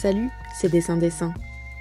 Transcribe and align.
Salut, 0.00 0.30
c'est 0.54 0.70
Dessin 0.70 0.96
Dessin. 0.96 1.34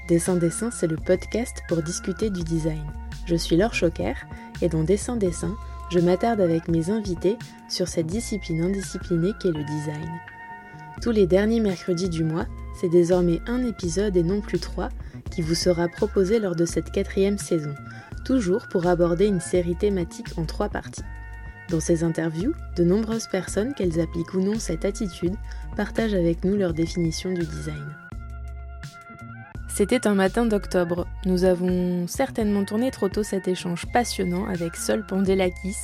Dessin 0.10 0.36
Dessin, 0.36 0.72
c'est 0.72 0.88
le 0.88 0.98
podcast 0.98 1.64
pour 1.70 1.82
discuter 1.82 2.30
du 2.30 2.44
design. 2.44 2.84
Je 3.26 3.36
suis 3.36 3.56
Laure 3.56 3.74
Choquer 3.74 4.12
et 4.62 4.68
dans 4.68 4.84
Dessin 4.84 5.16
Dessin, 5.16 5.56
je 5.90 6.00
m'attarde 6.00 6.42
avec 6.42 6.68
mes 6.68 6.90
invités 6.90 7.38
sur 7.70 7.88
cette 7.88 8.08
discipline 8.08 8.62
indisciplinée 8.62 9.32
qu'est 9.40 9.54
le 9.54 9.64
design. 9.64 10.12
Tous 11.02 11.12
les 11.12 11.28
derniers 11.28 11.62
mercredis 11.62 12.10
du 12.10 12.26
mois, 12.26 12.46
c'est 12.82 12.90
désormais 12.90 13.40
un 13.48 13.66
épisode 13.66 14.18
et 14.18 14.24
non 14.24 14.42
plus 14.42 14.60
trois 14.60 14.90
qui 15.32 15.42
vous 15.42 15.56
sera 15.56 15.88
proposé 15.88 16.40
lors 16.40 16.58
de 16.58 16.66
cette 16.66 16.92
quatrième 16.92 17.38
saison, 17.38 17.74
toujours 18.26 18.68
pour 18.68 18.86
aborder 18.88 19.28
une 19.28 19.40
série 19.40 19.78
thématique 19.78 20.38
en 20.38 20.44
trois 20.44 20.68
parties. 20.68 21.06
Dans 21.70 21.80
ces 21.80 22.04
interviews, 22.04 22.54
de 22.76 22.84
nombreuses 22.84 23.28
personnes, 23.28 23.74
qu'elles 23.76 24.02
appliquent 24.02 24.34
ou 24.34 24.42
non 24.42 24.60
cette 24.60 24.84
attitude, 24.84 25.36
partagent 25.78 26.16
avec 26.16 26.44
nous 26.44 26.58
leur 26.58 26.74
définition 26.74 27.32
du 27.32 27.46
design. 27.46 27.96
C'était 29.80 30.08
un 30.08 30.14
matin 30.14 30.46
d'octobre. 30.46 31.08
Nous 31.26 31.46
avons 31.46 32.06
certainement 32.06 32.66
tourné 32.66 32.92
trop 32.92 33.08
tôt 33.08 33.24
cet 33.24 33.48
échange 33.48 33.86
passionnant 33.94 34.46
avec 34.46 34.76
Sol 34.76 35.06
Pandelakis, 35.06 35.78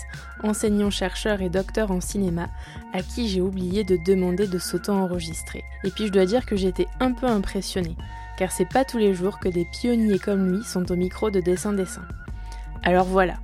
enseignant-chercheur 0.44 1.42
et 1.42 1.48
docteur 1.48 1.92
en 1.92 2.02
cinéma, 2.02 2.48
à 2.92 3.02
qui 3.02 3.30
j'ai 3.30 3.40
oublié 3.40 3.86
de 3.86 3.98
demander 4.06 4.48
de 4.48 4.60
s'auto-enregistrer. 4.60 5.64
Et 5.86 5.92
puis 5.92 6.08
je 6.08 6.12
dois 6.12 6.26
dire 6.26 6.46
que 6.46 6.58
j'étais 6.58 6.88
un 7.00 7.14
peu 7.14 7.26
impressionnée, 7.26 7.96
car 8.38 8.52
c'est 8.52 8.68
pas 8.68 8.84
tous 8.84 8.98
les 8.98 9.14
jours 9.14 9.40
que 9.40 9.48
des 9.48 9.64
pionniers 9.64 10.20
comme 10.20 10.52
lui 10.52 10.66
sont 10.66 10.92
au 10.92 10.98
micro 10.98 11.32
de 11.32 11.40
dessin-dessin. 11.40 12.04
Alors 12.84 13.06
voilà, 13.06 13.36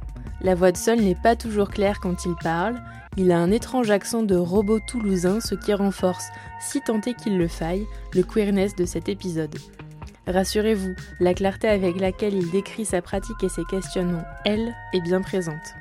la 0.41 0.53
voix 0.53 0.73
de 0.73 0.77
Sol 0.77 0.99
n'est 0.99 1.15
pas 1.15 1.37
toujours 1.37 1.69
claire 1.69 2.01
quand 2.01 2.25
il 2.25 2.35
parle, 2.43 2.81
il 3.15 3.31
a 3.31 3.37
un 3.37 3.51
étrange 3.51 3.89
accent 3.89 4.21
de 4.21 4.35
robot 4.35 4.81
toulousain, 4.85 5.39
ce 5.39 5.55
qui 5.55 5.73
renforce, 5.73 6.27
si 6.59 6.81
tant 6.81 6.99
est 6.99 7.13
qu'il 7.13 7.37
le 7.37 7.47
faille, 7.47 7.85
le 8.13 8.23
queerness 8.23 8.75
de 8.75 8.83
cet 8.83 9.07
épisode. 9.07 9.55
Rassurez-vous, 10.31 10.95
la 11.19 11.33
clarté 11.33 11.67
avec 11.67 11.99
laquelle 11.99 12.33
il 12.33 12.49
décrit 12.51 12.85
sa 12.85 13.01
pratique 13.01 13.43
et 13.43 13.49
ses 13.49 13.65
questionnements, 13.65 14.23
elle, 14.45 14.73
est 14.93 15.01
bien 15.01 15.21
présente. 15.21 15.75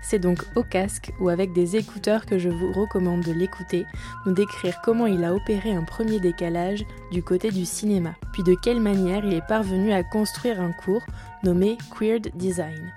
C'est 0.00 0.20
donc 0.20 0.44
au 0.54 0.62
casque 0.62 1.10
ou 1.18 1.28
avec 1.28 1.52
des 1.52 1.74
écouteurs 1.74 2.24
que 2.24 2.38
je 2.38 2.48
vous 2.48 2.72
recommande 2.72 3.22
de 3.22 3.32
l'écouter, 3.32 3.86
nous 4.24 4.32
décrire 4.32 4.80
comment 4.84 5.06
il 5.06 5.24
a 5.24 5.34
opéré 5.34 5.72
un 5.72 5.82
premier 5.82 6.20
décalage 6.20 6.84
du 7.10 7.24
côté 7.24 7.50
du 7.50 7.64
cinéma, 7.64 8.14
puis 8.32 8.44
de 8.44 8.54
quelle 8.54 8.80
manière 8.80 9.24
il 9.24 9.34
est 9.34 9.46
parvenu 9.46 9.92
à 9.92 10.04
construire 10.04 10.60
un 10.60 10.70
cours 10.70 11.04
nommé 11.42 11.76
Queered 11.98 12.30
Design. 12.36 12.92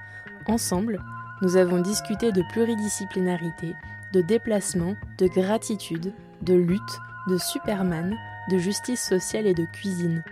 Ensemble, 0.45 1.01
nous 1.41 1.57
avons 1.57 1.81
discuté 1.81 2.31
de 2.31 2.43
pluridisciplinarité, 2.51 3.73
de 4.13 4.21
déplacement, 4.21 4.95
de 5.17 5.25
gratitude, 5.25 6.13
de 6.43 6.53
lutte, 6.53 6.99
de 7.27 7.39
Superman, 7.39 8.15
de 8.51 8.59
justice 8.59 9.01
sociale 9.03 9.47
et 9.47 9.55
de 9.55 9.65
cuisine. 9.65 10.23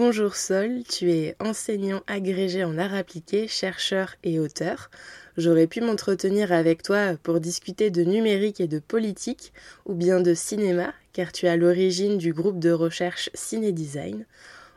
Bonjour 0.00 0.36
Sol, 0.36 0.84
tu 0.88 1.10
es 1.10 1.34
enseignant 1.40 2.02
agrégé 2.06 2.62
en 2.62 2.78
art 2.78 2.94
appliqué, 2.94 3.48
chercheur 3.48 4.14
et 4.22 4.38
auteur. 4.38 4.92
J'aurais 5.36 5.66
pu 5.66 5.80
m'entretenir 5.80 6.52
avec 6.52 6.84
toi 6.84 7.16
pour 7.20 7.40
discuter 7.40 7.90
de 7.90 8.04
numérique 8.04 8.60
et 8.60 8.68
de 8.68 8.78
politique, 8.78 9.52
ou 9.86 9.94
bien 9.94 10.20
de 10.20 10.34
cinéma, 10.34 10.94
car 11.12 11.32
tu 11.32 11.46
es 11.46 11.56
l'origine 11.56 12.16
du 12.16 12.32
groupe 12.32 12.60
de 12.60 12.70
recherche 12.70 13.28
Ciné 13.34 13.72
Design. 13.72 14.24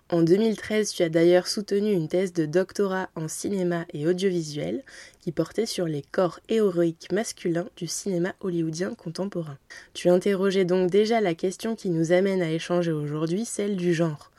En 0.09 0.23
2013, 0.23 0.92
tu 0.92 1.03
as 1.03 1.09
d'ailleurs 1.09 1.47
soutenu 1.47 1.92
une 1.92 2.08
thèse 2.08 2.33
de 2.33 2.47
doctorat 2.47 3.11
en 3.14 3.27
cinéma 3.27 3.86
et 3.94 4.08
audiovisuel 4.08 4.81
qui 5.19 5.31
portait 5.31 5.67
sur 5.67 5.86
les 5.86 6.02
corps 6.02 6.39
héroïques 6.49 7.11
masculins 7.11 7.69
du 7.77 7.86
cinéma 7.86 8.33
hollywoodien 8.39 8.95
contemporain. 8.95 9.59
Tu 9.94 10.09
interrogeais 10.09 10.66
donc 10.66 10.89
déjà 10.89 11.21
la 11.21 11.36
question 11.36 11.76
qui 11.76 11.92
nous 11.92 12.11
amène 12.11 12.42
à 12.42 12.49
échanger 12.49 12.92
aujourd'hui, 12.92 13.45
celle 13.45 13.76
du 13.76 13.93
genre. 13.93 14.30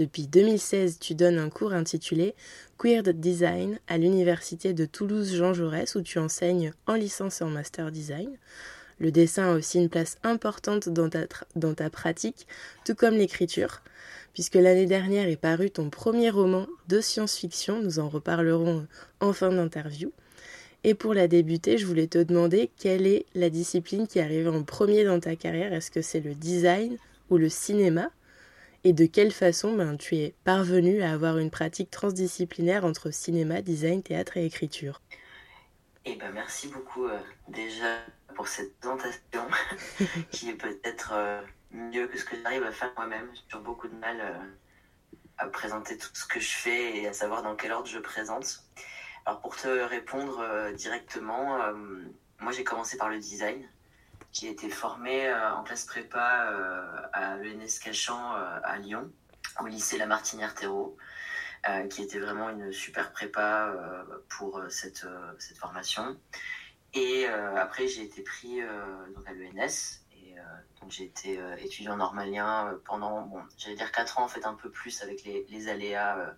Depuis 0.00 0.26
2016, 0.26 0.98
tu 0.98 1.14
donnes 1.14 1.38
un 1.38 1.50
cours 1.50 1.74
intitulé 1.74 2.34
Queer 2.78 3.02
Design 3.12 3.78
à 3.86 3.98
l'Université 3.98 4.72
de 4.72 4.86
Toulouse 4.86 5.34
Jean 5.34 5.52
Jaurès 5.52 5.94
où 5.94 6.00
tu 6.00 6.18
enseignes 6.18 6.72
en 6.86 6.94
licence 6.94 7.42
et 7.42 7.44
en 7.44 7.50
master 7.50 7.92
design. 7.92 8.30
Le 8.98 9.12
dessin 9.12 9.52
a 9.52 9.54
aussi 9.54 9.76
une 9.76 9.90
place 9.90 10.16
importante 10.22 10.88
dans 10.88 11.10
ta, 11.10 11.90
pratique, 11.90 12.46
tout 12.86 12.94
comme 12.94 13.16
l'écriture, 13.16 13.82
puisque 14.32 14.54
l'année 14.54 14.86
dernière 14.86 15.28
est 15.28 15.36
paru 15.36 15.70
ton 15.70 15.90
premier 15.90 16.30
roman 16.30 16.66
de 16.88 17.02
science-fiction, 17.02 17.82
nous 17.82 17.98
en 17.98 18.08
reparlerons 18.08 18.86
en 19.20 19.34
fin 19.34 19.50
d'interview. 19.50 20.12
Et 20.82 20.94
pour 20.94 21.12
la 21.12 21.28
débuter, 21.28 21.76
je 21.76 21.84
voulais 21.84 22.06
te 22.06 22.16
demander 22.16 22.70
quelle 22.78 23.06
est 23.06 23.26
la 23.34 23.50
discipline 23.50 24.06
qui 24.06 24.18
arrive 24.18 24.48
en 24.48 24.62
premier 24.62 25.04
dans 25.04 25.20
ta 25.20 25.36
carrière. 25.36 25.74
Est-ce 25.74 25.90
que 25.90 26.00
c'est 26.00 26.20
le 26.20 26.32
design 26.32 26.96
ou 27.28 27.36
le 27.36 27.50
cinéma? 27.50 28.10
Et 28.84 28.92
de 28.92 29.06
quelle 29.06 29.32
façon 29.32 29.76
ben, 29.76 29.96
tu 29.96 30.16
es 30.16 30.34
parvenu 30.44 31.02
à 31.02 31.12
avoir 31.12 31.38
une 31.38 31.50
pratique 31.50 31.90
transdisciplinaire 31.90 32.84
entre 32.84 33.10
cinéma, 33.10 33.62
design, 33.62 34.02
théâtre 34.02 34.36
et 34.36 34.46
écriture? 34.46 35.00
Eh 36.06 36.16
ben, 36.16 36.32
merci 36.32 36.68
beaucoup 36.68 37.04
euh, 37.04 37.18
déjà 37.48 37.98
pour 38.34 38.48
cette 38.48 38.74
présentation 38.78 39.46
qui 40.30 40.48
est 40.50 40.54
peut-être 40.54 41.12
euh, 41.12 41.42
mieux 41.72 42.06
que 42.06 42.18
ce 42.18 42.24
que 42.24 42.36
j'arrive 42.42 42.62
à 42.62 42.72
faire 42.72 42.92
moi-même. 42.96 43.28
J'ai 43.34 43.42
toujours 43.42 43.64
beaucoup 43.64 43.88
de 43.88 43.96
mal 43.96 44.18
euh, 44.20 44.38
à 45.36 45.46
présenter 45.48 45.98
tout 45.98 46.08
ce 46.14 46.26
que 46.26 46.40
je 46.40 46.50
fais 46.50 46.96
et 46.96 47.06
à 47.06 47.12
savoir 47.12 47.42
dans 47.42 47.56
quel 47.56 47.72
ordre 47.72 47.88
je 47.88 47.98
présente. 47.98 48.64
Alors 49.26 49.40
pour 49.40 49.56
te 49.56 49.68
répondre 49.68 50.42
directement, 50.74 51.58
moi 52.40 52.52
j'ai 52.52 52.64
commencé 52.64 52.96
par 52.96 53.10
le 53.10 53.18
design 53.18 53.62
a 54.46 54.48
été 54.48 54.68
formé 54.68 55.28
euh, 55.28 55.54
en 55.54 55.62
classe 55.62 55.84
prépa 55.84 56.50
euh, 56.52 57.02
à 57.12 57.36
l'ENS 57.36 57.78
Cachan 57.82 58.34
euh, 58.34 58.60
à 58.62 58.78
Lyon, 58.78 59.10
au 59.60 59.66
lycée 59.66 59.98
La 59.98 60.06
Martinière-Thérault. 60.06 60.96
qui 61.90 62.02
était 62.02 62.18
vraiment 62.18 62.48
une 62.48 62.72
super 62.72 63.12
prépa 63.12 63.74
pour 64.30 64.62
cette, 64.70 65.06
cette 65.38 65.58
formation. 65.58 66.18
Et 66.94 67.26
après, 67.26 67.86
j'ai 67.86 68.02
été 68.02 68.22
pris 68.22 68.62
donc 69.14 69.28
à 69.28 69.34
l'ENS. 69.34 70.00
Donc, 70.80 70.90
j'ai 70.90 71.04
été 71.04 71.38
étudiant 71.58 71.98
normalien 71.98 72.80
pendant, 72.86 73.20
bon, 73.22 73.42
j'allais 73.58 73.76
dire 73.76 73.92
4 73.92 74.18
ans, 74.18 74.24
en 74.24 74.28
fait, 74.28 74.46
un 74.46 74.54
peu 74.54 74.70
plus 74.70 75.02
avec 75.02 75.22
les, 75.24 75.44
les 75.50 75.68
aléas 75.68 76.34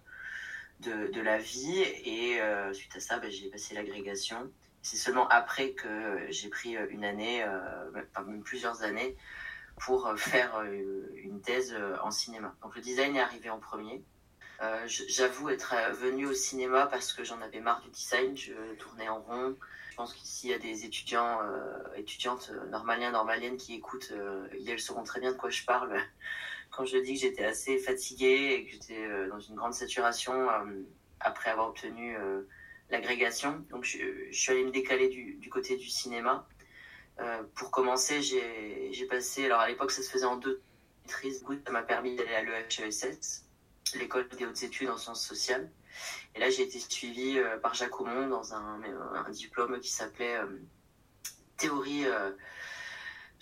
de, 0.80 1.06
de, 1.12 1.20
la 1.20 1.38
vie. 1.38 1.82
Et 2.04 2.40
suite 2.72 2.96
à 2.96 3.00
ça, 3.00 3.20
bah, 3.20 3.30
j'ai 3.30 3.48
passé 3.48 3.76
l'agrégation. 3.76 4.50
C'est 4.82 4.96
seulement 4.96 5.28
après 5.28 5.70
que 5.70 6.26
j'ai 6.30 6.48
pris 6.48 6.76
euh, 6.76 6.86
une 6.90 7.04
année, 7.04 7.44
euh, 7.44 7.90
même 8.26 8.42
plusieurs 8.42 8.82
années, 8.82 9.16
pour 9.80 10.08
euh, 10.08 10.16
faire 10.16 10.62
une 11.14 11.40
thèse 11.40 11.74
en 12.02 12.10
cinéma. 12.10 12.54
Donc 12.62 12.74
le 12.74 12.82
design 12.82 13.16
est 13.16 13.20
arrivé 13.20 13.48
en 13.48 13.58
premier. 13.58 14.02
J'avoue 14.86 15.48
être 15.48 15.74
venu 15.94 16.24
au 16.26 16.34
cinéma 16.34 16.86
parce 16.86 17.12
que 17.12 17.24
j'en 17.24 17.40
avais 17.40 17.58
marre 17.58 17.80
du 17.80 17.90
design, 17.90 18.36
je 18.36 18.52
tournais 18.78 19.08
en 19.08 19.20
rond. 19.20 19.56
Je 19.90 19.96
pense 19.96 20.14
qu'ici, 20.14 20.46
il 20.46 20.50
y 20.50 20.54
a 20.54 20.58
des 20.58 20.84
étudiants, 20.84 21.40
étudiantes 21.96 22.52
normaliens, 22.70 23.10
normaliennes 23.10 23.56
qui 23.56 23.74
écoutent, 23.74 24.12
elles 24.64 24.78
sauront 24.78 25.02
très 25.02 25.18
bien 25.18 25.32
de 25.32 25.36
quoi 25.36 25.50
je 25.50 25.64
parle 25.64 26.00
quand 26.70 26.84
je 26.84 26.96
dis 26.98 27.14
que 27.14 27.20
j'étais 27.22 27.44
assez 27.44 27.76
fatiguée 27.76 28.54
et 28.54 28.64
que 28.64 28.70
j'étais 28.70 29.28
dans 29.30 29.40
une 29.40 29.56
grande 29.56 29.74
saturation 29.74 30.46
après 31.18 31.50
avoir 31.50 31.70
obtenu 31.70 32.16
l'agrégation. 32.92 33.64
Donc 33.70 33.84
je, 33.84 33.98
suis 34.30 34.52
allé 34.52 34.64
me 34.64 34.70
décaler 34.70 35.08
du, 35.08 35.48
côté 35.50 35.76
du 35.76 35.88
cinéma. 35.88 36.46
Euh, 37.18 37.42
pour 37.54 37.70
commencer, 37.70 38.22
j'ai 38.22 39.06
passé, 39.06 39.46
alors 39.46 39.60
à 39.60 39.68
l'époque 39.68 39.90
ça 39.90 40.02
se 40.02 40.10
faisait 40.10 40.26
en 40.26 40.36
deux 40.36 40.62
maîtrises, 41.02 41.44
ça 41.66 41.72
m'a 41.72 41.82
permis 41.82 42.14
d'aller 42.16 42.34
à 42.34 42.42
l'EHESS, 42.42 43.44
l'école 43.96 44.28
des 44.28 44.46
hautes 44.46 44.62
études 44.62 44.88
en 44.88 44.96
sciences 44.96 45.26
sociales. 45.26 45.70
Et 46.34 46.40
là 46.40 46.48
j'ai 46.48 46.62
été 46.62 46.78
suivi 46.78 47.38
euh, 47.38 47.58
par 47.58 47.74
Jacques 47.74 48.00
Aumont 48.00 48.28
dans 48.28 48.54
un, 48.54 48.80
un 49.26 49.30
diplôme 49.30 49.78
qui 49.80 49.90
s'appelait 49.90 50.36
euh, 50.36 50.46
théorie, 51.56 52.06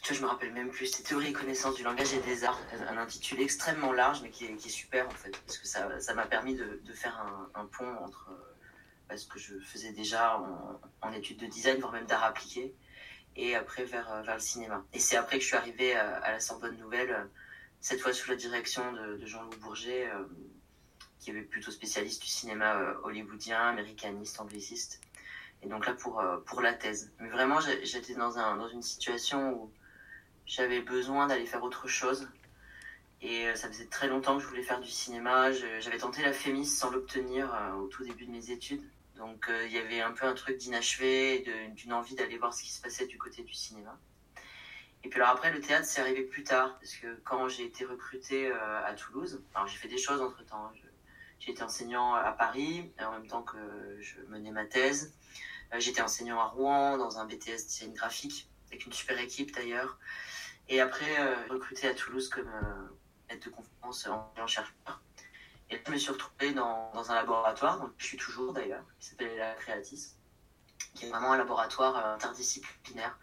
tu 0.03 0.13
vois, 0.13 0.17
je 0.17 0.23
me 0.23 0.27
rappelle 0.27 0.53
même 0.53 0.71
plus, 0.71 0.87
c'était 0.87 1.11
théorie 1.11 1.29
et 1.29 1.33
connaissance 1.33 1.75
du 1.75 1.85
langage 1.85 2.13
et 2.13 2.21
des 2.21 2.45
arts, 2.45 2.61
un 2.89 2.99
intitulé 2.99 3.45
extrêmement 3.45 3.93
large 3.93 4.21
mais 4.23 4.31
qui 4.31 4.47
est, 4.47 4.69
super 4.69 5.07
en 5.07 5.11
fait, 5.11 5.31
parce 5.47 5.59
que 5.59 5.67
ça 5.67 6.15
m'a 6.15 6.27
permis 6.27 6.55
de, 6.55 6.81
de, 6.85 6.93
faire 6.93 7.25
un 7.55 7.65
pont 7.67 7.97
entre 8.03 8.31
ce 9.17 9.27
que 9.27 9.39
je 9.39 9.59
faisais 9.59 9.93
déjà 9.93 10.41
en, 11.03 11.13
études 11.13 11.39
de 11.39 11.47
design, 11.47 11.79
voire 11.81 11.93
même 11.93 12.07
d'art 12.07 12.25
appliqué, 12.25 12.75
et 13.37 13.55
après 13.55 13.85
vers, 13.85 14.13
euh, 14.13 14.23
vers 14.23 14.35
le 14.35 14.41
cinéma. 14.41 14.85
Et 14.93 14.99
c'est 14.99 15.17
après 15.17 15.37
que 15.37 15.43
je 15.43 15.49
suis 15.49 15.57
arrivé 15.57 15.95
à, 15.95 16.33
la 16.33 16.41
Sorbonne 16.41 16.77
Nouvelle, 16.77 17.11
euh, 17.11 17.25
cette 17.81 18.01
fois 18.01 18.13
sous 18.13 18.31
la 18.31 18.37
direction 18.37 18.93
de, 18.93 19.25
Jean-Loup 19.25 19.59
Bourget, 19.61 20.11
euh, 20.11 20.25
qui 21.19 21.31
est 21.31 21.43
plutôt 21.43 21.71
spécialiste 21.71 22.23
du 22.23 22.29
cinéma 22.29 22.79
hollywoodien, 23.05 23.61
américaniste, 23.61 24.41
angliciste. 24.41 25.01
Et 25.63 25.69
donc 25.69 25.87
là, 25.87 25.93
pour, 25.93 26.23
pour 26.47 26.63
la 26.63 26.73
thèse. 26.73 27.13
Mais 27.19 27.29
vraiment, 27.29 27.59
j'étais 27.61 28.15
dans, 28.15 28.39
un, 28.39 28.57
dans 28.57 28.69
une 28.69 28.81
situation 28.81 29.53
où 29.53 29.73
j'avais 30.47 30.81
besoin 30.81 31.27
d'aller 31.27 31.45
faire 31.45 31.63
autre 31.63 31.89
chose. 31.89 32.27
Et 33.21 33.55
ça 33.55 33.69
faisait 33.69 33.85
très 33.85 34.09
longtemps 34.09 34.37
que 34.39 34.43
je 34.43 34.49
voulais 34.49 34.63
faire 34.63 34.81
du 34.81 34.89
cinéma. 34.89 35.53
J'avais 35.53 35.99
tenté 35.99 36.23
la 36.23 36.33
FEMIS 36.33 36.65
sans 36.65 36.91
l'obtenir 36.91 37.55
au 37.79 37.87
tout 37.89 38.03
début 38.03 38.25
de 38.25 38.31
mes 38.31 38.51
études. 38.51 38.83
Donc 39.21 39.49
euh, 39.51 39.67
il 39.67 39.73
y 39.73 39.79
avait 39.79 40.01
un 40.01 40.13
peu 40.13 40.27
un 40.27 40.33
truc 40.33 40.57
d'inachevé, 40.57 41.45
d'une 41.77 41.93
envie 41.93 42.15
d'aller 42.15 42.39
voir 42.39 42.55
ce 42.55 42.63
qui 42.63 42.73
se 42.73 42.81
passait 42.81 43.07
du 43.07 43.19
côté 43.19 43.43
du 43.43 43.53
cinéma. 43.53 43.99
Et 45.05 45.09
puis 45.09 45.21
alors 45.21 45.35
après, 45.35 45.53
le 45.53 45.61
théâtre, 45.61 45.87
c'est 45.87 46.01
arrivé 46.01 46.23
plus 46.23 46.43
tard, 46.43 46.79
parce 46.79 46.95
que 46.95 47.21
quand 47.25 47.49
j'ai 47.49 47.65
été 47.65 47.85
recruté 47.85 48.51
à 48.53 48.93
Toulouse, 48.95 49.43
alors 49.55 49.67
j'ai 49.67 49.77
fait 49.77 49.89
des 49.89 49.99
choses 49.99 50.21
entre-temps. 50.21 50.67
Hein. 50.67 50.73
J'ai 51.39 51.53
été 51.53 51.63
enseignant 51.63 52.15
à 52.15 52.33
Paris, 52.33 52.93
en 53.01 53.13
même 53.13 53.27
temps 53.27 53.43
que 53.43 53.57
je 54.01 54.21
menais 54.29 54.51
ma 54.51 54.67
thèse. 54.67 55.15
J'étais 55.79 56.03
enseignant 56.03 56.39
à 56.39 56.45
Rouen, 56.45 56.99
dans 56.99 57.19
un 57.19 57.25
BTS 57.25 57.65
design 57.67 57.95
graphique, 57.95 58.51
avec 58.69 58.85
une 58.85 58.93
super 58.93 59.19
équipe 59.19 59.55
d'ailleurs. 59.55 59.99
Et 60.69 60.83
après, 60.83 61.47
recruté 61.49 61.89
à 61.89 61.95
Toulouse 61.95 62.29
comme 62.29 62.51
aide 63.31 63.43
de 63.43 63.49
conférence 63.49 64.07
en 64.07 64.47
chercheur. 64.47 65.01
Et 65.71 65.81
je 65.87 65.93
me 65.93 65.97
suis 65.97 66.11
retrouvée 66.11 66.53
dans, 66.53 66.91
dans, 66.93 67.13
un 67.13 67.15
laboratoire, 67.15 67.79
donc 67.79 67.93
je 67.97 68.05
suis 68.05 68.17
toujours 68.17 68.53
d'ailleurs, 68.53 68.85
qui 68.99 69.07
s'appelle 69.09 69.37
la 69.37 69.55
Creatis, 69.55 70.15
qui 70.95 71.07
est 71.07 71.09
vraiment 71.09 71.33
un 71.33 71.39
laboratoire 71.39 71.97
euh, 71.97 72.15
interdisciplinaire 72.15 73.17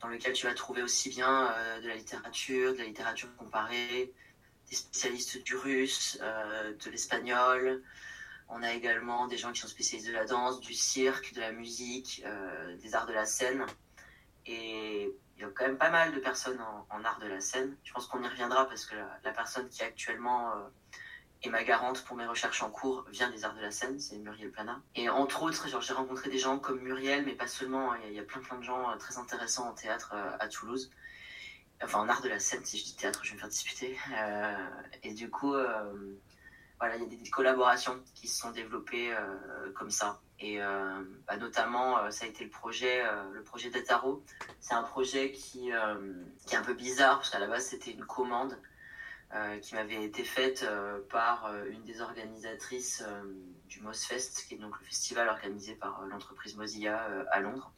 dans 0.00 0.08
lequel 0.08 0.32
tu 0.32 0.46
vas 0.46 0.54
trouver 0.54 0.82
aussi 0.82 1.10
bien 1.10 1.52
euh, 1.52 1.80
de 1.82 1.88
la 1.88 1.96
littérature, 1.96 2.72
de 2.72 2.78
la 2.78 2.84
littérature 2.84 3.28
comparée, 3.36 4.10
des 4.70 4.74
spécialistes 4.74 5.42
du 5.42 5.54
russe, 5.54 6.18
euh, 6.22 6.74
de 6.82 6.90
l'espagnol. 6.90 7.82
On 8.48 8.62
a 8.62 8.72
également 8.72 9.26
des 9.26 9.36
gens 9.36 9.52
qui 9.52 9.60
sont 9.60 9.68
spécialistes 9.68 10.08
de 10.08 10.14
la 10.14 10.24
danse, 10.24 10.60
du 10.60 10.72
cirque, 10.72 11.34
de 11.34 11.40
la 11.40 11.52
musique, 11.52 12.24
des 12.82 12.94
arts 12.96 13.06
de 13.06 13.12
la 13.12 13.24
scène. 13.24 13.64
Et 14.44 15.14
il 15.36 15.40
y 15.40 15.44
a 15.44 15.48
quand 15.54 15.66
même 15.66 15.78
pas 15.78 15.90
mal 15.90 16.12
de 16.12 16.18
personnes 16.18 16.60
en, 16.60 16.84
en 16.90 17.04
arts 17.04 17.20
de 17.20 17.28
la 17.28 17.40
scène. 17.40 17.76
Je 17.84 17.92
pense 17.92 18.08
qu'on 18.08 18.20
y 18.24 18.26
reviendra 18.26 18.66
parce 18.66 18.86
que 18.86 18.96
la, 18.96 19.20
la 19.22 19.30
personne 19.30 19.68
qui 19.68 19.82
est 19.82 19.84
actuellement 19.84 20.52
et 21.42 21.48
ma 21.48 21.64
garante 21.64 22.04
pour 22.04 22.16
mes 22.16 22.26
recherches 22.26 22.62
en 22.62 22.70
cours 22.70 23.04
vient 23.10 23.30
des 23.30 23.44
arts 23.44 23.54
de 23.54 23.62
la 23.62 23.70
scène, 23.70 23.98
c'est 23.98 24.18
Muriel 24.18 24.50
Plana. 24.50 24.82
Et 24.94 25.08
entre 25.08 25.42
autres, 25.42 25.68
j'ai 25.68 25.94
rencontré 25.94 26.28
des 26.28 26.38
gens 26.38 26.58
comme 26.58 26.80
Muriel, 26.80 27.24
mais 27.24 27.34
pas 27.34 27.46
seulement. 27.46 27.92
Hein. 27.92 27.98
Il 28.06 28.12
y, 28.12 28.18
a 28.18 28.22
plein 28.22 28.42
plein 28.42 28.58
de 28.58 28.62
gens 28.62 28.90
euh, 28.90 28.96
très 28.96 29.16
intéressants 29.16 29.68
en 29.68 29.72
théâtre 29.72 30.12
euh, 30.14 30.36
à 30.38 30.48
Toulouse. 30.48 30.90
Enfin, 31.82 32.00
en 32.00 32.08
art 32.10 32.20
de 32.20 32.28
la 32.28 32.38
scène, 32.38 32.62
si 32.66 32.78
je 32.78 32.84
dis 32.84 32.94
théâtre, 32.94 33.20
je 33.22 33.30
vais 33.30 33.36
me 33.36 33.40
faire 33.40 33.48
disputer. 33.48 33.96
Euh, 34.12 34.68
et 35.02 35.14
du 35.14 35.30
coup, 35.30 35.54
voilà, 36.78 36.96
il 36.96 37.02
y 37.02 37.06
a 37.06 37.08
des, 37.08 37.30
collaborations 37.30 38.02
qui 38.14 38.28
se 38.28 38.38
sont 38.38 38.50
développées 38.50 39.16
comme 39.74 39.90
ça. 39.90 40.20
Et 40.40 40.58
bah, 40.58 41.38
notamment, 41.38 42.10
ça 42.10 42.26
a 42.26 42.28
été 42.28 42.44
le 42.44 42.50
projet, 42.50 43.02
le 43.32 43.42
projet 43.42 43.70
d'Ataro. 43.70 44.22
C'est 44.60 44.74
un 44.74 44.82
projet 44.82 45.32
qui, 45.32 45.70
qui 46.46 46.54
est 46.54 46.58
un 46.58 46.62
peu 46.62 46.74
bizarre, 46.74 47.16
parce 47.16 47.30
qu'à 47.30 47.38
la 47.38 47.46
base, 47.46 47.64
c'était 47.64 47.92
une 47.92 48.04
commande 48.04 48.58
qui 49.62 49.74
m'avait 49.74 50.02
été 50.02 50.24
faite 50.24 50.64
euh, 50.64 51.00
par 51.08 51.46
euh, 51.46 51.64
une 51.70 51.84
des 51.84 52.00
organisatrices 52.00 53.04
du 53.68 53.80
MOSFest, 53.80 54.46
qui 54.48 54.54
est 54.54 54.58
donc 54.58 54.78
le 54.80 54.84
festival 54.84 55.28
organisé 55.28 55.74
par 55.74 56.04
l'entreprise 56.06 56.56
Mozilla 56.56 57.06
à 57.30 57.40
Londres. 57.40 57.72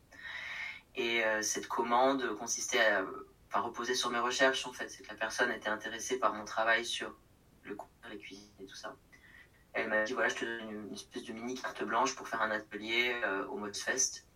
Et 0.94 1.22
cette 1.40 1.68
commande 1.68 2.34
consistait 2.36 2.80
à 2.80 3.04
enfin, 3.48 3.60
reposer 3.60 3.94
sur 3.94 4.10
mes 4.10 4.18
recherches, 4.18 4.66
en 4.66 4.72
fait. 4.72 4.90
C'est 4.90 5.02
que 5.02 5.08
la 5.08 5.14
personne 5.14 5.50
était 5.50 5.68
intéressée 5.70 6.18
par 6.18 6.34
mon 6.34 6.44
travail 6.44 6.84
sur 6.84 7.14
le 7.62 7.74
cours, 7.74 7.88
les 8.10 8.18
cuisines 8.18 8.52
et 8.60 8.66
tout 8.66 8.74
ça. 8.74 8.94
Elle 9.72 9.88
m'a 9.88 10.04
dit, 10.04 10.12
voilà, 10.12 10.28
je 10.28 10.34
te 10.34 10.44
donne 10.44 10.70
une, 10.70 10.92
espèce 10.92 11.24
de 11.24 11.32
mini 11.32 11.54
carte 11.54 11.82
blanche 11.82 12.14
pour 12.14 12.28
faire 12.28 12.42
un 12.42 12.50
atelier 12.50 13.14
au 13.48 13.56
MOSFest. 13.56 14.26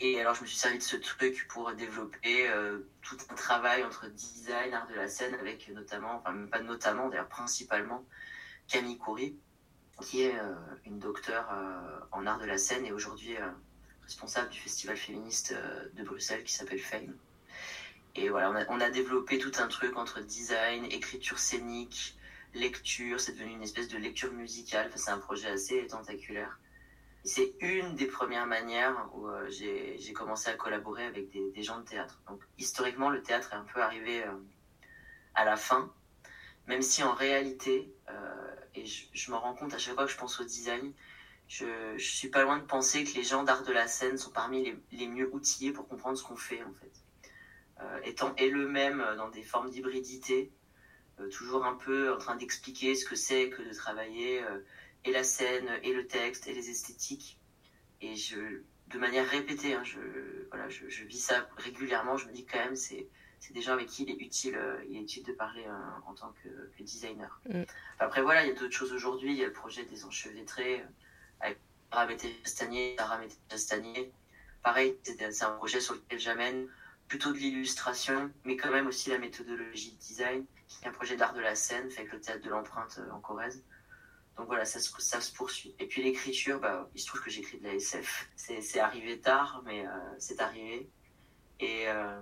Et 0.00 0.20
alors, 0.20 0.34
je 0.34 0.42
me 0.42 0.46
suis 0.46 0.56
servi 0.56 0.78
de 0.78 0.82
ce 0.82 0.96
truc 0.96 1.46
pour 1.48 1.72
développer 1.72 2.48
euh, 2.48 2.80
tout 3.02 3.16
un 3.30 3.34
travail 3.34 3.84
entre 3.84 4.08
design, 4.08 4.74
art 4.74 4.88
de 4.88 4.94
la 4.94 5.08
scène, 5.08 5.34
avec 5.34 5.68
notamment, 5.68 6.16
enfin, 6.16 6.32
même 6.32 6.48
pas 6.48 6.60
notamment, 6.60 7.08
d'ailleurs, 7.08 7.28
principalement, 7.28 8.04
Camille 8.66 8.98
Coury, 8.98 9.36
qui 10.02 10.22
est 10.22 10.36
euh, 10.36 10.54
une 10.84 10.98
docteure 10.98 11.48
euh, 11.52 12.00
en 12.10 12.26
art 12.26 12.38
de 12.38 12.46
la 12.46 12.58
scène 12.58 12.84
et 12.84 12.92
aujourd'hui 12.92 13.36
responsable 14.02 14.50
du 14.50 14.58
festival 14.58 14.96
féministe 14.96 15.54
de 15.94 16.02
Bruxelles 16.02 16.44
qui 16.44 16.52
s'appelle 16.52 16.80
Fame. 16.80 17.16
Et 18.16 18.28
voilà, 18.28 18.66
on 18.68 18.80
a, 18.80 18.90
développé 18.90 19.38
tout 19.38 19.52
un 19.58 19.66
truc 19.66 19.96
entre 19.96 20.20
design, 20.20 20.84
écriture 20.86 21.38
scénique, 21.38 22.16
lecture. 22.52 23.18
C'est 23.18 23.32
devenu 23.32 23.52
une 23.52 23.62
espèce 23.62 23.88
de 23.88 23.96
lecture 23.96 24.32
musicale. 24.32 24.90
C'est 24.94 25.10
un 25.10 25.18
projet 25.18 25.48
assez 25.48 25.86
tentaculaire 25.86 26.58
c'est 27.24 27.54
une 27.60 27.94
des 27.94 28.06
premières 28.06 28.46
manières 28.46 29.08
où 29.14 29.26
euh, 29.28 29.48
j'ai 29.48 30.12
commencé 30.12 30.50
à 30.50 30.54
collaborer 30.54 31.04
avec 31.04 31.30
des, 31.30 31.62
gens 31.62 31.80
de 31.80 31.84
théâtre. 31.84 32.20
Donc 32.28 32.42
historiquement, 32.58 33.08
le 33.08 33.22
théâtre 33.22 33.52
est 33.52 33.56
un 33.56 33.64
peu 33.64 33.80
arrivé 33.80 34.22
euh, 34.22 34.32
à 35.34 35.46
la 35.46 35.56
fin, 35.56 35.90
même 36.66 36.82
si 36.82 37.02
en 37.02 37.14
réalité, 37.14 37.90
euh, 38.10 38.54
et 38.74 38.84
je, 38.84 39.30
me 39.30 39.36
rends 39.36 39.54
compte 39.54 39.72
à 39.72 39.78
chaque 39.78 39.94
fois 39.94 40.04
que 40.04 40.12
je 40.12 40.18
pense 40.18 40.38
au 40.38 40.44
design, 40.44 40.92
je, 41.48 41.64
ne 41.94 41.98
suis 41.98 42.28
pas 42.28 42.42
loin 42.42 42.58
de 42.58 42.64
penser 42.64 43.04
que 43.04 43.14
les 43.14 43.24
gens 43.24 43.42
d'art 43.42 43.64
de 43.64 43.72
la 43.72 43.86
scène 43.86 44.18
sont 44.18 44.30
parmi 44.30 44.62
les, 44.62 44.78
les, 44.92 45.08
mieux 45.08 45.28
outillés 45.34 45.72
pour 45.72 45.88
comprendre 45.88 46.18
ce 46.18 46.24
qu'on 46.24 46.36
fait 46.36 46.62
en 46.62 46.72
fait. 46.74 46.92
étant 48.08 48.34
eux-mêmes 48.40 49.04
dans 49.16 49.28
des 49.28 49.42
formes 49.42 49.70
d'hybridité, 49.70 50.52
toujours 51.30 51.64
un 51.64 51.74
peu 51.74 52.12
en 52.12 52.18
train 52.18 52.36
d'expliquer 52.36 52.94
ce 52.94 53.04
que 53.04 53.14
c'est 53.14 53.50
que 53.50 53.62
de 53.62 53.74
travailler 53.74 54.42
et 55.04 55.12
la 55.12 55.24
scène, 55.24 55.68
et 55.82 55.92
le 55.92 56.06
texte, 56.06 56.46
et 56.46 56.54
les 56.54 56.70
esthétiques. 56.70 57.38
Et 58.00 58.16
je, 58.16 58.62
de 58.88 58.98
manière 58.98 59.28
répétée, 59.28 59.74
hein, 59.74 59.84
je, 59.84 59.98
voilà, 60.50 60.68
je, 60.68 60.88
je, 60.88 61.04
vis 61.04 61.20
ça 61.20 61.48
régulièrement. 61.56 62.16
Je 62.16 62.26
me 62.26 62.32
dis 62.32 62.44
quand 62.44 62.58
même, 62.58 62.76
c'est, 62.76 63.08
c'est 63.40 63.52
des 63.52 63.60
gens 63.60 63.72
avec 63.72 63.88
qui 63.88 64.04
il 64.04 64.10
est 64.10 64.24
utile, 64.24 64.56
euh, 64.56 64.82
il 64.88 64.96
est 64.96 65.00
utile 65.00 65.24
de 65.24 65.32
parler 65.32 65.64
euh, 65.66 66.08
en 66.08 66.14
tant 66.14 66.32
que, 66.42 66.48
que 66.48 66.82
designer. 66.82 67.40
Mm. 67.48 67.62
Après, 67.98 68.22
voilà, 68.22 68.44
il 68.44 68.48
y 68.48 68.50
a 68.50 68.54
d'autres 68.54 68.72
choses 68.72 68.92
aujourd'hui. 68.92 69.32
Il 69.32 69.38
y 69.38 69.42
a 69.42 69.46
le 69.46 69.52
projet 69.52 69.84
des 69.84 70.04
enchevêtrés 70.04 70.80
euh, 70.80 70.84
avec 71.40 71.58
Sarah 71.92 72.06
Castagnier, 72.42 72.96
Sarah. 72.98 73.20
Pareil, 74.62 74.96
c'est, 75.02 75.42
un 75.42 75.50
projet 75.52 75.80
sur 75.80 75.94
lequel 75.94 76.18
j'amène 76.18 76.66
plutôt 77.06 77.32
de 77.32 77.36
l'illustration, 77.36 78.30
mais 78.44 78.56
quand 78.56 78.70
même 78.70 78.86
aussi 78.86 79.10
la 79.10 79.18
méthodologie 79.18 79.92
de 79.92 79.98
design, 79.98 80.46
qui 80.66 80.82
est 80.82 80.88
un 80.88 80.92
projet 80.92 81.16
d'art 81.16 81.34
de 81.34 81.40
la 81.40 81.54
scène, 81.54 81.90
fait 81.90 82.00
avec 82.00 82.12
le 82.12 82.20
théâtre 82.20 82.42
de 82.42 82.48
l'empreinte 82.48 82.98
en 83.12 83.20
Corrèze. 83.20 83.62
Donc 84.36 84.46
voilà, 84.46 84.64
ça, 84.64 84.80
ça 84.80 85.20
se 85.20 85.32
poursuit. 85.32 85.74
Et 85.78 85.86
puis 85.86 86.02
l'écriture, 86.02 86.58
bah, 86.58 86.88
il 86.94 87.00
se 87.00 87.06
trouve 87.06 87.22
que 87.22 87.30
j'écris 87.30 87.58
de 87.58 87.64
la 87.64 87.74
SF. 87.74 88.28
C'est 88.36 88.80
arrivé 88.80 89.20
tard, 89.20 89.62
mais 89.64 89.86
euh, 89.86 89.90
c'est 90.18 90.40
arrivé. 90.40 90.90
Et 91.60 91.88
euh, 91.88 92.20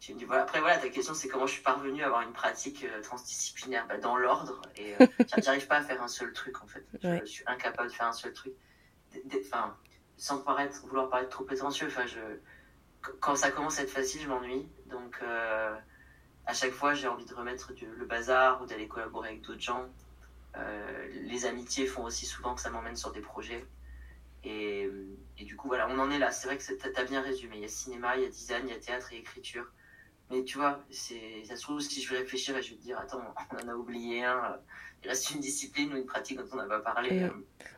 tu 0.00 0.14
me 0.14 0.18
dis, 0.18 0.24
voilà. 0.24 0.42
Après, 0.44 0.60
voilà, 0.60 0.78
ta 0.78 0.88
question, 0.88 1.12
c'est 1.12 1.28
comment 1.28 1.46
je 1.46 1.52
suis 1.52 1.62
parvenu 1.62 2.02
à 2.02 2.06
avoir 2.06 2.22
une 2.22 2.32
pratique 2.32 2.84
euh, 2.84 3.02
transdisciplinaire 3.02 3.86
bah, 3.86 3.98
dans 3.98 4.16
l'ordre. 4.16 4.62
Et 4.76 4.94
j'arrive 5.42 5.66
pas 5.66 5.76
à 5.76 5.82
faire 5.82 6.02
un 6.02 6.08
seul 6.08 6.32
truc, 6.32 6.62
en 6.62 6.66
fait. 6.66 6.86
Je, 7.02 7.24
suis 7.26 7.44
incapable 7.46 7.90
de 7.90 7.94
faire 7.94 8.06
un 8.06 8.12
seul 8.12 8.32
truc. 8.32 8.54
Enfin, 9.44 9.76
sans 10.16 10.38
paraître, 10.38 10.80
vouloir 10.86 11.10
paraître 11.10 11.30
trop 11.30 11.44
prétentieux. 11.44 11.88
Enfin, 11.88 12.06
je, 12.06 12.20
quand 13.20 13.36
ça 13.36 13.50
commence 13.50 13.78
à 13.78 13.82
être 13.82 13.90
facile, 13.90 14.22
je 14.22 14.28
m'ennuie. 14.28 14.66
Donc, 14.86 15.20
à 16.46 16.54
chaque 16.54 16.72
fois, 16.72 16.94
j'ai 16.94 17.06
envie 17.06 17.26
de 17.26 17.34
remettre 17.34 17.72
le 17.80 18.06
bazar 18.06 18.62
ou 18.62 18.66
d'aller 18.66 18.88
collaborer 18.88 19.28
avec 19.28 19.42
d'autres 19.42 19.60
gens. 19.60 19.90
Euh, 20.56 21.06
les 21.22 21.46
amitiés 21.46 21.86
font 21.86 22.04
aussi 22.04 22.26
souvent 22.26 22.54
que 22.54 22.60
ça 22.60 22.70
m'emmène 22.70 22.96
sur 22.96 23.12
des 23.12 23.20
projets. 23.20 23.64
Et, 24.44 24.88
et, 25.38 25.44
du 25.44 25.56
coup, 25.56 25.68
voilà, 25.68 25.88
on 25.88 25.98
en 25.98 26.10
est 26.10 26.18
là. 26.18 26.30
C'est 26.30 26.46
vrai 26.46 26.58
que 26.58 26.62
tu 26.64 27.00
as 27.00 27.04
bien 27.04 27.22
résumé. 27.22 27.56
Il 27.56 27.62
y 27.62 27.64
a 27.64 27.68
cinéma, 27.68 28.16
il 28.16 28.22
y 28.22 28.26
a 28.26 28.28
design, 28.28 28.64
il 28.66 28.70
y 28.70 28.76
a 28.76 28.78
théâtre 28.78 29.12
et 29.12 29.16
écriture. 29.16 29.66
Mais 30.30 30.42
tu 30.44 30.58
vois, 30.58 30.84
ça 30.90 31.56
se 31.56 31.62
trouve, 31.62 31.80
si 31.80 32.02
je 32.02 32.10
vais 32.10 32.18
réfléchir 32.20 32.56
et 32.56 32.62
je 32.62 32.70
vais 32.70 32.76
te 32.76 32.82
dire, 32.82 32.98
attends, 32.98 33.22
on 33.52 33.64
en 33.64 33.68
a 33.68 33.74
oublié 33.74 34.24
un. 34.24 34.56
Il 35.02 35.08
reste 35.08 35.30
une 35.32 35.40
discipline 35.40 35.92
ou 35.92 35.96
une 35.96 36.06
pratique 36.06 36.38
dont 36.38 36.46
on 36.52 36.56
n'a 36.56 36.64
pas 36.64 36.80
parlé. 36.80 37.24
Euh. 37.24 37.28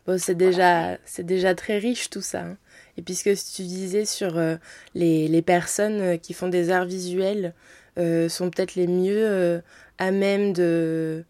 Bon, 0.06 0.16
c'est 0.16 0.36
déjà, 0.36 0.96
c'est 1.04 1.26
déjà 1.26 1.56
très 1.56 1.78
riche 1.78 2.08
tout 2.08 2.20
ça. 2.20 2.42
Hein. 2.42 2.56
Et 2.96 3.02
puisque 3.02 3.34
tu 3.34 3.62
disais 3.62 4.04
sur 4.04 4.38
euh, 4.38 4.56
les, 4.94 5.26
les, 5.26 5.42
personnes 5.42 6.20
qui 6.20 6.34
font 6.34 6.46
des 6.48 6.70
arts 6.70 6.84
visuels 6.84 7.52
sont 7.96 8.50
peut-être 8.50 8.74
les 8.76 8.86
mieux 8.86 9.62
à 9.98 10.10
même 10.10 10.52
de, 10.52 11.24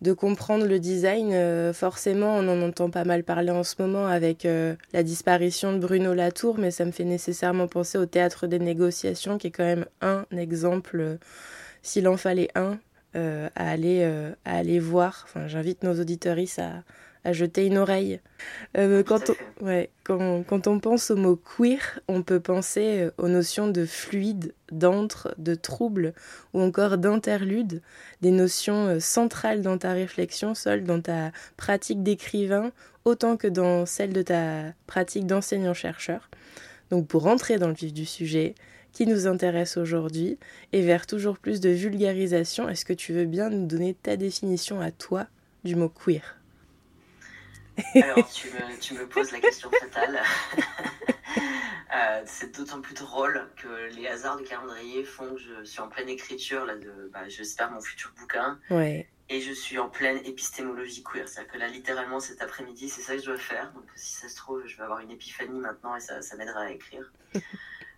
de 0.00 0.12
comprendre 0.12 0.66
le 0.66 0.78
design, 0.78 1.32
euh, 1.32 1.72
forcément, 1.72 2.36
on 2.38 2.48
en 2.48 2.62
entend 2.62 2.90
pas 2.90 3.04
mal 3.04 3.22
parler 3.22 3.50
en 3.50 3.62
ce 3.62 3.74
moment 3.78 4.06
avec 4.06 4.46
euh, 4.46 4.74
la 4.92 5.02
disparition 5.02 5.74
de 5.74 5.78
Bruno 5.78 6.14
Latour, 6.14 6.58
mais 6.58 6.70
ça 6.70 6.86
me 6.86 6.90
fait 6.90 7.04
nécessairement 7.04 7.68
penser 7.68 7.98
au 7.98 8.06
théâtre 8.06 8.46
des 8.46 8.58
négociations, 8.58 9.36
qui 9.36 9.48
est 9.48 9.50
quand 9.50 9.64
même 9.64 9.84
un 10.00 10.24
exemple, 10.32 11.00
euh, 11.00 11.16
s'il 11.82 12.08
en 12.08 12.16
fallait 12.16 12.48
un, 12.54 12.78
à, 13.14 13.70
aller, 13.70 14.78
voir. 14.78 15.26
J'invite 15.46 15.82
nos 15.82 16.00
auditeuristes 16.00 16.60
à, 16.60 16.84
à 17.24 17.32
jeter 17.32 17.66
une 17.66 17.78
oreille. 17.78 18.20
Euh, 18.76 19.02
quand, 19.02 19.30
on, 19.30 19.64
ouais, 19.66 19.90
quand, 20.04 20.42
quand, 20.44 20.66
on 20.66 20.78
pense 20.80 21.10
au 21.10 21.16
mot 21.16 21.36
queer, 21.36 22.00
on 22.08 22.22
peut 22.22 22.40
penser 22.40 23.00
euh, 23.00 23.10
aux 23.18 23.28
notions 23.28 23.68
de 23.68 23.84
fluide, 23.84 24.54
d'antre, 24.72 25.34
de 25.38 25.54
trouble 25.54 26.14
ou 26.54 26.60
encore 26.60 26.96
d'interlude, 26.98 27.82
des 28.22 28.30
notions 28.30 28.86
euh, 28.86 29.00
centrales 29.00 29.62
dans 29.62 29.78
ta 29.78 29.92
réflexion, 29.92 30.54
seule 30.54 30.84
dans 30.84 31.00
ta 31.00 31.32
pratique 31.56 32.02
d'écrivain, 32.02 32.72
autant 33.04 33.36
que 33.36 33.48
dans 33.48 33.86
celle 33.86 34.12
de 34.12 34.22
ta 34.22 34.72
pratique 34.86 35.26
d'enseignant-chercheur. 35.26 36.30
Donc 36.90 37.06
pour 37.06 37.26
entrer 37.26 37.58
dans 37.58 37.68
le 37.68 37.74
vif 37.74 37.92
du 37.92 38.06
sujet, 38.06 38.54
qui 38.92 39.06
nous 39.06 39.26
intéresse 39.26 39.76
aujourd'hui 39.76 40.38
et 40.72 40.82
vers 40.82 41.06
toujours 41.06 41.38
plus 41.38 41.60
de 41.60 41.70
vulgarisation, 41.70 42.68
est-ce 42.68 42.84
que 42.84 42.92
tu 42.92 43.12
veux 43.12 43.24
bien 43.24 43.50
nous 43.50 43.66
donner 43.66 43.94
ta 43.94 44.16
définition 44.16 44.80
à 44.80 44.90
toi 44.90 45.26
du 45.64 45.76
mot 45.76 45.88
queer? 45.88 46.39
Alors, 47.94 48.30
tu 48.30 48.48
me, 48.48 48.78
tu 48.78 48.94
me, 48.94 49.06
poses 49.06 49.32
la 49.32 49.40
question 49.40 49.70
fatale. 49.70 50.22
Euh, 51.92 52.22
c'est 52.24 52.56
d'autant 52.56 52.80
plus 52.80 52.94
drôle 52.94 53.48
que 53.56 53.92
les 53.96 54.06
hasards 54.06 54.36
du 54.36 54.44
calendrier 54.44 55.02
font 55.02 55.34
que 55.34 55.40
je 55.40 55.64
suis 55.64 55.80
en 55.80 55.88
pleine 55.88 56.08
écriture 56.08 56.64
là 56.64 56.76
de, 56.76 57.10
bah, 57.12 57.28
j'espère 57.28 57.72
mon 57.72 57.80
futur 57.80 58.12
bouquin. 58.16 58.60
Ouais. 58.70 59.08
Et 59.28 59.40
je 59.40 59.52
suis 59.52 59.76
en 59.78 59.88
pleine 59.88 60.18
épistémologie 60.24 61.02
queer. 61.02 61.28
C'est-à-dire 61.28 61.52
que 61.52 61.58
là, 61.58 61.66
littéralement, 61.66 62.20
cet 62.20 62.42
après-midi, 62.42 62.88
c'est 62.88 63.00
ça 63.00 63.14
que 63.14 63.20
je 63.20 63.26
dois 63.26 63.38
faire. 63.38 63.72
Donc, 63.72 63.84
si 63.96 64.12
ça 64.12 64.28
se 64.28 64.36
trouve, 64.36 64.64
je 64.66 64.76
vais 64.76 64.84
avoir 64.84 65.00
une 65.00 65.10
épiphanie 65.10 65.58
maintenant 65.58 65.96
et 65.96 66.00
ça, 66.00 66.22
ça 66.22 66.36
m'aidera 66.36 66.60
à 66.60 66.70
écrire. 66.70 67.12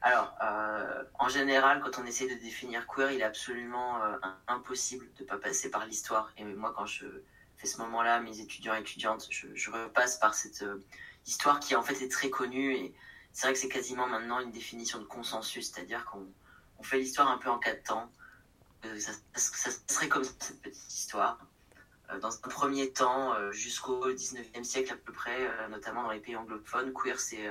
Alors, 0.03 0.35
euh, 0.43 1.05
en 1.19 1.29
général, 1.29 1.81
quand 1.81 2.01
on 2.01 2.07
essaie 2.07 2.27
de 2.27 2.41
définir 2.41 2.87
queer, 2.87 3.13
il 3.13 3.21
est 3.21 3.25
absolument 3.25 4.03
euh, 4.03 4.17
impossible 4.49 5.07
de 5.17 5.23
ne 5.23 5.29
pas 5.29 5.39
passer 5.39 5.71
par 5.71 5.87
l'histoire. 5.87 6.33
Et 6.37 6.45
moi, 6.45 6.73
quand 6.77 6.87
je 6.87 7.07
fais 7.63 7.69
ce 7.69 7.79
moment-là, 7.79 8.21
mes 8.21 8.41
étudiants 8.41 8.75
et 8.75 8.81
étudiantes, 8.81 9.27
je, 9.31 9.47
je 9.55 9.71
repasse 9.71 10.19
par 10.19 10.35
cette 10.35 10.63
euh, 10.63 10.85
histoire 11.27 11.61
qui, 11.61 11.77
en 11.77 11.83
fait, 11.83 12.03
est 12.03 12.11
très 12.11 12.29
connue. 12.29 12.75
Et 12.75 12.95
c'est 13.33 13.47
vrai 13.47 13.55
que 13.55 13.59
c'est 13.59 13.69
quasiment 13.69 14.09
maintenant 14.09 14.41
une 14.41 14.51
définition 14.51 14.99
de 14.99 15.05
consensus, 15.05 15.71
c'est-à-dire 15.71 16.05
qu'on 16.05 16.27
on 16.79 16.83
fait 16.83 16.99
l'histoire 16.99 17.31
un 17.31 17.39
peu 17.39 17.49
en 17.49 17.59
quatre 17.59 17.85
temps. 17.85 18.11
Euh, 18.85 18.99
ça, 18.99 19.13
ça, 19.37 19.71
serait 19.87 20.09
comme 20.09 20.25
cette 20.25 20.61
petite 20.61 20.93
histoire. 20.93 21.39
Euh, 22.11 22.19
dans 22.19 22.35
un 22.35 22.49
premier 22.49 22.91
temps, 22.91 23.35
jusqu'au 23.53 24.11
19e 24.11 24.65
siècle 24.65 24.93
à 24.93 24.97
peu 24.97 25.13
près, 25.13 25.69
notamment 25.69 26.03
dans 26.03 26.11
les 26.11 26.21
pays 26.21 26.37
anglophones, 26.37 26.93
queer 26.93 27.21
c'est 27.21 27.49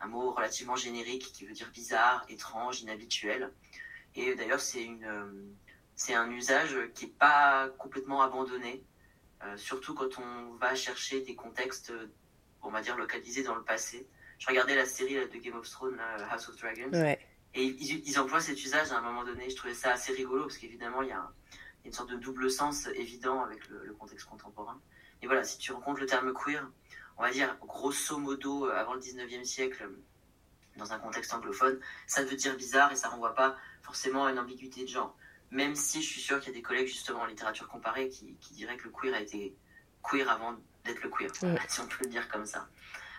un 0.00 0.06
mot 0.06 0.32
relativement 0.32 0.76
générique 0.76 1.32
qui 1.32 1.44
veut 1.44 1.52
dire 1.52 1.68
bizarre, 1.72 2.24
étrange, 2.28 2.80
inhabituel. 2.82 3.52
Et 4.14 4.34
d'ailleurs, 4.36 4.60
c'est 4.60 4.82
une, 4.82 5.52
c'est 5.96 6.14
un 6.14 6.30
usage 6.30 6.78
qui 6.94 7.06
n'est 7.06 7.12
pas 7.12 7.68
complètement 7.78 8.22
abandonné, 8.22 8.82
surtout 9.56 9.94
quand 9.94 10.18
on 10.18 10.54
va 10.54 10.74
chercher 10.74 11.20
des 11.22 11.34
contextes, 11.34 11.92
on 12.62 12.70
va 12.70 12.82
dire, 12.82 12.96
localisés 12.96 13.42
dans 13.42 13.54
le 13.54 13.62
passé. 13.62 14.06
Je 14.38 14.46
regardais 14.46 14.74
la 14.74 14.86
série 14.86 15.14
de 15.14 15.38
Game 15.38 15.56
of 15.56 15.68
Thrones, 15.68 15.98
House 16.30 16.48
of 16.48 16.56
Dragons, 16.56 17.16
et 17.52 17.64
ils, 17.64 18.08
ils, 18.08 18.18
emploient 18.18 18.40
cet 18.40 18.62
usage 18.62 18.92
à 18.92 18.98
un 18.98 19.00
moment 19.00 19.24
donné. 19.24 19.50
Je 19.50 19.56
trouvais 19.56 19.74
ça 19.74 19.92
assez 19.92 20.12
rigolo, 20.12 20.44
parce 20.44 20.56
qu'évidemment, 20.56 21.02
il 21.02 21.08
y 21.08 21.12
a 21.12 21.30
une 21.84 21.92
sorte 21.92 22.10
de 22.10 22.16
double 22.16 22.50
sens 22.50 22.86
évident 22.94 23.42
avec 23.42 23.68
le, 23.68 23.84
le 23.84 23.92
contexte 23.94 24.26
contemporain. 24.26 24.80
Et 25.22 25.26
voilà, 25.26 25.44
si 25.44 25.58
tu 25.58 25.72
rencontres 25.72 26.00
le 26.00 26.06
terme 26.06 26.32
queer, 26.32 26.70
on 27.16 27.22
va 27.22 27.30
dire 27.30 27.56
grosso 27.60 28.18
modo 28.18 28.66
avant 28.66 28.94
le 28.94 29.00
19e 29.00 29.44
siècle, 29.44 29.90
dans 30.76 30.92
un 30.92 30.98
contexte 30.98 31.32
anglophone, 31.34 31.78
ça 32.06 32.24
veut 32.24 32.36
dire 32.36 32.56
bizarre 32.56 32.90
et 32.92 32.96
ça 32.96 33.08
renvoie 33.08 33.34
pas 33.34 33.56
forcément 33.82 34.26
à 34.26 34.32
une 34.32 34.38
ambiguïté 34.38 34.82
de 34.82 34.88
genre. 34.88 35.14
Même 35.50 35.74
si 35.74 36.02
je 36.02 36.08
suis 36.08 36.20
sûr 36.20 36.38
qu'il 36.40 36.52
y 36.52 36.56
a 36.56 36.58
des 36.58 36.62
collègues 36.62 36.86
justement 36.86 37.22
en 37.22 37.26
littérature 37.26 37.68
comparée 37.68 38.08
qui, 38.08 38.36
qui 38.40 38.54
diraient 38.54 38.76
que 38.76 38.84
le 38.84 38.90
queer 38.90 39.14
a 39.14 39.20
été 39.20 39.54
queer 40.02 40.30
avant 40.30 40.56
d'être 40.84 41.02
le 41.02 41.10
queer, 41.10 41.30
si 41.34 41.80
on 41.80 41.86
peut 41.86 42.04
le 42.04 42.10
dire 42.10 42.28
comme 42.28 42.46
ça. 42.46 42.68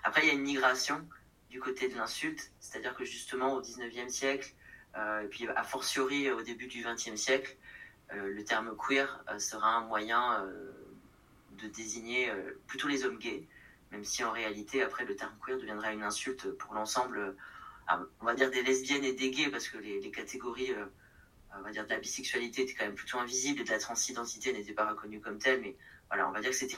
Après, 0.04 0.22
il 0.24 0.28
y 0.28 0.32
a 0.32 0.34
une 0.34 0.42
migration 0.42 1.08
du 1.50 1.60
côté 1.60 1.90
de 1.90 1.96
l'insulte, 1.96 2.52
c'est-à-dire 2.60 2.96
que 2.96 3.04
justement 3.04 3.54
au 3.54 3.62
19e 3.62 4.10
siècle, 4.10 4.54
euh, 4.98 5.22
et 5.22 5.28
puis 5.28 5.48
a 5.48 5.64
fortiori 5.64 6.32
au 6.32 6.42
début 6.42 6.68
du 6.68 6.84
20e 6.84 7.16
siècle, 7.16 7.56
euh, 8.14 8.34
le 8.34 8.44
terme 8.44 8.76
queer 8.76 9.24
euh, 9.30 9.40
sera 9.40 9.76
un 9.76 9.82
moyen 9.82 10.46
de 11.62 11.68
désigner 11.68 12.32
plutôt 12.66 12.88
les 12.88 13.06
hommes 13.06 13.20
gays, 13.20 13.44
même 13.92 14.04
si 14.04 14.24
en 14.24 14.32
réalité 14.32 14.82
après 14.82 15.06
le 15.06 15.16
terme 15.16 15.34
queer 15.46 15.60
deviendra 15.60 15.94
une 15.94 16.04
insulte 16.04 16.50
pour 16.52 16.74
l'ensemble, 16.74 17.36
on 18.20 18.26
va 18.26 18.34
dire 18.34 18.50
des 18.50 18.64
lesbiennes 18.64 19.04
et 19.04 19.14
des 19.14 19.30
gays, 19.30 19.50
parce 19.50 19.68
que 19.68 19.78
les, 19.78 20.00
les 20.00 20.12
catégories 20.12 20.74
on 21.58 21.62
va 21.62 21.72
dire 21.72 21.86
de 21.86 21.90
la 21.90 22.00
bisexualité 22.00 22.64
était 22.64 22.74
quand 22.74 22.86
même 22.86 22.96
plutôt 22.96 23.20
invisible 23.20 23.62
et 23.62 23.64
de 23.64 23.70
la 23.70 23.80
transidentité 23.80 24.54
n'était 24.54 24.74
pas 24.74 24.90
reconnue 24.90 25.20
comme 25.20 25.38
telle, 25.38 25.62
mais 25.62 25.76
voilà, 26.08 26.28
on 26.28 26.32
va 26.32 26.42
dire 26.42 26.52
que 26.52 26.56
c'était 26.56 26.78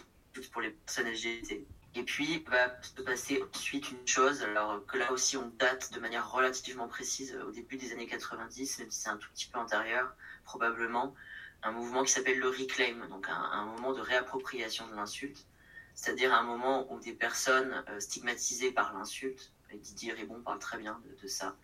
pour 0.51 0.61
les 0.61 0.71
personnes 0.71 1.07
LGBT. 1.07 1.65
Et 1.95 2.03
puis 2.03 2.43
va 2.47 2.81
se 2.81 3.01
passer 3.03 3.43
ensuite 3.53 3.91
une 3.91 4.07
chose, 4.07 4.41
alors 4.41 4.83
que 4.87 4.97
là 4.97 5.11
aussi 5.11 5.37
on 5.37 5.47
date 5.59 5.93
de 5.93 5.99
manière 5.99 6.31
relativement 6.31 6.87
précise 6.87 7.37
au 7.47 7.51
début 7.51 7.77
des 7.77 7.91
années 7.91 8.07
90, 8.07 8.79
même 8.79 8.89
si 8.89 9.01
c'est 9.01 9.09
un 9.09 9.17
tout 9.17 9.29
petit 9.31 9.45
peu 9.45 9.59
antérieur, 9.59 10.11
probablement, 10.43 11.13
un 11.61 11.71
mouvement 11.71 12.03
qui 12.03 12.11
s'appelle 12.11 12.39
le 12.39 12.49
reclaim, 12.49 13.07
donc 13.09 13.27
un, 13.29 13.65
moment 13.65 13.93
de 13.93 14.01
réappropriation 14.01 14.87
de 14.87 14.95
l'insulte, 14.95 15.45
c'est-à-dire 15.93 16.33
un 16.33 16.43
moment 16.43 16.91
où 16.91 16.99
des 16.99 17.13
personnes 17.13 17.83
euh, 17.89 17.99
stigmatisées 17.99 18.71
par 18.71 18.93
l'insulte, 18.93 19.51
et 19.69 19.77
Didier 19.77 20.13
Ribon 20.13 20.41
parle 20.41 20.59
très 20.59 20.79
bien 20.79 20.99
de, 21.05 21.21
de 21.21 21.27
ça, 21.27 21.55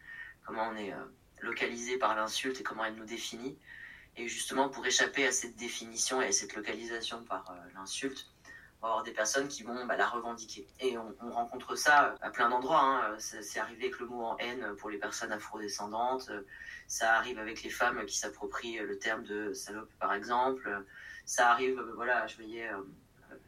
comment 0.45 0.69
on 0.69 0.75
est 0.75 0.93
euh, 0.93 1.05
localisé 1.41 1.97
par 1.97 2.15
l'insulte 2.15 2.59
et 2.59 2.63
comment 2.63 2.85
elle 2.85 2.95
nous 2.95 3.05
définit, 3.05 3.57
et 4.17 4.27
justement 4.27 4.69
pour 4.69 4.85
échapper 4.85 5.25
à 5.25 5.31
cette 5.31 5.55
définition 5.55 6.21
et 6.21 6.27
à 6.27 6.31
cette 6.31 6.55
localisation 6.55 7.23
par 7.23 7.49
euh, 7.51 7.55
l'insulte, 7.75 8.27
on 8.81 8.85
va 8.85 8.91
avoir 8.91 9.03
des 9.03 9.11
personnes 9.11 9.49
qui 9.49 9.63
vont 9.63 9.85
bah, 9.85 9.97
la 9.97 10.07
revendiquer. 10.07 10.65
Et 10.79 10.97
on, 10.97 11.13
on, 11.21 11.31
rencontre 11.31 11.75
ça 11.75 12.15
à 12.21 12.29
plein 12.29 12.49
d'endroits. 12.49 12.81
Hein. 12.81 13.17
C'est 13.19 13.59
arrivé 13.59 13.85
avec 13.85 13.99
le 13.99 14.05
mot 14.05 14.23
en 14.23 14.37
haine 14.37 14.73
pour 14.77 14.89
les 14.89 14.97
personnes 14.97 15.33
afrodescendantes. 15.33 16.31
Ça 16.87 17.15
arrive 17.15 17.39
avec 17.39 17.61
les 17.61 17.69
femmes 17.69 18.05
qui 18.05 18.17
s'approprient 18.17 18.79
le 18.79 18.97
terme 18.97 19.23
de 19.23 19.53
salope, 19.53 19.91
par 19.99 20.13
exemple. 20.13 20.85
Ça 21.29 21.51
arrive, 21.51 21.77
euh, 21.77 21.93
voilà, 21.93 22.25
je 22.25 22.37
voyais 22.37 22.67
euh, 22.67 22.81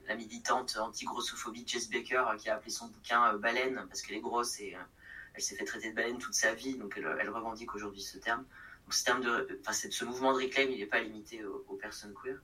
la 0.07 0.13
militante 0.13 0.77
anti-grossophobie 0.77 1.65
Jess 1.65 1.89
Baker 1.89 2.25
qui 2.37 2.47
a 2.47 2.57
appelé 2.57 2.69
son 2.69 2.85
bouquin 2.89 3.33
euh, 3.33 3.39
Baleine 3.39 3.83
parce 3.87 4.03
qu'elle 4.03 4.17
est 4.17 4.21
grosse 4.21 4.59
et 4.59 4.77
elle 5.33 5.41
s'est 5.41 5.55
fait 5.55 5.65
traiter 5.65 5.89
de 5.91 5.95
baleine 5.95 6.17
toute 6.17 6.33
sa 6.33 6.53
vie, 6.53 6.75
donc 6.75 6.95
elle, 6.97 7.29
revendique 7.29 7.73
aujourd'hui 7.75 8.01
ce 8.01 8.17
terme. 8.17 8.45
Donc 8.85 8.93
ce 8.93 9.03
terme 9.03 9.21
de, 9.21 9.59
enfin, 9.61 9.73
ce 9.73 10.05
mouvement 10.05 10.33
de 10.33 10.43
reclaim, 10.43 10.67
il 10.69 10.79
n'est 10.79 10.85
pas 10.85 10.99
limité 10.99 11.43
aux, 11.43 11.75
personnes 11.75 12.13
queer. 12.21 12.41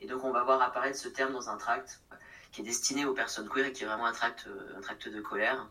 Et 0.00 0.06
donc, 0.06 0.24
on 0.24 0.32
va 0.32 0.42
voir 0.42 0.60
apparaître 0.62 0.98
ce 0.98 1.08
terme 1.08 1.32
dans 1.32 1.48
un 1.48 1.56
tract 1.56 2.00
qui 2.50 2.60
est 2.60 2.64
destiné 2.64 3.04
aux 3.04 3.14
personnes 3.14 3.48
queer 3.48 3.66
et 3.66 3.72
qui 3.72 3.84
est 3.84 3.86
vraiment 3.86 4.06
un 4.06 4.12
tract, 4.12 4.48
un 4.76 4.80
tract 4.80 5.08
de 5.08 5.20
colère 5.20 5.68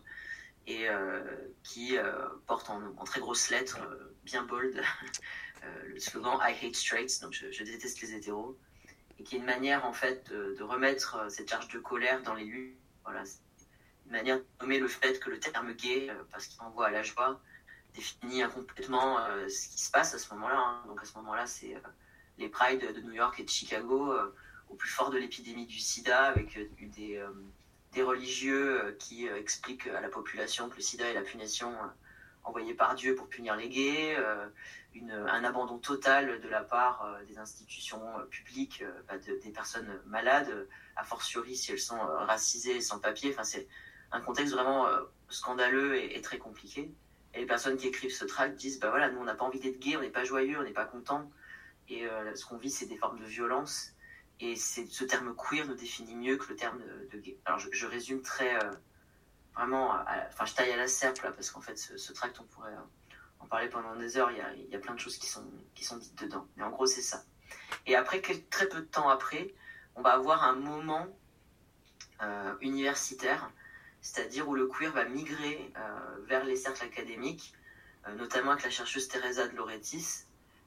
et 0.66 0.88
euh, 0.88 1.20
qui 1.62 1.96
euh, 1.96 2.28
porte 2.46 2.70
en, 2.70 2.92
très 3.04 3.20
grosses 3.20 3.50
lettres, 3.50 3.78
euh, 3.82 4.14
bien 4.24 4.44
bold, 4.44 4.80
le 5.86 5.98
slogan 5.98 6.38
I 6.40 6.54
hate 6.54 6.74
straights, 6.74 7.20
donc 7.20 7.32
je, 7.32 7.62
déteste 7.62 8.00
les 8.00 8.14
hétéros, 8.14 8.58
et 9.18 9.22
qui 9.22 9.36
est 9.36 9.38
une 9.38 9.44
manière 9.44 9.84
en 9.84 9.92
fait 9.92 10.28
de, 10.30 10.62
remettre 10.62 11.30
cette 11.30 11.50
charge 11.50 11.68
de 11.68 11.78
colère 11.78 12.22
dans 12.22 12.34
les 12.34 12.44
luttes. 12.44 12.78
Voilà, 13.04 13.24
une 14.06 14.12
manière 14.12 14.38
de 14.38 14.44
nommer 14.60 14.78
le 14.78 14.88
fait 14.88 15.18
que 15.20 15.30
le 15.30 15.38
terme 15.38 15.72
gay, 15.72 16.10
parce 16.30 16.46
qu'il 16.46 16.60
envoie 16.62 16.86
à 16.88 16.90
la 16.90 17.02
joie, 17.02 17.40
définit 17.94 18.42
complètement 18.54 19.18
ce 19.48 19.68
qui 19.68 19.80
se 19.80 19.90
passe 19.90 20.14
à 20.14 20.18
ce 20.18 20.32
moment-là. 20.34 20.58
Hein. 20.58 20.82
Donc 20.86 21.02
à 21.02 21.04
ce 21.04 21.14
moment-là, 21.18 21.46
c'est 21.46 21.76
les 22.38 22.48
prides 22.48 22.92
de 22.94 23.00
New 23.00 23.12
York 23.12 23.38
et 23.40 23.44
de 23.44 23.48
Chicago 23.48 24.12
euh, 24.12 24.34
au 24.68 24.74
plus 24.74 24.88
fort 24.88 25.10
de 25.10 25.18
l'épidémie 25.18 25.66
du 25.66 25.78
sida, 25.78 26.24
avec 26.24 26.56
euh, 26.56 26.68
des, 26.80 27.16
euh, 27.16 27.28
des 27.92 28.02
religieux 28.02 28.96
qui 28.98 29.26
expliquent 29.26 29.86
à 29.88 30.00
la 30.00 30.08
population 30.08 30.68
que 30.68 30.76
le 30.76 30.82
sida 30.82 31.06
est 31.06 31.14
la 31.14 31.22
punition 31.22 31.74
envoyée 32.42 32.74
par 32.74 32.94
Dieu 32.94 33.14
pour 33.14 33.28
punir 33.28 33.54
les 33.54 33.68
gays, 33.68 34.16
un 34.96 35.44
abandon 35.44 35.78
total 35.78 36.40
de 36.40 36.48
la 36.48 36.62
part 36.62 37.18
des 37.28 37.38
institutions 37.38 38.02
publiques, 38.30 38.82
bah, 39.06 39.18
de, 39.18 39.38
des 39.44 39.50
personnes 39.50 40.00
malades, 40.06 40.66
a 40.96 41.04
fortiori 41.04 41.54
si 41.54 41.72
elles 41.72 41.78
sont 41.78 42.00
racisées 42.00 42.76
et 42.76 42.80
sans 42.80 42.98
papier. 42.98 43.30
Enfin, 43.30 43.44
c'est 43.44 43.68
un 44.12 44.20
contexte 44.20 44.54
vraiment 44.54 44.86
scandaleux 45.28 45.96
et, 45.96 46.20
très 46.20 46.38
compliqué. 46.38 46.92
Et 47.34 47.40
les 47.40 47.46
personnes 47.46 47.76
qui 47.76 47.88
écrivent 47.88 48.14
ce 48.14 48.24
tract 48.24 48.56
disent, 48.56 48.78
bah 48.78 48.90
voilà, 48.90 49.10
nous 49.10 49.20
on 49.20 49.24
n'a 49.24 49.34
pas 49.34 49.44
envie 49.44 49.58
d'être 49.58 49.78
gays, 49.78 49.96
on 49.96 50.02
n'est 50.02 50.10
pas 50.10 50.24
joyeux, 50.24 50.58
on 50.58 50.62
n'est 50.62 50.72
pas 50.72 50.84
content. 50.84 51.30
Et 51.88 52.06
euh, 52.06 52.34
ce 52.34 52.44
qu'on 52.44 52.58
vit, 52.58 52.70
c'est 52.70 52.86
des 52.86 52.96
formes 52.96 53.18
de 53.18 53.24
violence. 53.24 53.92
Et 54.40 54.56
ce 54.56 55.04
terme 55.04 55.34
queer 55.36 55.66
nous 55.66 55.74
définit 55.74 56.14
mieux 56.14 56.36
que 56.36 56.48
le 56.48 56.56
terme 56.56 56.78
de, 56.78 57.16
de 57.16 57.22
gay. 57.22 57.38
Alors 57.44 57.58
je, 57.58 57.86
résume 57.86 58.22
très 58.22 58.56
euh, 58.56 58.70
vraiment, 59.54 59.94
enfin 60.28 60.44
je 60.44 60.54
taille 60.54 60.72
à 60.72 60.76
la 60.76 60.88
serpe 60.88 61.22
là, 61.22 61.30
parce 61.30 61.50
qu'en 61.50 61.60
fait 61.60 61.76
ce, 61.78 62.12
tract 62.12 62.40
on 62.40 62.44
pourrait 62.44 62.72
euh, 62.72 63.40
en 63.40 63.46
parler 63.46 63.68
pendant 63.68 63.94
des 63.94 64.16
heures. 64.16 64.30
Il 64.32 64.68
y, 64.68 64.74
a, 64.74 64.78
plein 64.78 64.94
de 64.94 64.98
choses 64.98 65.16
qui 65.16 65.26
sont, 65.26 65.44
qui 65.74 65.84
sont 65.84 65.96
dites 65.96 66.20
dedans. 66.20 66.46
Mais 66.56 66.64
en 66.64 66.70
gros 66.70 66.86
c'est 66.86 67.02
ça. 67.02 67.24
Et 67.86 67.94
après, 67.94 68.20
très 68.20 68.68
peu 68.68 68.80
de 68.80 68.86
temps 68.86 69.08
après, 69.08 69.54
on 69.94 70.02
va 70.02 70.10
avoir 70.10 70.42
un 70.44 70.54
moment 70.54 71.06
euh, 72.22 72.54
universitaire, 72.60 73.50
c'est-à-dire 74.02 74.48
où 74.48 74.54
le 74.54 74.66
queer 74.66 74.92
va 74.92 75.04
migrer 75.04 75.72
euh, 75.76 76.24
vers 76.26 76.44
les 76.44 76.56
cercles 76.56 76.84
académiques, 76.84 77.54
euh, 78.06 78.14
notamment 78.16 78.50
avec 78.50 78.64
la 78.64 78.70
chercheuse 78.70 79.06
Teresa 79.08 79.46
de 79.46 79.56
Lauretis, 79.56 80.24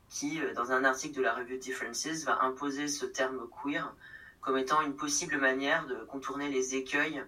qui, 0.10 0.42
euh, 0.42 0.54
dans 0.54 0.72
un 0.72 0.86
article 0.86 1.18
de 1.18 1.22
la 1.22 1.34
revue 1.34 1.58
Differences, 1.58 2.24
va 2.24 2.42
imposer 2.44 2.88
ce 2.88 3.06
terme 3.06 3.48
queer 3.62 3.94
comme 4.40 4.58
étant 4.58 4.82
une 4.82 4.96
possible 4.96 5.38
manière 5.38 5.86
de 5.86 5.96
contourner 6.06 6.50
les 6.50 6.76
écueils 6.76 7.24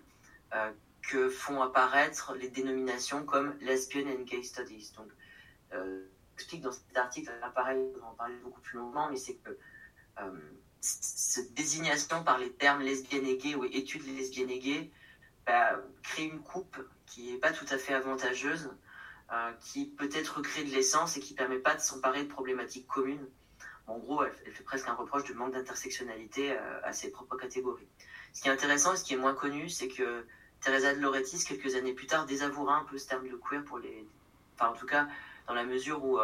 que 1.02 1.30
font 1.30 1.64
apparaître 1.64 2.36
les 2.36 2.48
dénominations 2.48 3.26
comme 3.26 3.58
lesbian 3.60 4.08
and 4.08 4.22
gay 4.22 4.44
studies. 4.44 4.94
Donc, 4.96 5.08
explique 6.36 6.62
dans 6.62 6.72
cet 6.72 6.96
article, 6.96 7.32
pareil, 7.56 7.80
on 7.96 8.00
va 8.02 8.08
en 8.10 8.14
parler 8.14 8.36
beaucoup 8.44 8.62
plus 8.62 8.78
longuement, 8.78 9.10
mais 9.10 9.18
c'est 9.18 9.34
que 9.34 9.58
cette 10.80 11.56
désignation 11.56 12.24
par 12.24 12.38
les 12.38 12.52
termes 12.52 12.84
lesbienne 12.84 13.26
et 13.26 13.38
gay 13.38 13.56
ou 13.56 13.66
études 13.66 14.06
lesbiennes 14.16 14.52
et 14.52 14.60
gays 14.60 14.92
bah, 15.48 15.80
crée 16.04 16.26
une 16.26 16.42
coupe 16.42 16.78
qui 17.06 17.32
n'est 17.32 17.40
pas 17.40 17.54
tout 17.54 17.66
à 17.70 17.78
fait 17.78 17.94
avantageuse 17.94 18.70
euh, 19.32 19.52
qui 19.60 19.86
peut-être 19.86 20.42
crée 20.42 20.64
de 20.64 20.72
l'essence 20.72 21.18
et 21.18 21.20
qui 21.20 21.34
permet 21.34 21.60
pas 21.60 21.76
de 21.76 21.82
s'emparer 21.82 22.24
de 22.24 22.30
problématiques 22.30 22.88
communes. 22.88 23.28
En 23.86 23.98
gros, 23.98 24.24
elle, 24.24 24.54
fait 24.54 24.64
presque 24.64 24.88
un 24.88 24.94
reproche 24.94 25.26
de 25.26 25.34
manque 25.34 25.54
d'intersectionnalité 25.54 26.52
euh, 26.52 26.80
à 26.84 26.94
ses 26.94 27.12
propres 27.12 27.36
catégories. 27.36 27.88
Ce 28.34 28.42
qui 28.42 28.48
est 28.48 28.52
intéressant 28.52 28.94
et 28.94 28.98
ce 28.98 29.04
qui 29.04 29.14
est 29.14 29.18
moins 29.18 29.34
connu, 29.34 29.70
c'est 29.70 29.88
que 29.90 30.26
Teresa 30.62 30.94
de 30.94 31.00
Lauretis, 31.00 31.44
quelques 31.46 31.76
années 31.76 31.94
plus 31.94 32.08
tard, 32.08 32.26
désavouera 32.26 32.78
un 32.78 32.86
peu 32.86 32.98
ce 32.98 33.08
terme 33.08 33.28
de 33.28 33.36
queer 33.36 33.64
pour 33.66 33.80
les. 33.80 34.06
Enfin, 34.56 34.72
en 34.72 34.74
tout 34.74 34.86
cas, 34.86 35.08
dans 35.48 35.54
la 35.54 35.64
mesure 35.64 36.04
où, 36.04 36.20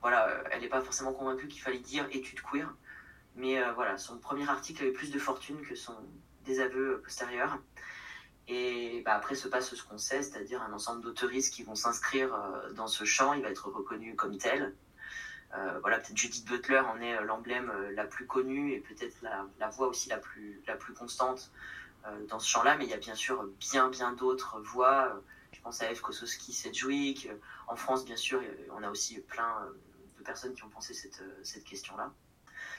voilà, 0.00 0.42
elle 0.50 0.60
n'est 0.60 0.68
pas 0.68 0.80
forcément 0.80 1.12
convaincue 1.12 1.48
qu'il 1.48 1.60
fallait 1.60 1.80
dire 1.80 2.06
étude 2.12 2.40
queer. 2.40 2.72
Mais 3.34 3.60
voilà, 3.72 3.98
son 3.98 4.18
premier 4.18 4.48
article 4.48 4.82
avait 4.82 4.92
plus 4.92 5.10
de 5.10 5.18
fortune 5.18 5.60
que 5.62 5.74
son 5.74 5.96
désaveu 6.44 7.00
postérieur. 7.02 7.58
Et 8.48 9.02
bah, 9.04 9.14
après 9.14 9.34
se 9.34 9.46
passe 9.46 9.74
ce 9.74 9.82
qu'on 9.84 9.98
sait, 9.98 10.22
c'est-à-dire 10.22 10.62
un 10.62 10.72
ensemble 10.72 11.02
d'auteuristes 11.02 11.52
qui 11.52 11.62
vont 11.62 11.74
s'inscrire 11.74 12.34
euh, 12.34 12.72
dans 12.72 12.86
ce 12.86 13.04
champ, 13.04 13.34
il 13.34 13.42
va 13.42 13.50
être 13.50 13.68
reconnu 13.68 14.16
comme 14.16 14.38
tel. 14.38 14.74
Euh, 15.54 15.78
voilà, 15.80 15.98
peut-être 15.98 16.16
Judith 16.16 16.46
Butler 16.46 16.78
en 16.78 16.98
est 17.00 17.14
euh, 17.14 17.24
l'emblème 17.24 17.70
la 17.94 18.04
plus 18.04 18.26
connue 18.26 18.72
et 18.72 18.80
peut-être 18.80 19.16
la, 19.22 19.68
voix 19.68 19.88
aussi 19.88 20.08
la 20.08 20.16
plus, 20.16 20.62
la 20.66 20.76
plus 20.76 20.94
constante 20.94 21.52
dans 22.28 22.38
ce 22.38 22.48
champ-là, 22.48 22.76
mais 22.78 22.84
il 22.84 22.90
y 22.90 22.94
a 22.94 22.98
bien 22.98 23.14
sûr 23.14 23.44
bien 23.58 23.90
bien 23.90 24.12
d'autres 24.12 24.60
voix. 24.60 25.20
Je 25.52 25.60
pense 25.60 25.82
à 25.82 25.90
Eve 25.90 26.00
Kosowski, 26.00 26.54
Sedgwick. 26.54 27.28
En 27.66 27.76
France, 27.76 28.06
bien 28.06 28.16
sûr, 28.16 28.40
on 28.70 28.82
a 28.82 28.88
aussi 28.88 29.20
plein 29.20 29.68
de 30.18 30.24
personnes 30.24 30.54
qui 30.54 30.64
ont 30.64 30.70
pensé 30.70 30.94
cette, 30.94 31.22
cette 31.42 31.64
question-là. 31.64 32.10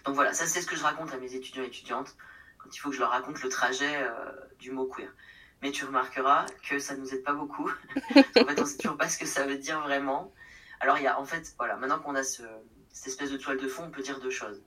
Donc 0.05 0.15
voilà, 0.15 0.33
ça 0.33 0.47
c'est 0.47 0.61
ce 0.61 0.65
que 0.65 0.75
je 0.75 0.81
raconte 0.81 1.13
à 1.13 1.17
mes 1.17 1.35
étudiants 1.35 1.61
et 1.61 1.67
étudiantes 1.67 2.15
quand 2.57 2.75
il 2.75 2.79
faut 2.79 2.89
que 2.89 2.95
je 2.95 3.01
leur 3.01 3.11
raconte 3.11 3.43
le 3.43 3.49
trajet 3.49 4.03
du 4.57 4.71
mot 4.71 4.87
queer 4.87 5.11
mais 5.61 5.71
tu 5.71 5.85
remarqueras 5.85 6.45
que 6.67 6.79
ça 6.79 6.95
ne 6.95 7.01
nous 7.01 7.13
aide 7.13 7.23
pas 7.23 7.33
beaucoup. 7.33 7.69
en 8.15 8.23
fait, 8.23 8.59
on 8.59 8.61
ne 8.61 8.65
sait 8.65 8.77
toujours 8.77 8.97
pas 8.97 9.09
ce 9.09 9.17
que 9.17 9.25
ça 9.25 9.45
veut 9.45 9.57
dire 9.57 9.81
vraiment. 9.81 10.33
Alors, 10.79 10.97
il 10.97 11.03
y 11.03 11.07
a 11.07 11.19
en 11.19 11.25
fait, 11.25 11.53
voilà, 11.57 11.75
maintenant 11.75 11.99
qu'on 11.99 12.15
a 12.15 12.23
ce, 12.23 12.43
cette 12.91 13.07
espèce 13.07 13.31
de 13.31 13.37
toile 13.37 13.57
de 13.57 13.67
fond, 13.67 13.83
on 13.83 13.91
peut 13.91 14.01
dire 14.01 14.19
deux 14.19 14.29
choses. 14.29 14.61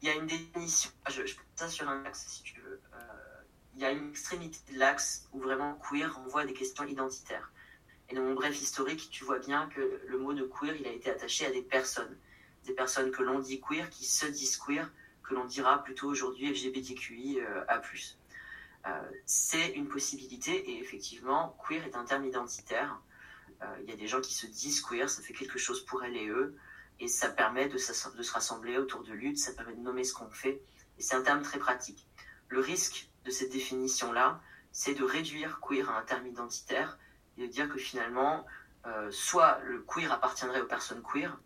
Il 0.00 0.08
y 0.08 0.10
a 0.10 0.14
une 0.14 0.26
définition, 0.26 0.90
je, 1.08 1.24
je 1.26 1.36
ça 1.54 1.68
sur 1.68 1.88
un 1.88 2.04
axe 2.04 2.26
si 2.26 2.42
tu 2.42 2.60
veux. 2.60 2.80
Euh, 2.94 2.98
il 3.74 3.80
y 3.80 3.84
a 3.84 3.90
une 3.90 4.10
extrémité 4.10 4.58
de 4.72 4.78
l'axe 4.78 5.28
où 5.32 5.40
vraiment 5.40 5.74
queer 5.74 6.14
renvoie 6.14 6.42
à 6.42 6.46
des 6.46 6.52
questions 6.52 6.84
identitaires. 6.84 7.52
Et 8.08 8.14
dans 8.14 8.22
mon 8.22 8.34
bref 8.34 8.60
historique, 8.60 9.08
tu 9.10 9.24
vois 9.24 9.38
bien 9.38 9.68
que 9.68 10.02
le 10.06 10.18
mot 10.18 10.34
de 10.34 10.44
queer, 10.44 10.74
il 10.78 10.86
a 10.86 10.92
été 10.92 11.10
attaché 11.10 11.46
à 11.46 11.50
des 11.50 11.62
personnes. 11.62 12.18
Des 12.66 12.74
personnes 12.74 13.10
que 13.10 13.22
l'on 13.22 13.38
dit 13.38 13.60
queer, 13.60 13.88
qui 13.90 14.04
se 14.04 14.26
disent 14.26 14.58
queer, 14.58 14.90
que 15.22 15.34
l'on 15.34 15.44
dira 15.44 15.82
plutôt 15.82 16.08
aujourd'hui 16.08 16.50
LGBTQI 16.50 17.40
euh, 17.40 17.64
A+. 17.68 17.78
Euh, 17.78 17.80
c'est 19.26 19.68
une 19.70 19.88
possibilité 19.88 20.70
et 20.70 20.80
effectivement, 20.80 21.56
queer 21.66 21.84
est 21.84 21.96
un 21.96 22.04
terme 22.04 22.24
identitaire. 22.24 23.00
Euh, 23.62 23.66
il 23.82 23.90
y 23.90 23.92
a 23.92 23.96
des 23.96 24.06
gens 24.06 24.20
qui 24.20 24.34
se 24.34 24.46
disent 24.46 24.80
queer, 24.80 25.08
ça 25.08 25.22
fait 25.22 25.32
quelque 25.32 25.58
chose 25.58 25.84
pour 25.84 26.02
elles 26.04 26.16
et 26.16 26.28
eux, 26.28 26.56
et 27.00 27.08
ça 27.08 27.28
permet 27.28 27.66
de, 27.68 27.74
de 27.74 28.22
se 28.22 28.32
rassembler 28.32 28.78
autour 28.78 29.02
de 29.02 29.12
lutte, 29.12 29.38
ça 29.38 29.52
permet 29.52 29.74
de 29.74 29.80
nommer 29.80 30.04
ce 30.04 30.14
qu'on 30.14 30.30
fait, 30.30 30.60
et 30.98 31.02
c'est 31.02 31.14
un 31.14 31.22
terme 31.22 31.42
très 31.42 31.58
pratique. 31.58 32.06
Le 32.48 32.60
risque 32.60 33.08
de 33.24 33.30
cette 33.30 33.52
définition-là, 33.52 34.40
c'est 34.72 34.94
de 34.94 35.04
réduire 35.04 35.60
queer 35.60 35.88
à 35.90 35.98
un 35.98 36.02
terme 36.02 36.26
identitaire 36.26 36.98
et 37.36 37.42
de 37.42 37.46
dire 37.46 37.68
que 37.68 37.78
finalement, 37.78 38.46
euh, 38.86 39.10
soit 39.10 39.60
le 39.64 39.82
queer 39.82 40.10
appartiendrait 40.12 40.60
aux 40.60 40.66
personnes 40.66 41.02
queer, 41.02 41.38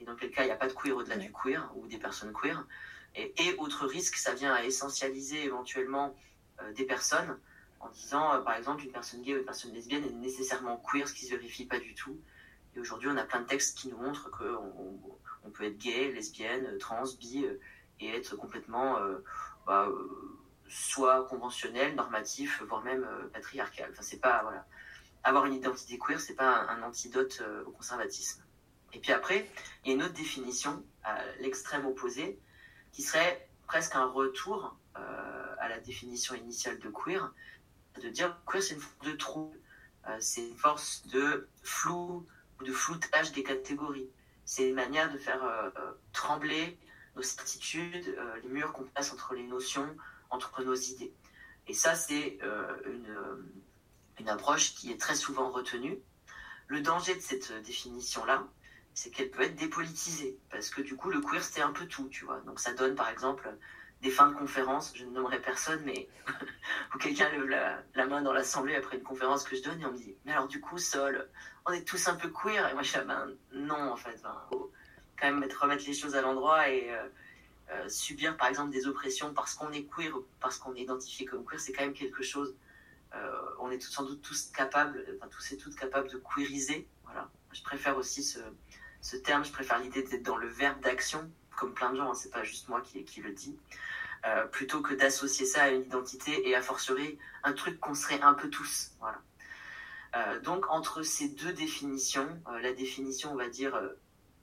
et 0.00 0.04
dans 0.04 0.16
quel 0.16 0.30
cas 0.30 0.42
il 0.42 0.46
n'y 0.46 0.52
a 0.52 0.56
pas 0.56 0.68
de 0.68 0.74
queer 0.74 0.96
au-delà 0.96 1.16
du 1.16 1.32
queer 1.32 1.70
ou 1.76 1.86
des 1.86 1.98
personnes 1.98 2.32
queer, 2.32 2.66
et, 3.14 3.32
et, 3.44 3.54
autre 3.56 3.86
risque, 3.86 4.16
ça 4.16 4.34
vient 4.34 4.52
à 4.54 4.64
essentialiser 4.64 5.44
éventuellement 5.44 6.08
euh, 6.08 6.31
des 6.74 6.84
personnes 6.84 7.38
en 7.82 7.88
disant, 7.88 8.34
euh, 8.34 8.40
par 8.40 8.54
exemple, 8.54 8.84
une 8.84 8.92
personne 8.92 9.22
gay 9.22 9.34
ou 9.34 9.38
une 9.38 9.44
personne 9.44 9.72
lesbienne 9.72 10.04
est 10.04 10.12
nécessairement 10.12 10.76
queer, 10.78 11.06
ce 11.06 11.14
qui 11.14 11.26
se 11.26 11.30
vérifie 11.30 11.66
pas 11.66 11.80
du 11.80 11.94
tout. 11.94 12.18
Et 12.74 12.80
aujourd'hui, 12.80 13.08
on 13.10 13.16
a 13.16 13.24
plein 13.24 13.40
de 13.40 13.46
textes 13.46 13.76
qui 13.76 13.88
nous 13.88 13.98
montrent 13.98 14.30
qu'on 14.30 14.98
on 15.44 15.50
peut 15.50 15.64
être 15.64 15.78
gay, 15.78 16.12
lesbienne, 16.12 16.78
trans, 16.78 17.04
bi, 17.18 17.44
euh, 17.44 17.60
et 18.00 18.16
être 18.16 18.36
complètement 18.36 18.98
bah, 19.64 19.88
soit 20.68 21.24
conventionnel, 21.28 21.94
normatif, 21.94 22.60
voire 22.66 22.82
même 22.82 23.06
patriarcal. 23.32 23.90
Enfin, 23.92 24.02
c'est 24.02 24.18
pas 24.18 24.42
voilà. 24.42 24.66
Avoir 25.22 25.46
une 25.46 25.54
identité 25.54 25.98
queer, 25.98 26.18
c'est 26.18 26.34
pas 26.34 26.66
un, 26.68 26.82
antidote 26.82 27.44
au 27.64 27.70
conservatisme. 27.70 28.42
Et 28.92 28.98
puis 28.98 29.12
après, 29.12 29.48
il 29.84 29.88
y 29.88 29.92
a 29.92 29.94
une 29.94 30.02
autre 30.02 30.14
définition 30.14 30.84
à 31.04 31.16
l'extrême 31.38 31.86
opposé, 31.86 32.40
qui 32.90 33.02
serait 33.02 33.48
presque 33.68 33.94
un 33.94 34.06
retour 34.06 34.74
à 34.94 35.68
la 35.68 35.78
définition 35.80 36.34
initiale 36.34 36.78
de 36.78 36.88
queer, 36.88 37.32
de 38.00 38.08
dire 38.08 38.36
que 38.46 38.52
queer 38.52 38.62
c'est 38.62 38.74
une 38.74 38.80
force 38.80 38.98
de 39.04 39.12
trou, 39.12 39.54
euh, 40.08 40.16
c'est 40.20 40.48
une 40.48 40.56
force 40.56 41.06
de 41.08 41.48
flou 41.62 42.26
ou 42.60 42.64
de 42.64 42.72
floutage 42.72 43.32
des 43.32 43.42
catégories. 43.42 44.08
C'est 44.44 44.68
une 44.68 44.74
manière 44.74 45.12
de 45.12 45.18
faire 45.18 45.42
euh, 45.44 45.70
euh, 45.78 45.92
trembler 46.12 46.78
nos 47.14 47.22
certitudes, 47.22 48.16
les 48.42 48.48
murs 48.48 48.72
qu'on 48.72 48.84
place 48.84 49.12
entre 49.12 49.34
les 49.34 49.42
notions, 49.42 49.86
entre 50.30 50.62
nos 50.62 50.74
idées. 50.74 51.12
Et 51.66 51.74
ça, 51.74 51.94
c'est 51.94 52.38
une, 52.86 53.14
une 54.18 54.28
approche 54.30 54.74
qui 54.74 54.90
est 54.90 54.96
très 54.98 55.14
souvent 55.14 55.50
retenue. 55.50 55.98
Le 56.68 56.80
danger 56.80 57.14
de 57.14 57.20
cette 57.20 57.52
définition-là, 57.64 58.48
c'est 58.94 59.10
qu'elle 59.10 59.30
peut 59.30 59.42
être 59.42 59.56
dépolitisée, 59.56 60.38
parce 60.48 60.70
que 60.70 60.80
du 60.80 60.96
coup, 60.96 61.10
le 61.10 61.20
queer, 61.20 61.44
c'était 61.44 61.60
un 61.60 61.72
peu 61.72 61.86
tout, 61.86 62.08
tu 62.08 62.24
vois. 62.24 62.40
Donc 62.46 62.60
ça 62.60 62.72
donne, 62.72 62.94
par 62.94 63.10
exemple, 63.10 63.54
des 64.02 64.10
fins 64.10 64.28
de 64.28 64.34
conférence, 64.34 64.92
je 64.96 65.04
ne 65.04 65.10
nommerai 65.10 65.40
personne, 65.40 65.80
mais 65.84 66.08
où 66.94 66.98
quelqu'un 66.98 67.30
lève 67.30 67.46
la, 67.94 68.06
main 68.06 68.20
dans 68.20 68.32
l'assemblée 68.32 68.74
après 68.74 68.96
une 68.96 69.04
conférence 69.04 69.44
que 69.44 69.56
je 69.56 69.62
donne 69.62 69.80
et 69.80 69.86
on 69.86 69.92
me 69.92 69.96
dit 69.96 70.14
Mais 70.24 70.32
alors, 70.32 70.48
du 70.48 70.60
coup, 70.60 70.76
Sol, 70.78 71.28
on 71.64 71.72
est 71.72 71.86
tous 71.86 72.08
un 72.08 72.16
peu 72.16 72.28
queer 72.28 72.68
Et 72.68 72.74
moi, 72.74 72.82
je 72.82 72.98
dis 72.98 73.06
Ben 73.06 73.32
non, 73.52 73.92
en 73.92 73.96
fait, 73.96 74.14
il 74.14 74.48
faut 74.50 74.72
quand 75.18 75.28
même 75.28 75.38
mettre, 75.38 75.62
remettre 75.62 75.84
les 75.86 75.94
choses 75.94 76.16
à 76.16 76.20
l'endroit 76.20 76.68
et 76.68 76.90
euh, 76.90 77.08
euh, 77.70 77.88
subir, 77.88 78.36
par 78.36 78.48
exemple, 78.48 78.70
des 78.70 78.88
oppressions 78.88 79.32
parce 79.32 79.54
qu'on 79.54 79.70
est 79.70 79.84
queer 79.84 80.16
ou 80.16 80.26
parce 80.40 80.58
qu'on 80.58 80.74
est 80.74 80.80
identifié 80.80 81.24
comme 81.24 81.44
queer, 81.44 81.60
c'est 81.60 81.72
quand 81.72 81.84
même 81.84 81.94
quelque 81.94 82.24
chose. 82.24 82.56
Euh, 83.14 83.40
on 83.60 83.70
est 83.70 83.80
sans 83.80 84.02
doute 84.02 84.20
tous 84.20 84.50
capables, 84.50 85.04
tous 85.30 85.52
et 85.52 85.56
toutes 85.56 85.76
capables 85.76 86.10
de 86.10 86.20
queeriser. 86.34 86.88
Voilà. 87.04 87.30
Je 87.52 87.62
préfère 87.62 87.96
aussi 87.96 88.24
ce 88.24 89.16
terme, 89.18 89.44
je 89.44 89.52
préfère 89.52 89.78
l'idée 89.78 90.02
d'être 90.02 90.24
dans 90.24 90.38
le 90.38 90.48
verbe 90.48 90.80
d'action 90.80 91.30
comme 91.56 91.74
plein 91.74 91.90
de 91.90 91.96
gens, 91.96 92.10
hein, 92.10 92.14
c'est 92.14 92.30
pas 92.30 92.44
juste 92.44 92.68
moi 92.68 92.80
qui, 92.80 93.20
le 93.20 93.32
dis, 93.32 93.56
euh, 94.26 94.46
plutôt 94.46 94.80
que 94.80 94.94
d'associer 94.94 95.46
ça 95.46 95.64
à 95.64 95.68
une 95.70 95.82
identité 95.82 96.48
et 96.48 96.54
à 96.54 96.62
fortiori 96.62 97.18
un 97.42 97.52
truc 97.52 97.78
qu'on 97.80 97.94
serait 97.94 98.20
un 98.20 98.34
peu 98.34 98.50
tous. 98.50 98.92
Voilà. 99.00 99.20
Euh, 100.16 100.40
donc 100.40 100.70
entre 100.70 101.02
ces 101.02 101.28
deux 101.28 101.52
définitions, 101.52 102.28
euh, 102.48 102.60
la 102.60 102.72
définition 102.72 103.32
on 103.32 103.36
va 103.36 103.48
dire 103.48 103.80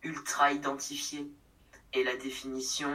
ultra 0.02 0.52
identifiée 0.52 1.32
et 1.93 2.04
la 2.04 2.15
définition 2.15 2.91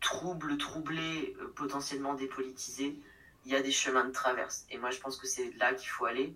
trouble, 0.00 0.56
troublée, 0.56 1.36
potentiellement 1.56 2.14
dépolitisée, 2.14 2.98
il 3.44 3.52
y 3.52 3.56
a 3.56 3.62
des 3.62 3.72
chemins 3.72 4.04
de 4.04 4.12
traverse. 4.12 4.64
Et 4.70 4.78
moi 4.78 4.90
je 4.90 4.98
pense 4.98 5.16
que 5.16 5.26
c'est 5.26 5.52
là 5.58 5.74
qu'il 5.74 5.88
faut 5.88 6.06
aller. 6.06 6.34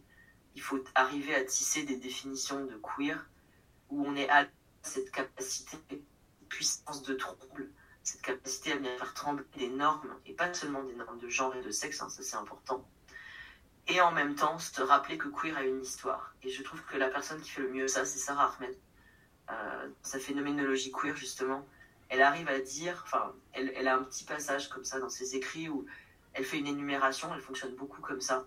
Il 0.55 0.63
faut 0.63 0.83
arriver 0.95 1.35
à 1.35 1.43
tisser 1.43 1.83
des 1.83 1.97
définitions 1.97 2.65
de 2.65 2.77
queer 2.77 3.27
où 3.91 4.05
on 4.07 4.15
est 4.15 4.29
à 4.29 4.47
cette 4.83 5.11
capacité 5.11 5.79
puissance 6.55 7.03
de 7.03 7.15
trouble, 7.15 7.69
cette 8.05 8.23
capacité 8.23 8.73
à 8.73 8.77
bien 8.77 8.97
faire 8.97 9.13
trembler 9.15 9.45
des 9.57 9.69
normes, 9.69 10.15
et 10.25 10.35
pas 10.35 10.53
seulement 10.55 10.85
des 10.85 10.95
normes 10.95 11.19
de 11.19 11.29
genre 11.29 11.55
et 11.57 11.63
de 11.63 11.71
sexe, 11.71 12.01
hein, 12.01 12.09
ça 12.09 12.23
c'est 12.23 12.37
important. 12.37 12.87
Et 13.89 14.01
en 14.01 14.13
même 14.13 14.35
temps, 14.35 14.59
se 14.59 14.81
rappeler 14.83 15.19
que 15.19 15.29
queer 15.29 15.57
a 15.57 15.65
une 15.65 15.83
histoire. 15.83 16.35
Et 16.43 16.49
je 16.49 16.63
trouve 16.63 16.83
que 16.85 16.97
la 16.97 17.09
personne 17.09 17.41
qui 17.43 17.51
fait 17.51 17.61
le 17.61 17.71
mieux 17.71 17.89
ça, 17.89 18.05
c'est 18.05 18.19
Sarah 18.19 18.55
Ahmed. 18.57 18.77
Euh, 19.51 19.89
sa 20.03 20.19
phénoménologie 20.19 20.91
queer, 20.93 21.17
justement, 21.17 21.67
elle 22.09 22.23
arrive 22.23 22.49
à 22.49 22.61
dire, 22.61 23.03
enfin, 23.05 23.35
elle, 23.53 23.73
elle, 23.77 23.89
a 23.89 23.97
un 23.97 24.05
petit 24.05 24.25
passage 24.25 24.69
comme 24.71 24.85
ça 24.85 25.01
dans 25.01 25.11
ses 25.11 25.37
écrits 25.37 25.69
où 25.69 25.85
elle 26.35 26.45
fait 26.45 26.59
une 26.59 26.69
énumération, 26.69 27.35
elle 27.35 27.41
fonctionne 27.41 27.75
beaucoup 27.75 28.01
comme 28.01 28.21
ça. 28.21 28.47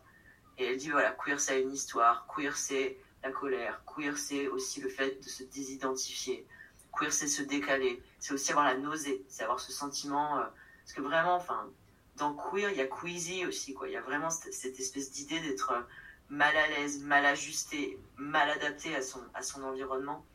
Et 0.57 0.65
elle 0.65 0.77
dit, 0.77 0.89
voilà, 0.89 1.11
queer 1.11 1.39
c'est 1.39 1.61
une 1.61 1.73
histoire, 1.73 2.25
queer 2.33 2.55
c'est 2.55 2.97
la 3.21 3.31
colère, 3.31 3.83
queer 3.85 4.17
c'est 4.17 4.47
aussi 4.47 4.81
le 4.81 4.89
fait 4.89 5.21
de 5.23 5.29
se 5.29 5.43
désidentifier, 5.43 6.47
Queer, 6.91 7.11
c'est 7.11 7.27
se 7.27 7.41
décaler. 7.41 8.01
C'est 8.19 8.33
aussi 8.33 8.51
avoir 8.51 8.65
la 8.65 8.77
nausée. 8.77 9.23
C'est 9.27 9.43
avoir 9.43 9.59
ce 9.59 9.71
sentiment. 9.71 10.39
Euh, 10.39 10.43
parce 10.83 10.93
que 10.93 11.01
vraiment, 11.01 11.35
enfin, 11.35 11.69
dans 12.15 12.33
queer, 12.33 12.71
il 12.71 12.77
y 12.77 12.81
a 12.81 12.87
queasy 12.87 13.45
aussi, 13.45 13.73
quoi. 13.73 13.87
Il 13.87 13.93
y 13.93 13.97
a 13.97 14.01
vraiment 14.01 14.29
cette, 14.29 14.79
espèce 14.79 15.11
d'idée 15.11 15.39
d'être 15.39 15.71
euh, 15.71 15.81
mal 16.29 16.55
à 16.55 16.67
l'aise, 16.67 17.01
mal 17.01 17.25
ajusté, 17.25 17.99
mal 18.17 18.49
adapté 18.49 18.95
à 18.95 19.01
son, 19.01 19.21
à 19.33 19.41
son 19.41 19.63
environnement. 19.63 20.25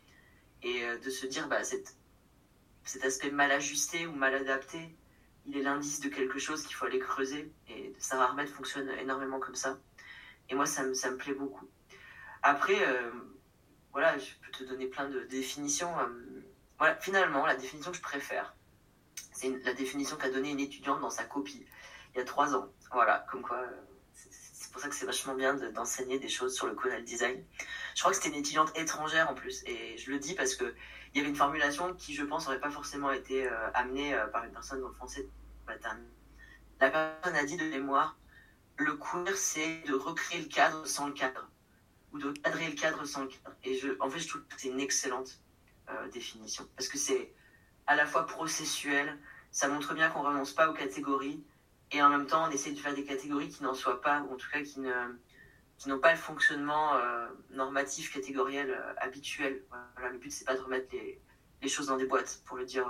Et 0.62 0.84
euh, 0.84 0.98
de 0.98 1.10
se 1.10 1.26
dire, 1.26 1.48
bah, 1.48 1.64
cet 1.64 3.04
aspect 3.04 3.30
mal 3.30 3.50
ajusté 3.50 4.06
ou 4.06 4.12
mal 4.12 4.34
adapté, 4.34 4.94
il 5.46 5.56
est 5.56 5.62
l'indice 5.62 6.00
de 6.00 6.08
quelque 6.08 6.38
chose 6.38 6.64
qu'il 6.64 6.76
faut 6.76 6.86
aller 6.86 7.00
creuser. 7.00 7.50
Et 7.68 7.92
Sarah 7.98 8.30
Ahmed 8.30 8.48
fonctionne 8.48 8.88
énormément 9.00 9.40
comme 9.40 9.56
ça. 9.56 9.78
Et 10.48 10.54
moi, 10.54 10.66
ça 10.66 10.84
me, 10.84 10.94
ça 10.94 11.10
me 11.10 11.16
plaît 11.16 11.34
beaucoup. 11.34 11.68
Après, 12.42 12.78
voilà, 13.92 14.18
je 14.18 14.30
peux 14.42 14.50
te 14.50 14.64
donner 14.64 14.86
plein 14.86 15.08
de 15.08 15.20
définitions 15.24 15.92
finalement, 17.00 17.46
la 17.46 17.56
définition 17.56 17.90
que 17.90 17.96
je 17.96 18.02
préfère, 18.02 18.54
c'est 19.32 19.50
la 19.64 19.74
définition 19.74 20.16
qu'a 20.16 20.30
donnée 20.30 20.50
une 20.50 20.60
étudiante 20.60 21.00
dans 21.00 21.10
sa 21.10 21.24
copie 21.24 21.66
il 22.14 22.18
y 22.18 22.20
a 22.20 22.24
trois 22.24 22.54
ans. 22.54 22.68
Voilà, 22.92 23.26
comme 23.30 23.42
quoi, 23.42 23.64
c'est 24.12 24.70
pour 24.70 24.80
ça 24.80 24.88
que 24.88 24.94
c'est 24.94 25.06
vachement 25.06 25.34
bien 25.34 25.54
d'enseigner 25.54 26.18
des 26.18 26.28
choses 26.28 26.54
sur 26.54 26.66
le 26.66 26.74
codal 26.74 27.04
design. 27.04 27.42
Je 27.94 28.00
crois 28.00 28.12
que 28.12 28.16
c'était 28.16 28.30
une 28.30 28.40
étudiante 28.40 28.76
étrangère 28.76 29.30
en 29.30 29.34
plus, 29.34 29.62
et 29.66 29.96
je 29.98 30.10
le 30.10 30.18
dis 30.18 30.34
parce 30.34 30.54
que 30.54 30.74
il 31.14 31.18
y 31.18 31.20
avait 31.20 31.30
une 31.30 31.36
formulation 31.36 31.94
qui, 31.94 32.14
je 32.14 32.24
pense, 32.24 32.46
n'aurait 32.46 32.60
pas 32.60 32.70
forcément 32.70 33.12
été 33.12 33.46
euh, 33.46 33.70
amenée 33.74 34.14
euh, 34.14 34.26
par 34.28 34.44
une 34.44 34.52
personne 34.52 34.80
dans 34.80 34.88
le 34.88 34.94
français 34.94 35.28
La 36.80 36.90
personne 36.90 37.36
a 37.36 37.44
dit 37.44 37.58
de 37.58 37.64
mémoire 37.64 38.16
le 38.76 38.96
queer, 38.96 39.36
c'est 39.36 39.82
de 39.86 39.94
recréer 39.94 40.40
le 40.40 40.48
cadre 40.48 40.86
sans 40.86 41.06
le 41.06 41.12
cadre, 41.12 41.50
ou 42.12 42.18
de 42.18 42.32
cadrer 42.32 42.66
le 42.66 42.74
cadre 42.74 43.04
sans 43.04 43.22
le 43.22 43.28
cadre. 43.28 43.54
Et 43.64 43.78
en 44.00 44.08
fait, 44.08 44.18
je 44.18 44.28
trouve 44.28 44.42
que 44.42 44.54
c'est 44.56 44.68
une 44.68 44.80
excellente 44.80 45.38
euh, 45.90 46.08
définition, 46.08 46.66
parce 46.76 46.88
que 46.88 46.98
c'est 46.98 47.32
à 47.86 47.96
la 47.96 48.06
fois 48.06 48.26
processuel, 48.26 49.18
ça 49.50 49.68
montre 49.68 49.94
bien 49.94 50.08
qu'on 50.10 50.22
renonce 50.22 50.52
pas 50.52 50.70
aux 50.70 50.74
catégories, 50.74 51.42
et 51.90 52.02
en 52.02 52.08
même 52.08 52.26
temps, 52.26 52.48
on 52.48 52.50
essaie 52.50 52.72
de 52.72 52.78
faire 52.78 52.94
des 52.94 53.04
catégories 53.04 53.48
qui 53.48 53.62
n'en 53.62 53.74
soient 53.74 54.00
pas, 54.00 54.22
ou 54.22 54.34
en 54.34 54.36
tout 54.36 54.48
cas 54.50 54.62
qui 54.62 54.80
ne 54.80 54.92
qui 55.78 55.88
n'ont 55.88 55.98
pas 55.98 56.12
le 56.12 56.18
fonctionnement 56.18 56.94
euh, 56.94 57.26
normatif 57.50 58.12
catégoriel 58.12 58.70
euh, 58.70 58.94
habituel. 58.98 59.62
Voilà, 59.96 60.12
le 60.12 60.18
but 60.18 60.30
c'est 60.30 60.44
pas 60.44 60.54
de 60.54 60.60
remettre 60.60 60.86
les, 60.92 61.20
les, 61.60 61.68
choses 61.68 61.88
dans 61.88 61.96
des 61.96 62.06
boîtes, 62.06 62.40
pour 62.44 62.56
le 62.56 62.64
dire, 62.64 62.86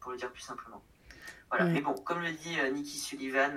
pour 0.00 0.12
le 0.12 0.16
dire 0.16 0.30
plus 0.30 0.42
simplement. 0.42 0.82
Voilà. 1.50 1.64
Mais 1.64 1.80
bon, 1.80 1.94
comme 1.94 2.22
le 2.22 2.30
dit 2.30 2.56
Nikki 2.72 2.98
Sullivan, 2.98 3.52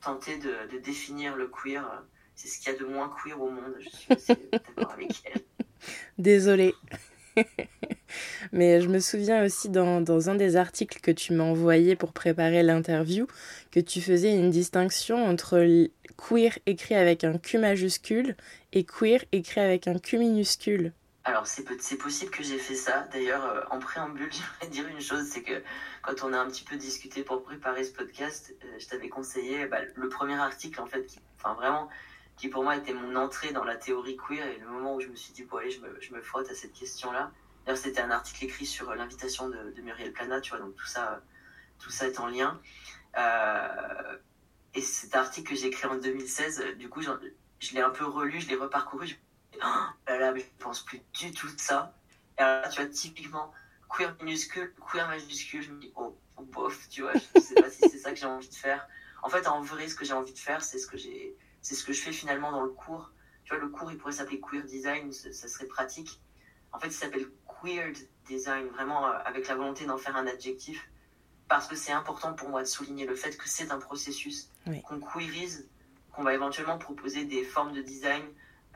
tenter 0.00 0.38
de, 0.38 0.66
de, 0.72 0.78
définir 0.78 1.36
le 1.36 1.46
queer, 1.46 2.02
c'est 2.34 2.48
ce 2.48 2.58
qu'il 2.58 2.72
y 2.72 2.74
a 2.74 2.78
de 2.78 2.84
moins 2.84 3.14
queer 3.22 3.40
au 3.40 3.50
monde. 3.50 3.76
Je 3.78 3.88
suis 3.88 4.36
d'accord 4.50 4.90
avec 4.90 5.22
elle. 5.24 5.42
Désolée. 6.18 6.74
Mais 8.52 8.80
je 8.80 8.88
me 8.88 9.00
souviens 9.00 9.44
aussi 9.44 9.68
dans, 9.68 10.28
un 10.28 10.34
des 10.34 10.56
articles 10.56 11.00
que 11.00 11.10
tu 11.10 11.32
m'as 11.32 11.44
envoyé 11.44 11.96
pour 11.96 12.12
préparer 12.12 12.62
l'interview 12.62 13.26
que 13.70 13.80
tu 13.80 14.00
faisais 14.00 14.34
une 14.34 14.50
distinction 14.50 15.24
entre 15.24 15.88
queer 16.16 16.58
écrit 16.66 16.94
avec 16.94 17.24
un 17.24 17.38
Q 17.38 17.58
majuscule 17.58 18.36
et 18.72 18.84
queer 18.84 19.24
écrit 19.32 19.60
avec 19.60 19.88
un 19.88 19.98
Q 19.98 20.18
minuscule. 20.18 20.92
Alors 21.24 21.46
c'est 21.46 21.64
possible 21.96 22.30
que 22.30 22.42
j'ai 22.42 22.58
fait 22.58 22.74
ça. 22.74 23.08
D'ailleurs, 23.10 23.46
euh, 23.46 23.62
en 23.70 23.78
préambule, 23.78 24.30
j'aimerais 24.60 24.70
dire 24.70 24.86
une 24.88 25.00
chose, 25.00 25.26
c'est 25.26 25.42
que 25.42 25.62
quand 26.02 26.22
on 26.22 26.34
a 26.34 26.38
un 26.38 26.46
petit 26.48 26.64
peu 26.64 26.76
discuté 26.76 27.22
pour 27.22 27.42
préparer 27.42 27.82
ce 27.82 27.92
podcast, 27.92 28.54
euh, 28.62 28.66
je 28.78 28.86
t'avais 28.86 29.08
conseillé 29.08 29.66
bah, 29.66 29.78
le 29.94 30.08
premier 30.10 30.34
article 30.34 30.80
en 30.82 30.86
fait, 30.86 31.06
qui, 31.06 31.18
enfin 31.38 31.54
vraiment, 31.54 31.88
qui 32.36 32.48
pour 32.48 32.64
moi 32.64 32.76
était 32.76 32.94
mon 32.94 33.16
entrée 33.16 33.52
dans 33.52 33.64
la 33.64 33.76
théorie 33.76 34.16
queer 34.16 34.46
et 34.46 34.58
le 34.58 34.68
moment 34.68 34.96
où 34.96 35.00
je 35.00 35.08
me 35.08 35.16
suis 35.16 35.32
dit 35.32 35.44
bon 35.44 35.58
allez, 35.58 35.70
je 35.70 35.80
me, 35.80 36.00
je 36.00 36.12
me 36.12 36.20
frotte 36.20 36.50
à 36.50 36.54
cette 36.54 36.72
question-là. 36.72 37.30
D'ailleurs, 37.64 37.78
c'était 37.78 38.00
un 38.00 38.10
article 38.10 38.44
écrit 38.44 38.66
sur 38.66 38.94
l'invitation 38.94 39.48
de, 39.48 39.80
Muriel 39.80 40.12
Plana, 40.12 40.40
tu 40.40 40.50
vois, 40.50 40.58
donc 40.58 40.74
tout 40.74 40.86
ça, 40.86 41.22
tout 41.78 41.90
ça 41.90 42.06
est 42.06 42.20
en 42.20 42.26
lien. 42.26 42.60
Euh, 43.16 44.18
et 44.74 44.82
cet 44.82 45.14
article 45.14 45.50
que 45.50 45.56
j'ai 45.56 45.68
écrit 45.68 45.86
en 45.86 45.96
2016, 45.96 46.76
du 46.76 46.88
coup, 46.88 47.00
je 47.00 47.74
l'ai 47.74 47.80
un 47.80 47.90
peu 47.90 48.04
relu, 48.04 48.40
je 48.40 48.48
l'ai 48.48 48.56
reparcouru. 48.56 49.06
Je... 49.06 49.14
Oh 49.56 49.68
là 50.08 50.18
là, 50.18 50.32
mais 50.32 50.40
je 50.40 50.46
pense 50.58 50.84
plus 50.84 51.00
du 51.14 51.32
tout 51.32 51.48
de 51.48 51.58
ça. 51.58 51.96
Et 52.38 52.42
alors 52.42 52.62
là, 52.62 52.68
tu 52.68 52.82
vois, 52.82 52.90
typiquement, 52.90 53.52
queer 53.88 54.14
minuscule, 54.20 54.74
queer 54.90 55.08
majuscule, 55.08 55.62
je 55.62 55.70
me 55.70 55.80
dis, 55.80 55.92
oh, 55.96 56.18
oh 56.36 56.42
bof, 56.42 56.88
tu 56.90 57.02
vois, 57.02 57.12
je 57.14 57.40
sais 57.40 57.54
pas 57.54 57.70
si 57.70 57.88
c'est 57.88 57.98
ça 57.98 58.10
que 58.10 58.16
j'ai 58.16 58.26
envie 58.26 58.48
de 58.48 58.54
faire. 58.54 58.86
En 59.22 59.30
fait, 59.30 59.46
en 59.46 59.62
vrai, 59.62 59.88
ce 59.88 59.94
que 59.94 60.04
j'ai 60.04 60.12
envie 60.12 60.34
de 60.34 60.38
faire, 60.38 60.62
c'est 60.62 60.78
ce 60.78 60.86
que 60.86 60.98
j'ai, 60.98 61.34
c'est 61.64 61.74
ce 61.74 61.82
que 61.82 61.94
je 61.94 62.02
fais 62.02 62.12
finalement 62.12 62.52
dans 62.52 62.62
le 62.62 62.68
cours. 62.68 63.10
Tu 63.44 63.54
vois, 63.54 63.58
le 63.58 63.70
cours, 63.70 63.90
il 63.90 63.96
pourrait 63.96 64.12
s'appeler 64.12 64.38
queer 64.38 64.62
design, 64.64 65.10
ça 65.12 65.48
serait 65.48 65.66
pratique. 65.66 66.20
En 66.72 66.78
fait, 66.78 66.88
il 66.88 66.92
s'appelle 66.92 67.26
queer 67.46 67.90
design, 68.26 68.66
vraiment 68.68 69.06
euh, 69.06 69.12
avec 69.24 69.48
la 69.48 69.54
volonté 69.54 69.86
d'en 69.86 69.96
faire 69.96 70.14
un 70.14 70.26
adjectif, 70.26 70.90
parce 71.48 71.66
que 71.66 71.74
c'est 71.74 71.92
important 71.92 72.34
pour 72.34 72.50
moi 72.50 72.60
de 72.60 72.66
souligner 72.66 73.06
le 73.06 73.14
fait 73.14 73.38
que 73.38 73.48
c'est 73.48 73.72
un 73.72 73.78
processus, 73.78 74.50
qu'on 74.84 75.00
queerise, 75.00 75.66
qu'on 76.12 76.22
va 76.22 76.34
éventuellement 76.34 76.76
proposer 76.76 77.24
des 77.24 77.44
formes 77.44 77.72
de 77.72 77.80
design, 77.80 78.24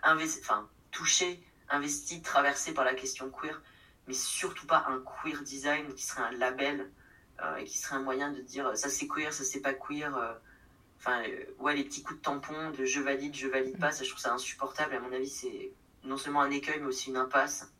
enfin, 0.03 0.67
touchées, 0.91 1.45
investies, 1.69 2.23
traversées 2.23 2.73
par 2.73 2.87
la 2.87 2.95
question 2.95 3.31
queer, 3.31 3.61
mais 4.07 4.15
surtout 4.15 4.67
pas 4.67 4.87
un 4.89 5.03
queer 5.03 5.43
design 5.43 5.93
qui 5.93 6.07
serait 6.07 6.23
un 6.23 6.31
label 6.39 6.91
euh, 7.43 7.57
et 7.57 7.65
qui 7.65 7.77
serait 7.77 7.97
un 7.97 8.03
moyen 8.03 8.33
de 8.33 8.41
dire 8.41 8.75
ça 8.79 8.89
c'est 8.89 9.09
queer, 9.09 9.31
ça 9.31 9.45
c'est 9.45 9.61
pas 9.61 9.75
queer. 9.75 10.17
Euh, 10.17 10.33
enfin, 10.99 11.23
ouais, 11.59 11.75
les 11.75 11.85
petits 11.85 12.03
coups 12.03 12.21
de 12.21 12.25
tampon 12.25 12.71
de 12.71 12.85
je 12.85 13.01
valide, 13.01 13.35
je 13.35 13.49
valide 13.49 13.79
pas, 13.79 13.93
ça 13.93 14.05
je 14.05 14.11
trouve 14.11 14.21
ça 14.21 14.33
insupportable. 14.33 14.95
À 14.95 15.01
mon 15.01 15.13
avis, 15.13 15.29
c'est 15.29 15.73
non 16.05 16.17
seulement 16.17 16.43
un 16.43 16.51
écueil, 16.51 16.79
mais 16.81 16.87
aussi 16.87 17.11
une 17.11 17.17
impasse. 17.17 17.73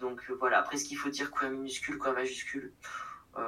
Donc 0.00 0.22
euh, 0.30 0.34
voilà, 0.38 0.58
après 0.58 0.76
ce 0.76 0.84
qu'il 0.84 0.96
faut 0.96 1.10
dire 1.10 1.30
quoi 1.30 1.48
minuscule, 1.48 1.98
quoi 1.98 2.12
majuscule, 2.12 2.72
euh, 3.36 3.40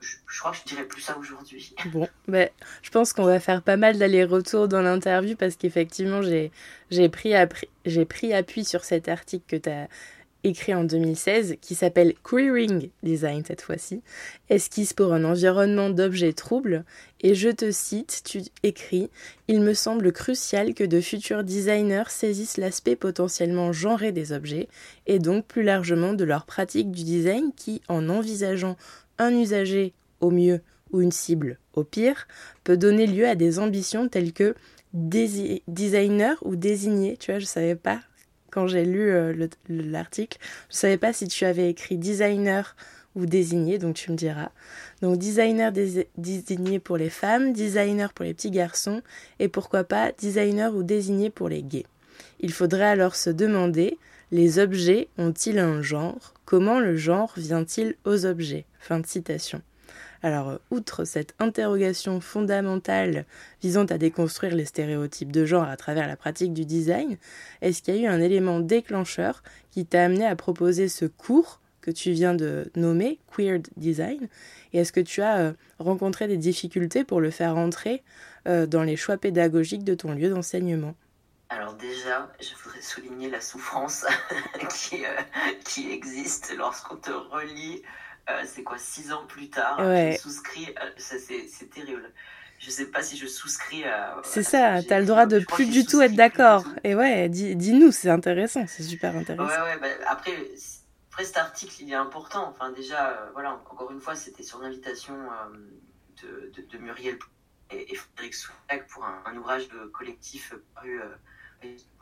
je, 0.00 0.38
crois 0.38 0.52
que 0.52 0.58
je 0.58 0.64
dirais 0.64 0.84
plus 0.84 1.00
ça 1.00 1.16
aujourd'hui. 1.18 1.74
Bon, 1.92 2.08
ben, 2.28 2.48
je 2.82 2.90
pense 2.90 3.12
qu'on 3.12 3.24
va 3.24 3.40
faire 3.40 3.62
pas 3.62 3.76
mal 3.76 3.98
d'allers-retours 3.98 4.68
dans 4.68 4.82
l'interview 4.82 5.36
parce 5.36 5.56
qu'effectivement, 5.56 6.20
j'ai 6.22 6.50
pris, 7.08 7.34
pris 8.08 8.34
appui 8.34 8.64
sur 8.64 8.84
cet 8.84 9.08
article 9.08 9.44
que 9.46 9.56
tu 9.56 9.68
as 9.68 9.88
écrit 10.42 10.74
en 10.74 10.84
2016, 10.84 11.56
qui 11.60 11.74
s'appelle 11.74 12.14
Queering 12.24 12.90
Design 13.02 13.44
cette 13.44 13.60
fois-ci, 13.60 14.02
esquisse 14.48 14.94
pour 14.94 15.12
un 15.12 15.24
environnement 15.24 15.90
d'objets 15.90 16.32
troubles, 16.32 16.84
et 17.22 17.34
je 17.34 17.48
te 17.48 17.70
cite, 17.70 18.22
tu 18.24 18.42
écris 18.62 19.10
Il 19.48 19.60
me 19.60 19.74
semble 19.74 20.12
crucial 20.12 20.74
que 20.74 20.84
de 20.84 21.00
futurs 21.00 21.44
designers 21.44 22.08
saisissent 22.08 22.56
l'aspect 22.56 22.96
potentiellement 22.96 23.72
genré 23.72 24.12
des 24.12 24.32
objets, 24.32 24.68
et 25.06 25.18
donc 25.18 25.46
plus 25.46 25.62
largement 25.62 26.14
de 26.14 26.24
leur 26.24 26.46
pratique 26.46 26.90
du 26.90 27.04
design 27.04 27.52
qui, 27.56 27.82
en 27.88 28.08
envisageant 28.08 28.76
un 29.18 29.34
usager 29.34 29.92
au 30.20 30.30
mieux 30.30 30.60
ou 30.92 31.00
une 31.02 31.12
cible 31.12 31.58
au 31.74 31.84
pire, 31.84 32.26
peut 32.64 32.76
donner 32.76 33.06
lieu 33.06 33.28
à 33.28 33.34
des 33.34 33.58
ambitions 33.58 34.08
telles 34.08 34.32
que 34.32 34.54
designer 34.92 36.36
ou 36.42 36.56
désigner, 36.56 37.16
tu 37.16 37.30
vois, 37.30 37.38
je 37.38 37.44
savais 37.44 37.76
pas 37.76 38.00
quand 38.50 38.66
j'ai 38.66 38.84
lu 38.84 39.10
euh, 39.10 39.48
l'article. 39.68 40.38
Je 40.68 40.74
ne 40.74 40.78
savais 40.78 40.98
pas 40.98 41.12
si 41.12 41.28
tu 41.28 41.44
avais 41.44 41.70
écrit 41.70 41.96
designer 41.96 42.76
ou 43.14 43.26
désigné, 43.26 43.78
donc 43.78 43.96
tu 43.96 44.10
me 44.10 44.16
diras. 44.16 44.50
Donc 45.02 45.18
designer 45.18 45.72
désigné 46.16 46.78
pour 46.78 46.96
les 46.96 47.10
femmes, 47.10 47.52
designer 47.52 48.12
pour 48.12 48.24
les 48.24 48.34
petits 48.34 48.50
garçons, 48.50 49.02
et 49.38 49.48
pourquoi 49.48 49.84
pas 49.84 50.12
designer 50.12 50.74
ou 50.74 50.82
désigné 50.82 51.30
pour 51.30 51.48
les 51.48 51.62
gays. 51.62 51.86
Il 52.40 52.52
faudrait 52.52 52.84
alors 52.84 53.16
se 53.16 53.30
demander, 53.30 53.98
les 54.30 54.58
objets 54.58 55.08
ont-ils 55.18 55.58
un 55.58 55.82
genre? 55.82 56.34
Comment 56.44 56.80
le 56.80 56.96
genre 56.96 57.32
vient-il 57.36 57.96
aux 58.04 58.26
objets? 58.26 58.66
Fin 58.78 59.00
de 59.00 59.06
citation. 59.06 59.62
Alors, 60.22 60.58
outre 60.70 61.04
cette 61.04 61.34
interrogation 61.38 62.20
fondamentale 62.20 63.24
visant 63.62 63.86
à 63.86 63.96
déconstruire 63.96 64.54
les 64.54 64.66
stéréotypes 64.66 65.32
de 65.32 65.46
genre 65.46 65.64
à 65.64 65.76
travers 65.78 66.06
la 66.06 66.16
pratique 66.16 66.52
du 66.52 66.66
design, 66.66 67.16
est-ce 67.62 67.80
qu'il 67.80 67.96
y 67.96 67.98
a 67.98 68.02
eu 68.02 68.06
un 68.06 68.20
élément 68.20 68.60
déclencheur 68.60 69.42
qui 69.70 69.86
t'a 69.86 70.04
amené 70.04 70.26
à 70.26 70.36
proposer 70.36 70.88
ce 70.88 71.06
cours 71.06 71.59
que 71.80 71.90
tu 71.90 72.12
viens 72.12 72.34
de 72.34 72.70
nommer, 72.76 73.18
Queer 73.34 73.60
Design 73.76 74.28
Et 74.72 74.78
est-ce 74.78 74.92
que 74.92 75.00
tu 75.00 75.22
as 75.22 75.38
euh, 75.38 75.52
rencontré 75.78 76.28
des 76.28 76.36
difficultés 76.36 77.04
pour 77.04 77.20
le 77.20 77.30
faire 77.30 77.56
entrer 77.56 78.02
euh, 78.48 78.66
dans 78.66 78.82
les 78.82 78.96
choix 78.96 79.16
pédagogiques 79.16 79.84
de 79.84 79.94
ton 79.94 80.12
lieu 80.12 80.30
d'enseignement? 80.30 80.94
Alors 81.48 81.74
déjà, 81.74 82.30
je 82.40 82.62
voudrais 82.62 82.80
souligner 82.80 83.28
la 83.28 83.40
souffrance 83.40 84.06
qui, 84.70 85.02
qui 85.64 85.90
existe 85.90 86.54
lorsqu'on 86.56 86.96
te 86.96 87.10
relie 87.10 87.82
euh, 88.30 88.42
c'est 88.44 88.62
quoi, 88.62 88.76
six 88.78 89.12
ans 89.12 89.24
plus 89.26 89.48
tard, 89.48 89.78
je 89.78 90.16
souscris, 90.18 90.74
c'est 90.98 91.70
terrible. 91.70 92.10
Je 92.58 92.70
sais 92.70 92.86
pas 92.86 93.02
si 93.02 93.16
je 93.16 93.26
souscris 93.26 93.84
à. 93.84 94.18
C'est 94.22 94.42
ça, 94.42 94.82
tu 94.82 94.92
as 94.92 95.00
le 95.00 95.06
droit 95.06 95.24
de 95.24 95.38
plus 95.40 95.66
du 95.66 95.84
tout 95.84 96.02
être 96.02 96.14
d'accord. 96.14 96.64
Et 96.84 96.94
ouais, 96.94 97.28
dis-nous, 97.28 97.90
c'est 97.90 98.10
intéressant, 98.10 98.66
c'est 98.68 98.82
super 98.82 99.16
intéressant. 99.16 99.44
Ouais, 99.44 99.70
ouais, 99.70 99.78
bah, 99.80 99.88
après, 100.08 100.32
après, 101.10 101.24
cet 101.24 101.36
article, 101.36 101.74
il 101.82 101.90
est 101.90 101.94
important. 101.94 102.48
Enfin, 102.48 102.70
déjà, 102.70 103.10
euh, 103.10 103.30
voilà, 103.32 103.54
encore 103.54 103.90
une 103.90 104.00
fois, 104.00 104.14
c'était 104.14 104.42
sur 104.42 104.60
l'invitation 104.60 105.14
euh, 105.14 106.50
de, 106.52 106.62
de, 106.62 106.78
Muriel 106.78 107.18
et, 107.70 107.94
Frédéric 107.94 108.34
Soulac 108.34 108.86
pour 108.88 109.04
un, 109.04 109.36
ouvrage 109.36 109.68
de 109.68 109.86
collectif 109.86 110.54
paru, 110.74 111.00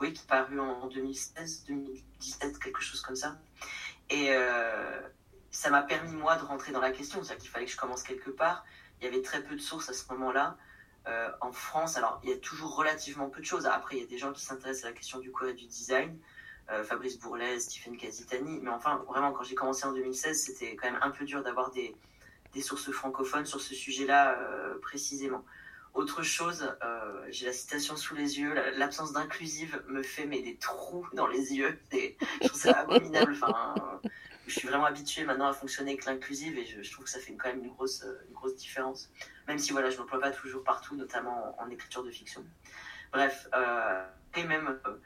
oui, 0.00 0.12
qui 0.12 0.26
paru 0.26 0.60
en 0.60 0.86
2016, 0.86 1.64
2017, 1.66 2.58
quelque 2.58 2.80
chose 2.80 3.00
comme 3.00 3.16
ça. 3.16 3.38
Et, 4.10 4.30
ça 5.50 5.70
m'a 5.70 5.82
permis, 5.82 6.12
moi, 6.12 6.36
de 6.36 6.44
rentrer 6.44 6.72
dans 6.72 6.80
la 6.80 6.90
question. 6.90 7.22
C'est-à-dire 7.22 7.42
qu'il 7.42 7.50
fallait 7.50 7.64
que 7.64 7.72
je 7.72 7.76
commence 7.76 8.02
quelque 8.02 8.30
part. 8.30 8.64
Il 9.00 9.04
y 9.04 9.08
avait 9.08 9.22
très 9.22 9.42
peu 9.42 9.54
de 9.54 9.60
sources 9.60 9.88
à 9.88 9.92
ce 9.92 10.06
moment-là. 10.12 10.56
Euh, 11.06 11.30
en 11.40 11.52
France, 11.52 11.96
alors, 11.96 12.20
il 12.22 12.30
y 12.30 12.32
a 12.32 12.36
toujours 12.36 12.76
relativement 12.76 13.30
peu 13.30 13.40
de 13.40 13.46
choses. 13.46 13.66
Après, 13.66 13.96
il 13.96 14.00
y 14.00 14.04
a 14.04 14.08
des 14.08 14.18
gens 14.18 14.32
qui 14.32 14.44
s'intéressent 14.44 14.84
à 14.84 14.88
la 14.88 14.94
question 14.94 15.18
du 15.18 15.32
corps 15.32 15.48
et 15.48 15.54
du 15.54 15.66
design. 15.66 16.18
Euh, 16.70 16.84
Fabrice 16.84 17.18
Bourlet, 17.18 17.58
Stephen 17.60 17.96
Casitani. 17.96 18.60
Mais 18.62 18.68
enfin, 18.70 19.02
vraiment, 19.08 19.32
quand 19.32 19.42
j'ai 19.42 19.54
commencé 19.54 19.86
en 19.86 19.92
2016, 19.92 20.42
c'était 20.42 20.76
quand 20.76 20.90
même 20.90 21.00
un 21.02 21.10
peu 21.10 21.24
dur 21.24 21.42
d'avoir 21.42 21.70
des, 21.70 21.96
des, 22.52 22.60
sources 22.60 22.90
francophones 22.90 23.46
sur 23.46 23.60
ce 23.60 23.74
sujet-là 23.74 24.38
euh, 24.38 24.78
précisément. 24.80 25.44
Autre 25.94 26.22
chose, 26.22 26.70
j'ai 27.30 27.46
la 27.46 27.52
citation 27.52 27.96
sous 27.96 28.14
les 28.14 28.38
yeux, 28.38 28.54
l'absence 28.76 29.12
d'inclusive 29.14 29.82
me 29.88 30.02
fait 30.02 30.26
des 30.26 30.56
trous 30.56 31.06
dans 31.14 31.26
les 31.26 31.54
yeux. 31.54 31.78
Je 31.92 32.46
trouve 32.46 32.60
ça 32.60 32.80
abominable. 32.80 33.32
Enfin, 33.32 33.74
je 34.46 34.52
suis 34.52 34.68
vraiment 34.68 34.84
habitué 34.84 35.24
maintenant 35.24 35.48
à 35.48 35.52
fonctionner 35.52 35.92
avec 35.92 36.04
l'inclusive 36.04 36.56
et 36.56 36.64
je, 36.64 36.92
trouve 36.92 37.04
que 37.04 37.10
ça 37.10 37.18
fait 37.18 37.34
quand 37.34 37.48
même 37.48 37.64
une 37.64 37.70
grosse, 37.70 38.04
une 38.28 38.34
grosse 38.34 38.54
différence. 38.54 39.10
Même 39.46 39.58
si 39.58 39.72
voilà, 39.72 39.90
je 39.90 39.96
n'emploie 39.96 40.20
pas 40.20 40.30
toujours 40.30 40.62
partout, 40.62 40.94
notamment 40.94 41.56
en, 41.58 41.68
écriture 41.70 42.04
de 42.04 42.10
fiction. 42.10 42.44
Bref, 43.12 43.48
euh, 43.54 44.04
et 44.36 44.44
même, 44.44 44.78
euh, 44.86 44.96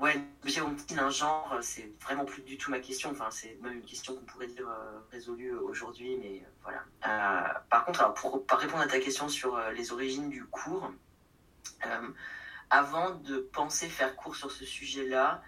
ouais, 0.00 0.20
j'ai 0.44 0.60
un 0.98 1.10
genre, 1.10 1.58
c'est 1.60 1.92
vraiment 2.02 2.24
plus 2.24 2.42
du 2.42 2.56
tout 2.56 2.70
ma 2.70 2.80
question. 2.80 3.10
Enfin, 3.10 3.30
c'est 3.30 3.58
même 3.62 3.74
une 3.74 3.84
question 3.84 4.14
qu'on 4.14 4.24
pourrait 4.24 4.46
dire 4.46 4.68
euh, 4.68 4.98
résolue 5.10 5.54
aujourd'hui, 5.54 6.16
mais 6.18 6.42
euh, 6.42 6.80
voilà. 7.02 7.64
par 7.70 7.84
contre, 7.84 8.00
alors, 8.00 8.14
pour, 8.14 8.44
répondre 8.50 8.82
à 8.82 8.86
ta 8.86 9.00
question 9.00 9.28
sur 9.28 9.58
les 9.70 9.92
origines 9.92 10.30
du 10.30 10.44
cours, 10.44 10.90
avant 12.70 13.10
de 13.10 13.38
penser 13.38 13.88
faire 13.88 14.14
cours 14.16 14.36
sur 14.36 14.50
ce 14.50 14.64
sujet-là, 14.64 15.42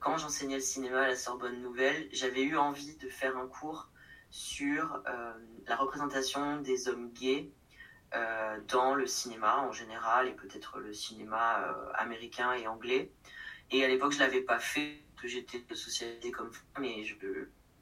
quand 0.00 0.18
j'enseignais 0.18 0.56
le 0.56 0.62
cinéma 0.62 1.02
à 1.02 1.08
la 1.08 1.16
Sorbonne 1.16 1.60
Nouvelle, 1.60 2.08
j'avais 2.12 2.42
eu 2.42 2.56
envie 2.56 2.96
de 2.96 3.08
faire 3.08 3.36
un 3.36 3.46
cours 3.46 3.88
sur 4.30 5.02
la 5.66 5.76
représentation 5.76 6.58
des 6.60 6.88
hommes 6.88 7.10
gays 7.12 7.50
dans 8.68 8.94
le 8.94 9.06
cinéma 9.06 9.58
en 9.58 9.72
général 9.72 10.28
et 10.28 10.32
peut-être 10.32 10.78
le 10.78 10.92
cinéma 10.92 11.76
américain 11.94 12.52
et 12.52 12.66
anglais. 12.66 13.12
Et 13.70 13.84
à 13.84 13.88
l'époque, 13.88 14.12
je 14.12 14.18
l'avais 14.18 14.40
pas 14.40 14.58
fait, 14.58 15.02
que 15.20 15.28
j'étais 15.28 15.62
société 15.74 16.30
comme 16.30 16.52
femme, 16.52 16.64
mais 16.80 17.04
je, 17.04 17.14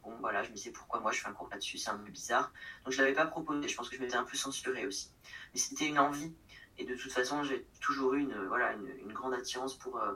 bon, 0.03 0.17
voilà, 0.21 0.43
je 0.43 0.51
me 0.51 0.55
disais 0.55 0.71
pourquoi 0.71 1.01
moi 1.01 1.13
je 1.13 1.21
fais 1.21 1.29
un 1.29 1.33
cours 1.33 1.49
là-dessus, 1.51 1.79
c'est 1.79 1.91
un 1.91 1.99
peu 1.99 2.11
bizarre. 2.11 2.53
Donc 2.85 2.93
je 2.93 3.01
l'avais 3.01 3.13
pas 3.13 3.27
proposé, 3.27 3.69
je 3.69 3.77
pense 3.77 3.89
que 3.89 3.97
je 3.97 4.01
m'étais 4.01 4.17
un 4.17 4.25
peu 4.25 4.37
censurée 4.37 4.87
aussi. 4.87 5.11
Mais 5.53 5.61
c'était 5.61 5.87
une 5.87 5.99
envie, 5.99 6.33
et 6.79 6.85
de 6.85 6.95
toute 6.95 7.13
façon, 7.13 7.43
j'ai 7.45 7.67
toujours 7.81 8.15
eu 8.15 8.21
une, 8.21 8.47
voilà, 8.47 8.73
une, 8.73 9.13
grande 9.13 9.35
attirance 9.35 9.79
pour 9.79 9.99
euh, 9.99 10.15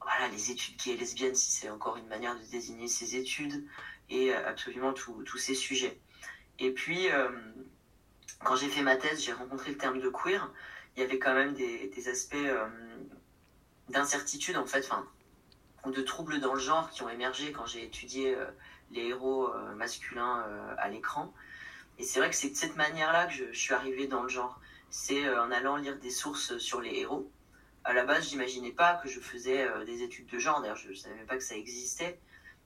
voilà, 0.00 0.28
les 0.28 0.50
études 0.50 0.76
gays 0.76 0.92
et 0.92 0.96
lesbiennes, 0.96 1.34
si 1.34 1.50
c'est 1.50 1.70
encore 1.70 1.96
une 1.96 2.06
manière 2.06 2.38
de 2.38 2.44
désigner 2.50 2.88
ces 2.88 3.16
études, 3.16 3.66
et 4.08 4.32
euh, 4.32 4.48
absolument 4.48 4.92
tous 4.92 5.38
ces 5.38 5.54
sujets. 5.54 5.98
Et 6.58 6.72
puis, 6.72 7.10
euh, 7.10 7.28
quand 8.44 8.56
j'ai 8.56 8.68
fait 8.68 8.82
ma 8.82 8.96
thèse, 8.96 9.22
j'ai 9.24 9.32
rencontré 9.32 9.70
le 9.70 9.78
terme 9.78 10.00
de 10.00 10.08
queer. 10.08 10.52
Il 10.94 11.00
y 11.00 11.02
avait 11.02 11.18
quand 11.18 11.34
même 11.34 11.54
des 11.54 12.08
aspects 12.08 12.36
d'incertitude 13.88 14.56
en 14.56 14.66
fait, 14.66 14.84
enfin, 14.84 15.06
ou 15.84 15.90
de 15.90 16.02
troubles 16.02 16.40
dans 16.40 16.54
le 16.54 16.60
genre 16.60 16.90
qui 16.90 17.02
ont 17.02 17.08
émergé 17.08 17.52
quand 17.52 17.66
j'ai 17.66 17.84
étudié 17.84 18.34
euh, 18.34 18.46
les 18.92 19.06
héros 19.06 19.48
euh, 19.48 19.74
masculins 19.74 20.44
euh, 20.46 20.74
à 20.78 20.88
l'écran. 20.88 21.32
Et 21.98 22.04
c'est 22.04 22.20
vrai 22.20 22.30
que 22.30 22.36
c'est 22.36 22.50
de 22.50 22.56
cette 22.56 22.76
manière-là 22.76 23.26
que 23.26 23.32
je, 23.32 23.52
suis 23.52 23.74
arrivé 23.74 24.06
dans 24.06 24.22
le 24.22 24.28
genre. 24.28 24.60
C'est 24.90 25.28
en 25.38 25.50
allant 25.50 25.76
lire 25.76 25.98
des 25.98 26.10
sources 26.10 26.58
sur 26.58 26.80
les 26.80 26.98
héros. 26.98 27.30
À 27.84 27.94
la 27.94 28.04
base, 28.04 28.28
j'imaginais 28.28 28.72
pas 28.72 28.94
que 28.96 29.08
je 29.08 29.20
faisais 29.20 29.66
des 29.86 30.02
études 30.02 30.26
de 30.26 30.38
genre. 30.38 30.60
D'ailleurs, 30.60 30.76
je 30.76 30.90
ne 30.90 30.94
savais 30.94 31.24
pas 31.24 31.36
que 31.36 31.42
ça 31.42 31.56
existait. 31.56 32.18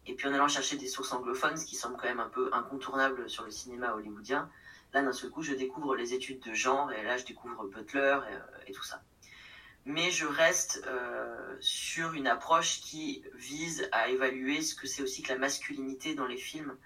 Et 0.07 0.14
puis 0.14 0.29
en 0.29 0.33
allant 0.33 0.48
chercher 0.48 0.76
des 0.76 0.88
sources 0.88 1.12
anglophones, 1.12 1.57
ce 1.57 1.64
qui 1.66 1.76
semble 1.76 1.96
quand 1.96 2.09
même 2.09 2.20
un 2.20 2.29
peu 2.29 2.50
incontournable 2.52 3.29
sur 3.31 3.44
le 3.44 3.50
cinéma 3.50 3.92
hollywoodien, 3.94 4.50
là 4.92 5.02
d'un 5.02 5.12
seul 5.12 5.31
coup, 5.31 5.42
je 5.42 5.52
découvre 5.52 5.94
les 5.94 6.14
études 6.14 6.40
de 6.40 6.52
genre 6.52 6.90
et 6.92 7.02
là, 7.05 7.16
je 7.16 7.24
découvre 7.24 7.66
Butler 7.66 8.18
et 8.66 8.72
tout 8.72 8.85
ça 8.85 9.02
mais 9.87 10.11
je 10.11 10.27
reste 10.27 10.83
euh, 10.88 11.57
sur 11.61 12.12
une 12.14 12.27
approche 12.27 12.81
qui 12.81 13.25
vise 13.35 13.88
à 13.92 14.09
évaluer 14.09 14.61
ce 14.61 14.75
que 14.75 14.87
c'est 14.88 15.01
aussi 15.01 15.22
que 15.22 15.33
la 15.33 15.38
masculinité 15.38 16.14
dans 16.14 16.27
les 16.27 16.37
films. 16.37 16.77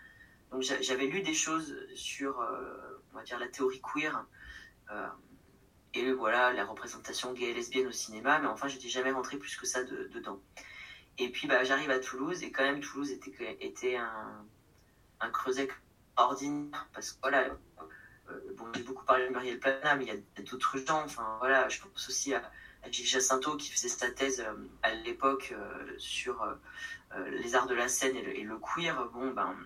Donc 0.53 0.63
j'avais 0.63 1.07
lu 1.07 1.23
des 1.23 1.33
choses 1.33 1.75
sur, 1.95 2.41
euh, 2.41 3.23
dire, 3.25 3.39
la 3.39 3.49
théorie 3.49 3.81
queer 3.81 4.27
euh, 4.91 5.09
et 5.95 6.13
voilà 6.13 6.53
la 6.53 6.65
représentation 6.67 7.33
gay 7.33 7.47
et 7.47 7.55
lesbienne 7.55 7.87
au 7.87 7.93
cinéma, 7.93 8.39
mais 8.39 8.49
enfin 8.49 8.69
j'étais 8.69 8.89
jamais 8.89 9.13
rentré 9.13 9.39
plus 9.39 9.57
que 9.57 9.67
ça 9.67 9.83
dedans. 9.83 10.39
Et 11.17 11.31
puis 11.31 11.49
bah, 11.49 11.65
j'arrive 11.65 11.91
à 11.91 12.01
Toulouse 12.01 12.43
et 12.43 12.53
quand 12.53 12.65
même 12.65 12.81
Toulouse 12.81 13.11
était, 13.11 13.57
était 13.61 13.97
un, 13.97 15.31
creuset 15.31 15.69
ordinaire 16.17 16.87
parce 16.93 17.13
que 17.13 17.21
voilà, 17.23 17.57
bon, 18.57 18.67
j'ai 18.75 18.83
beaucoup 18.83 19.05
parlé 19.05 19.27
de 19.27 19.31
Muriel 19.33 19.59
Plana, 19.59 19.95
mais 19.95 20.05
il 20.05 20.09
y 20.09 20.43
a 20.43 20.43
d'autres 20.43 20.77
gens. 20.79 21.03
Enfin 21.05 21.37
voilà, 21.39 21.69
je 21.69 21.81
pense 21.81 22.09
aussi 22.09 22.35
à 22.35 22.43
Gilles 22.89 23.07
Jacinto 23.07 23.57
qui 23.57 23.71
faisait 23.71 23.89
sa 23.89 24.11
thèse 24.11 24.41
euh, 24.41 24.55
à 24.83 24.95
l'époque 24.95 25.55
euh, 25.57 25.95
sur 25.99 26.43
euh, 26.43 27.29
les 27.31 27.55
arts 27.55 27.67
de 27.67 27.75
la 27.75 27.89
scène 27.89 28.17
et 28.17 28.43
le, 28.43 28.59
queer, 28.59 29.09
bon, 29.13 29.31
ben, 29.33 29.57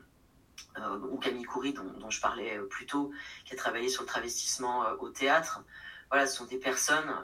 ou 1.10 1.18
Camille 1.18 1.44
Coury, 1.44 1.72
dont, 1.72 2.10
je 2.10 2.20
parlais 2.20 2.58
plus 2.70 2.86
tôt, 2.86 3.12
qui 3.44 3.54
a 3.54 3.56
travaillé 3.56 3.88
sur 3.88 4.02
le 4.02 4.08
travestissement 4.08 4.84
au 4.98 5.08
théâtre. 5.08 5.62
Voilà, 6.10 6.26
ce 6.26 6.36
sont 6.36 6.46
des 6.46 6.56
personnes 6.56 7.14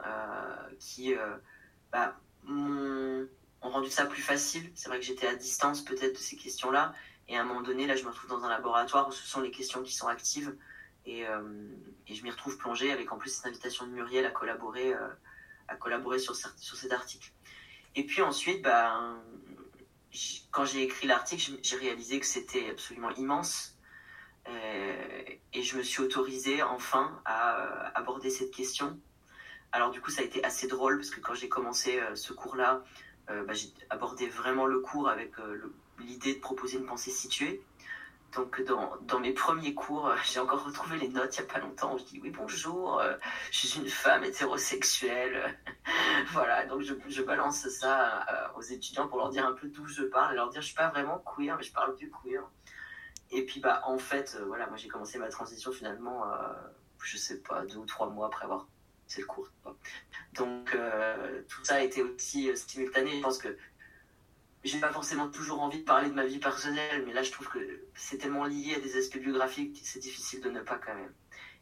qui 0.79 1.13
bah, 1.91 2.15
m'ont 2.43 3.27
rendu 3.61 3.89
ça 3.89 4.05
plus 4.05 4.21
facile. 4.21 4.71
C'est 4.75 4.87
vrai 4.87 4.99
que 4.99 5.05
j'étais 5.05 5.27
à 5.27 5.35
distance 5.35 5.81
peut-être 5.81 6.13
de 6.13 6.17
ces 6.17 6.37
questions-là. 6.37 6.93
Et 7.27 7.35
à 7.35 7.41
un 7.41 7.43
moment 7.43 7.61
donné, 7.61 7.87
là, 7.87 7.95
je 7.95 8.03
me 8.03 8.09
retrouve 8.09 8.29
dans 8.29 8.45
un 8.45 8.49
laboratoire 8.49 9.09
où 9.09 9.11
ce 9.11 9.27
sont 9.27 9.41
les 9.41 9.51
questions 9.51 9.81
qui 9.81 9.93
sont 9.93 10.07
actives. 10.07 10.55
Et 11.05 11.25
je 11.25 12.23
m'y 12.23 12.31
retrouve 12.31 12.57
plongée 12.57 12.91
avec 12.91 13.11
en 13.11 13.17
plus 13.17 13.31
cette 13.31 13.47
invitation 13.47 13.85
de 13.85 13.91
Muriel 13.91 14.25
à 14.25 14.31
collaborer 14.31 14.93
à 15.71 15.75
collaborer 15.75 16.19
sur, 16.19 16.35
cet 16.35 16.91
article. 16.91 17.31
Et 17.95 18.05
puis 18.05 18.21
ensuite, 18.21 18.61
bah, 18.61 19.15
quand 20.51 20.65
j'ai 20.65 20.83
écrit 20.83 21.07
l'article, 21.07 21.53
j'ai 21.61 21.77
réalisé 21.77 22.19
que 22.19 22.25
c'était 22.25 22.69
absolument 22.69 23.11
immense. 23.11 23.77
Euh, 24.47 25.23
et 25.53 25.61
je 25.61 25.77
me 25.77 25.83
suis 25.83 26.01
autorisée 26.01 26.63
enfin 26.63 27.21
à 27.25 27.59
euh, 27.59 27.89
aborder 27.95 28.29
cette 28.29 28.51
question. 28.51 28.99
Alors 29.71 29.91
du 29.91 30.01
coup, 30.01 30.11
ça 30.11 30.21
a 30.21 30.25
été 30.25 30.43
assez 30.43 30.67
drôle 30.67 30.97
parce 30.97 31.11
que 31.11 31.19
quand 31.19 31.35
j'ai 31.35 31.47
commencé 31.47 31.99
euh, 31.99 32.15
ce 32.15 32.33
cours-là, 32.33 32.83
bah, 33.27 33.53
j'ai 33.53 33.69
abordé 33.89 34.27
vraiment 34.27 34.65
le 34.65 34.81
cours 34.81 35.07
avec 35.07 35.31
l'idée 35.99 36.35
de 36.35 36.41
proposer 36.41 36.77
une 36.77 36.85
pensée 36.85 37.11
située. 37.11 37.61
Donc 38.33 38.61
dans, 38.63 38.95
dans, 39.01 39.19
mes 39.19 39.33
premiers 39.33 39.73
cours, 39.73 40.07
euh, 40.07 40.15
j'ai 40.23 40.39
encore 40.39 40.63
retrouvé 40.63 40.97
les 40.97 41.09
notes 41.09 41.35
il 41.37 41.41
n'y 41.41 41.49
a 41.49 41.53
pas 41.53 41.59
longtemps. 41.59 41.97
Je 41.97 42.05
dis 42.05 42.19
oui 42.23 42.29
bonjour, 42.29 42.99
euh, 42.99 43.15
je 43.51 43.67
suis 43.67 43.79
une 43.79 43.89
femme 43.89 44.23
hétérosexuelle. 44.23 45.59
voilà, 46.31 46.65
donc 46.65 46.81
je, 46.81 47.21
balance 47.23 47.67
ça 47.67 48.25
euh, 48.31 48.57
aux 48.57 48.61
étudiants 48.61 49.07
pour 49.07 49.17
leur 49.17 49.29
dire 49.29 49.45
un 49.45 49.53
peu 49.53 49.67
d'où 49.67 49.85
je 49.85 50.03
parle, 50.03 50.33
et 50.33 50.35
leur 50.35 50.49
dire 50.49 50.61
je 50.61 50.67
suis 50.67 50.75
pas 50.75 50.89
vraiment 50.89 51.19
queer, 51.19 51.57
mais 51.57 51.63
je 51.63 51.73
parle 51.73 51.95
du 51.97 52.09
queer. 52.09 52.41
Et 53.31 53.45
puis 53.45 53.59
bah 53.59 53.81
en 53.85 53.97
fait, 53.97 54.37
voilà, 54.47 54.67
moi 54.67 54.77
j'ai 54.77 54.87
commencé 54.87 55.17
ma 55.17 55.29
transition 55.29 55.71
finalement, 55.71 56.23
je 57.03 57.17
sais 57.17 57.39
pas, 57.41 57.65
deux 57.65 57.77
ou 57.77 57.85
trois 57.85 58.09
mois 58.09 58.27
après 58.27 58.45
avoir 58.45 58.67
c'est 59.07 59.21
le 59.21 59.27
cours. 59.27 59.49
Donc 60.33 60.77
tout 61.47 61.63
ça 61.63 61.75
a 61.75 61.79
été 61.81 62.01
aussi 62.01 62.49
simultané. 62.55 63.17
Je 63.17 63.21
pense 63.21 63.37
que 63.37 63.57
j'ai 64.63 64.79
pas 64.79 64.91
forcément 64.91 65.27
toujours 65.29 65.61
envie 65.61 65.79
de 65.79 65.83
parler 65.83 66.09
de 66.09 66.13
ma 66.13 66.25
vie 66.25 66.39
personnelle, 66.39 67.03
mais 67.05 67.13
là 67.13 67.23
je 67.23 67.31
trouve 67.31 67.47
que 67.47 67.59
c'est 67.95 68.17
tellement 68.17 68.45
lié 68.45 68.75
à 68.75 68.79
des 68.79 68.97
aspects 68.97 69.17
biographiques 69.17 69.81
que 69.81 69.87
c'est 69.87 69.99
difficile 69.99 70.41
de 70.41 70.49
ne 70.49 70.61
pas 70.61 70.77
quand 70.77 70.93
même. 70.93 71.13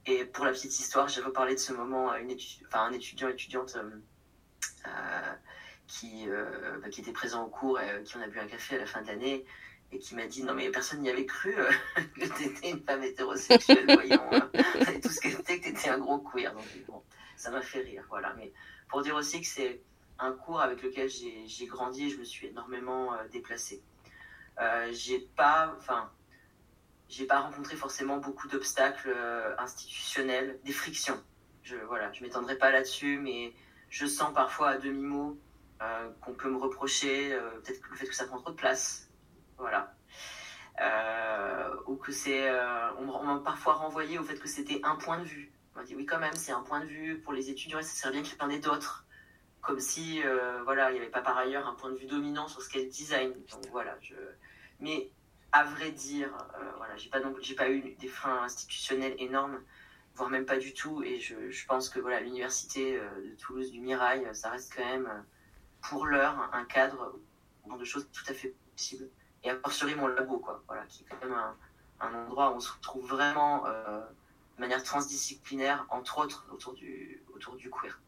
Et 0.06 0.26
pour 0.26 0.46
la 0.46 0.52
petite 0.52 0.78
histoire, 0.80 1.08
j'ai 1.08 1.22
reparlé 1.22 1.54
de 1.54 1.60
ce 1.60 1.74
moment 1.74 2.10
à 2.10 2.20
une 2.20 2.36
un 2.74 2.92
étudiant 2.92 3.30
étudiante 3.30 3.76
euh, 3.78 3.90
euh, 4.88 5.34
qui, 5.88 6.30
euh, 6.30 6.80
bah, 6.82 6.90
qui 6.90 7.02
était 7.02 7.12
présent 7.12 7.44
au 7.44 7.50
cours 7.50 7.80
et 7.80 8.04
qui 8.04 8.18
en 8.18 8.22
a 8.22 8.28
bu 8.28 8.40
un 8.40 8.48
café 8.48 8.76
à 8.76 8.80
la 8.80 8.86
fin 8.86 9.02
de 9.02 9.08
l'année 9.08 9.46
et 9.92 10.00
qui 10.00 10.16
m'a 10.16 10.28
dit 10.28 10.44
non 10.44 10.54
mais 10.54 10.70
personne 10.70 11.02
n'y 11.02 11.10
avait 11.10 11.26
cru 11.26 11.56
que 11.96 12.26
tu 12.26 12.44
étais 12.44 12.70
une 12.72 12.84
femme 12.84 13.04
hétérosexuelle, 13.04 13.86
voyons, 13.88 14.30
et 14.54 15.00
tout 15.00 15.10
ce 15.10 15.20
que 15.20 15.30
c'était 15.30 15.60
que 15.60 15.66
tu 15.66 15.70
étais 15.70 15.90
un 15.90 16.00
gros 16.00 16.20
queer. 16.20 16.54
Donc 16.54 16.66
bon, 16.88 17.02
ça 17.36 17.50
m'a 17.50 17.62
fait 17.62 17.80
rire, 17.80 18.04
voilà. 18.10 18.34
Mais 18.38 18.52
pour 18.88 19.02
dire 19.02 19.16
aussi 19.16 19.42
que 19.42 19.48
c'est 19.48 19.82
un 20.20 20.32
cours 20.34 20.62
avec 20.62 20.82
lequel 20.84 21.10
j'ai 21.10 21.66
grandi 21.66 22.06
et 22.06 22.10
je 22.10 22.18
me 22.18 22.24
suis 22.24 22.48
énormément 22.48 23.14
euh, 23.14 23.28
déplacée. 23.32 23.82
Euh, 24.60 24.90
j'ai 24.92 25.20
pas, 25.20 25.74
enfin, 25.78 26.12
j'ai 27.08 27.26
pas 27.26 27.40
rencontré 27.40 27.76
forcément 27.76 28.18
beaucoup 28.18 28.48
d'obstacles 28.48 29.14
euh, 29.16 29.56
institutionnels, 29.58 30.60
des 30.66 30.74
frictions. 30.74 31.22
Je 31.64 31.78
voilà, 31.88 32.12
je 32.12 32.24
m'étendrai 32.24 32.58
pas 32.58 32.72
là-dessus, 32.72 33.20
mais 33.20 33.54
je 33.90 34.06
sens 34.06 34.34
parfois 34.34 34.70
à 34.70 34.78
demi 34.78 35.04
mot 35.04 35.40
qu'on 36.22 36.34
peut 36.34 36.50
me 36.50 36.58
reprocher 36.58 37.30
peut-être 37.64 37.80
le 37.90 37.96
fait 37.96 38.06
que 38.06 38.14
ça 38.14 38.26
prend 38.26 38.38
trop 38.40 38.52
de 38.52 38.56
place, 38.56 39.10
voilà. 39.58 39.96
ou 41.88 41.96
que 41.96 42.12
c'est, 42.12 42.52
on, 42.98 43.24
m'a 43.24 43.40
parfois 43.40 43.76
renvoyé 43.76 44.20
au 44.20 44.24
fait 44.24 44.38
que 44.38 44.50
c'était 44.50 44.82
un 44.84 44.96
point 44.98 45.20
de 45.20 45.24
vue. 45.24 45.54
On 45.74 45.80
m'a 45.80 45.86
dit 45.86 45.96
oui 45.96 46.06
quand 46.06 46.20
même, 46.20 46.36
c'est 46.36 46.52
un 46.52 46.64
point 46.64 46.82
de 46.82 46.86
vue 46.86 47.22
pour 47.22 47.32
les 47.32 47.50
étudiants 47.50 47.80
et 47.80 47.84
ça 47.84 47.96
serait 47.96 48.12
bien 48.12 48.24
qu'il 48.24 48.38
y 48.38 48.42
en 48.42 48.50
ait 48.50 48.60
d'autres 48.60 49.06
comme 49.62 49.80
si 49.80 50.22
euh, 50.24 50.62
voilà, 50.64 50.92
il 50.92 50.94
n'y 50.94 51.00
avait 51.00 51.10
pas 51.10 51.22
par 51.22 51.38
ailleurs 51.38 51.68
un 51.68 51.74
point 51.74 51.90
de 51.92 51.96
vue 51.96 52.06
dominant 52.06 52.48
sur 52.48 52.62
ce 52.62 52.70
qu'est 52.70 52.84
le 52.84 52.90
design. 52.90 53.34
Donc 53.52 53.68
voilà, 53.72 53.98
je... 54.02 54.16
Mais 54.80 55.12
à 55.52 55.64
vrai 55.64 55.92
dire, 55.92 56.30
euh, 56.56 56.72
voilà, 56.78 56.96
j'ai 56.98 57.10
pas, 57.10 57.20
j'ai 57.42 57.56
pas 57.56 57.70
eu 57.70 57.96
des 57.96 58.08
freins 58.08 58.44
institutionnels 58.44 59.16
énormes, 59.18 59.62
voire 60.16 60.30
même 60.30 60.46
pas 60.46 60.58
du 60.58 60.74
tout. 60.74 61.04
Et 61.04 61.20
je, 61.20 61.50
je 61.50 61.66
pense 61.66 61.90
que 61.90 62.00
voilà, 62.00 62.22
l'université 62.22 62.98
euh, 62.98 63.10
de 63.30 63.36
Toulouse 63.36 63.72
du 63.72 63.82
Mirail, 63.82 64.28
ça 64.34 64.50
reste 64.50 64.74
quand 64.76 64.86
même 64.86 65.26
pour 65.82 66.06
l'heure 66.06 66.50
un 66.54 66.66
cadre 66.66 67.20
de 67.66 67.86
choses 67.86 68.08
tout 68.12 68.24
à 68.28 68.34
fait 68.34 68.56
possibles. 68.74 69.10
Et 69.44 69.50
à 69.50 69.56
fortiori 69.56 69.96
mon 69.96 70.08
labo, 70.08 70.38
quoi, 70.40 70.64
voilà, 70.68 70.86
qui 70.88 71.04
est 71.04 71.06
quand 71.10 71.26
même 71.26 71.38
un, 71.38 71.56
un 72.02 72.14
endroit 72.14 72.52
où 72.52 72.56
on 72.56 72.60
se 72.60 72.72
retrouve 72.72 73.08
vraiment 73.08 73.64
de 73.64 74.62
manière 74.62 74.84
transdisciplinaire, 74.84 75.86
entre 75.90 76.18
autres 76.18 76.46
autour 76.52 76.74
du, 76.74 77.24
autour 77.34 77.56
du 77.56 77.70
queer. 77.70 78.00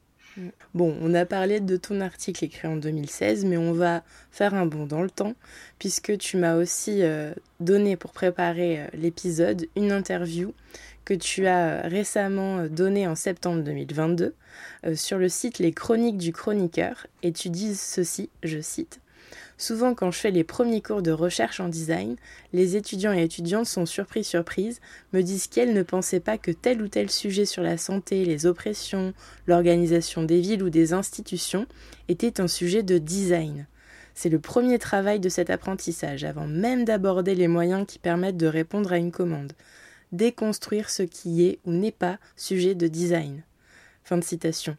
Bon, 0.73 0.95
on 1.01 1.13
a 1.13 1.25
parlé 1.25 1.59
de 1.59 1.75
ton 1.75 1.99
article 1.99 2.45
écrit 2.45 2.67
en 2.67 2.77
2016, 2.77 3.43
mais 3.45 3.57
on 3.57 3.73
va 3.73 4.03
faire 4.31 4.53
un 4.53 4.65
bond 4.65 4.85
dans 4.85 5.01
le 5.01 5.09
temps, 5.09 5.33
puisque 5.77 6.17
tu 6.17 6.37
m'as 6.37 6.55
aussi 6.55 7.03
euh, 7.03 7.33
donné 7.59 7.97
pour 7.97 8.11
préparer 8.11 8.81
euh, 8.81 8.87
l'épisode 8.93 9.67
une 9.75 9.91
interview 9.91 10.53
que 11.03 11.13
tu 11.13 11.47
as 11.47 11.67
euh, 11.67 11.81
récemment 11.83 12.65
donnée 12.67 13.07
en 13.07 13.15
septembre 13.15 13.61
2022 13.63 14.33
sur 14.95 15.17
le 15.17 15.29
site 15.29 15.59
Les 15.59 15.71
Chroniques 15.71 16.17
du 16.17 16.33
Chroniqueur, 16.33 17.07
et 17.23 17.31
tu 17.31 17.49
dis 17.49 17.75
ceci, 17.75 18.29
je 18.43 18.59
cite. 18.59 18.99
Souvent, 19.61 19.93
quand 19.93 20.09
je 20.09 20.17
fais 20.17 20.31
les 20.31 20.43
premiers 20.43 20.81
cours 20.81 21.03
de 21.03 21.11
recherche 21.11 21.59
en 21.59 21.69
design, 21.69 22.15
les 22.51 22.77
étudiants 22.77 23.13
et 23.13 23.21
étudiantes 23.21 23.67
sont 23.67 23.85
surpris 23.85 24.23
surprises, 24.23 24.81
me 25.13 25.21
disent 25.21 25.45
qu'elles 25.45 25.75
ne 25.75 25.83
pensaient 25.83 26.19
pas 26.19 26.39
que 26.39 26.49
tel 26.49 26.81
ou 26.81 26.87
tel 26.87 27.11
sujet 27.11 27.45
sur 27.45 27.61
la 27.61 27.77
santé, 27.77 28.25
les 28.25 28.47
oppressions, 28.47 29.13
l'organisation 29.45 30.23
des 30.23 30.41
villes 30.41 30.63
ou 30.63 30.71
des 30.71 30.93
institutions 30.93 31.67
était 32.07 32.41
un 32.41 32.47
sujet 32.47 32.81
de 32.81 32.97
design. 32.97 33.67
C'est 34.15 34.29
le 34.29 34.39
premier 34.39 34.79
travail 34.79 35.19
de 35.19 35.29
cet 35.29 35.51
apprentissage, 35.51 36.23
avant 36.23 36.47
même 36.47 36.83
d'aborder 36.83 37.35
les 37.35 37.47
moyens 37.47 37.85
qui 37.87 37.99
permettent 37.99 38.37
de 38.37 38.47
répondre 38.47 38.91
à 38.91 38.97
une 38.97 39.11
commande. 39.11 39.53
Déconstruire 40.11 40.89
ce 40.89 41.03
qui 41.03 41.45
est 41.45 41.59
ou 41.65 41.71
n'est 41.71 41.91
pas 41.91 42.17
sujet 42.35 42.73
de 42.73 42.87
design. 42.87 43.43
Fin 44.03 44.17
de 44.17 44.23
citation. 44.23 44.75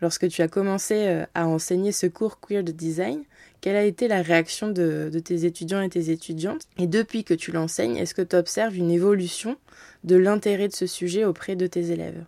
Lorsque 0.00 0.28
tu 0.28 0.42
as 0.42 0.48
commencé 0.48 1.06
euh, 1.08 1.24
à 1.34 1.46
enseigner 1.46 1.90
ce 1.90 2.06
cours 2.06 2.38
queer 2.40 2.62
de 2.62 2.72
design, 2.72 3.24
quelle 3.64 3.76
a 3.76 3.84
été 3.84 4.08
la 4.08 4.20
réaction 4.20 4.68
de, 4.68 5.10
tes 5.24 5.46
étudiants 5.46 5.80
et 5.80 5.88
tes 5.88 6.10
étudiantes? 6.10 6.68
Et 6.76 6.86
depuis 6.86 7.24
que 7.24 7.32
tu 7.32 7.50
l'enseignes, 7.50 7.96
est-ce 7.96 8.12
que 8.12 8.20
tu 8.20 8.36
observes 8.36 8.76
une 8.76 8.90
évolution 8.90 9.58
de 10.04 10.16
l'intérêt 10.16 10.68
de 10.68 10.74
ce 10.74 10.86
sujet 10.86 11.24
auprès 11.24 11.56
de 11.56 11.66
tes 11.66 11.90
élèves? 11.90 12.26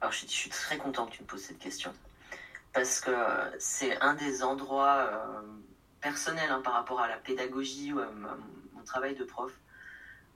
Alors, 0.00 0.10
je, 0.10 0.24
suis 0.26 0.48
très 0.48 0.78
content 0.78 1.04
que 1.04 1.12
tu 1.12 1.22
me 1.22 1.26
poses 1.26 1.42
cette 1.42 1.58
question. 1.58 1.92
Parce 2.72 2.98
que 2.98 3.10
c'est 3.58 4.00
un 4.00 4.14
des 4.14 4.42
endroits 4.42 5.06
euh, 5.12 5.42
personnels 6.00 6.50
hein, 6.50 6.62
par 6.64 6.72
rapport 6.72 7.00
à 7.02 7.08
la 7.08 7.18
pédagogie 7.18 7.92
ou 7.92 7.98
à, 7.98 8.10
mon 8.72 8.82
travail 8.82 9.14
de 9.14 9.24
prof 9.24 9.52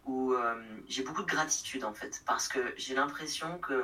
où 0.05 0.35
euh, 0.35 0.63
j'ai 0.89 1.05
beaucoup 1.05 1.23
de 1.23 1.31
gratitude 1.31 1.85
en 1.85 1.95
fait. 1.95 2.23
Parce 2.27 2.49
que 2.49 2.61
j'ai 2.77 2.95
l'impression 2.95 3.57
que 3.61 3.83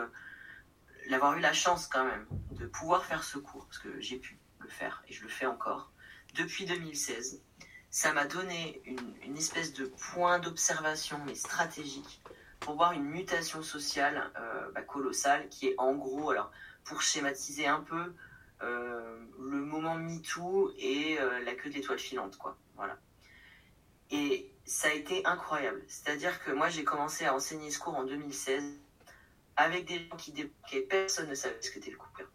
d'avoir 1.09 1.39
eu 1.39 1.41
la 1.41 1.55
chance 1.55 1.87
quand 1.87 2.05
même 2.05 2.27
de 2.51 2.67
pouvoir 2.67 3.07
faire 3.07 3.25
ce 3.25 3.39
cours, 3.39 3.65
parce 3.65 3.79
que 3.79 3.99
j'ai 3.99 4.19
pu 4.19 4.37
le 4.59 4.69
faire 4.69 5.03
et 5.09 5.15
je 5.15 5.23
le 5.23 5.31
fais 5.31 5.47
encore, 5.47 5.91
depuis 6.35 6.65
2016, 6.65 7.41
ça 7.91 8.13
m'a 8.13 8.25
donné 8.25 8.81
une, 8.85 9.37
espèce 9.37 9.73
de 9.73 9.87
point 9.87 10.39
d'observation, 10.39 11.21
mais 11.27 11.35
stratégique, 11.35 12.23
pour 12.61 12.77
voir 12.77 12.93
une 12.93 13.05
mutation 13.05 13.63
sociale 13.63 14.31
euh, 14.39 14.71
bah, 14.73 14.83
colossale 14.83 15.49
qui 15.49 15.69
est 15.69 15.75
en 15.79 15.95
gros, 15.95 16.31
alors 16.31 16.53
pour 16.85 17.03
schématiser 17.03 17.67
un 17.67 17.81
peu, 17.81 18.15
euh, 18.63 19.19
le 19.41 19.65
moment 19.65 19.97
MeToo 19.97 20.73
et 20.79 21.19
euh, 21.19 21.41
la 21.41 21.55
queue 21.55 21.71
de 21.71 21.75
l'étoile 21.75 21.99
filante, 21.99 22.37
quoi. 22.37 22.57
Voilà. 22.77 22.99
Et 24.11 24.53
ça 24.65 24.89
a 24.89 24.93
été 24.93 25.25
incroyable. 25.25 25.83
C'est-à-dire 25.89 26.43
que 26.45 26.51
moi, 26.51 26.69
j'ai 26.69 26.85
commencé 26.85 27.25
à 27.25 27.35
enseigner 27.35 27.71
ce 27.71 27.79
cours 27.79 27.97
en 27.97 28.05
2016 28.05 28.65
avec 29.57 29.87
des 29.87 30.07
gens 30.07 30.17
qui 30.17 30.33
débarquaient. 30.33 30.83
Personne 30.83 31.29
ne 31.29 31.35
savait 31.35 31.61
ce 31.61 31.71
que 31.71 31.75
c'était 31.75 31.91
le 31.91 31.97
queer. 31.97 32.27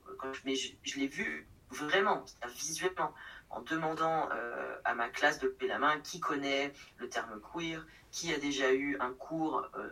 mais 0.46 0.56
je 0.56 1.00
l'ai 1.00 1.08
vu 1.08 1.48
vraiment, 1.70 2.24
visuellement 2.56 3.14
en 3.50 3.62
demandant 3.62 4.30
euh, 4.32 4.78
à 4.84 4.96
ma 4.96 5.10
classe 5.10 5.40
de 5.40 5.48
lever 5.48 5.68
la 5.68 5.80
main 5.80 6.00
qui 6.02 6.20
connaît 6.20 6.74
le 6.98 7.10
terme 7.10 7.40
queer, 7.42 7.86
qui 8.12 8.34
a 8.34 8.38
déjà 8.38 8.74
eu 8.74 8.98
un 9.00 9.12
cours, 9.12 9.68
euh, 9.76 9.90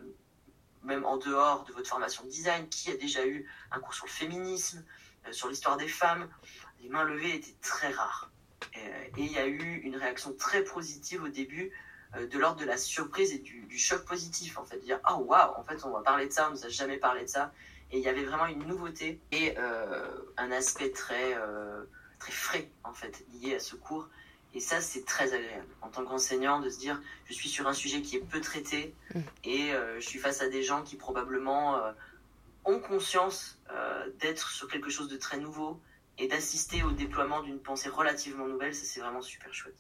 même 0.84 1.06
en 1.06 1.18
dehors 1.18 1.64
de 1.64 1.74
votre 1.74 1.90
formation 1.90 2.24
de 2.24 2.30
design, 2.30 2.68
qui 2.70 2.92
a 2.92 2.98
déjà 2.98 3.26
eu 3.26 3.50
un 3.72 3.80
cours 3.80 3.94
sur 3.94 4.06
le 4.06 4.12
féminisme, 4.12 4.84
euh, 5.28 5.32
sur 5.32 5.50
l'histoire 5.50 5.78
des 5.78 5.88
femmes. 5.88 6.30
Les 6.82 6.90
mains 6.90 7.06
levées 7.06 7.36
étaient 7.36 7.56
très 7.62 7.92
rares. 7.92 8.30
et 8.74 9.12
il 9.18 9.32
y 9.32 9.38
a 9.38 9.46
eu 9.46 9.82
une 9.84 9.96
réaction 9.96 10.34
très 10.34 10.64
positive 10.64 11.24
au 11.24 11.28
début 11.28 11.72
de 12.16 12.38
l'ordre 12.38 12.60
de 12.60 12.66
la 12.66 12.78
surprise 12.78 13.32
et 13.34 13.40
du, 13.40 13.78
choc 13.78 14.06
positif, 14.06 14.58
en 14.58 14.66
fait. 14.66 14.78
De 14.78 14.84
dire, 14.84 15.00
oh 15.10 15.18
waouh, 15.18 15.54
en 15.58 15.64
fait, 15.64 15.84
on 15.86 15.90
va 15.90 16.02
parler 16.02 16.28
de 16.28 16.34
ça, 16.34 16.48
on 16.48 16.52
ne 16.52 16.58
nous 16.58 16.66
a 16.66 16.70
jamais 16.70 16.98
parlé 16.98 17.22
de 17.24 17.28
ça. 17.28 17.52
Et 17.92 17.98
il 17.98 18.04
y 18.04 18.10
avait 18.10 18.24
vraiment 18.24 18.48
une 18.48 18.66
nouveauté 18.66 19.20
et 19.32 19.58
un 19.58 20.52
aspect 20.52 20.92
très 20.92 21.36
très 22.24 22.32
frais 22.32 22.70
en 22.86 22.94
fait 22.94 23.26
lié 23.34 23.56
à 23.56 23.60
ce 23.60 23.76
cours. 23.76 24.08
Et 24.54 24.60
ça, 24.60 24.82
c'est 24.82 25.04
très 25.04 25.34
agréable 25.34 25.74
en 25.82 25.90
tant 25.90 26.06
qu'enseignant 26.06 26.60
de 26.60 26.70
se 26.70 26.78
dire, 26.78 27.02
je 27.26 27.34
suis 27.34 27.50
sur 27.50 27.68
un 27.68 27.74
sujet 27.74 28.02
qui 28.02 28.16
est 28.18 28.20
peu 28.20 28.40
traité 28.40 28.94
mm. 29.14 29.20
et 29.44 29.74
euh, 29.74 30.00
je 30.00 30.08
suis 30.08 30.20
face 30.20 30.42
à 30.42 30.48
des 30.48 30.64
gens 30.64 30.84
qui 30.84 30.96
probablement 30.96 31.78
euh, 31.78 31.92
ont 32.64 32.80
conscience 32.80 33.60
euh, 33.72 34.10
d'être 34.20 34.52
sur 34.52 34.68
quelque 34.70 34.90
chose 34.90 35.10
de 35.10 35.18
très 35.18 35.38
nouveau 35.38 35.82
et 36.18 36.28
d'assister 36.28 36.84
au 36.84 36.92
déploiement 36.92 37.42
d'une 37.42 37.60
pensée 37.60 37.90
relativement 37.90 38.48
nouvelle. 38.48 38.76
Ça, 38.76 38.86
c'est 38.86 39.02
vraiment 39.02 39.24
super 39.24 39.54
chouette. 39.54 39.76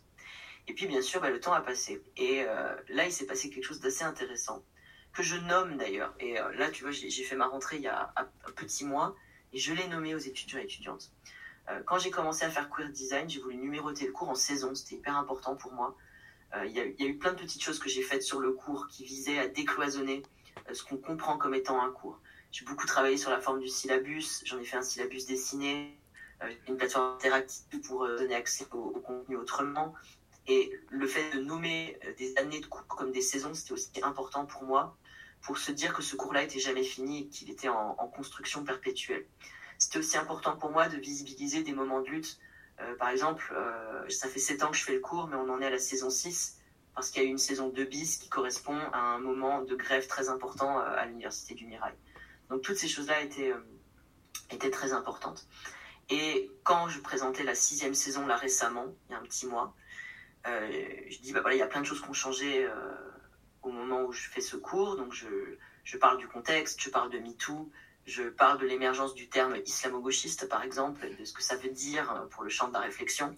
Et 0.67 0.73
puis, 0.73 0.87
bien 0.87 1.01
sûr, 1.01 1.21
bah, 1.21 1.29
le 1.29 1.39
temps 1.39 1.53
a 1.53 1.61
passé. 1.61 2.01
Et 2.17 2.43
là, 2.89 3.05
il 3.05 3.11
s'est 3.11 3.25
passé 3.25 3.49
quelque 3.49 3.65
chose 3.65 3.81
d'assez 3.81 4.03
intéressant 4.05 4.63
que 5.11 5.21
je 5.21 5.35
nomme 5.35 5.77
d'ailleurs. 5.77 6.13
Et 6.19 6.35
là, 6.55 6.71
tu 6.71 6.83
vois, 6.83 6.91
j'ai 6.91 7.23
fait 7.23 7.35
ma 7.35 7.47
rentrée 7.47 7.75
il 7.75 7.83
y 7.83 7.87
a 7.87 8.13
un 8.15 8.51
petit 8.55 8.85
mois 8.85 9.13
et 9.51 9.59
je 9.59 9.73
l'ai 9.73 9.87
nommé 9.87 10.15
aux 10.15 10.19
étudiants 10.19 10.59
et 10.59 10.63
étudiantes. 10.63 11.11
Euh, 11.69 11.81
quand 11.85 11.97
j'ai 11.97 12.11
commencé 12.11 12.43
à 12.43 12.49
faire 12.49 12.69
queer 12.69 12.89
design, 12.89 13.29
j'ai 13.29 13.39
voulu 13.39 13.55
numéroter 13.55 14.05
le 14.05 14.11
cours 14.11 14.29
en 14.29 14.35
saison. 14.35 14.75
C'était 14.75 14.95
hyper 14.95 15.17
important 15.17 15.55
pour 15.55 15.71
moi. 15.73 15.95
Euh, 16.55 16.65
il 16.65 16.71
y, 16.73 16.79
a 16.79 17.07
eu 17.07 17.17
plein 17.17 17.33
de 17.33 17.39
petites 17.39 17.63
choses 17.63 17.79
que 17.79 17.89
j'ai 17.89 18.03
faites 18.03 18.21
sur 18.21 18.39
le 18.39 18.51
cours 18.51 18.87
qui 18.87 19.05
visaient 19.05 19.39
à 19.39 19.47
décloisonner 19.47 20.21
euh, 20.69 20.73
ce 20.73 20.83
qu'on 20.83 20.97
comprend 20.97 21.37
comme 21.37 21.55
étant 21.55 21.81
un 21.81 21.89
cours. 21.89 22.19
J'ai 22.51 22.65
beaucoup 22.65 22.85
travaillé 22.85 23.17
sur 23.17 23.31
la 23.31 23.39
forme 23.39 23.59
du 23.59 23.69
syllabus. 23.69 24.43
J'en 24.45 24.59
ai 24.59 24.65
fait 24.65 24.77
un 24.77 24.83
syllabus 24.83 25.25
dessiné, 25.25 25.97
une 26.67 26.77
plateforme 26.77 27.15
interactive 27.15 27.79
pour 27.87 28.07
donner 28.07 28.35
accès 28.35 28.67
au, 28.71 28.91
contenu 28.99 29.37
autrement. 29.37 29.95
Et 30.45 30.71
le 30.89 31.07
fait 31.07 31.31
de 31.35 31.41
nommer 31.41 31.97
des 32.19 32.37
années 32.37 32.59
de 32.59 32.67
cours 32.67 32.85
comme 32.85 33.11
des 33.11 33.21
saisons, 33.21 33.55
c'était 33.55 33.73
aussi 33.73 33.89
important 34.03 34.45
pour 34.45 34.65
moi, 34.65 34.95
pour 35.41 35.57
se 35.57 35.71
dire 35.71 35.95
que 35.95 36.03
ce 36.03 36.15
cours-là 36.15 36.43
était 36.43 36.59
jamais 36.59 36.83
fini 36.83 37.21
et 37.21 37.27
qu'il 37.27 37.49
était 37.49 37.69
en 37.69 37.95
construction 38.09 38.63
perpétuelle 38.63 39.25
c'était 39.83 39.99
aussi 39.99 40.17
important 40.17 40.55
pour 40.55 40.71
moi 40.71 40.87
de 40.87 40.97
visibiliser 40.97 41.61
des 41.61 41.73
moments 41.73 41.99
de 41.99 42.07
lutte. 42.07 42.39
Euh, 42.79 42.95
par 42.95 43.09
exemple, 43.09 43.53
euh, 43.53 44.09
ça 44.09 44.29
fait 44.29 44.39
7 44.39 44.63
ans 44.63 44.71
que 44.71 44.77
je 44.77 44.83
fais 44.83 44.93
le 44.93 45.01
cours, 45.01 45.27
mais 45.27 45.35
on 45.35 45.49
en 45.49 45.59
est 45.59 45.65
à 45.65 45.69
la 45.69 45.77
saison 45.77 46.09
6, 46.09 46.57
parce 46.95 47.09
qu'il 47.09 47.21
y 47.21 47.25
a 47.25 47.27
eu 47.27 47.31
une 47.31 47.37
saison 47.37 47.67
2 47.67 47.83
bis 47.83 48.17
qui 48.17 48.29
correspond 48.29 48.79
à 48.93 48.99
un 48.99 49.19
moment 49.19 49.61
de 49.61 49.75
grève 49.75 50.07
très 50.07 50.29
important 50.29 50.79
euh, 50.79 50.95
à 50.95 51.05
l'Université 51.05 51.53
du 51.53 51.65
Mirail. 51.65 51.93
Donc 52.49 52.61
toutes 52.61 52.77
ces 52.77 52.87
choses-là 52.87 53.21
étaient, 53.23 53.51
étaient 54.51 54.71
très 54.71 54.93
importantes. 54.93 55.47
Et 56.09 56.49
quand 56.63 56.87
je 56.87 56.99
présentais 57.01 57.43
la 57.43 57.55
sixième 57.55 57.93
saison 57.93 58.25
là 58.25 58.37
récemment, 58.37 58.85
il 59.09 59.11
y 59.11 59.15
a 59.15 59.19
un 59.19 59.23
petit 59.23 59.47
mois, 59.47 59.75
je 60.45 61.19
dis 61.19 61.33
bah 61.33 61.41
voilà, 61.41 61.55
il 61.55 61.59
y 61.59 61.63
a 61.63 61.67
plein 61.67 61.81
de 61.81 61.85
choses 61.85 62.01
qui 62.01 62.09
ont 62.09 62.13
changé 62.13 62.69
au 63.63 63.71
moment 63.71 64.03
où 64.03 64.11
je 64.11 64.29
fais 64.29 64.41
ce 64.41 64.57
cours. 64.57 64.97
Donc 64.97 65.13
je, 65.13 65.27
je 65.83 65.97
parle 65.97 66.17
du 66.17 66.27
contexte, 66.27 66.81
je 66.81 66.89
parle 66.89 67.09
de 67.09 67.19
MeToo, 67.19 67.71
je 68.05 68.23
parle 68.23 68.59
de 68.59 68.65
l'émergence 68.65 69.13
du 69.13 69.29
terme 69.29 69.55
islamo-gauchiste, 69.65 70.47
par 70.49 70.63
exemple, 70.63 71.07
de 71.17 71.25
ce 71.25 71.33
que 71.33 71.43
ça 71.43 71.55
veut 71.55 71.69
dire 71.69 72.27
pour 72.31 72.43
le 72.43 72.49
champ 72.49 72.67
de 72.67 72.73
la 72.73 72.81
réflexion. 72.81 73.35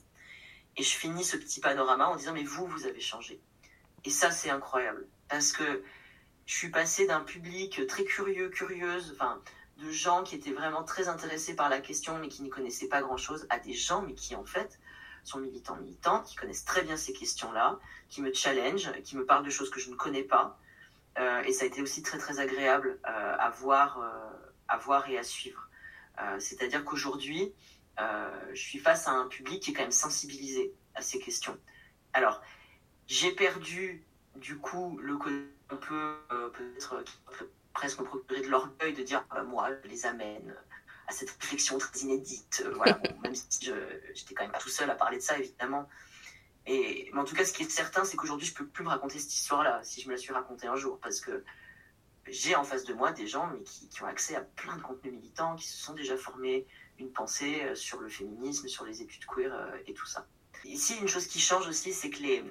Et 0.78 0.84
je 0.84 0.96
finis 0.96 1.24
ce 1.24 1.38
petit 1.38 1.62
panorama 1.62 2.08
en 2.08 2.16
disant, 2.16 2.34
mais 2.34 2.44
vous, 2.44 2.66
vous 2.66 2.86
avez 2.86 3.00
changé. 3.00 3.40
Et 4.04 4.10
ça, 4.10 4.32
c'est 4.32 4.50
incroyable. 4.50 5.08
Parce 5.30 5.52
que 5.52 5.84
je 6.46 6.54
suis 6.54 6.70
passée 6.70 7.08
d'un 7.08 7.22
public 7.22 7.86
très 7.88 8.04
curieux, 8.04 8.50
curieuse, 8.50 9.12
enfin, 9.16 9.42
de 9.78 9.90
gens 9.92 10.24
qui 10.24 10.36
étaient 10.36 10.52
vraiment 10.52 10.84
très 10.84 11.08
intéressés 11.08 11.56
par 11.56 11.70
la 11.70 11.80
question, 11.80 12.18
mais 12.20 12.28
qui 12.28 12.44
n'y 12.44 12.50
connaissaient 12.50 12.88
pas 12.88 13.02
grand-chose, 13.02 13.48
à 13.50 13.60
des 13.60 13.74
gens, 13.74 14.02
mais 14.02 14.14
qui, 14.14 14.36
en 14.36 14.46
fait, 14.46 14.80
sont 15.24 15.40
militants, 15.40 15.76
militants, 15.78 16.22
qui 16.22 16.36
connaissent 16.36 16.66
très 16.66 16.84
bien 16.84 16.98
ces 16.98 17.14
questions-là, 17.14 17.80
qui 18.10 18.22
me 18.22 18.32
challengent, 18.34 18.92
qui 19.04 19.18
me 19.18 19.26
parlent 19.26 19.46
de 19.46 19.50
choses 19.50 19.70
que 19.70 19.80
je 19.80 19.90
ne 19.90 19.96
connais 19.96 20.24
pas. 20.24 20.60
Euh, 21.18 21.42
et 21.44 21.54
ça 21.54 21.64
a 21.64 21.68
été 21.68 21.82
aussi 21.82 22.04
très, 22.04 22.18
très 22.18 22.40
agréable 22.40 23.00
euh, 23.08 23.36
à 23.40 23.50
voir 23.50 24.00
euh, 24.00 24.45
à 24.68 24.78
voir 24.78 25.10
et 25.10 25.18
à 25.18 25.24
suivre. 25.24 25.70
Euh, 26.20 26.40
c'est-à-dire 26.40 26.84
qu'aujourd'hui, 26.86 27.54
euh, 28.00 28.30
je 28.54 28.62
suis 28.62 28.80
face 28.80 29.08
à 29.08 29.12
un 29.12 29.28
public 29.28 29.62
qui 29.62 29.72
est 29.72 29.74
quand 29.74 29.84
même 29.84 29.92
sensibilisé 29.92 30.74
à 30.94 31.02
ces 31.02 31.20
questions. 31.20 31.58
Alors, 32.14 32.42
j'ai 33.08 33.32
perdu 33.32 34.04
du 34.36 34.58
coup 34.58 34.98
le 35.02 35.18
côté 35.18 35.36
un 35.70 35.76
peu 35.78 36.18
euh, 36.32 36.50
peut-être 36.50 37.04
presque 37.74 38.00
me 38.00 38.06
procurer 38.06 38.42
de 38.42 38.48
l'orgueil 38.48 38.94
de 38.94 39.04
dire 39.04 39.26
bah, 39.30 39.44
moi 39.44 39.70
je 39.84 39.90
les 39.90 40.06
amène 40.06 40.56
à 41.08 41.12
cette 41.12 41.32
réflexion 41.32 41.78
très 41.78 42.00
inédite. 42.00 42.66
voilà, 42.76 43.00
même 43.24 43.36
si 43.36 43.72
j'étais 44.14 44.34
quand 44.34 44.44
même 44.44 44.52
pas 44.52 44.60
tout 44.60 44.70
seul 44.70 44.90
à 44.90 44.96
parler 44.96 45.18
de 45.18 45.24
ça 45.24 45.38
évidemment. 45.38 45.90
Et, 46.68 47.10
mais 47.14 47.20
en 47.20 47.26
tout 47.26 47.36
cas, 47.36 47.46
ce 47.46 47.54
qui 47.54 47.64
est 47.64 47.70
certain, 47.70 48.04
c'est 48.06 48.18
qu'aujourd'hui, 48.18 48.48
je 48.48 48.54
peux 48.54 48.66
plus 48.66 48.84
me 48.84 48.90
raconter 48.90 49.20
cette 49.20 49.34
histoire-là 49.34 49.82
si 49.84 50.02
je 50.02 50.08
me 50.08 50.14
la 50.14 50.18
suis 50.18 50.34
racontée 50.34 50.68
un 50.68 50.76
jour, 50.76 51.00
parce 51.00 51.22
que 51.22 51.44
j'ai 52.28 52.56
en 52.56 52.64
face 52.64 52.86
de 52.86 52.94
moi 52.94 53.12
des 53.12 53.28
gens 53.28 53.48
mais 53.48 53.62
qui, 53.62 53.90
ont 54.02 54.08
accès 54.08 54.36
à 54.36 54.42
plein 54.42 54.76
de 54.78 54.82
contenus 54.82 55.14
militants, 55.14 55.56
qui 55.56 55.68
se 55.68 55.78
sont 55.78 55.94
déjà 55.94 56.18
formés 56.18 56.66
une 56.98 57.12
pensée 57.12 57.62
euh, 57.64 57.76
sur 57.76 58.00
le 58.00 58.10
féminisme, 58.10 58.68
sur 58.68 58.86
les 58.86 59.02
études 59.02 59.26
queer 59.26 59.54
euh, 59.54 59.78
et 59.86 59.94
tout 59.94 60.06
ça. 60.06 60.28
Ici, 60.64 60.96
une 61.00 61.08
chose 61.08 61.28
qui 61.28 61.40
change 61.40 61.68
aussi, 61.68 61.94
c'est 61.94 62.10
que 62.10 62.22
les, 62.22 62.44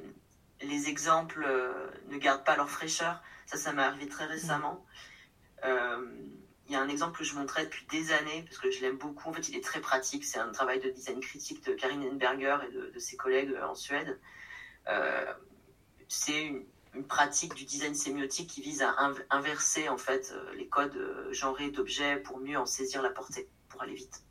les 0.63 0.89
exemples 0.89 1.45
euh, 1.47 1.91
ne 2.09 2.19
gardent 2.19 2.45
pas 2.45 2.57
leur 2.57 2.71
fraîcheur. 2.71 3.21
Ça, 3.47 3.57
ça 3.57 3.73
m'est 3.73 3.83
arrivé 3.83 4.07
très 4.09 4.27
récemment. 4.27 4.85
Il 6.67 6.73
y 6.73 6.77
a 6.77 6.81
un 6.81 6.89
exemple 6.89 7.19
que 7.19 7.25
je 7.25 7.35
montrais 7.35 7.65
depuis 7.65 7.87
des 7.91 8.13
années, 8.13 8.43
parce 8.45 8.59
que 8.59 8.71
je 8.71 8.81
l'aime 8.81 8.97
beaucoup. 8.97 9.29
En 9.29 9.33
fait, 9.35 9.49
il 9.49 9.57
est 9.57 9.65
très 9.65 9.81
pratique. 9.81 10.25
C'est 10.25 10.39
un 10.39 10.51
travail 10.51 10.81
de 10.81 10.89
design 10.89 11.21
critique 11.21 11.63
de 11.65 11.75
Karin 11.75 12.01
Enberger 12.03 12.59
et 12.67 12.73
de, 12.73 12.91
de 12.91 12.99
ses 12.99 13.17
collègues 13.17 13.55
en 13.63 13.75
Suède. 13.75 14.19
c'est 16.09 16.45
une, 16.47 16.65
une 16.95 17.05
pratique 17.05 17.55
du 17.55 17.65
design 17.65 17.95
sémiotique 17.95 18.49
qui 18.49 18.63
vise 18.63 18.83
à 18.83 18.95
inverser 19.31 19.89
en 19.89 19.99
fait 19.99 20.33
euh, 20.33 20.55
les 20.55 20.69
codes 20.69 20.97
euh, 20.97 21.33
genrés 21.33 21.71
d'objets 21.71 22.17
pour 22.17 22.39
mieux 22.39 22.59
en 22.59 22.67
saisir 22.67 23.03
la 23.03 23.11
portée, 23.11 23.49
pour 23.69 23.83
aller 23.83 23.95
vite. 23.95 24.23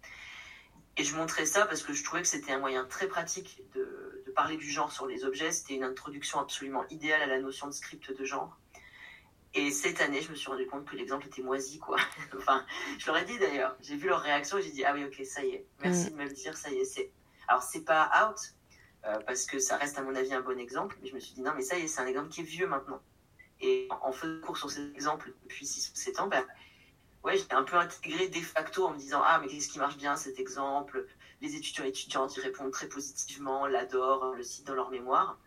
Et 0.96 1.04
je 1.04 1.16
montrais 1.16 1.46
ça 1.46 1.66
parce 1.66 1.82
que 1.82 1.94
je 1.94 2.04
trouvais 2.04 2.22
que 2.22 2.28
c'était 2.28 2.52
un 2.52 2.60
moyen 2.60 2.86
très 2.86 3.08
pratique 3.08 3.64
de, 3.74 4.24
parler 4.36 4.58
du 4.58 4.70
genre 4.70 4.92
sur 4.92 5.06
les 5.06 5.26
objets. 5.26 5.52
C'était 5.52 5.76
une 5.76 5.84
introduction 5.84 6.40
absolument 6.40 6.88
idéale 6.90 7.22
à 7.22 7.28
la 7.28 7.40
notion 7.40 7.68
de 7.68 7.72
script 7.72 8.12
de 8.18 8.26
genre. 8.26 8.58
Et 9.54 9.70
cette 9.70 10.02
année, 10.02 10.22
je 10.22 10.32
me 10.32 10.36
suis 10.36 10.50
rendu 10.50 10.66
compte 10.66 10.86
que 10.86 10.96
l'exemple 10.96 11.28
était 11.28 11.44
moisi, 11.44 11.78
quoi. 11.78 11.98
enfin, 12.38 12.66
je 12.98 13.06
leur 13.06 13.18
ai 13.18 13.26
dit 13.26 13.38
d'ailleurs. 13.38 13.76
J'ai 13.80 13.96
vu 13.96 14.08
leur 14.08 14.22
réaction 14.22 14.58
et 14.58 14.64
j'ai 14.64 14.72
dit, 14.72 14.84
ah 14.84 14.94
oui, 14.96 15.06
ok, 15.06 15.24
ça 15.24 15.46
y 15.46 15.50
est. 15.50 15.68
Merci 15.84 16.08
mm. 16.08 16.10
de 16.10 16.16
me 16.16 16.24
le 16.24 16.34
dire, 16.34 16.58
ça 16.58 16.72
y 16.72 16.78
est. 16.78 16.86
C'est... 16.86 17.12
Alors, 17.48 17.62
c'est 17.62 17.82
pas 17.82 18.10
out, 18.24 18.40
euh, 19.06 19.20
parce 19.26 19.46
que 19.46 19.60
ça 19.60 19.78
reste, 19.78 19.98
à 19.98 20.02
mon 20.02 20.16
avis, 20.16 20.34
un 20.34 20.42
bon 20.42 20.60
exemple. 20.60 20.98
Mais 21.02 21.10
je 21.10 21.16
me 21.16 21.20
suis 21.20 21.34
dit, 21.34 21.42
non, 21.42 21.54
mais 21.56 21.62
ça 21.62 21.78
y 21.78 21.84
est, 21.84 21.88
c'est 21.88 22.02
un 22.02 22.08
exemple 22.08 22.30
qui 22.30 22.42
est 22.42 22.46
vieux 22.46 22.68
maintenant. 22.68 23.02
Et 23.62 23.88
en 24.02 24.12
faisant 24.12 24.42
cours 24.42 24.58
sur 24.58 24.70
cet 24.72 24.94
exemple 24.96 25.34
depuis 25.44 25.66
6 25.66 25.92
ou 25.92 25.96
7 25.96 26.20
ans, 26.20 26.28
ben, 26.28 26.46
ouais, 27.24 27.38
j'ai 27.38 27.52
un 27.52 27.64
peu 27.64 27.78
intégré 27.78 28.28
de 28.28 28.40
facto 28.40 28.86
en 28.86 28.92
me 28.92 28.98
disant, 28.98 29.22
ah, 29.24 29.40
mais 29.40 29.48
qu'est-ce 29.48 29.70
qui 29.70 29.80
marche 29.80 29.98
bien 29.98 30.16
cet 30.16 30.40
exemple? 30.40 31.06
Les 31.42 31.56
étudiants 31.56 31.86
et 31.86 31.90
étudiantes 31.90 32.36
y 32.38 32.42
répondent 32.42 32.72
très 32.72 32.88
positivement, 32.88 33.68
l'adorent, 33.68 34.34
le 34.34 34.44
citent 34.44 34.68
dans 34.68 34.76
leur 34.76 34.92
mémoire. 34.92 35.40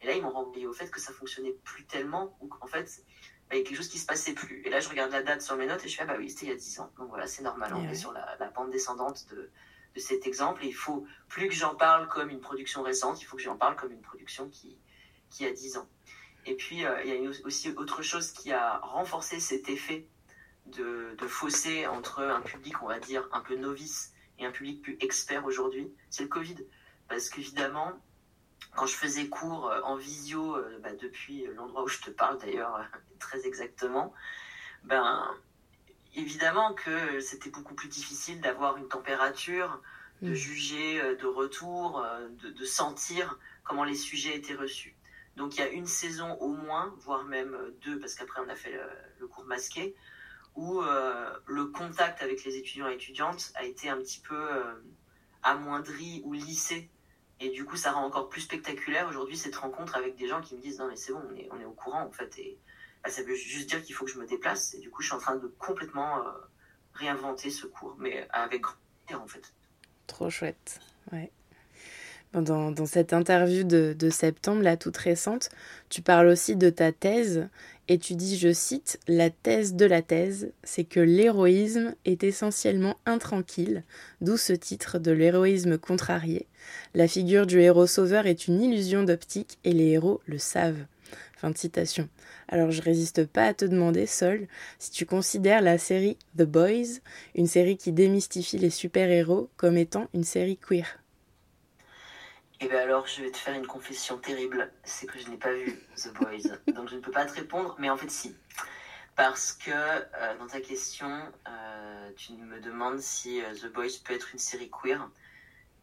Et 0.00 0.06
là, 0.06 0.14
ils 0.14 0.22
m'ont 0.22 0.30
renvoyé 0.30 0.66
au 0.66 0.72
fait 0.72 0.90
que 0.90 1.00
ça 1.00 1.12
fonctionnait 1.12 1.54
plus 1.64 1.84
tellement, 1.86 2.36
ou 2.40 2.48
qu'en 2.48 2.66
fait, 2.66 3.04
il 3.52 3.58
y 3.58 3.60
a 3.60 3.64
quelque 3.64 3.76
chose 3.76 3.88
qui 3.88 3.98
se 3.98 4.06
passait 4.06 4.32
plus. 4.32 4.62
Et 4.64 4.70
là, 4.70 4.80
je 4.80 4.88
regarde 4.88 5.12
la 5.12 5.22
date 5.22 5.42
sur 5.42 5.56
mes 5.56 5.66
notes 5.66 5.84
et 5.84 5.88
je 5.88 5.96
fais, 5.96 6.02
ah 6.02 6.06
bah 6.06 6.16
oui, 6.18 6.30
c'était 6.30 6.46
il 6.46 6.48
y 6.50 6.52
a 6.52 6.56
10 6.56 6.80
ans. 6.80 6.90
Donc 6.98 7.08
voilà, 7.08 7.26
c'est 7.26 7.42
normal, 7.42 7.72
on 7.74 7.88
est 7.88 7.94
sur 7.94 8.12
la, 8.12 8.36
pente 8.54 8.70
descendante 8.70 9.26
de, 9.30 9.50
de, 9.94 10.00
cet 10.00 10.26
exemple. 10.26 10.64
Et 10.64 10.68
il 10.68 10.74
faut 10.74 11.06
plus 11.28 11.48
que 11.48 11.54
j'en 11.54 11.74
parle 11.74 12.08
comme 12.08 12.30
une 12.30 12.40
production 12.40 12.82
récente, 12.82 13.20
il 13.22 13.24
faut 13.24 13.36
que 13.36 13.42
j'en 13.42 13.56
parle 13.56 13.76
comme 13.76 13.92
une 13.92 14.02
production 14.02 14.48
qui, 14.48 14.78
qui 15.30 15.46
a 15.46 15.52
10 15.52 15.78
ans. 15.78 15.88
Et 16.44 16.54
puis, 16.56 16.84
euh, 16.84 17.02
il 17.04 17.14
y 17.14 17.26
a 17.26 17.30
aussi 17.44 17.70
autre 17.70 18.02
chose 18.02 18.32
qui 18.32 18.52
a 18.52 18.78
renforcé 18.78 19.38
cet 19.40 19.68
effet 19.68 20.08
de, 20.66 21.14
de 21.16 21.26
fossé 21.26 21.86
entre 21.86 22.20
un 22.20 22.40
public, 22.40 22.82
on 22.82 22.88
va 22.88 22.98
dire, 22.98 23.28
un 23.32 23.40
peu 23.40 23.56
novice 23.56 24.12
et 24.38 24.46
un 24.46 24.50
public 24.50 24.82
plus 24.82 24.96
expert 25.00 25.44
aujourd'hui, 25.44 25.92
c'est 26.10 26.22
le 26.22 26.28
Covid. 26.28 26.56
Parce 27.08 27.28
qu'évidemment, 27.28 27.92
quand 28.74 28.86
je 28.86 28.94
faisais 28.94 29.28
cours 29.28 29.68
euh, 29.68 29.80
en 29.82 29.96
visio 29.96 30.56
euh, 30.56 30.78
bah, 30.82 30.94
depuis 30.94 31.46
l'endroit 31.54 31.84
où 31.84 31.88
je 31.88 32.00
te 32.00 32.10
parle 32.10 32.38
d'ailleurs 32.38 32.84
très 33.18 33.46
exactement, 33.46 34.12
ben 34.84 35.30
évidemment 36.14 36.74
que 36.74 37.20
c'était 37.20 37.50
beaucoup 37.50 37.74
plus 37.74 37.88
difficile 37.88 38.40
d'avoir 38.40 38.76
une 38.76 38.88
température, 38.88 39.80
de 40.20 40.30
mm. 40.30 40.34
juger 40.34 41.16
de 41.16 41.26
retour, 41.26 42.04
de, 42.42 42.64
sentir 42.64 43.38
comment 43.64 43.84
les 43.84 43.94
sujets 43.94 44.36
étaient 44.36 44.54
reçus. 44.54 44.96
Donc 45.36 45.56
il 45.56 45.60
y 45.60 45.62
a 45.62 45.68
une 45.68 45.86
saison 45.86 46.34
au 46.40 46.48
moins, 46.48 46.94
voire 47.00 47.24
même 47.24 47.56
deux, 47.82 47.98
parce 47.98 48.14
qu'après 48.14 48.40
on 48.44 48.48
a 48.48 48.54
fait 48.54 48.78
le, 49.18 49.26
cours 49.26 49.44
masqué, 49.44 49.94
où 50.54 50.82
le 50.82 51.64
contact 51.66 52.22
avec 52.22 52.44
les 52.44 52.56
étudiants 52.56 52.88
et 52.88 52.94
étudiantes 52.94 53.52
a 53.54 53.64
été 53.64 53.88
un 53.88 53.96
petit 53.96 54.20
peu 54.20 54.48
amoindri 55.42 56.20
ou 56.24 56.34
lissé 56.34 56.90
et 57.42 57.50
du 57.50 57.64
coup, 57.64 57.76
ça 57.76 57.90
rend 57.90 58.04
encore 58.04 58.28
plus 58.28 58.42
spectaculaire 58.42 59.08
aujourd'hui 59.08 59.36
cette 59.36 59.56
rencontre 59.56 59.96
avec 59.96 60.14
des 60.14 60.28
gens 60.28 60.40
qui 60.40 60.54
me 60.54 60.60
disent 60.60 60.78
non 60.78 60.86
mais 60.86 60.94
c'est 60.94 61.12
bon, 61.12 61.22
on 61.28 61.34
est, 61.34 61.48
on 61.50 61.58
est 61.58 61.64
au 61.64 61.72
courant 61.72 62.04
en 62.04 62.10
fait. 62.12 62.38
Et 62.38 62.56
ça 63.10 63.22
veut 63.22 63.34
juste 63.34 63.68
dire 63.68 63.82
qu'il 63.82 63.94
faut 63.94 64.04
que 64.04 64.10
je 64.10 64.18
me 64.18 64.26
déplace. 64.26 64.74
Et 64.74 64.78
du 64.78 64.90
coup, 64.90 65.02
je 65.02 65.08
suis 65.08 65.16
en 65.16 65.20
train 65.20 65.36
de 65.36 65.46
complètement 65.58 66.18
euh, 66.18 66.30
réinventer 66.94 67.50
ce 67.50 67.66
cours, 67.66 67.96
mais 67.98 68.26
avec 68.30 68.62
grand 68.62 68.76
en 69.14 69.26
fait. 69.26 69.52
Trop 70.06 70.30
chouette, 70.30 70.80
ouais. 71.12 71.30
Dans, 72.32 72.86
cette 72.86 73.12
interview 73.12 73.62
de, 73.62 73.94
de, 73.98 74.08
septembre, 74.08 74.62
là, 74.62 74.78
toute 74.78 74.96
récente, 74.96 75.50
tu 75.90 76.00
parles 76.00 76.28
aussi 76.28 76.56
de 76.56 76.70
ta 76.70 76.90
thèse 76.90 77.46
et 77.88 77.98
tu 77.98 78.14
dis, 78.14 78.38
je 78.38 78.54
cite, 78.54 78.98
La 79.06 79.28
thèse 79.28 79.74
de 79.74 79.84
la 79.84 80.00
thèse, 80.00 80.50
c'est 80.62 80.84
que 80.84 81.00
l'héroïsme 81.00 81.94
est 82.06 82.24
essentiellement 82.24 82.96
intranquille, 83.04 83.82
d'où 84.22 84.38
ce 84.38 84.54
titre 84.54 84.98
de 84.98 85.12
l'héroïsme 85.12 85.76
contrarié. 85.76 86.46
La 86.94 87.06
figure 87.06 87.46
du 87.46 87.60
héros 87.60 87.86
sauveur 87.86 88.26
est 88.26 88.48
une 88.48 88.62
illusion 88.62 89.02
d'optique 89.02 89.58
et 89.64 89.72
les 89.72 89.88
héros 89.88 90.22
le 90.24 90.38
savent. 90.38 90.86
Fin 91.42 91.50
de 91.50 91.58
citation. 91.58 92.08
Alors 92.46 92.70
je 92.70 92.80
résiste 92.80 93.26
pas 93.26 93.46
à 93.46 93.52
te 93.52 93.64
demander, 93.64 94.06
Sol, 94.06 94.46
si 94.78 94.92
tu 94.92 95.06
considères 95.06 95.60
la 95.60 95.76
série 95.76 96.16
The 96.38 96.44
Boys, 96.44 97.00
une 97.34 97.48
série 97.48 97.76
qui 97.76 97.90
démystifie 97.90 98.58
les 98.58 98.70
super-héros, 98.70 99.50
comme 99.56 99.76
étant 99.76 100.08
une 100.14 100.22
série 100.22 100.56
queer. 100.56 101.00
Eh 102.60 102.68
bien 102.68 102.78
alors, 102.78 103.08
je 103.08 103.22
vais 103.22 103.32
te 103.32 103.38
faire 103.38 103.56
une 103.56 103.66
confession 103.66 104.18
terrible, 104.18 104.70
c'est 104.84 105.08
que 105.08 105.18
je 105.18 105.28
n'ai 105.30 105.36
pas 105.36 105.52
vu 105.52 105.80
The 105.96 106.14
Boys, 106.14 106.56
donc 106.74 106.88
je 106.88 106.94
ne 106.94 107.00
peux 107.00 107.10
pas 107.10 107.24
te 107.24 107.34
répondre, 107.34 107.74
mais 107.80 107.90
en 107.90 107.96
fait 107.96 108.12
si. 108.12 108.36
Parce 109.16 109.52
que 109.52 109.72
euh, 109.72 110.38
dans 110.38 110.46
ta 110.46 110.60
question, 110.60 111.10
euh, 111.48 112.10
tu 112.14 112.34
me 112.34 112.60
demandes 112.60 113.00
si 113.00 113.42
euh, 113.42 113.52
The 113.52 113.72
Boys 113.72 113.98
peut 114.04 114.14
être 114.14 114.28
une 114.32 114.38
série 114.38 114.70
queer. 114.70 115.10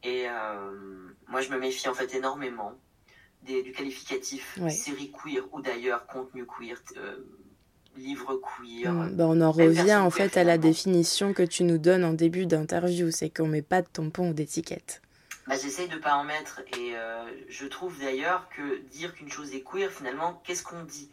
Et 0.03 0.28
moi, 1.28 1.41
je 1.41 1.49
me 1.49 1.60
méfie 1.60 1.89
en 1.89 1.93
fait 1.93 2.16
énormément 2.16 2.80
des, 3.44 3.64
du 3.64 3.72
qualificatif 3.72 4.60
série 4.70 5.12
queer 5.12 5.44
ou 5.54 5.62
d'ailleurs 5.62 6.06
contenu 6.08 6.46
queer, 6.46 6.82
livre 7.96 8.40
queer. 8.42 8.92
Hmm, 8.92 9.16
bah, 9.16 9.26
on 9.28 9.42
en 9.42 9.52
revient 9.52 9.96
en 9.96 10.10
fait 10.10 10.38
à 10.38 10.44
la 10.44 10.58
définition 10.58 11.34
que 11.34 11.44
tu 11.44 11.64
nous 11.64 11.78
donnes 11.78 12.04
en 12.04 12.14
début 12.14 12.46
d'interview, 12.46 13.12
c'est 13.12 13.30
qu'on 13.30 13.48
met 13.48 13.62
pas 13.62 13.82
de 13.82 13.88
tampon 13.88 14.30
ou 14.30 14.34
d'étiquette. 14.34 15.02
Bah, 15.48 15.56
j'essaye 15.62 15.88
de 15.88 15.98
pas 15.98 16.16
en 16.16 16.24
mettre. 16.24 16.62
Et 16.78 16.96
euh, 16.96 17.26
je 17.48 17.66
trouve 17.66 18.00
d'ailleurs 18.00 18.50
que 18.50 18.80
dire 18.90 19.14
qu'une 19.14 19.30
chose 19.30 19.54
est 19.54 19.64
queer, 19.64 19.92
finalement, 19.92 20.42
qu'est-ce 20.46 20.64
qu'on 20.64 20.84
dit? 20.84 21.10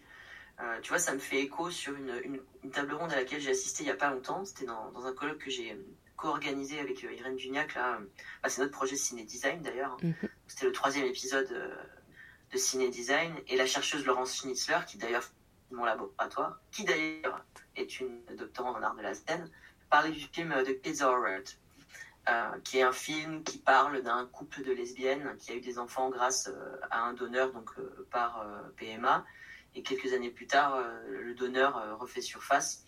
Euh, 0.61 0.79
Tu 0.83 0.91
vois, 0.91 0.99
ça 0.99 1.15
me 1.15 1.19
fait 1.19 1.41
écho 1.41 1.71
sur 1.71 1.95
une, 1.95 2.41
une, 2.63 2.71
table 2.71 2.95
ronde 2.95 3.13
à 3.13 3.17
laquelle 3.17 3.41
j'ai 3.41 3.51
assisté 3.51 3.85
il 3.85 3.87
y 3.87 3.91
a 3.91 3.97
pas 3.97 4.11
longtemps. 4.11 4.45
C'était 4.45 4.67
dans, 4.67 4.91
dans, 4.93 5.07
un 5.07 5.15
colloque 5.15 5.39
que 5.39 5.51
j'ai 5.51 5.77
co-organisé 6.17 6.79
avec 6.79 7.03
euh, 7.05 7.13
Irène 7.15 7.37
Duniac. 7.37 7.75
Là, 7.75 7.99
bah, 8.43 8.49
c'est 8.49 8.61
notre 8.61 8.73
projet 8.73 8.97
Ciné 8.97 9.25
Design 9.25 9.63
d'ailleurs. 9.63 9.97
Mhm. 10.03 10.15
C'était 10.47 10.67
le 10.67 10.73
troisième 10.73 11.07
épisode 11.07 11.49
de 12.53 12.59
Ciné 12.59 12.89
Design. 12.91 13.35
Et 13.49 13.57
la 13.57 13.67
chercheuse 13.67 14.05
Laurence 14.05 14.37
Schnitzler, 14.37 14.79
qui 14.87 14.99
d'ailleurs 14.99 15.25
mon 15.71 15.85
laboratoire, 15.85 16.61
qui 16.71 16.85
d'ailleurs 16.85 17.45
est 17.75 18.01
une 18.01 18.25
doctorante 18.37 18.77
en 18.77 18.83
art 18.83 18.95
de 18.95 19.03
la 19.03 19.15
scène, 19.15 19.51
parlait 19.91 20.11
du 20.11 20.27
film 20.33 20.55
de 20.63 20.73
Kids 20.73 21.03
Alright 21.03 21.59
euh, 22.29 22.59
qui 22.65 22.79
est 22.79 22.83
un 22.83 22.93
film 22.93 23.45
qui 23.45 23.59
parle 23.59 24.03
d'un 24.03 24.27
couple 24.27 24.65
de 24.65 24.73
lesbiennes 24.73 25.37
qui 25.39 25.53
a 25.53 25.55
eu 25.55 25.61
des 25.61 25.79
enfants 25.79 26.11
grâce 26.11 26.49
euh, 26.49 26.77
à 26.91 27.05
un 27.05 27.13
donneur, 27.13 27.53
donc 27.53 27.71
euh, 27.79 28.05
par 28.11 28.45
PMA. 28.77 29.25
Et 29.77 29.83
quelques 29.83 30.13
années 30.13 30.31
plus 30.31 30.49
tard, 30.49 30.83
le 31.07 31.35
donneur 31.35 31.99
refait 32.01 32.23
surface 32.23 32.85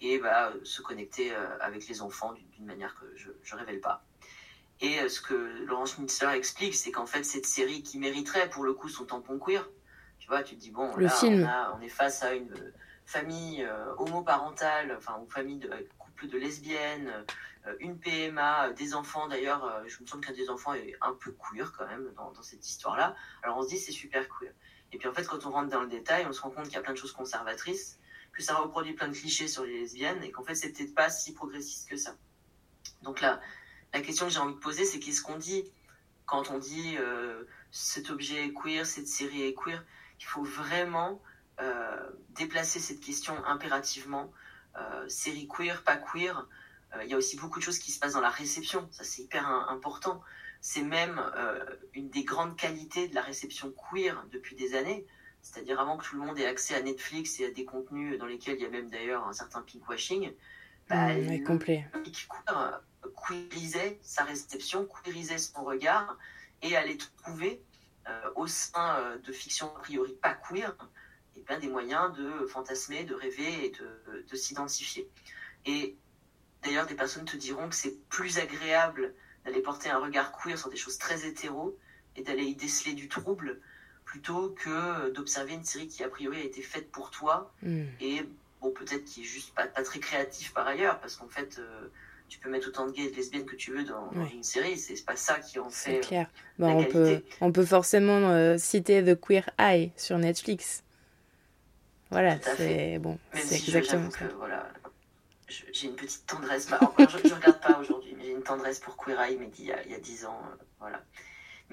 et 0.00 0.18
va 0.18 0.52
se 0.64 0.82
connecter 0.82 1.32
avec 1.60 1.86
les 1.86 2.02
enfants 2.02 2.32
d'une 2.32 2.66
manière 2.66 2.96
que 2.96 3.06
je 3.14 3.54
ne 3.54 3.60
révèle 3.60 3.80
pas. 3.80 4.04
Et 4.82 5.08
ce 5.08 5.20
que 5.20 5.34
Laurence 5.64 5.94
Schnitzler 5.94 6.36
explique, 6.36 6.74
c'est 6.74 6.90
qu'en 6.90 7.06
fait, 7.06 7.22
cette 7.22 7.46
série 7.46 7.82
qui 7.82 7.98
mériterait 7.98 8.50
pour 8.50 8.64
le 8.64 8.74
coup 8.74 8.88
son 8.88 9.04
tampon 9.04 9.38
queer, 9.38 9.68
tu 10.18 10.28
vois, 10.28 10.42
tu 10.42 10.56
te 10.56 10.60
dis, 10.60 10.70
bon, 10.70 10.94
là, 10.96 11.10
On, 11.22 11.78
on, 11.78 11.80
est 11.80 11.88
face 11.88 12.22
à 12.22 12.34
une 12.34 12.52
famille 13.06 13.66
homoparentale, 13.98 14.94
enfin, 14.98 15.18
une 15.20 15.30
famille 15.30 15.58
de 15.58 15.70
couple 15.98 16.28
de 16.28 16.36
lesbiennes, 16.38 17.24
euh, 17.66 17.76
une 17.78 17.98
PMA, 17.98 18.68
euh, 18.68 18.72
des 18.72 18.94
enfants. 18.94 19.28
D'ailleurs, 19.28 19.64
euh, 19.64 19.82
je 19.86 20.00
me 20.02 20.06
sens 20.06 20.20
qu'un 20.24 20.32
des 20.32 20.50
enfants 20.50 20.74
est 20.74 20.96
un 21.00 21.12
peu 21.12 21.32
queer 21.32 21.72
quand 21.72 21.86
même 21.86 22.12
dans, 22.16 22.42
cette 22.42 22.68
histoire-là. 22.68 23.14
Alors 23.42 23.58
on 23.58 23.62
se 23.62 23.68
dit 23.68 23.78
c'est 23.78 23.92
super 23.92 24.28
queer. 24.28 24.52
Et 24.92 24.98
puis 24.98 25.08
en 25.08 25.12
fait, 25.12 25.24
quand 25.24 25.46
on 25.46 25.50
rentre 25.50 25.70
dans 25.70 25.80
le 25.80 25.88
détail, 25.88 26.26
on 26.28 26.32
se 26.32 26.40
rend 26.40 26.50
compte 26.50 26.64
qu'il 26.64 26.74
y 26.74 26.78
a 26.78 26.82
plein 26.82 26.92
de 26.92 26.98
choses 26.98 27.12
conservatrices, 27.12 27.98
que 28.32 28.42
ça 28.42 28.56
reproduit 28.56 28.94
plein 28.94 29.08
de 29.08 29.14
clichés 29.14 29.48
sur 29.48 29.64
les 29.64 29.80
lesbiennes 29.80 30.22
et 30.22 30.30
qu'en 30.30 30.42
fait, 30.42 30.54
c'est 30.54 30.72
peut-être 30.72 30.94
pas 30.94 31.08
si 31.08 31.34
progressiste 31.34 31.88
que 31.88 31.96
ça. 31.96 32.16
Donc 33.02 33.20
là, 33.20 33.40
la 33.92 34.00
question 34.00 34.26
que 34.26 34.32
j'ai 34.32 34.38
envie 34.38 34.54
de 34.54 34.58
poser, 34.58 34.84
c'est 34.84 34.98
qu'est-ce 34.98 35.22
qu'on 35.22 35.38
dit 35.38 35.64
quand 36.24 36.50
on 36.50 36.58
dit 36.58 36.96
cet 37.70 38.10
objet 38.10 38.46
est 38.46 38.52
queer, 38.52 38.86
cette 38.86 39.08
série 39.08 39.42
est 39.42 39.54
queer 39.54 39.84
Il 40.20 40.24
faut 40.24 40.44
vraiment 40.44 41.20
déplacer 42.30 42.78
cette 42.78 43.00
question 43.00 43.34
impérativement. 43.44 44.32
série 45.08 45.46
queer, 45.46 45.82
pas 45.82 45.96
queer, 45.96 46.46
euh, 46.96 47.04
il 47.04 47.10
y 47.10 47.14
a 47.14 47.16
aussi 47.16 47.36
beaucoup 47.36 47.58
de 47.58 47.64
choses 47.64 47.78
qui 47.78 47.90
se 47.90 47.98
passent 47.98 48.14
dans 48.14 48.20
la 48.20 48.30
réception. 48.30 48.88
Ça, 48.90 49.04
c'est 49.04 49.22
hyper 49.22 49.46
important. 49.48 50.22
C'est 50.60 50.82
même 50.82 51.20
euh, 51.36 51.64
une 51.94 52.08
des 52.10 52.24
grandes 52.24 52.56
qualités 52.56 53.08
de 53.08 53.14
la 53.14 53.22
réception 53.22 53.72
queer 53.72 54.24
depuis 54.30 54.56
des 54.56 54.74
années. 54.74 55.06
C'est-à-dire 55.40 55.80
avant 55.80 55.96
que 55.96 56.04
tout 56.04 56.16
le 56.16 56.22
monde 56.22 56.38
ait 56.38 56.46
accès 56.46 56.74
à 56.74 56.82
Netflix 56.82 57.40
et 57.40 57.46
à 57.46 57.50
des 57.50 57.64
contenus 57.64 58.18
dans 58.18 58.26
lesquels 58.26 58.56
il 58.56 58.62
y 58.62 58.66
a 58.66 58.70
même 58.70 58.90
d'ailleurs 58.90 59.26
un 59.26 59.32
certain 59.32 59.62
pinkwashing, 59.62 60.32
bah, 60.88 61.14
mmh, 61.14 61.44
complet. 61.44 61.86
queer 62.04 62.82
queerisait 63.28 63.98
sa 64.02 64.24
réception, 64.24 64.86
queerisait 64.86 65.38
son 65.38 65.64
regard 65.64 66.18
et 66.60 66.76
allait 66.76 66.98
trouver 67.22 67.62
euh, 68.08 68.30
au 68.34 68.46
sein 68.46 69.16
de 69.24 69.32
fiction 69.32 69.68
a 69.76 69.80
priori 69.80 70.12
pas 70.20 70.34
queer 70.34 70.74
et 71.36 71.42
bien, 71.42 71.58
des 71.58 71.68
moyens 71.68 72.12
de 72.16 72.46
fantasmer, 72.46 73.04
de 73.04 73.14
rêver 73.14 73.66
et 73.66 73.70
de, 73.70 74.26
de 74.28 74.36
s'identifier. 74.36 75.08
Et 75.64 75.96
D'ailleurs, 76.62 76.86
des 76.86 76.94
personnes 76.94 77.24
te 77.24 77.36
diront 77.36 77.68
que 77.68 77.74
c'est 77.74 77.98
plus 78.08 78.38
agréable 78.38 79.14
d'aller 79.44 79.60
porter 79.60 79.90
un 79.90 79.98
regard 79.98 80.32
queer 80.32 80.56
sur 80.56 80.70
des 80.70 80.76
choses 80.76 80.98
très 80.98 81.26
hétéro 81.26 81.76
et 82.16 82.22
d'aller 82.22 82.44
y 82.44 82.54
déceler 82.54 82.94
du 82.94 83.08
trouble 83.08 83.60
plutôt 84.04 84.50
que 84.50 85.10
d'observer 85.10 85.54
une 85.54 85.64
série 85.64 85.88
qui 85.88 86.04
a 86.04 86.08
priori 86.08 86.38
a 86.38 86.44
été 86.44 86.62
faite 86.62 86.90
pour 86.90 87.10
toi 87.10 87.52
hmm. 87.62 87.84
et 88.00 88.22
bon 88.62 88.70
peut-être 88.70 89.04
qui 89.04 89.22
est 89.22 89.24
juste 89.24 89.54
pas, 89.54 89.66
pas, 89.66 89.82
très 89.82 89.98
créatif 89.98 90.52
par 90.54 90.66
ailleurs 90.66 91.00
parce 91.00 91.16
qu'en 91.16 91.28
fait 91.28 91.58
euh, 91.58 91.88
tu 92.28 92.38
peux 92.38 92.48
mettre 92.48 92.68
autant 92.68 92.86
de 92.86 92.92
gays 92.92 93.04
et 93.04 93.10
de 93.10 93.16
lesbiennes 93.16 93.44
que 93.44 93.56
tu 93.56 93.72
veux 93.72 93.84
dans, 93.84 94.10
une 94.32 94.42
série. 94.42 94.78
C'est 94.78 95.04
pas 95.04 95.16
ça 95.16 95.38
qui 95.38 95.58
en 95.58 95.68
fait. 95.68 95.96
C'est 95.96 96.00
clair. 96.00 96.30
Bah, 96.58 96.68
on, 96.68 96.84
peut, 96.84 97.22
on 97.42 97.52
peut 97.52 97.66
forcément 97.66 98.56
citer 98.56 99.04
The 99.04 99.20
Queer 99.20 99.50
Eye 99.58 99.92
sur 99.96 100.16
Netflix. 100.16 100.82
Voilà, 102.10 102.38
c'est 102.56 102.98
bon, 102.98 103.18
c'est 103.34 103.56
exactement 103.56 104.10
ça. 104.10 104.26
voilà, 104.36 104.68
j'ai 105.72 105.88
une 105.88 105.96
petite 105.96 106.26
tendresse. 106.26 106.68
Bah, 106.68 106.78
je, 106.98 107.28
ne 107.28 107.34
regarde 107.34 107.60
pas 107.60 107.78
aujourd'hui, 107.78 108.14
mais 108.16 108.24
j'ai 108.24 108.32
une 108.32 108.42
tendresse 108.42 108.80
pour 108.80 108.96
Queer 108.96 109.18
Eye, 109.18 109.36
mais 109.38 109.50
il 109.58 109.64
y 109.64 109.72
a, 109.72 109.82
il 109.84 109.90
y 109.90 109.94
a 109.94 109.98
10 109.98 110.26
ans. 110.26 110.38
voilà. 110.78 111.02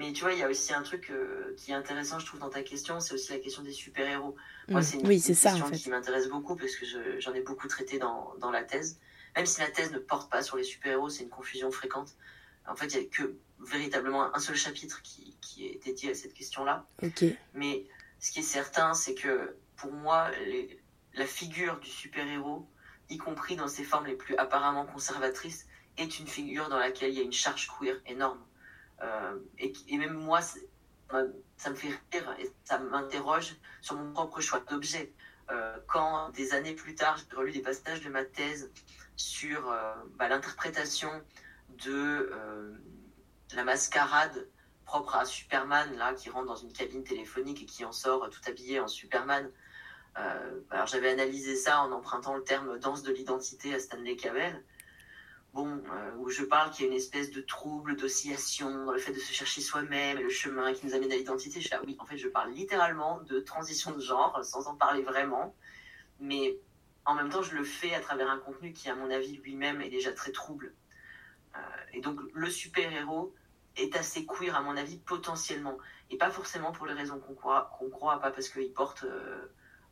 Mais 0.00 0.14
tu 0.14 0.22
vois, 0.22 0.32
il 0.32 0.38
y 0.38 0.42
a 0.42 0.48
aussi 0.48 0.72
un 0.72 0.80
truc 0.80 1.10
euh, 1.10 1.54
qui 1.58 1.72
est 1.72 1.74
intéressant, 1.74 2.18
je 2.18 2.24
trouve, 2.24 2.40
dans 2.40 2.48
ta 2.48 2.62
question, 2.62 3.00
c'est 3.00 3.12
aussi 3.12 3.32
la 3.32 3.38
question 3.38 3.62
des 3.62 3.70
super-héros. 3.70 4.34
Moi, 4.68 4.80
mm. 4.80 4.82
c'est 4.82 4.96
une, 4.96 5.06
oui, 5.06 5.20
question 5.20 5.70
qui 5.72 5.90
m'intéresse 5.90 6.26
beaucoup 6.28 6.56
parce 6.56 6.74
que 6.74 6.86
j'en 7.18 7.34
ai 7.34 7.42
beaucoup 7.42 7.68
traité 7.68 7.98
dans, 7.98 8.32
dans, 8.38 8.50
la 8.50 8.64
thèse. 8.64 8.98
Même 9.36 9.44
si 9.44 9.60
la 9.60 9.70
thèse 9.70 9.92
ne 9.92 9.98
porte 9.98 10.30
pas 10.30 10.42
sur 10.42 10.56
les 10.56 10.64
super-héros, 10.64 11.10
c'est 11.10 11.24
une 11.24 11.28
confusion 11.28 11.70
fréquente. 11.70 12.16
En 12.66 12.74
fait, 12.76 12.86
il 12.94 13.00
n'y 13.00 13.04
a 13.04 13.08
que 13.10 13.34
véritablement 13.58 14.34
un 14.34 14.38
seul 14.38 14.56
chapitre 14.56 15.02
qui, 15.02 15.36
qui 15.42 15.66
est 15.66 15.84
dédié 15.84 16.12
à 16.12 16.14
cette 16.14 16.32
question-là. 16.32 16.86
Mais 17.52 17.84
ce 18.20 18.32
qui 18.32 18.38
est 18.38 18.42
certain, 18.42 18.94
c'est 18.94 19.14
que 19.14 19.54
pour 19.76 19.92
moi, 19.92 20.30
les, 20.46 20.80
la 21.12 21.26
figure 21.26 21.78
du 21.78 21.90
super-héros, 21.90 22.66
y 23.10 23.18
compris 23.18 23.54
dans 23.54 23.68
ses 23.68 23.84
formes 23.84 24.06
les 24.06 24.16
plus 24.16 24.34
apparemment 24.36 24.86
conservatrices, 24.86 25.66
est 25.98 26.18
une 26.20 26.26
figure 26.26 26.70
dans 26.70 26.78
laquelle 26.78 27.10
il 27.10 27.18
y 27.18 27.20
a 27.20 27.24
une 27.24 27.32
charge 27.34 27.68
queer 27.78 28.00
énorme. 28.06 28.40
Euh, 29.02 29.38
et, 29.58 29.98
même 29.98 30.14
moi, 30.14 30.40
ça 30.42 31.70
me 31.70 31.74
fait 31.74 31.88
rire 32.12 32.36
et 32.38 32.50
ça 32.64 32.78
m'interroge 32.78 33.56
sur 33.80 33.96
mon 33.96 34.12
propre 34.12 34.40
choix 34.40 34.60
d'objet. 34.60 35.12
Euh, 35.50 35.76
quand 35.88 36.30
des 36.30 36.52
années 36.54 36.74
plus 36.74 36.94
tard, 36.94 37.18
j'ai 37.18 37.36
relu 37.36 37.52
des 37.52 37.62
passages 37.62 38.02
de 38.02 38.08
ma 38.08 38.24
thèse 38.24 38.70
sur 39.16 39.70
euh, 39.70 39.94
bah, 40.16 40.28
l'interprétation 40.28 41.10
de 41.84 42.30
la 43.54 43.64
mascarade 43.64 44.48
propre 44.84 45.16
à 45.16 45.24
Superman, 45.24 45.96
là, 45.96 46.14
qui 46.14 46.30
rentre 46.30 46.46
dans 46.46 46.56
une 46.56 46.72
cabine 46.72 47.04
téléphonique 47.04 47.62
et 47.62 47.66
qui 47.66 47.84
en 47.84 47.92
sort 47.92 48.28
tout 48.30 48.40
habillé 48.46 48.80
en 48.80 48.88
Superman. 48.88 49.50
alors 50.14 50.86
j'avais 50.86 51.10
analysé 51.10 51.56
ça 51.56 51.80
en 51.80 51.92
empruntant 51.92 52.36
le 52.36 52.42
terme 52.42 52.78
danse 52.78 53.02
de 53.02 53.12
l'identité 53.12 53.72
à 53.74 53.78
Stanley 53.78 54.16
Cavell 54.16 54.64
bon, 55.54 55.82
euh, 55.92 56.16
où 56.18 56.30
je 56.30 56.44
parle 56.44 56.70
qu'il 56.70 56.84
y 56.84 56.88
a 56.88 56.90
une 56.90 56.96
espèce 56.96 57.30
de 57.30 57.40
trouble, 57.40 57.96
d'oscillation 57.96 58.84
dans 58.84 58.92
le 58.92 58.98
fait 58.98 59.12
de 59.12 59.18
se 59.18 59.32
chercher 59.32 59.60
soi-même 59.60 60.18
et 60.18 60.22
le 60.22 60.28
chemin 60.28 60.72
qui 60.72 60.86
nous 60.86 60.94
amène 60.94 61.12
à 61.12 61.16
l'identité. 61.16 61.60
Je 61.60 61.68
dis, 61.68 61.74
ah 61.74 61.80
oui, 61.84 61.96
en 61.98 62.04
fait, 62.04 62.16
je 62.16 62.28
parle 62.28 62.52
littéralement 62.52 63.20
de 63.22 63.40
transition 63.40 63.92
de 63.92 64.00
genre, 64.00 64.44
sans 64.44 64.68
en 64.68 64.74
parler 64.74 65.02
vraiment. 65.02 65.54
Mais 66.20 66.56
en 67.04 67.14
même 67.14 67.30
temps, 67.30 67.42
je 67.42 67.54
le 67.54 67.64
fais 67.64 67.94
à 67.94 68.00
travers 68.00 68.30
un 68.30 68.38
contenu 68.38 68.72
qui, 68.72 68.88
à 68.88 68.94
mon 68.94 69.10
avis, 69.10 69.36
lui-même 69.38 69.80
est 69.80 69.90
déjà 69.90 70.12
très 70.12 70.32
trouble. 70.32 70.74
Euh, 71.56 71.58
et 71.92 72.00
donc, 72.00 72.20
le 72.32 72.48
super-héros 72.48 73.34
est 73.76 73.96
assez 73.96 74.26
queer, 74.26 74.54
à 74.54 74.60
mon 74.60 74.76
avis, 74.76 74.98
potentiellement. 74.98 75.78
Et 76.10 76.16
pas 76.16 76.30
forcément 76.30 76.72
pour 76.72 76.86
les 76.86 76.92
raisons 76.92 77.18
qu'on 77.18 77.34
croit, 77.34 77.76
qu'on 77.78 77.88
croit, 77.88 78.20
pas 78.20 78.30
parce 78.30 78.48
qu'il 78.48 78.72
porte 78.72 79.04
euh, 79.04 79.46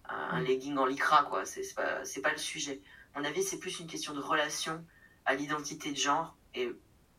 un, 0.09 0.41
legging 0.41 0.77
en 0.77 0.87
lycra, 0.87 1.25
quoi. 1.25 1.45
C'est 1.45 1.75
pas, 1.75 2.03
pas 2.23 2.33
le 2.33 2.39
sujet. 2.39 2.81
À 3.15 3.21
mon 3.21 3.25
avis, 3.25 3.43
c'est 3.43 3.59
plus 3.59 3.81
une 3.81 3.87
question 3.87 4.15
de 4.15 4.21
relation 4.21 4.85
à 5.29 5.35
l'identité 5.35 5.93
de 5.93 5.97
genre 5.97 6.35
et 6.55 6.73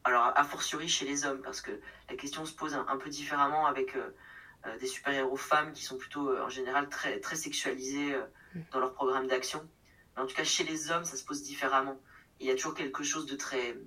alors 0.03 0.33
a 0.35 0.43
fortiori 0.43 0.89
chez 0.89 1.05
les 1.05 1.25
hommes 1.25 1.41
parce 1.43 1.61
que 1.61 1.79
la 2.09 2.15
question 2.15 2.43
se 2.43 2.53
pose 2.53 2.73
un, 2.73 2.97
peu 2.97 3.07
différemment 3.07 3.67
avec 3.67 3.95
euh, 3.95 4.09
euh, 4.65 4.77
des 4.79 4.87
super-héros 4.87 5.37
femmes 5.37 5.73
qui 5.73 5.83
sont 5.83 5.95
plutôt 5.95 6.27
euh, 6.27 6.43
en 6.43 6.49
général 6.49 6.89
très, 6.89 7.19
très 7.19 7.35
sexualisés 7.35 8.17
mm. 8.55 8.61
dans 8.71 8.79
leur 8.79 8.93
programme 8.93 9.27
d'action. 9.27 9.63
Mais 10.15 10.23
en 10.23 10.25
tout 10.25 10.35
cas 10.35 10.43
chez 10.43 10.63
les 10.63 10.89
hommes 10.89 11.05
ça 11.05 11.17
se 11.17 11.23
pose 11.23 11.43
différemment. 11.43 11.99
il 12.39 12.47
y 12.47 12.51
a 12.51 12.55
toujours 12.55 12.73
quelque 12.73 13.03
chose 13.03 13.27
de 13.27 13.35
très, 13.35 13.77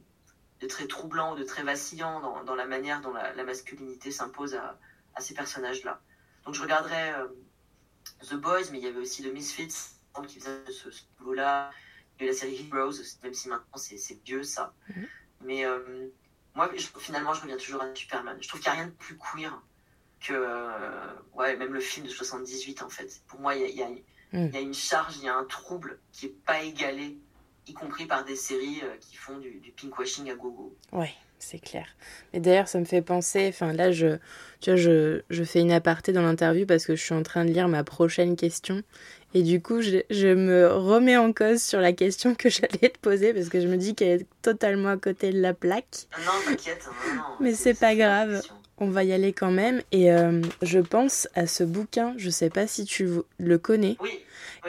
de 0.60 0.66
très 0.68 0.86
troublant, 0.86 1.34
de 1.34 1.42
très 1.42 1.64
vacillant 1.64 2.20
dans, 2.20 2.44
dans 2.44 2.54
la 2.54 2.66
manière 2.66 3.00
dont 3.00 3.12
la, 3.12 3.44
masculinité 3.44 4.12
s'impose 4.12 4.54
à, 4.54 4.78
à, 5.16 5.20
ces 5.20 5.34
personnages-là. 5.34 6.00
Donc 6.44 6.54
je 6.54 6.62
regarderais 6.62 7.12
The 8.30 8.34
Boys, 8.34 8.70
mais 8.70 8.78
il 8.78 8.84
y 8.84 8.86
avait 8.86 9.00
aussi 9.00 9.24
The 9.24 9.32
Misfits 9.32 9.96
qui 10.28 10.38
faisait 10.38 10.70
ce, 10.70 10.92
ce 10.92 11.02
boulot-là 11.18 11.72
la 12.20 12.32
série 12.32 12.68
Heroes, 12.72 12.92
même 13.22 13.34
si 13.34 13.48
maintenant 13.48 13.76
c'est 13.76 14.22
vieux 14.24 14.42
ça. 14.42 14.74
Mhm. 14.88 15.08
Mais 15.44 15.64
euh, 15.64 16.08
moi, 16.54 16.70
finalement, 16.98 17.34
je 17.34 17.42
reviens 17.42 17.56
toujours 17.56 17.82
à 17.82 17.94
Superman. 17.94 18.36
Je 18.40 18.48
trouve 18.48 18.60
qu'il 18.60 18.70
n'y 18.70 18.78
a 18.78 18.80
rien 18.82 18.88
de 18.88 18.94
plus 18.96 19.16
queer 19.16 19.60
que 20.20 20.32
euh, 20.32 21.12
ouais, 21.34 21.56
même 21.56 21.72
le 21.72 21.80
film 21.80 22.06
de 22.06 22.10
78 22.10 22.82
en 22.82 22.88
fait. 22.88 23.22
Pour 23.26 23.40
moi, 23.40 23.56
il 23.56 23.62
y, 23.62 23.82
mhm. 24.36 24.50
y 24.52 24.56
a, 24.56 24.60
une 24.60 24.74
charge, 24.74 25.16
il 25.16 25.24
y 25.24 25.28
a 25.28 25.36
un 25.36 25.44
trouble 25.44 25.98
qui 26.12 26.26
n'est 26.26 26.32
pas 26.32 26.62
égalé, 26.62 27.18
y 27.66 27.74
compris 27.74 28.06
par 28.06 28.24
des 28.24 28.36
séries 28.36 28.80
euh, 28.84 28.96
qui 28.98 29.16
font 29.16 29.38
du, 29.38 29.58
du 29.60 29.72
pinkwashing 29.72 30.30
à 30.30 30.34
gogo. 30.34 30.76
Ouais 30.92 31.14
c'est 31.42 31.58
clair. 31.58 31.86
Mais 32.32 32.40
d'ailleurs, 32.40 32.68
ça 32.68 32.78
me 32.78 32.84
fait 32.84 33.02
penser, 33.02 33.46
enfin 33.48 33.72
là, 33.72 33.92
je, 33.92 34.16
tu 34.60 34.70
vois, 34.70 34.76
je, 34.76 35.22
je 35.28 35.44
fais 35.44 35.60
une 35.60 35.72
aparté 35.72 36.12
dans 36.12 36.22
l'interview 36.22 36.66
parce 36.66 36.86
que 36.86 36.96
je 36.96 37.02
suis 37.02 37.14
en 37.14 37.22
train 37.22 37.44
de 37.44 37.50
lire 37.50 37.68
ma 37.68 37.84
prochaine 37.84 38.36
question 38.36 38.82
et 39.34 39.42
du 39.42 39.62
coup, 39.62 39.80
je, 39.80 40.34
me 40.34 40.68
remets 40.68 41.16
en 41.16 41.32
cause 41.32 41.62
sur 41.62 41.80
la 41.80 41.92
question 41.92 42.34
que 42.34 42.48
j'allais 42.50 42.90
te 42.90 42.98
poser 42.98 43.32
parce 43.32 43.48
que 43.48 43.60
je 43.60 43.66
me 43.66 43.76
dis 43.76 43.94
qu'elle 43.94 44.22
est 44.22 44.26
totalement 44.42 44.90
à 44.90 44.96
côté 44.96 45.32
de 45.32 45.40
la 45.40 45.54
plaque. 45.54 46.06
Non, 46.18 46.32
t'inquiète. 46.46 46.88
Mais 47.40 47.54
c'est 47.54 47.74
pas 47.74 47.94
grave. 47.94 48.42
On 48.78 48.88
va 48.88 49.04
y 49.04 49.12
aller 49.12 49.32
quand 49.32 49.50
même. 49.50 49.82
Et 49.92 50.12
euh, 50.12 50.42
je 50.62 50.78
pense 50.78 51.28
à 51.34 51.46
ce 51.46 51.64
bouquin. 51.64 52.14
Je 52.16 52.30
sais 52.30 52.50
pas 52.50 52.66
si 52.66 52.84
tu 52.84 53.08
le 53.38 53.58
connais. 53.58 53.96
Oui 54.00 54.10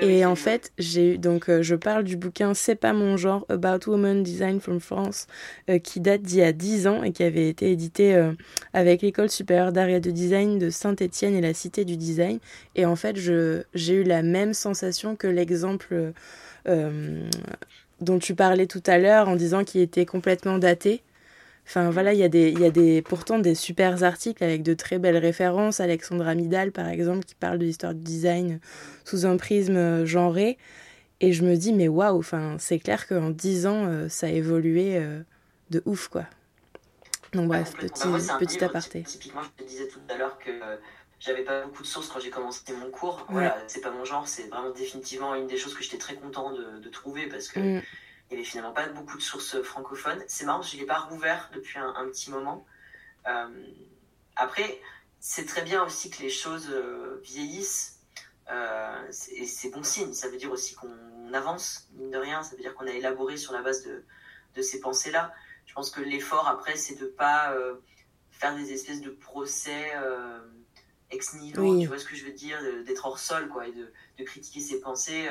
et 0.01 0.25
en 0.25 0.35
fait, 0.35 0.71
j'ai 0.79 1.17
donc 1.19 1.49
euh, 1.49 1.61
je 1.61 1.75
parle 1.75 2.03
du 2.03 2.17
bouquin 2.17 2.55
C'est 2.55 2.75
pas 2.75 2.93
mon 2.93 3.15
genre 3.15 3.45
About 3.49 3.87
Women 3.87 4.23
Design 4.23 4.59
from 4.59 4.79
France 4.79 5.27
euh, 5.69 5.77
qui 5.77 5.99
date 5.99 6.23
d'il 6.23 6.39
y 6.39 6.43
a 6.43 6.51
10 6.51 6.87
ans 6.87 7.03
et 7.03 7.11
qui 7.11 7.23
avait 7.23 7.47
été 7.47 7.71
édité 7.71 8.31
avec 8.73 9.03
l'école 9.03 9.29
supérieure 9.29 9.71
d'art 9.71 9.89
et 9.89 9.99
de 9.99 10.09
design 10.09 10.57
de 10.57 10.71
Saint-Étienne 10.71 11.35
et 11.35 11.41
la 11.41 11.53
Cité 11.53 11.85
du 11.85 11.95
design 11.95 12.39
et 12.75 12.85
en 12.85 12.95
fait, 12.95 13.17
je 13.17 13.63
j'ai 13.75 13.95
eu 13.95 14.03
la 14.03 14.23
même 14.23 14.53
sensation 14.53 15.15
que 15.15 15.27
l'exemple 15.27 16.13
dont 16.65 18.19
tu 18.19 18.35
parlais 18.35 18.67
tout 18.67 18.83
à 18.85 18.97
l'heure 18.97 19.27
en 19.27 19.35
disant 19.35 19.63
qu'il 19.63 19.81
était 19.81 20.05
complètement 20.05 20.57
daté. 20.57 21.01
Enfin 21.65 21.89
voilà, 21.89 22.13
il 22.13 22.19
y 22.19 22.23
a 22.23 22.29
des, 22.29 22.51
y 22.51 22.65
a 22.65 22.69
des, 22.69 23.01
pourtant 23.01 23.39
des 23.39 23.55
super 23.55 24.03
articles 24.03 24.43
avec 24.43 24.63
de 24.63 24.73
très 24.73 24.99
belles 24.99 25.17
références. 25.17 25.79
Alexandra 25.79 26.35
Midal, 26.35 26.71
par 26.71 26.87
exemple, 26.87 27.23
qui 27.25 27.35
parle 27.35 27.57
de 27.57 27.65
l'histoire 27.65 27.93
du 27.93 28.01
design 28.01 28.59
sous 29.05 29.25
un 29.25 29.37
prisme 29.37 29.77
euh, 29.77 30.05
genré. 30.05 30.57
Et 31.21 31.31
je 31.31 31.43
me 31.43 31.55
dis, 31.55 31.73
mais 31.73 31.87
waouh, 31.87 32.19
enfin, 32.19 32.57
c'est 32.59 32.79
clair 32.79 33.07
qu'en 33.07 33.29
10 33.29 33.65
ans, 33.67 33.85
euh, 33.85 34.09
ça 34.09 34.27
a 34.27 34.29
évolué 34.29 34.97
euh, 34.97 35.21
de 35.69 35.81
ouf, 35.85 36.09
quoi. 36.09 36.25
Donc 37.31 37.47
bref, 37.47 37.73
petit, 37.77 38.07
bah, 38.07 38.37
petit 38.39 38.63
aparté. 38.63 39.03
Typiquement, 39.03 39.41
je 39.41 39.63
te 39.63 39.67
disais 39.67 39.87
tout 39.87 39.99
à 40.09 40.17
l'heure 40.17 40.37
que 40.37 40.51
j'avais 41.19 41.43
pas 41.43 41.63
beaucoup 41.63 41.81
de 41.81 41.87
sources 41.87 42.09
quand 42.09 42.19
j'ai 42.19 42.29
commencé 42.29 42.61
mon 42.79 42.91
cours. 42.91 43.25
Voilà, 43.29 43.57
c'est 43.67 43.81
pas 43.81 43.89
mon 43.89 44.05
genre, 44.05 44.27
c'est 44.27 44.49
vraiment 44.49 44.69
définitivement 44.71 45.33
une 45.33 45.47
des 45.47 45.57
choses 45.57 45.73
que 45.73 45.81
j'étais 45.81 45.97
très 45.97 46.15
content 46.15 46.51
de, 46.51 46.79
de 46.79 46.89
trouver 46.89 47.27
parce 47.27 47.47
que 47.47 47.59
mm 47.59 47.81
il 48.33 48.37
n'y 48.37 48.41
avait 48.41 48.49
finalement 48.49 48.73
pas 48.73 48.87
beaucoup 48.87 49.17
de 49.17 49.21
sources 49.21 49.61
francophones. 49.61 50.23
C'est 50.27 50.45
marrant, 50.45 50.63
je 50.63 50.75
ne 50.75 50.81
l'ai 50.81 50.87
pas 50.87 50.99
rouvert 50.99 51.51
depuis 51.53 51.77
un, 51.77 52.07
petit 52.07 52.31
moment. 52.31 52.65
Euh, 53.27 53.67
après, 54.35 54.81
c'est 55.19 55.45
très 55.45 55.61
bien 55.61 55.83
aussi 55.83 56.09
que 56.09 56.19
les 56.23 56.31
choses 56.31 56.69
euh, 56.71 57.21
vieillissent. 57.23 57.99
Euh, 58.49 59.07
et 59.33 59.45
c'est 59.45 59.69
bon 59.69 59.83
signe. 59.83 60.13
Ça 60.13 60.29
veut 60.29 60.37
dire 60.37 60.51
aussi 60.51 60.73
qu'on 60.73 61.31
avance, 61.31 61.87
mine 61.93 62.09
de 62.09 62.17
rien. 62.17 62.41
Ça 62.41 62.55
veut 62.55 62.61
dire 62.63 62.73
qu'on 62.73 62.87
a 62.87 62.91
élaboré 62.91 63.37
sur 63.37 63.53
la 63.53 63.61
base 63.61 63.83
de, 63.83 64.03
de 64.55 64.61
ces 64.63 64.79
pensées-là. 64.79 65.31
Je 65.67 65.73
pense 65.75 65.91
que 65.91 66.01
l'effort, 66.01 66.47
après, 66.47 66.75
c'est 66.75 66.95
de 66.95 67.05
ne 67.05 67.09
pas 67.09 67.55
faire 68.31 68.55
des 68.55 68.73
espèces 68.73 69.01
de 69.01 69.11
procès 69.11 69.93
ex 71.11 71.35
nihilo. 71.35 71.79
Tu 71.79 71.87
vois 71.87 71.99
ce 71.99 72.05
que 72.05 72.15
je 72.15 72.25
veux 72.25 72.33
dire 72.33 72.57
D'être 72.83 73.05
hors 73.05 73.19
sol, 73.19 73.47
quoi, 73.47 73.67
et 73.67 73.71
de, 73.71 73.93
de 74.17 74.23
critiquer 74.23 74.59
ses 74.59 74.79
pensées 74.79 75.29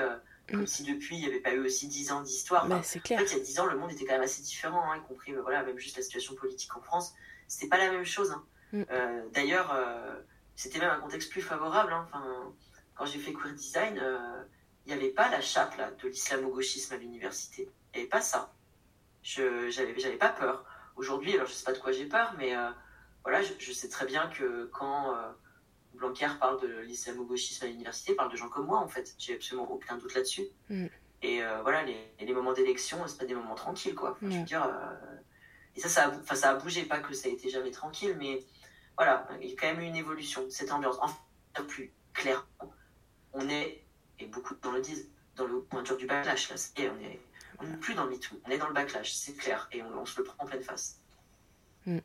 comme 0.48 0.62
mm. 0.62 0.66
si 0.66 0.82
depuis 0.84 1.16
il 1.16 1.20
n'y 1.20 1.26
avait 1.26 1.40
pas 1.40 1.52
eu 1.52 1.60
aussi 1.60 1.86
dix 1.86 2.12
ans 2.12 2.22
d'histoire. 2.22 2.66
Bah, 2.66 2.80
c'est 2.82 3.00
clair. 3.00 3.20
En 3.20 3.24
fait, 3.24 3.32
il 3.32 3.38
y 3.38 3.40
a 3.40 3.44
dix 3.44 3.60
ans, 3.60 3.66
le 3.66 3.76
monde 3.76 3.92
était 3.92 4.04
quand 4.04 4.14
même 4.14 4.22
assez 4.22 4.42
différent, 4.42 4.90
hein, 4.90 4.96
y 4.96 5.08
compris 5.08 5.32
euh, 5.32 5.42
voilà, 5.42 5.62
même 5.62 5.78
juste 5.78 5.96
la 5.96 6.02
situation 6.02 6.34
politique 6.34 6.74
en 6.76 6.80
France. 6.80 7.14
C'était 7.48 7.68
pas 7.68 7.78
la 7.78 7.90
même 7.90 8.04
chose. 8.04 8.32
Hein. 8.32 8.44
Mm. 8.72 8.82
Euh, 8.90 9.22
d'ailleurs, 9.32 9.72
euh, 9.74 10.14
c'était 10.56 10.78
même 10.78 10.90
un 10.90 11.00
contexte 11.00 11.30
plus 11.30 11.42
favorable. 11.42 11.92
Hein. 11.92 12.06
Enfin, 12.08 12.54
quand 12.94 13.06
j'ai 13.06 13.18
fait 13.18 13.32
queer 13.32 13.54
design, 13.54 14.02
il 14.86 14.92
n'y 14.92 14.98
avait 14.98 15.12
pas 15.12 15.30
la 15.30 15.40
chape 15.40 15.76
là, 15.76 15.90
de 15.90 16.08
l'islamo-gauchisme 16.08 16.94
à 16.94 16.96
l'université. 16.96 17.68
Il 17.92 17.96
n'y 17.96 18.00
avait 18.02 18.10
pas 18.10 18.20
ça. 18.20 18.52
Je 19.22 19.70
j'avais, 19.70 19.98
j'avais 19.98 20.16
pas 20.16 20.28
peur. 20.28 20.64
Aujourd'hui, 20.96 21.34
alors 21.34 21.46
je 21.46 21.52
sais 21.52 21.64
pas 21.64 21.72
de 21.72 21.78
quoi 21.78 21.92
j'ai 21.92 22.06
peur, 22.06 22.34
mais 22.36 22.54
voilà, 23.22 23.42
je, 23.42 23.52
je, 23.58 23.72
sais 23.72 23.88
très 23.88 24.04
bien 24.04 24.28
que 24.28 24.68
quand 24.72 25.14
Blanquer 25.94 26.28
parle 26.40 26.60
de 26.60 26.80
l'islamo-gauchisme 26.80 27.64
à 27.64 27.68
l'université, 27.68 28.14
parle 28.14 28.30
de 28.32 28.36
gens 28.36 28.48
comme 28.48 28.66
moi, 28.66 28.78
en 28.78 28.88
fait. 28.88 29.14
J'ai 29.18 29.34
absolument 29.34 29.70
aucun 29.70 29.96
doute 29.98 30.14
là-dessus. 30.14 30.46
Mm. 30.68 30.86
Et 31.22 31.42
euh, 31.42 31.62
voilà, 31.62 31.84
les, 31.84 31.96
les 32.20 32.32
moments 32.32 32.52
d'élection, 32.52 32.98
c'est 33.06 33.18
pas 33.18 33.24
des 33.24 33.34
moments 33.34 33.54
tranquilles, 33.54 33.94
quoi. 33.94 34.16
Je 34.22 34.26
veux 34.26 34.42
dire, 34.44 34.64
euh, 34.64 35.16
et 35.76 35.80
ça, 35.80 35.88
ça 35.88 36.12
a, 36.28 36.34
ça 36.34 36.50
a 36.50 36.54
bougé, 36.54 36.84
pas 36.84 36.98
que 36.98 37.14
ça 37.14 37.28
a 37.28 37.32
été 37.32 37.48
jamais 37.48 37.70
tranquille, 37.70 38.16
mais 38.18 38.44
voilà, 38.96 39.26
il 39.40 39.48
y 39.48 39.52
a 39.52 39.56
quand 39.56 39.68
même 39.68 39.80
eu 39.80 39.86
une 39.86 39.96
évolution, 39.96 40.44
cette 40.50 40.72
ambiance. 40.72 40.98
En 41.00 41.64
plus 41.64 41.92
clairement, 42.12 42.72
on 43.32 43.48
est, 43.48 43.84
et 44.18 44.26
beaucoup 44.26 44.54
de 44.54 44.62
gens 44.62 44.72
le 44.72 44.80
disent, 44.80 45.08
dans 45.36 45.46
le 45.46 45.60
pointure 45.60 45.96
du 45.96 46.06
backlash, 46.06 46.50
là, 46.50 46.56
on 46.78 47.04
est, 47.04 47.20
On 47.58 47.64
n'est 47.64 47.76
plus 47.76 47.94
dans 47.94 48.04
le 48.04 48.10
MeToo, 48.10 48.40
on 48.44 48.50
est 48.50 48.58
dans 48.58 48.68
le 48.68 48.74
backlash, 48.74 49.12
c'est 49.12 49.34
clair, 49.34 49.68
et 49.72 49.82
on, 49.82 50.04
se 50.04 50.18
le 50.18 50.24
prend 50.24 50.44
en 50.44 50.46
pleine 50.46 50.62
face. 50.62 50.98
Mm. 51.86 51.98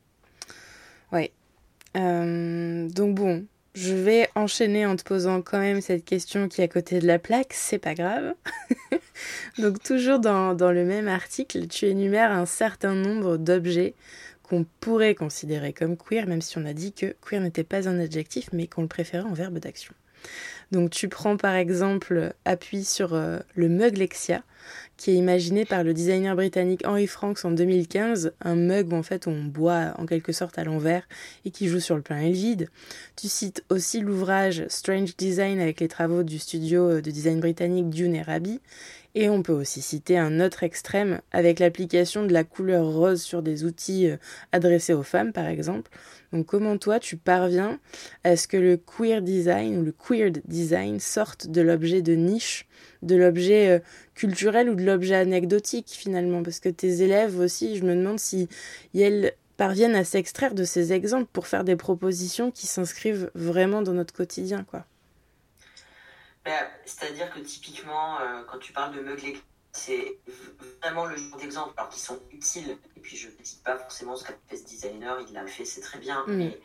Ouais. 1.12 1.32
Euh, 1.96 2.90
donc 2.90 3.16
bon, 3.16 3.48
je 3.78 3.94
vais 3.94 4.28
enchaîner 4.34 4.88
en 4.88 4.96
te 4.96 5.04
posant 5.04 5.44
quand 5.44 5.60
même 5.60 5.82
cette 5.82 6.04
question 6.04 6.48
qui 6.48 6.62
est 6.62 6.64
à 6.64 6.68
côté 6.68 7.00
de 7.00 7.06
la 7.06 7.20
plaque, 7.20 7.54
c'est 7.54 7.78
pas 7.78 7.94
grave. 7.94 8.34
donc 9.60 9.84
toujours 9.84 10.18
dans, 10.18 10.54
le 10.54 10.84
même 10.84 11.08
article, 11.08 11.68
tu 11.68 11.86
énumères 11.86 12.32
un 12.32 12.48
certain 12.48 12.96
nombre 12.96 13.38
d'objets 13.38 13.94
qu'on 14.42 14.66
pourrait 14.80 15.14
considérer 15.14 15.74
comme 15.74 15.96
queer, 15.96 16.26
même 16.26 16.42
si 16.42 16.58
on 16.58 16.66
a 16.66 16.74
dit 16.74 16.92
que 16.92 17.16
queer 17.22 17.40
n'était 17.40 17.64
pas 17.64 17.88
un 17.88 18.00
adjectif, 18.00 18.50
mais 18.52 18.66
qu'on 18.66 18.82
le 18.82 18.88
préférait 18.88 19.28
en 19.30 19.34
verbe 19.34 19.60
d'action. 19.60 19.94
Donc 20.72 20.90
tu 20.90 21.08
prends 21.08 21.38
par 21.38 21.56
exemple 21.56 22.34
appui 22.46 22.84
sur 22.84 23.14
euh, 23.14 23.40
le 23.56 23.70
mug 23.70 23.98
Lexia, 23.98 24.44
qui 24.98 25.12
est 25.12 25.16
imaginé 25.16 25.64
par 25.64 25.84
le 25.84 25.94
designer 25.94 26.36
britannique 26.36 26.86
Henry 26.86 27.08
Franks 27.08 27.46
en 27.46 27.52
2015, 27.52 28.34
un 28.42 28.56
mug 28.56 28.94
en 28.94 29.04
fait 29.04 29.28
on 29.28 29.46
boit 29.46 29.94
en 29.98 30.06
quelque 30.06 30.34
sorte 30.34 30.60
à 30.60 30.66
l'envers 30.66 31.08
et 31.46 31.52
qui 31.52 31.68
joue 31.68 31.80
sur 31.80 31.96
le 31.96 32.02
plein 32.02 32.20
et 32.20 32.30
le 32.30 32.36
vide. 32.36 32.70
Tu 33.16 33.30
cites 33.30 33.64
aussi 33.70 34.02
l'ouvrage 34.02 34.66
Strange 34.68 35.16
Design 35.16 35.60
avec 35.60 35.80
les 35.80 35.88
travaux 35.88 36.24
du 36.24 36.38
studio 36.38 37.00
de 37.00 37.12
design 37.12 37.40
britannique 37.40 37.90
Dune 37.90 38.16
et 38.16 38.22
Rabi, 38.22 38.60
et 39.16 39.30
on 39.30 39.42
peut 39.42 39.54
aussi 39.54 39.82
citer 39.82 40.18
un 40.18 40.40
autre 40.40 40.64
extrême 40.64 41.22
avec 41.32 41.58
l'application 41.58 42.26
de 42.26 42.34
la 42.34 42.44
couleur 42.44 42.86
rose 42.86 43.22
sur 43.22 43.42
des 43.42 43.64
outils 43.64 44.10
euh, 44.10 44.18
adressés 44.52 44.94
aux 44.94 45.04
femmes 45.04 45.34
par 45.34 45.48
exemple. 45.48 45.90
Donc 46.34 46.46
comment 46.46 46.78
toi 46.78 47.00
tu 47.00 47.18
parviens 47.18 47.80
à 48.24 48.36
ce 48.36 48.48
que 48.48 48.58
le 48.58 48.78
queer 48.78 49.22
design 49.22 49.78
ou 49.78 49.84
le 49.84 49.92
queer 49.92 50.32
design 50.46 51.00
sorte 51.00 51.48
de 51.48 51.62
l'objet 51.62 52.02
de 52.02 52.14
niche, 52.14 52.68
de 53.02 53.16
l'objet 53.16 53.70
euh, 53.70 53.80
culturel 54.14 54.70
ou 54.70 54.76
de 54.76 54.84
l'objet 54.84 55.16
anecdotique 55.16 55.90
finalement? 55.90 56.44
Parce 56.44 56.60
que 56.60 56.70
tes 56.70 57.02
élèves 57.02 57.40
aussi, 57.40 57.78
je 57.78 57.84
me 57.84 57.96
demande 57.96 58.20
si 58.20 58.50
elles 58.94 59.34
parviennent 59.56 59.96
à 59.96 60.04
s'extraire 60.04 60.54
de 60.54 60.64
ces 60.64 60.94
exemples 60.94 61.30
pour 61.32 61.48
faire 61.48 61.64
des 61.64 61.76
propositions 61.76 62.52
qui 62.52 62.68
s'inscrivent 62.68 63.32
vraiment 63.34 63.82
dans 63.82 63.94
notre 63.94 64.14
quotidien 64.14 64.64
quoi. 64.64 64.86
Ben, 66.46 66.66
c'est-à-dire 66.86 67.30
que 67.34 67.40
typiquement, 67.40 68.22
euh, 68.22 68.42
quand 68.50 68.58
tu 68.60 68.72
parles 68.72 68.96
de 68.96 69.02
meugler, 69.02 69.38
c'est 69.78 70.18
vraiment 70.82 71.06
le 71.06 71.16
genre 71.16 71.38
d'exemples 71.38 71.74
alors 71.78 71.90
qui 71.90 72.00
sont 72.00 72.20
utiles. 72.32 72.78
Et 72.96 73.00
puis 73.00 73.16
je 73.16 73.28
ne 73.28 73.44
dis 73.44 73.60
pas 73.64 73.78
forcément 73.78 74.16
ce 74.16 74.24
qu'a 74.24 74.34
fait 74.48 74.58
ce 74.58 74.66
designer, 74.66 75.20
il 75.28 75.34
l'a 75.34 75.46
fait, 75.48 75.66
c'est 75.66 75.82
très 75.82 76.00
bien. 76.00 76.24
Mm. 76.28 76.38
Mais 76.38 76.60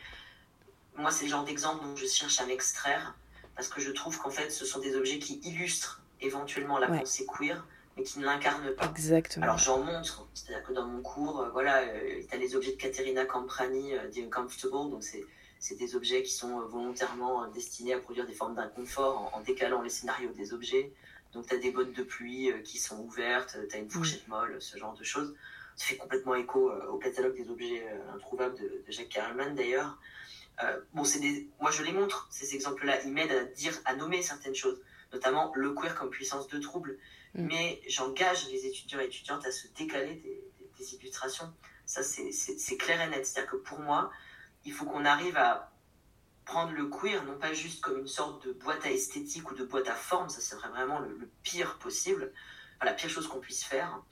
moi, 0.97 1.11
c'est 1.11 1.25
le 1.25 1.31
genre 1.31 1.45
d'exemple 1.45 1.85
dont 1.85 1.97
je 1.97 2.07
cherche 2.07 2.41
à 2.41 2.47
m'extraire 2.47 3.15
parce 3.55 3.69
que 3.69 3.81
je 3.81 3.91
trouve 3.91 4.19
qu'en 4.19 4.31
fait, 4.31 4.51
ce 4.51 4.65
sont 4.65 4.81
des 4.81 4.97
objets 4.97 5.19
qui 5.19 5.41
illustrent 5.45 6.03
éventuellement 6.21 6.79
la 6.79 6.89
pensée 6.89 7.27
queer, 7.27 7.67
mais 7.97 8.03
qui 8.03 8.19
ne 8.19 8.25
l'incarnent 8.25 8.75
pas. 8.75 8.87
Exactement. 8.87 9.45
Alors 9.45 9.59
j'en 9.59 9.79
montre, 9.83 10.27
c'est-à-dire 10.35 10.67
que 10.67 10.73
dans 10.73 10.87
mon 10.87 11.03
cours, 11.03 11.41
euh, 11.41 11.51
voilà, 11.51 11.83
euh, 11.83 12.23
tu 12.29 12.35
as 12.35 12.39
les 12.39 12.57
objets 12.57 12.73
de 12.73 12.77
Caterina 12.77 13.25
Camprani, 13.25 13.95
euh, 13.95 14.09
The 14.11 14.19
Uncomfortable, 14.19 14.91
donc 14.91 15.03
c'est 15.03 15.25
c'est 15.59 15.77
des 15.77 15.95
objets 15.95 16.25
qui 16.25 16.33
sont 16.33 16.59
volontairement 16.63 17.47
destinés 17.47 17.95
à 17.95 17.99
produire 18.01 18.27
des 18.27 18.33
formes 18.33 18.57
d'inconfort 18.57 19.31
en, 19.33 19.41
décalant 19.43 19.81
les 19.81 19.91
scénarios 19.91 20.33
des 20.33 20.53
objets. 20.53 20.93
Donc, 21.33 21.47
tu 21.47 21.55
as 21.55 21.59
des 21.59 21.71
bottes 21.71 21.93
de 21.93 22.03
pluie 22.03 22.51
euh, 22.51 22.59
qui 22.61 22.79
sont 22.79 22.99
ouvertes, 23.01 23.57
tu 23.69 23.77
as 23.77 23.79
une 23.79 23.91
fourchette 23.91 24.27
molle, 24.29 24.61
ce 24.61 24.77
genre 24.77 24.95
de 24.95 25.05
choses. 25.05 25.35
Ça 25.77 25.87
fait 25.87 25.97
complètement 25.97 26.35
écho 26.35 26.71
euh, 26.71 26.87
au 26.89 26.99
catalogue 26.99 27.35
des 27.35 27.49
objets 27.49 27.87
euh, 27.89 28.15
introuvables 28.15 28.59
de, 28.59 28.85
Jacques 28.89 29.09
Carlman 29.09 29.55
d'ailleurs. 29.55 29.99
bon, 30.93 31.05
c'est 31.05 31.21
des... 31.21 31.49
moi 31.61 31.71
je 31.71 31.83
les 31.83 31.93
montre, 31.93 32.29
ces 32.31 32.55
exemples-là. 32.55 33.03
Ils 33.05 33.13
m'aident 33.13 33.33
à 33.33 33.45
dire, 33.45 33.73
à 33.87 33.97
nommer 33.97 34.23
certaines 34.23 34.55
choses, 34.55 34.81
notamment 35.13 35.53
le 35.55 35.73
queer 35.73 35.95
comme 35.95 36.11
puissance 36.11 36.47
de 36.49 36.59
trouble. 36.59 36.99
Mm. 37.35 37.47
Mais 37.47 37.81
j'engage 37.89 38.51
les 38.51 38.67
étudiants 38.67 39.01
et 39.01 39.07
étudiantes 39.07 39.47
à 39.47 39.51
se 39.51 39.69
décaler 39.69 40.15
des, 40.17 40.45
des 40.79 40.95
illustrations. 40.95 41.51
Ça, 41.87 42.03
c'est 42.03 42.77
clair 42.77 43.01
et 43.01 43.09
net. 43.09 43.27
C'est-à-dire 43.27 43.51
que 43.51 43.57
pour 43.57 43.81
moi, 43.81 44.11
il 44.65 44.73
faut 44.73 44.85
qu'on 44.85 45.05
arrive 45.05 45.37
à 45.37 45.73
prendre 46.45 46.73
le 46.73 46.87
queer, 46.87 47.25
non 47.25 47.39
pas 47.39 47.53
juste 47.53 47.83
comme 47.83 47.99
une 47.99 48.09
sorte 48.09 48.47
de 48.47 48.53
boîte 48.53 48.85
à 48.85 48.91
esthétique 48.91 49.51
ou 49.51 49.55
de 49.55 49.65
boîte 49.65 49.89
à 49.89 49.95
forme, 49.95 50.29
ça 50.29 50.41
serait 50.41 50.69
vraiment 50.69 50.99
le, 50.99 51.29
pire 51.43 51.79
possible, 51.79 52.33
la 52.83 52.93
pire 52.93 53.11
chose 53.11 53.29
qu'on 53.29 53.41
puisse 53.41 53.65
faire, 53.65 54.03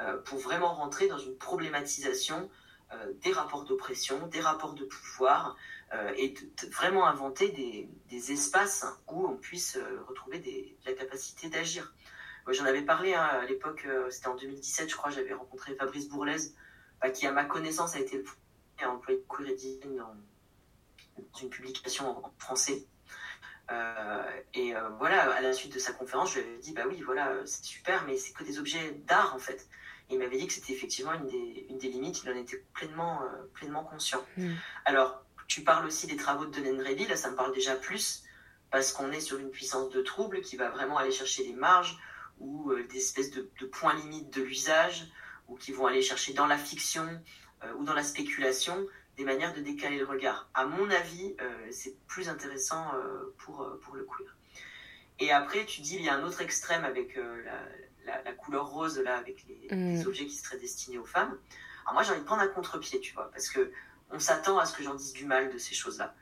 euh, 0.00 0.18
pour 0.18 0.38
vraiment 0.38 0.72
rentrer 0.72 1.08
dans 1.08 1.18
une 1.18 1.36
problématisation 1.36 2.48
euh, 2.92 3.12
des 3.22 3.32
rapports 3.32 3.64
d'oppression, 3.64 4.26
des 4.28 4.40
rapports 4.40 4.74
de 4.74 4.84
pouvoir, 4.84 5.56
euh, 5.92 6.12
et 6.16 6.30
de, 6.30 6.70
vraiment 6.70 7.06
inventer 7.06 7.48
des, 7.48 8.32
espaces 8.32 8.86
où 9.08 9.26
on 9.26 9.36
puisse 9.36 9.78
retrouver 10.06 10.38
des, 10.38 10.76
la 10.86 10.92
capacité 10.92 11.48
d'agir. 11.48 11.94
J'en 12.48 12.64
avais 12.64 12.82
parlé 12.82 13.14
hein, 13.14 13.22
à 13.22 13.44
l'époque, 13.44 13.86
c'était 14.10 14.28
en 14.28 14.36
2017, 14.36 14.90
je 14.90 14.96
crois, 14.96 15.10
j'avais 15.10 15.32
rencontré 15.32 15.74
Fabrice 15.74 16.08
Bourlaise, 16.08 16.54
bah, 17.00 17.10
qui 17.10 17.26
à 17.26 17.32
ma 17.32 17.44
connaissance 17.44 17.94
a 17.96 18.00
été 18.00 18.18
le 18.18 18.24
employé 18.86 19.24
queer 19.28 19.48
et 19.48 19.54
dans, 21.16 21.40
une 21.40 21.50
publication 21.50 22.08
en, 22.08 22.32
français. 22.38 22.86
Euh, 23.70 24.22
et 24.54 24.74
euh, 24.74 24.88
voilà, 24.98 25.32
à 25.32 25.40
la 25.40 25.52
suite 25.52 25.74
de 25.74 25.78
sa 25.78 25.92
conférence, 25.92 26.32
je 26.32 26.40
lui 26.40 26.48
avais 26.48 26.58
dit 26.58 26.72
bah 26.72 26.82
oui, 26.88 27.00
voilà, 27.02 27.34
c'est 27.46 27.64
super, 27.64 28.04
mais 28.04 28.16
c'est 28.16 28.32
que 28.32 28.42
des 28.44 28.58
objets 28.58 28.92
d'art 29.06 29.34
en 29.34 29.38
fait. 29.38 29.68
Et 30.08 30.14
il 30.14 30.18
m'avait 30.18 30.38
dit 30.38 30.46
que 30.46 30.52
c'était 30.52 30.72
effectivement 30.72 31.12
une 31.14 31.26
des, 31.26 31.66
une 31.68 31.78
des, 31.78 31.88
limites, 31.88 32.22
il 32.24 32.30
en 32.30 32.36
était 32.36 32.64
pleinement, 32.72 33.22
euh, 33.22 33.46
pleinement 33.54 33.84
conscient. 33.84 34.24
Mm. 34.36 34.54
Alors, 34.84 35.24
tu 35.46 35.62
parles 35.62 35.86
aussi 35.86 36.08
des 36.08 36.16
travaux 36.16 36.46
de 36.46 36.60
Denon 36.60 36.82
là 36.82 37.16
ça 37.16 37.30
me 37.30 37.36
parle 37.36 37.54
déjà 37.54 37.76
plus, 37.76 38.24
parce 38.70 38.92
qu'on 38.92 39.12
est 39.12 39.20
sur 39.20 39.38
une 39.38 39.50
puissance 39.50 39.90
de 39.90 40.02
trouble 40.02 40.40
qui 40.40 40.56
va 40.56 40.70
vraiment 40.70 40.98
aller 40.98 41.12
chercher 41.12 41.44
les 41.44 41.54
marges 41.54 41.98
ou 42.38 42.72
des 42.88 42.96
espèces 42.96 43.30
de, 43.30 43.50
de 43.60 43.66
points 43.66 43.94
limites 43.94 44.30
de 44.30 44.42
l'usage, 44.42 45.10
ou 45.50 45.56
qui 45.56 45.72
vont 45.72 45.86
aller 45.86 46.00
chercher 46.00 46.32
dans 46.32 46.46
la 46.46 46.56
fiction 46.56 47.06
euh, 47.64 47.74
ou 47.74 47.84
dans 47.84 47.94
la 47.94 48.04
spéculation 48.04 48.86
des 49.16 49.24
manières 49.24 49.54
de 49.54 49.60
décaler 49.60 49.98
le 49.98 50.06
regard. 50.06 50.48
À 50.54 50.66
mon 50.66 50.90
avis, 50.90 51.34
euh, 51.40 51.68
c'est 51.70 51.96
plus 52.06 52.28
intéressant 52.28 52.94
euh, 52.94 53.34
pour, 53.38 53.66
pour 53.82 53.94
le 53.94 54.04
queer. 54.04 54.36
Et 55.18 55.32
après, 55.32 55.66
tu 55.66 55.82
dis, 55.82 55.96
il 55.96 56.02
y 56.02 56.08
a 56.08 56.14
un 56.14 56.24
autre 56.24 56.40
extrême 56.40 56.84
avec 56.84 57.18
la, 58.06 58.22
la, 58.22 58.32
couleur 58.32 58.68
rose, 58.68 58.98
là, 58.98 59.18
avec 59.18 59.44
les, 59.46 59.68
mm. 59.70 60.06
objets 60.06 60.26
qui 60.26 60.36
seraient 60.36 60.58
destinés 60.58 60.96
aux 60.96 61.04
femmes. 61.04 61.36
Alors 61.82 61.94
moi, 61.94 62.02
j'ai 62.02 62.12
envie 62.12 62.20
de 62.20 62.24
prendre 62.24 62.42
un 62.42 62.48
contre-pied, 62.48 63.00
tu 63.00 63.12
vois, 63.12 63.30
parce 63.30 63.50
que 63.50 63.70
on 64.10 64.18
s'attend 64.18 64.58
à 64.58 64.64
ce 64.64 64.74
que 64.74 64.82
j'en 64.82 64.94
dise 64.94 65.12
du 65.12 65.26
mal 65.26 65.52
de 65.52 65.58
ces 65.58 65.74
choses-là. 65.74 66.14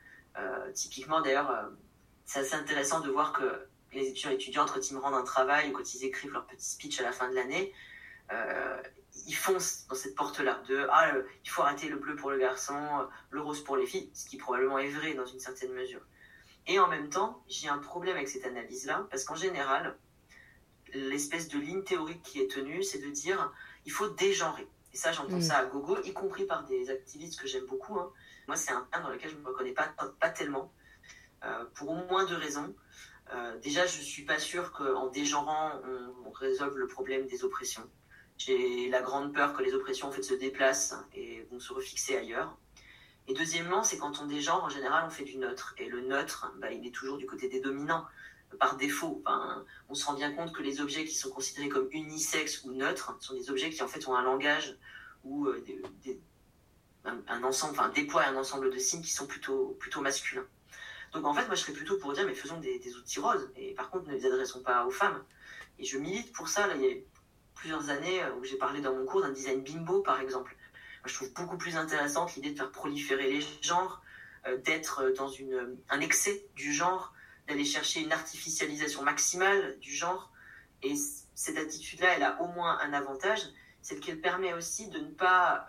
typiquement, 0.73 1.21
d'ailleurs, 1.21 1.71
c'est 2.25 2.41
assez 2.41 2.55
intéressant 2.55 2.99
de 2.99 3.09
voir 3.09 3.31
que 3.31 3.67
les 3.93 4.09
étudiants 4.09 4.31
et 4.31 4.35
étudiantes, 4.35 4.71
quand 4.71 4.89
ils 4.89 4.93
me 4.93 4.99
rendent 4.99 5.15
un 5.15 5.23
travail 5.23 5.69
ou 5.69 5.71
quand 5.71 5.93
ils 5.93 6.03
écrivent 6.03 6.33
leur 6.33 6.45
petit 6.45 6.69
speech 6.71 6.99
à 6.99 7.03
la 7.03 7.13
fin 7.13 7.29
de 7.29 7.35
l'année, 7.35 7.73
ils 9.27 9.35
foncent 9.35 9.85
dans 9.87 9.95
cette 9.95 10.15
porte-là 10.15 10.61
de 10.67 10.87
ah 10.91 11.13
euh, 11.13 11.23
il 11.43 11.49
faut 11.49 11.61
arrêter 11.61 11.87
le 11.87 11.97
bleu 11.97 12.15
pour 12.15 12.31
le 12.31 12.37
garçon, 12.37 12.75
euh, 12.75 13.05
le 13.31 13.41
rose 13.41 13.63
pour 13.63 13.77
les 13.77 13.85
filles, 13.85 14.09
ce 14.13 14.27
qui 14.27 14.37
probablement 14.37 14.77
est 14.79 14.89
vrai 14.89 15.13
dans 15.13 15.25
une 15.25 15.39
certaine 15.39 15.73
mesure. 15.73 16.01
Et 16.67 16.79
en 16.79 16.87
même 16.87 17.09
temps, 17.09 17.43
j'ai 17.47 17.67
un 17.67 17.77
problème 17.79 18.15
avec 18.15 18.27
cette 18.27 18.45
analyse-là 18.45 19.07
parce 19.09 19.23
qu'en 19.23 19.35
général, 19.35 19.97
l'espèce 20.93 21.47
de 21.47 21.59
ligne 21.59 21.83
théorique 21.83 22.21
qui 22.23 22.39
est 22.39 22.51
tenue, 22.51 22.83
c'est 22.83 22.99
de 22.99 23.09
dire 23.09 23.51
il 23.85 23.91
faut 23.91 24.09
dégenrer. 24.09 24.67
Et 24.93 24.97
ça, 24.97 25.11
j'entends 25.11 25.37
mm. 25.37 25.41
ça 25.41 25.57
à 25.59 25.65
gogo, 25.65 26.01
y 26.03 26.13
compris 26.13 26.45
par 26.45 26.65
des 26.65 26.89
activistes 26.89 27.39
que 27.39 27.47
j'aime 27.47 27.65
beaucoup. 27.65 27.99
Hein. 27.99 28.11
Moi, 28.47 28.55
c'est 28.55 28.71
un 28.71 28.87
terme 28.91 29.03
dans 29.03 29.09
lequel 29.09 29.31
je 29.31 29.35
ne 29.35 29.41
me 29.41 29.47
reconnais 29.47 29.73
pas, 29.73 29.93
pas 30.19 30.29
tellement, 30.29 30.71
euh, 31.43 31.65
pour 31.75 31.89
au 31.89 31.95
moins 31.95 32.25
deux 32.25 32.35
raisons. 32.35 32.73
déjà, 33.61 33.85
je 33.85 33.99
ne 33.99 34.03
suis 34.03 34.25
pas 34.25 34.39
sûr 34.39 34.71
qu'en 34.71 35.07
dégenrant, 35.07 35.73
on 36.25 36.31
résolve 36.31 36.77
le 36.77 36.87
problème 36.87 37.27
des 37.27 37.43
oppressions. 37.43 37.87
J'ai 38.39 38.89
la 38.89 39.01
grande 39.01 39.33
peur 39.33 39.53
que 39.53 39.61
les 39.61 39.73
oppressions 39.73 40.07
en 40.07 40.11
fait 40.11 40.23
se 40.23 40.33
déplacent 40.33 40.95
et 41.13 41.45
vont 41.51 41.59
se 41.59 41.73
refixer 41.73 42.17
ailleurs. 42.17 42.57
Et 43.27 43.33
deuxièmement, 43.33 43.83
c'est 43.83 43.97
quand 43.97 44.21
on 44.21 44.25
dégenre, 44.25 44.63
en 44.63 44.69
général, 44.69 45.03
on 45.05 45.09
fait 45.11 45.25
du 45.25 45.37
neutre. 45.37 45.75
Et 45.77 45.87
le 45.87 46.01
neutre, 46.01 46.51
bah, 46.57 46.71
il 46.71 46.87
est 46.87 46.91
toujours 46.91 47.17
du 47.17 47.27
côté 47.27 47.47
des 47.47 47.59
dominants, 47.59 48.05
par 48.57 48.77
défaut. 48.77 49.23
on 49.89 49.93
se 49.93 50.05
rend 50.05 50.13
bien 50.13 50.31
compte 50.31 50.53
que 50.53 50.63
les 50.63 50.81
objets 50.81 51.05
qui 51.05 51.13
sont 51.13 51.29
considérés 51.29 51.69
comme 51.69 51.87
unisexes 51.91 52.63
ou 52.63 52.71
neutres 52.71 53.15
sont 53.19 53.35
des 53.35 53.51
objets 53.51 53.69
qui 53.69 53.83
en 53.83 53.87
fait 53.87 54.07
ont 54.07 54.15
un 54.15 54.23
langage 54.23 54.75
ou 55.23 55.47
euh, 55.47 55.63
un, 57.05 57.43
ensemble, 57.43 57.73
enfin 57.73 57.89
déploient 57.89 58.25
un 58.25 58.35
ensemble 58.35 58.71
de 58.71 58.77
signes 58.79 59.01
qui 59.01 59.11
sont 59.11 59.27
plutôt, 59.27 59.77
plutôt 59.79 60.01
masculins. 60.01 60.45
Donc 61.13 61.25
en 61.25 61.33
fait, 61.33 61.45
moi 61.47 61.55
je 61.55 61.61
serais 61.61 61.73
plutôt 61.73 61.97
pour 61.97 62.13
dire, 62.13 62.25
mais 62.25 62.33
faisons 62.33 62.59
des, 62.59 62.95
outils 62.95 63.19
roses. 63.19 63.51
Et 63.55 63.73
par 63.73 63.89
contre, 63.89 64.07
ne 64.07 64.13
les 64.13 64.25
adressons 64.25 64.61
pas 64.61 64.85
aux 64.85 64.91
femmes. 64.91 65.23
Et 65.77 65.85
je 65.85 65.97
milite 65.97 66.33
pour 66.33 66.47
ça. 66.47 66.67
Là, 66.67 66.75
plusieurs 67.59 67.89
années 67.89 68.23
euh, 68.23 68.33
où 68.35 68.43
j'ai 68.43 68.57
parlé 68.57 68.81
dans 68.81 68.95
mon 68.95 69.05
cours 69.05 69.21
d'un 69.21 69.31
design 69.31 69.61
bimbo, 69.61 70.01
par 70.01 70.19
exemple. 70.21 70.55
je 71.05 71.13
trouve 71.13 71.31
beaucoup 71.33 71.57
plus 71.57 71.75
intéressante 71.75 72.35
l'idée 72.35 72.51
de 72.51 72.57
faire 72.57 72.71
proliférer 72.71 73.29
les 73.29 73.41
genres, 73.61 74.01
euh, 74.47 74.57
d'être 74.57 75.01
euh, 75.01 75.13
dans 75.13 75.27
une, 75.27 75.77
un 75.89 75.99
excès 75.99 76.45
du 76.55 76.73
genre, 76.73 77.13
d'aller 77.47 77.65
chercher 77.65 78.01
une 78.01 78.13
artificialisation 78.13 79.03
maximale 79.03 79.77
du 79.79 79.93
genre. 79.93 80.31
Et 80.83 80.95
cette 81.35 81.57
attitude-là, 81.57 82.15
elle 82.15 82.23
a 82.23 82.41
au 82.41 82.47
moins 82.47 82.79
un 82.79 82.93
avantage, 82.93 83.41
c'est 83.81 83.99
qu'elle 83.99 84.21
permet 84.21 84.53
aussi 84.53 84.87
de 84.87 84.99
ne 84.99 85.09
pas 85.09 85.67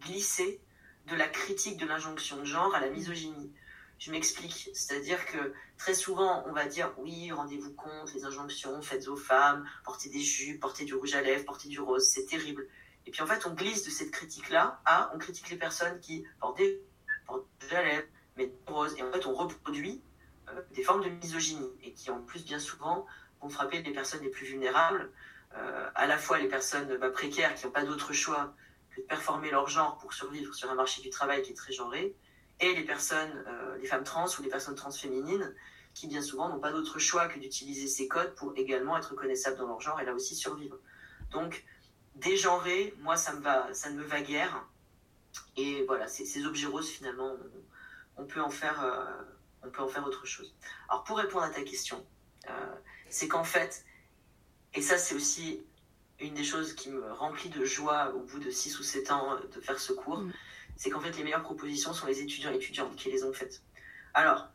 glisser 0.00 0.60
de 1.06 1.14
la 1.14 1.28
critique 1.28 1.78
de 1.78 1.86
l'injonction 1.86 2.36
de 2.38 2.44
genre 2.44 2.74
à 2.74 2.80
la 2.80 2.90
misogynie. 2.90 3.52
Je 3.98 4.10
m'explique. 4.10 4.70
C'est-à-dire 4.74 5.24
que 5.26 5.54
très 5.80 5.94
souvent, 5.94 6.44
on 6.46 6.52
va 6.52 6.66
dire 6.66 6.92
oui, 6.98 7.32
rendez-vous 7.32 7.72
compte, 7.72 8.12
les 8.12 8.26
injonctions, 8.26 8.82
faites 8.82 9.08
aux 9.08 9.16
femmes, 9.16 9.66
portez 9.82 10.10
des 10.10 10.20
jupes, 10.20 10.60
portez 10.60 10.84
du 10.84 10.94
rouge 10.94 11.14
à 11.14 11.22
lèvres, 11.22 11.46
portez 11.46 11.70
du 11.70 11.80
rose, 11.80 12.06
c'est 12.06 12.26
terrible. 12.26 12.68
Et 13.06 13.10
puis 13.10 13.22
en 13.22 13.26
fait, 13.26 13.46
on 13.46 13.54
glisse 13.54 13.86
de 13.86 13.90
cette 13.90 14.10
critique-là 14.10 14.82
à 14.84 15.10
on 15.14 15.18
critique 15.18 15.48
les 15.48 15.56
personnes 15.56 15.98
qui 16.00 16.22
portent 16.38 16.58
des, 16.58 16.82
portent 17.26 17.46
du 17.60 17.66
rouge 17.66 17.74
à 17.74 17.82
lèvres, 17.82 18.06
mais 18.36 18.48
du 18.48 18.52
rose. 18.66 18.94
Et 18.98 19.02
en 19.02 19.10
fait, 19.10 19.24
on 19.24 19.32
reproduit 19.32 20.02
euh, 20.50 20.60
des 20.72 20.82
formes 20.82 21.02
de 21.02 21.08
misogynie 21.08 21.72
et 21.82 21.94
qui 21.94 22.10
en 22.10 22.20
plus 22.20 22.44
bien 22.44 22.58
souvent 22.58 23.06
vont 23.40 23.48
frapper 23.48 23.80
les 23.80 23.92
personnes 23.92 24.22
les 24.22 24.28
plus 24.28 24.44
vulnérables, 24.44 25.10
euh, 25.56 25.90
à 25.94 26.06
la 26.06 26.18
fois 26.18 26.38
les 26.38 26.48
personnes 26.48 26.94
bah, 26.98 27.08
précaires 27.08 27.54
qui 27.54 27.64
n'ont 27.64 27.72
pas 27.72 27.84
d'autre 27.84 28.12
choix 28.12 28.54
que 28.90 29.00
de 29.00 29.06
performer 29.06 29.50
leur 29.50 29.66
genre 29.66 29.96
pour 29.96 30.12
survivre 30.12 30.54
sur 30.54 30.70
un 30.70 30.74
marché 30.74 31.00
du 31.00 31.08
travail 31.08 31.40
qui 31.40 31.52
est 31.52 31.56
très 31.56 31.72
genré, 31.72 32.14
et 32.60 32.74
les 32.74 32.84
personnes, 32.84 33.44
euh, 33.46 33.78
les 33.78 33.86
femmes 33.86 34.04
trans 34.04 34.26
ou 34.26 34.42
les 34.42 34.48
personnes 34.48 34.74
transféminines, 34.74 35.54
qui 35.94 36.06
bien 36.06 36.22
souvent 36.22 36.48
n'ont 36.48 36.60
pas 36.60 36.72
d'autre 36.72 36.98
choix 36.98 37.26
que 37.26 37.38
d'utiliser 37.38 37.88
ces 37.88 38.06
codes 38.06 38.34
pour 38.34 38.52
également 38.56 38.96
être 38.96 39.10
reconnaissables 39.10 39.56
dans 39.56 39.66
leur 39.66 39.80
genre 39.80 40.00
et 40.00 40.04
là 40.04 40.14
aussi 40.14 40.36
survivre. 40.36 40.78
Donc, 41.32 41.64
dégenrer, 42.14 42.94
moi, 42.98 43.16
ça, 43.16 43.32
me 43.32 43.40
va, 43.40 43.72
ça 43.74 43.90
ne 43.90 43.96
me 43.96 44.04
va 44.04 44.20
guère. 44.20 44.66
Et 45.56 45.84
voilà, 45.86 46.06
ces 46.06 46.44
objets 46.46 46.66
roses, 46.66 46.88
finalement, 46.88 47.36
on, 48.16 48.24
peut 48.24 48.40
en 48.40 48.50
faire, 48.50 48.82
euh, 48.84 49.04
on 49.62 49.70
peut 49.70 49.82
en 49.82 49.88
faire 49.88 50.06
autre 50.06 50.26
chose. 50.26 50.54
Alors, 50.88 51.04
pour 51.04 51.18
répondre 51.18 51.44
à 51.44 51.50
ta 51.50 51.62
question, 51.62 52.04
euh, 52.48 52.74
c'est 53.08 53.28
qu'en 53.28 53.44
fait, 53.44 53.84
et 54.74 54.82
ça, 54.82 54.98
c'est 54.98 55.14
aussi 55.14 55.64
une 56.20 56.34
des 56.34 56.44
choses 56.44 56.74
qui 56.74 56.90
me 56.90 57.12
remplit 57.12 57.48
de 57.48 57.64
joie 57.64 58.12
au 58.14 58.20
bout 58.20 58.38
de 58.38 58.50
6 58.50 58.78
ou 58.78 58.82
7 58.82 59.10
ans 59.10 59.38
de 59.54 59.60
faire 59.60 59.80
ce 59.80 59.92
cours, 59.92 60.18
mm 60.18 60.32
c'est 60.80 60.88
qu'en 60.88 61.00
fait, 61.00 61.14
les 61.18 61.24
meilleures 61.24 61.42
propositions 61.42 61.92
sont 61.92 62.06
les 62.06 62.22
étudiants 62.22 62.50
et 62.52 62.56
étudiantes 62.56 62.96
qui 62.96 63.10
les 63.10 63.22
ont 63.22 63.34
faites. 63.34 63.62
Alors, 64.14 64.48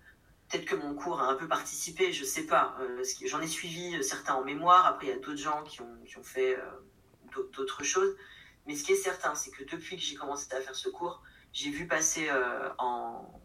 peut-être 0.49 0.65
que 0.65 0.75
mon 0.75 0.95
cours 0.95 1.21
a 1.21 1.27
un 1.27 1.35
peu 1.35 1.47
participé, 1.47 2.11
je 2.11 2.23
sais 2.23 2.47
pas. 2.47 2.75
Euh, 2.79 3.03
j'en 3.27 3.41
ai 3.41 3.47
suivi 3.47 4.03
certains 4.03 4.33
en 4.33 4.43
mémoire, 4.43 4.87
après, 4.87 5.05
il 5.05 5.09
y 5.09 5.13
a 5.13 5.19
d'autres 5.19 5.37
gens 5.37 5.61
qui 5.61 5.81
ont, 5.81 5.97
qui 6.03 6.17
ont 6.17 6.23
fait 6.23 6.57
euh, 6.57 7.41
d'autres 7.53 7.83
choses. 7.83 8.17
Mais 8.65 8.75
ce 8.75 8.83
qui 8.83 8.93
est 8.93 8.95
certain, 8.95 9.35
c'est 9.35 9.51
que 9.51 9.63
depuis 9.65 9.97
que 9.97 10.01
j'ai 10.01 10.15
commencé 10.15 10.51
à 10.51 10.61
faire 10.61 10.73
ce 10.73 10.89
cours, 10.89 11.21
j'ai 11.53 11.69
vu 11.69 11.85
passer 11.85 12.27
euh, 12.27 12.69
en, 12.79 13.39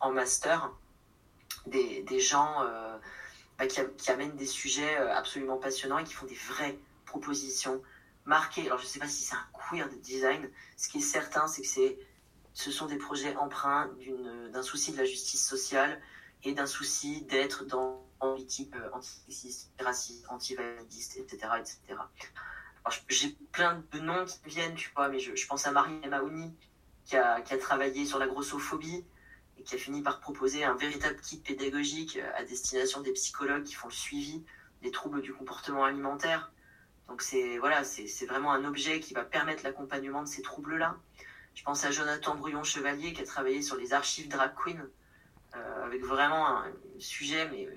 en, 0.00 0.10
master 0.10 0.72
des, 1.66 2.00
des 2.04 2.18
gens 2.18 2.64
bah, 3.58 3.66
qui, 3.66 3.78
qui, 3.98 4.10
amènent 4.10 4.36
des 4.36 4.46
sujets 4.46 4.96
absolument 4.96 5.58
passionnants 5.58 5.98
et 5.98 6.04
qui 6.04 6.14
font 6.14 6.24
des 6.24 6.34
vraies 6.48 6.78
propositions 7.04 7.82
marquées. 8.24 8.64
Alors, 8.68 8.78
je 8.78 8.84
ne 8.84 8.88
sais 8.88 9.00
pas 9.00 9.06
si 9.06 9.22
c'est 9.22 9.34
un 9.34 9.46
queer 9.52 9.86
de 9.90 9.96
design. 9.96 10.50
Ce 10.78 10.88
qui 10.88 10.96
est 10.96 11.02
certain, 11.02 11.46
c'est 11.46 11.60
que 11.60 11.68
c'est 11.68 11.98
ce 12.54 12.70
sont 12.70 12.86
des 12.86 12.98
projets 12.98 13.36
empreints 13.36 13.90
d'un 14.52 14.62
souci 14.62 14.92
de 14.92 14.98
la 14.98 15.04
justice 15.04 15.46
sociale 15.46 16.00
et 16.44 16.52
d'un 16.52 16.66
souci 16.66 17.22
d'être 17.22 17.64
dans 17.64 18.02
politique 18.22 18.74
euh, 18.76 18.90
anti 18.92 19.66
raciste, 19.80 20.24
anti-validiste, 20.28 21.16
etc. 21.18 21.52
etc. 21.58 22.00
J'ai 23.08 23.36
plein 23.52 23.82
de 23.92 24.00
noms 24.00 24.24
qui 24.24 24.38
viennent, 24.46 24.74
tu 24.74 24.90
vois, 24.94 25.08
mais 25.08 25.18
je, 25.18 25.46
pense 25.46 25.66
à 25.66 25.72
Marie 25.72 26.00
Maouni 26.08 26.54
qui 27.04 27.16
a, 27.16 27.40
qui 27.40 27.54
a, 27.54 27.58
travaillé 27.58 28.04
sur 28.04 28.18
la 28.18 28.26
grossophobie 28.26 29.04
et 29.58 29.62
qui 29.62 29.74
a 29.74 29.78
fini 29.78 30.02
par 30.02 30.20
proposer 30.20 30.64
un 30.64 30.74
véritable 30.74 31.20
kit 31.20 31.38
pédagogique 31.38 32.16
euh, 32.16 32.30
à 32.36 32.44
destination 32.44 33.00
des 33.00 33.12
psychologues 33.12 33.64
qui 33.64 33.74
font 33.74 33.88
le 33.88 33.94
suivi 33.94 34.44
des 34.82 34.90
troubles 34.90 35.20
du 35.20 35.32
comportement 35.32 35.84
alimentaire. 35.84 36.52
Donc 37.08 37.22
c'est 37.22 37.58
voilà, 37.58 37.84
c'est 37.84 38.26
vraiment 38.26 38.52
un 38.52 38.64
objet 38.64 39.00
qui 39.00 39.14
va 39.14 39.24
permettre 39.24 39.64
l'accompagnement 39.64 40.22
de 40.22 40.28
ces 40.28 40.42
troubles-là. 40.42 40.96
Je 41.54 41.62
pense 41.64 41.84
à 41.84 41.90
Jonathan 41.90 42.34
Brouillon-Chevalier 42.34 43.12
qui 43.12 43.20
a 43.20 43.24
travaillé 43.24 43.62
sur 43.62 43.76
les 43.76 43.92
archives 43.92 44.28
drag 44.28 44.54
queen, 44.54 44.88
euh, 45.54 45.84
avec 45.84 46.02
vraiment 46.02 46.48
un 46.48 46.72
sujet 46.98 47.48
mais, 47.50 47.68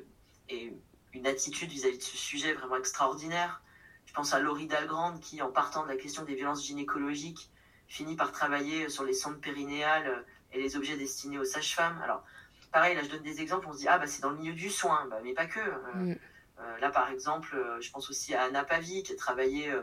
et 0.49 0.73
une 1.13 1.27
attitude 1.27 1.69
vis-à-vis 1.69 1.97
de 1.97 2.03
ce 2.03 2.17
sujet 2.17 2.53
vraiment 2.53 2.77
extraordinaire. 2.77 3.61
Je 4.05 4.13
pense 4.13 4.33
à 4.33 4.39
Laurie 4.39 4.67
Dalgrande 4.67 5.19
qui, 5.19 5.41
en 5.41 5.51
partant 5.51 5.83
de 5.83 5.89
la 5.89 5.97
question 5.97 6.23
des 6.23 6.35
violences 6.35 6.65
gynécologiques, 6.65 7.49
finit 7.87 8.15
par 8.15 8.31
travailler 8.31 8.89
sur 8.89 9.03
les 9.03 9.13
sondes 9.13 9.41
périnéales 9.41 10.25
et 10.53 10.61
les 10.61 10.77
objets 10.77 10.95
destinés 10.95 11.37
aux 11.37 11.45
sages-femmes. 11.45 11.99
Alors, 12.01 12.23
pareil, 12.71 12.95
là 12.95 13.03
je 13.03 13.09
donne 13.09 13.23
des 13.23 13.41
exemples, 13.41 13.67
on 13.67 13.73
se 13.73 13.79
dit, 13.79 13.87
ah 13.87 13.97
bah 13.97 14.07
c'est 14.07 14.21
dans 14.21 14.29
le 14.29 14.37
milieu 14.37 14.53
du 14.53 14.69
soin, 14.69 15.05
bah, 15.09 15.19
mais 15.23 15.33
pas 15.33 15.45
que. 15.45 15.59
Euh, 15.59 15.93
mm. 15.93 16.17
euh, 16.59 16.77
là 16.79 16.89
par 16.91 17.09
exemple, 17.09 17.61
je 17.81 17.91
pense 17.91 18.09
aussi 18.09 18.33
à 18.33 18.43
Anna 18.43 18.63
Pavi 18.63 19.03
qui 19.03 19.11
a 19.11 19.15
travaillé 19.15 19.73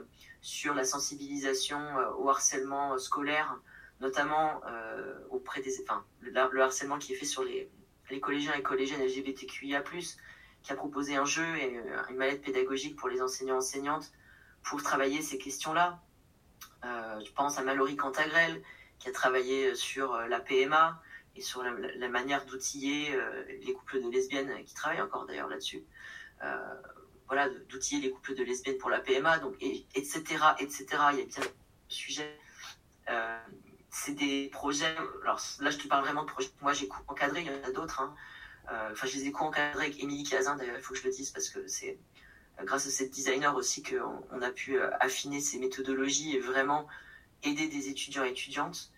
sur 0.41 0.75
la 0.75 0.85
sensibilisation 0.85 1.79
au 2.19 2.31
harcèlement 2.31 2.97
scolaire 2.99 3.59
notamment 4.03 4.61
euh, 4.67 5.17
auprès 5.31 5.63
des, 5.63 5.81
enfin, 5.83 6.05
le, 6.21 6.61
harcèlement 6.61 6.99
qui 6.99 7.13
est 7.13 7.17
fait 7.17 7.25
sur 7.25 7.45
les, 7.45 7.71
les 8.11 8.21
collégiens 8.21 8.53
et 8.55 8.63
collégiennes 8.63 9.01
LGBTQIA+, 9.01 9.83
qui 10.63 10.73
a 10.73 10.75
proposé 10.75 11.15
un 11.17 11.25
jeu 11.25 11.47
et 11.57 11.79
euh, 11.79 12.03
une 12.11 12.17
mallette 12.17 12.43
pédagogique 12.43 12.97
pour 12.97 13.09
les 13.09 13.23
enseignants 13.23 13.59
enseignantes 13.59 14.13
pour 14.65 14.83
travailler 14.83 15.23
ces 15.23 15.39
questions-là. 15.39 16.03
Euh, 16.85 17.21
je 17.25 17.33
pense 17.33 17.59
à 17.59 17.63
Mallory 17.63 17.95
Cantagrel, 17.97 18.61
qui 18.99 19.09
a 19.09 19.13
travaillé 19.13 19.75
sur 19.77 20.17
la 20.17 20.41
PMA 20.41 21.01
et 21.37 21.41
sur 21.41 21.63
la, 21.63 22.09
manière 22.09 22.45
d'outiller 22.45 23.17
les 23.65 23.73
couples 23.73 24.03
de 24.03 24.09
lesbiennes, 24.11 24.65
qui 24.65 24.75
travaillent 24.75 25.01
encore 25.01 25.27
d'ailleurs 25.27 25.49
là-dessus. 25.49 25.83
voilà, 27.27 27.49
d'outiller 27.69 28.01
les 28.01 28.11
couples 28.11 28.35
de 28.37 28.45
lesbiennes 28.45 28.79
pour 28.79 28.91
la 28.91 29.01
PMA, 29.01 29.39
donc, 29.39 29.57
et, 29.61 29.85
etc., 29.95 30.23
etc. 30.61 30.87
Il 31.13 31.19
y 31.19 31.23
a 31.23 31.25
bien 31.25 31.43
sujet 31.89 32.39
c'est 33.93 34.15
des 34.15 34.49
projets. 34.49 34.97
Alors 35.23 35.41
là, 35.61 35.71
je 35.71 35.79
te 35.79 35.87
parle 35.87 36.05
vraiment 36.05 36.23
de 36.23 36.31
projets 36.31 36.51
moi 36.61 36.73
j'ai 36.73 36.89
encadré. 37.07 37.43
Il 37.43 37.47
y 37.47 37.51
en 37.51 37.69
a 37.69 37.71
d'autres. 37.71 38.01
Hein. 38.01 38.15
Euh, 38.71 38.91
enfin, 38.93 39.07
je 39.07 39.17
les 39.17 39.27
ai 39.27 39.33
co-encadrés 39.33 39.87
avec 39.87 40.03
Émilie 40.03 40.25
Cazin. 40.25 40.57
D'ailleurs, 40.57 40.77
il 40.77 40.83
faut 40.83 40.95
que 40.95 41.01
je 41.01 41.05
le 41.05 41.13
dise 41.13 41.31
parce 41.31 41.51
que 41.51 41.67
c'est 41.69 41.99
euh, 42.59 42.65
grâce 42.65 42.87
à 42.87 42.91
cette 42.91 43.11
designer 43.11 43.55
aussi 43.55 43.83
qu'on 43.83 44.25
on 44.33 44.43
a 44.43 44.51
pu 44.51 44.79
euh, 44.79 44.91
affiner 44.99 45.41
ces 45.41 45.59
méthodologies 45.59 46.35
et 46.35 46.41
vraiment 46.41 46.89
aider 47.43 47.69
des 47.69 47.89
étudiants 47.89 48.25
et 48.25 48.31
étudiantes. 48.31 48.91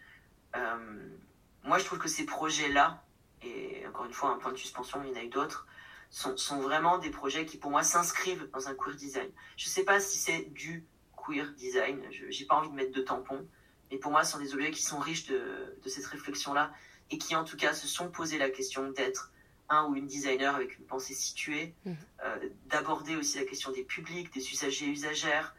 moi, 1.64 1.78
je 1.78 1.84
trouve 1.84 1.98
que 1.98 2.08
ces 2.08 2.24
projets-là, 2.26 3.02
et 3.42 3.86
encore 3.88 4.04
une 4.04 4.12
fois, 4.12 4.30
un 4.30 4.38
point 4.38 4.52
de 4.52 4.56
suspension, 4.56 5.02
il 5.02 5.10
y 5.10 5.12
en 5.12 5.16
a 5.16 5.24
eu 5.24 5.28
d'autres, 5.28 5.66
sont, 6.10 6.36
sont, 6.36 6.60
vraiment 6.60 6.98
des 6.98 7.10
projets 7.10 7.46
qui, 7.46 7.56
pour 7.56 7.70
moi, 7.70 7.82
s'inscrivent 7.82 8.48
dans 8.52 8.68
un 8.68 8.74
queer 8.74 8.94
design. 8.94 9.30
Je 9.56 9.66
ne 9.66 9.70
sais 9.70 9.84
pas 9.84 9.98
si 9.98 10.18
c'est 10.18 10.42
du 10.52 10.86
queer 11.16 11.50
design. 11.54 12.00
Je 12.10 12.26
n'ai 12.26 12.46
pas 12.46 12.56
envie 12.56 12.68
de 12.68 12.74
mettre 12.74 12.92
de 12.92 13.00
tampons. 13.00 13.48
Et 13.94 13.98
pour 13.98 14.10
moi, 14.10 14.24
ce 14.24 14.32
sont 14.32 14.40
des 14.40 14.54
objets 14.54 14.72
qui 14.72 14.82
sont 14.82 14.98
riches 14.98 15.26
de, 15.26 15.78
cette 15.86 16.06
réflexion-là 16.06 16.72
et 17.12 17.18
qui, 17.18 17.36
en 17.36 17.44
tout 17.44 17.56
cas, 17.56 17.72
se 17.72 17.86
sont 17.86 18.08
posé 18.10 18.38
la 18.38 18.50
question 18.50 18.90
d'être 18.90 19.30
un 19.68 19.84
ou 19.86 19.94
une 19.94 20.08
designer 20.08 20.52
avec 20.56 20.76
une 20.76 20.84
pensée 20.84 21.14
située, 21.14 21.74
mmh. 21.84 21.92
euh, 22.24 22.48
d'aborder 22.66 23.14
aussi 23.14 23.38
la 23.38 23.44
question 23.44 23.70
des 23.70 23.84
publics, 23.84 24.34
des 24.34 24.50
usagers 24.50 24.86
et 24.86 24.88
usagères, 24.88 25.54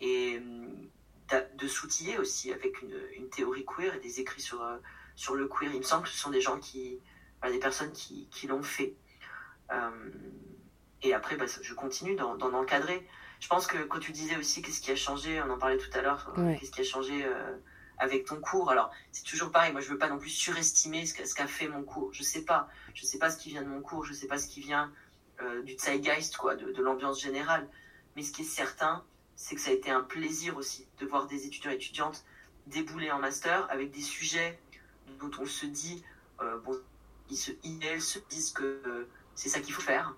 et 0.00 0.40
euh, 0.40 1.36
de 1.56 1.66
s'outiller 1.66 2.16
aussi 2.16 2.52
avec 2.52 2.80
une, 2.80 3.28
théorie 3.28 3.64
queer 3.64 3.92
et 3.96 3.98
des 3.98 4.20
écrits 4.20 4.40
sur, 4.40 4.62
euh, 4.62 4.76
sur 5.16 5.34
le 5.34 5.48
queer. 5.48 5.72
Il 5.72 5.78
me 5.78 5.82
semble 5.82 6.04
que 6.04 6.10
ce 6.10 6.18
sont 6.18 6.30
des 6.30 6.40
gens 6.40 6.60
qui, 6.60 7.00
des 7.42 7.58
personnes 7.58 7.90
qui, 7.90 8.28
qui 8.30 8.46
l'ont 8.46 8.62
fait. 8.62 8.94
et 11.02 11.12
après, 11.12 11.34
bah, 11.34 11.46
je 11.60 11.74
continue 11.74 12.14
d'en 12.14 12.54
encadrer. 12.54 13.04
Je 13.40 13.48
pense 13.48 13.66
que 13.66 13.78
quand 13.82 13.98
tu 13.98 14.12
disais 14.12 14.36
aussi 14.36 14.62
qu'est-ce 14.62 14.80
qui 14.80 14.92
a 14.92 14.96
changé, 14.96 15.42
on 15.42 15.50
en 15.50 15.58
parlait 15.58 15.78
tout 15.78 15.90
à 15.98 16.02
l'heure, 16.02 16.32
qu'est-ce 16.60 16.70
qui 16.70 16.82
a 16.82 16.84
changé 16.84 17.26
avec 18.00 18.24
ton 18.24 18.40
cours. 18.40 18.70
Alors, 18.70 18.90
c'est 19.12 19.24
toujours 19.24 19.52
pareil. 19.52 19.72
Moi, 19.72 19.80
je 19.80 19.90
veux 19.90 19.98
pas 19.98 20.08
non 20.08 20.18
plus 20.18 20.30
surestimer 20.30 21.06
ce 21.06 21.34
qu'a 21.34 21.46
fait 21.46 21.68
mon 21.68 21.82
cours. 21.82 22.12
Je 22.12 22.22
sais 22.22 22.42
pas. 22.42 22.68
Je 22.94 23.04
sais 23.04 23.18
pas 23.18 23.30
ce 23.30 23.36
qui 23.36 23.50
vient 23.50 23.62
de 23.62 23.68
mon 23.68 23.80
cours. 23.80 24.04
Je 24.04 24.12
sais 24.12 24.26
pas 24.26 24.38
ce 24.38 24.48
qui 24.48 24.60
vient 24.60 24.90
euh, 25.42 25.62
du 25.62 25.76
zeitgeist, 25.78 26.36
quoi, 26.36 26.56
de, 26.56 26.82
l'ambiance 26.82 27.20
générale. 27.20 27.68
Mais 28.16 28.22
ce 28.22 28.32
qui 28.32 28.42
est 28.42 28.44
certain, 28.44 29.04
c'est 29.36 29.54
que 29.54 29.60
ça 29.60 29.70
a 29.70 29.74
été 29.74 29.90
un 29.90 30.02
plaisir 30.02 30.56
aussi 30.56 30.88
de 30.98 31.06
voir 31.06 31.26
des 31.26 31.46
étudiants 31.46 31.70
et 31.70 31.76
étudiantes 31.76 32.24
débouler 32.66 33.10
en 33.10 33.18
master 33.18 33.66
avec 33.70 33.90
des 33.90 34.02
sujets 34.02 34.58
dont 35.20 35.30
on 35.40 35.46
se 35.46 35.66
dit, 35.66 36.02
euh, 36.40 36.58
bon, 36.58 36.78
ils 37.30 37.36
se, 37.36 37.52
ils, 37.64 38.02
se 38.02 38.18
disent 38.30 38.52
que 38.52 38.80
euh, 38.86 39.08
c'est 39.34 39.48
ça 39.48 39.60
qu'il 39.60 39.74
faut 39.74 39.82
faire. 39.82 40.14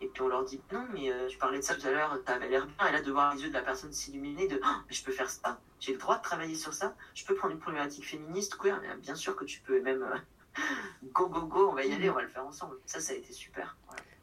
Et 0.00 0.08
puis 0.08 0.22
on 0.22 0.28
leur 0.28 0.44
dit, 0.44 0.60
non, 0.72 0.86
mais 0.92 1.12
tu 1.28 1.36
parlais 1.38 1.58
de 1.58 1.62
ça 1.62 1.74
tout 1.74 1.86
à 1.86 1.90
l'heure, 1.90 2.18
tu 2.24 2.32
avais 2.32 2.48
l'air 2.48 2.66
bien. 2.66 2.88
Et 2.88 2.92
là, 2.92 3.02
de 3.02 3.12
voir 3.12 3.34
les 3.34 3.42
yeux 3.42 3.48
de 3.48 3.54
la 3.54 3.62
personne 3.62 3.92
s'illuminer, 3.92 4.48
de, 4.48 4.60
oh, 4.64 4.76
je 4.88 5.02
peux 5.02 5.12
faire 5.12 5.28
ça 5.28 5.60
j'ai 5.80 5.92
le 5.92 5.98
droit 5.98 6.18
de 6.18 6.22
travailler 6.22 6.54
sur 6.54 6.74
ça. 6.74 6.94
Je 7.14 7.24
peux 7.24 7.34
prendre 7.34 7.54
une 7.54 7.60
problématique 7.60 8.06
féministe, 8.06 8.56
queer, 8.56 8.80
bien 8.98 9.14
sûr 9.14 9.34
que 9.34 9.44
tu 9.44 9.60
peux, 9.60 9.80
même 9.80 10.02
euh, 10.02 10.62
go, 11.12 11.26
go, 11.28 11.42
go, 11.46 11.70
on 11.70 11.74
va 11.74 11.84
y 11.84 11.92
aller, 11.92 12.10
on 12.10 12.14
va 12.14 12.22
le 12.22 12.28
faire 12.28 12.44
ensemble. 12.44 12.76
Ça, 12.84 13.00
ça 13.00 13.12
a 13.12 13.16
été 13.16 13.32
super. 13.32 13.76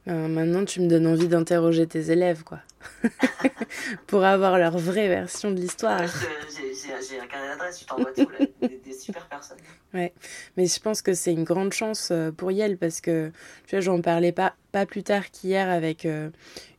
Euh, 0.10 0.28
maintenant, 0.30 0.64
tu 0.64 0.80
me 0.80 0.88
donnes 0.88 1.08
envie 1.08 1.28
d'interroger 1.28 1.86
tes 1.86 2.12
élèves, 2.12 2.44
quoi. 2.44 2.60
Pour 4.08 4.24
avoir 4.24 4.58
leur 4.58 4.78
vraie 4.78 5.10
version 5.10 5.52
de 5.52 5.60
l'histoire. 5.60 6.02
J'ai 6.08 7.20
un 7.20 7.28
carnet 7.28 7.50
d'adresse, 7.50 7.80
tu 7.80 7.86
t'envoies 7.86 8.14
tout, 8.14 8.28
des, 8.62 8.94
super 8.94 9.28
personnes. 9.28 9.58
Ouais, 9.94 10.14
mais 10.56 10.66
je 10.66 10.80
pense 10.80 11.02
que 11.02 11.14
c'est 11.14 11.34
une 11.34 11.44
grande 11.44 11.74
chance 11.74 12.10
euh, 12.12 12.32
pour 12.32 12.52
Yel 12.52 12.78
parce 12.78 13.02
que, 13.02 13.32
tu 13.66 13.76
vois, 13.76 13.82
j'en 13.82 14.02
parlais 14.02 14.32
pas, 14.32 14.56
pas 14.72 14.86
plus 14.86 15.04
tard 15.04 15.30
qu'hier 15.30 15.70
avec 15.70 16.06
euh, 16.06 16.30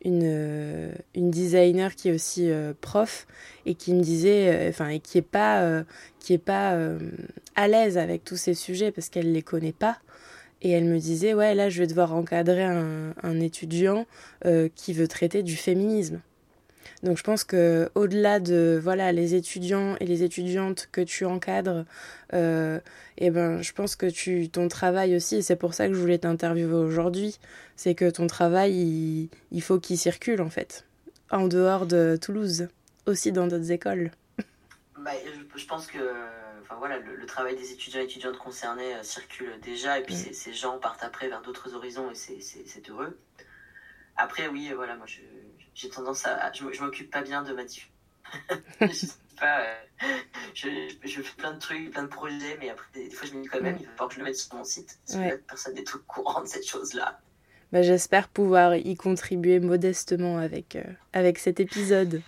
une, 0.03 0.95
une 1.15 1.31
designer 1.31 1.95
qui 1.95 2.09
est 2.09 2.13
aussi 2.13 2.51
prof 2.81 3.27
et 3.67 3.75
qui 3.75 3.93
me 3.93 4.01
disait, 4.01 4.69
enfin, 4.69 4.89
et 4.89 5.01
qui 5.01 5.19
est 5.19 5.23
pas, 5.23 5.85
qui 6.19 6.33
est 6.33 6.39
pas 6.39 6.79
à 7.57 7.69
l'aise 7.69 7.99
avec 7.99 8.25
tous 8.25 8.37
ces 8.37 8.55
sujets 8.55 8.91
parce 8.91 9.11
qu'elle 9.11 9.33
les 9.33 9.43
connaît 9.43 9.73
pas 9.73 9.99
Et 10.63 10.71
elle 10.71 10.85
me 10.85 10.99
disait, 10.99 11.35
ouais, 11.35 11.55
là, 11.55 11.69
je 11.69 11.81
vais 11.81 11.87
devoir 11.87 12.15
encadrer 12.15 12.65
un, 12.65 13.41
étudiant 13.41 14.07
euh, 14.45 14.69
qui 14.75 14.93
veut 14.93 15.09
traiter 15.09 15.43
du 15.43 15.57
féminisme. 15.57 16.21
Donc 17.03 17.17
je 17.17 17.23
pense 17.23 17.45
que 17.45 17.91
au-delà 17.95 18.41
de 18.41 18.81
voilà 18.83 19.13
les 19.13 19.37
étudiants 19.37 19.95
et 20.01 20.07
les 20.07 20.25
étudiantes 20.25 20.89
que 20.91 21.01
tu 21.01 21.25
encadres, 21.25 21.85
euh, 22.35 22.81
eh 23.19 23.31
ben 23.31 23.63
je 23.63 23.73
pense 23.73 23.95
que 23.95 24.07
tu 24.07 24.49
ton 24.49 24.67
travail 24.67 25.15
aussi 25.15 25.37
et 25.37 25.43
c'est 25.43 25.55
pour 25.55 25.75
ça 25.75 25.87
que 25.87 25.95
je 25.95 26.01
voulais 26.01 26.19
t'interviewer 26.19 26.75
aujourd'hui, 26.75 27.39
c'est 27.77 27.95
que 27.95 28.11
ton 28.11 28.27
travail 28.27 28.73
il, 28.75 29.29
il 29.53 29.63
faut 29.63 29.79
qu'il 29.79 29.97
circule 29.97 30.41
en 30.41 30.51
fait 30.51 30.85
en 31.31 31.47
dehors 31.47 31.87
de 31.87 32.19
Toulouse, 32.21 32.69
aussi 33.07 33.33
dans 33.33 33.47
d'autres 33.47 33.71
écoles. 33.71 34.11
Bah, 34.99 35.13
je, 35.55 35.67
pense 35.67 35.87
que 35.87 35.99
enfin, 36.63 36.77
voilà, 36.77 36.99
le, 36.99 37.27
travail 37.27 37.57
des 37.57 37.73
étudiants 37.73 38.01
et 38.01 38.05
étudiantes 38.05 38.39
concernés 38.39 38.95
euh, 38.95 39.03
circule 39.03 39.59
déjà, 39.61 39.99
et 39.99 40.03
puis 40.03 40.15
mm. 40.15 40.33
ces 40.33 40.53
gens 40.53 40.79
partent 40.79 41.03
après 41.03 41.29
vers 41.29 41.43
d'autres 41.43 41.75
horizons, 41.75 42.11
et 42.11 42.15
c'est 42.15 42.91
heureux. 42.91 43.19
Après, 44.17 44.49
oui, 44.49 44.73
voilà, 44.75 44.97
moi, 44.97 45.07
j'ai 45.75 45.89
tendance 45.89 46.27
à... 46.27 46.53
Je, 46.53 46.73
je 46.73 46.83
m'occupe 46.83 47.11
pas 47.11 47.23
bien 47.23 47.43
de 47.43 47.53
ma 47.53 47.63
je 48.81 49.07
pas... 49.39 49.61
Euh, 49.61 49.75
je, 50.55 50.69
je, 51.05 51.23
fais 51.23 51.37
plein 51.37 51.53
de 51.53 51.59
trucs, 51.59 51.91
plein 51.93 52.03
de 52.03 52.09
projets, 52.09 52.57
mais 52.61 52.71
après, 52.71 52.87
des, 52.95 53.11
fois, 53.11 53.29
je 53.29 53.35
me 53.35 53.43
dis 53.43 53.49
quand 53.49 53.61
même, 53.61 53.77
mm. 53.77 53.81
il 53.81 53.87
va 53.87 53.93
falloir 53.93 54.09
que 54.09 54.15
je 54.15 54.19
le 54.19 54.25
mette 54.25 54.37
sur 54.37 54.55
mon 54.55 54.65
site. 54.65 54.99
Parce 55.07 55.19
que 55.19 55.37
personne 55.37 55.75
n'est 55.75 55.95
au 55.95 55.99
courant 56.07 56.43
de 56.43 56.49
cette 56.49 56.67
chose-là. 56.67 57.21
Bah, 57.73 57.83
J'espère 57.83 58.29
pouvoir 58.29 58.75
y 58.77 58.97
contribuer 58.97 59.61
modestement 59.61 60.39
avec, 60.39 60.77
euh, 60.77 60.83
avec 61.13 61.39
cet 61.39 61.61
épisode. 61.61 62.23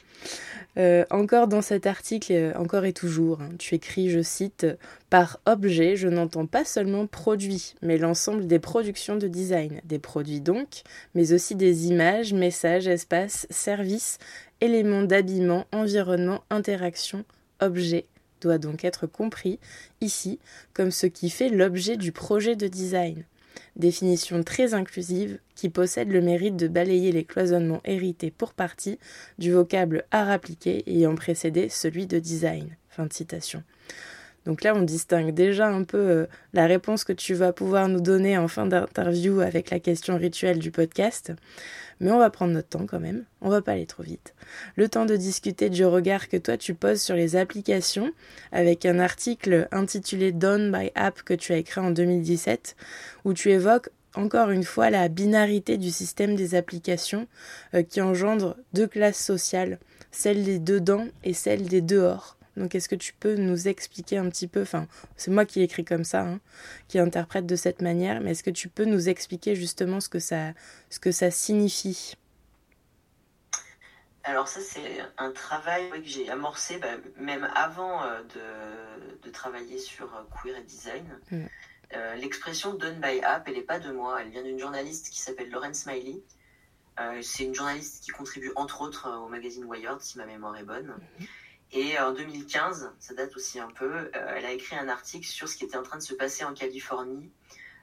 Euh, 0.79 1.05
encore 1.11 1.49
dans 1.49 1.63
cet 1.63 1.87
article, 1.87 2.33
euh, 2.33 2.53
encore 2.55 2.85
et 2.85 2.93
toujours, 2.93 3.41
hein, 3.41 3.51
tu 3.59 3.75
écris, 3.75 4.09
je 4.09 4.23
cite, 4.23 4.67
Par 5.11 5.41
objet, 5.45 5.97
je 5.97 6.07
n'entends 6.07 6.47
pas 6.47 6.65
seulement 6.65 7.07
produit, 7.07 7.75
mais 7.83 7.99
l'ensemble 7.99 8.47
des 8.47 8.61
productions 8.61 9.17
de 9.17 9.27
design, 9.27 9.81
des 9.85 9.99
produits 9.99 10.41
donc, 10.41 10.83
mais 11.15 11.33
aussi 11.33 11.57
des 11.57 11.89
images, 11.89 12.33
messages, 12.33 12.87
espaces, 12.87 13.49
services, 13.51 14.19
éléments 14.61 15.03
d'habillement, 15.03 15.67
environnement, 15.73 16.45
interaction, 16.51 17.25
objet 17.61 18.07
doit 18.41 18.59
donc 18.59 18.85
être 18.85 19.07
compris 19.07 19.59
ici 20.01 20.39
comme 20.73 20.91
ce 20.91 21.07
qui 21.07 21.31
fait 21.31 21.49
l'objet 21.49 21.97
du 21.97 22.13
projet 22.13 22.57
de 22.57 22.69
design 22.69 23.25
définition 23.77 24.43
très 24.43 24.75
inclusive 24.75 25.39
qui 25.55 25.69
possède 25.69 26.11
le 26.11 26.21
mérite 26.21 26.57
de 26.57 26.69
balayer 26.69 27.13
les 27.13 27.25
cloisonnements 27.25 27.83
hérités 27.85 28.31
pour 28.31 28.55
partie 28.55 28.99
du 29.39 29.53
vocable 29.53 30.05
art 30.11 30.31
appliqué 30.31 30.83
ayant 30.87 31.15
précédé 31.15 31.69
celui 31.69 32.07
de 32.07 32.19
design. 32.19 32.77
Fin 32.89 33.07
citation. 33.11 33.63
Donc 34.47 34.63
là, 34.63 34.75
on 34.75 34.83
distingue 34.83 35.35
déjà 35.35 35.69
un 35.69 35.85
peu 35.85 35.99
euh, 35.99 36.27
la 36.55 36.67
réponse 36.67 37.05
que 37.05 37.13
tu 37.13 37.35
vas 37.35 37.53
pouvoir 37.53 37.89
nous 37.89 38.01
donner 38.01 38.39
en 38.39 38.49
fin 38.49 38.67
d'interview 38.67 39.41
avec 39.41 39.71
la 39.71 39.81
question 39.81 40.17
rituelle 40.17 40.59
du 40.59 40.71
podcast. 40.71 41.33
Mais 42.01 42.11
on 42.11 42.19
va 42.19 42.31
prendre 42.31 42.53
notre 42.55 42.69
temps 42.69 42.87
quand 42.87 43.01
même, 43.01 43.25
on 43.43 43.51
va 43.51 43.61
pas 43.61 43.73
aller 43.73 43.87
trop 43.87 44.03
vite. 44.03 44.35
Le 44.77 44.89
temps 44.89 45.05
de 45.05 45.17
discuter 45.17 45.69
du 45.69 45.85
regard 45.85 46.29
que 46.29 46.39
toi 46.39 46.57
tu 46.57 46.75
poses 46.75 47.03
sur 47.03 47.15
les 47.15 47.37
applications 47.37 48.11
avec 48.53 48.87
un 48.87 48.99
article 48.99 49.69
intitulé 49.71 50.33
Done 50.33 50.73
by 50.73 50.91
App 50.95 51.23
que 51.23 51.35
tu 51.35 51.53
as 51.53 51.59
écrit 51.59 51.81
en 51.81 51.91
2017 51.91 52.75
où 53.25 53.35
tu 53.35 53.51
évoques 53.51 53.91
encore 54.15 54.51
une 54.51 54.65
fois 54.65 54.91
la 54.91 55.09
binarité 55.09 55.77
du 55.77 55.91
système 55.91 56.35
des 56.35 56.55
applications 56.55 57.27
euh, 57.75 57.83
qui 57.83 58.01
engendre 58.01 58.57
deux 58.73 58.87
classes 58.87 59.23
sociales, 59.23 59.79
celle 60.11 60.45
des 60.45 60.59
dedans 60.59 61.07
et 61.23 61.35
celle 61.35 61.69
des 61.69 61.81
dehors. 61.81 62.37
Donc 62.61 62.75
est-ce 62.75 62.91
que 62.91 62.95
tu 62.95 63.15
peux 63.15 63.37
nous 63.37 63.69
expliquer 63.69 64.19
un 64.19 64.29
petit 64.29 64.47
peu, 64.47 64.61
enfin 64.61 64.87
c'est 65.17 65.31
moi 65.31 65.47
qui 65.47 65.63
écris 65.63 65.85
comme 65.85 66.05
ça, 66.05 66.21
hein, 66.21 66.41
qui 66.89 66.99
interprète 66.99 67.47
de 67.47 67.57
cette 67.57 67.81
manière, 67.81 68.21
mais 68.21 68.33
est-ce 68.33 68.43
que 68.43 68.51
tu 68.51 68.69
peux 68.69 68.85
nous 68.85 69.09
expliquer 69.09 69.57
justement 69.57 69.99
ce 69.99 70.11
que 70.11 70.19
ça, 70.19 70.53
ce 70.91 71.01
que 71.01 71.11
ça 71.11 71.31
signifie? 71.31 72.17
Alors 74.25 74.47
ça 74.47 74.61
c'est 74.61 75.01
un 75.17 75.33
travail 75.33 75.89
que 75.91 76.05
j'ai 76.05 76.29
amorcé 76.29 76.77
bah, 76.77 76.89
même 77.17 77.49
avant 77.55 78.05
euh, 78.05 78.21
de, 79.25 79.31
travailler 79.31 79.79
sur 79.79 80.15
euh, 80.15 80.23
queer 80.43 80.59
et 80.59 80.63
design. 80.63 81.07
Mm. 81.31 81.45
Euh, 81.95 82.15
l'expression 82.17 82.75
done 82.75 83.01
by 83.01 83.21
app, 83.23 83.49
elle 83.49 83.55
n'est 83.55 83.63
pas 83.63 83.79
de 83.79 83.91
moi, 83.91 84.21
elle 84.21 84.29
vient 84.29 84.43
d'une 84.43 84.59
journaliste 84.59 85.09
qui 85.09 85.19
s'appelle 85.19 85.51
Lauren 85.51 85.73
Smiley. 85.73 86.21
c'est 87.23 87.45
une 87.45 87.55
journaliste 87.55 88.05
qui 88.05 88.11
contribue 88.11 88.53
entre 88.55 88.83
autres 88.83 89.09
au 89.25 89.29
magazine 89.29 89.65
Wired, 89.65 90.01
si 90.01 90.19
ma 90.19 90.27
mémoire 90.27 90.57
est 90.59 90.65
bonne. 90.65 90.89
Mm-hmm. 90.89 91.27
Et 91.73 91.99
en 91.99 92.13
2015, 92.13 92.93
ça 92.99 93.15
date 93.15 93.37
aussi 93.37 93.61
un 93.61 93.71
peu, 93.71 93.93
euh, 93.95 94.11
elle 94.15 94.45
a 94.45 94.53
écrit 94.53 94.77
un 94.77 94.89
article 94.89 95.27
sur 95.27 95.49
ce 95.49 95.57
qui 95.57 95.65
était 95.65 95.77
en 95.77 95.83
train 95.83 95.99
de 95.99 96.03
se 96.03 96.15
passer 96.15 96.45
en 96.45 96.53
Californie 96.53 97.31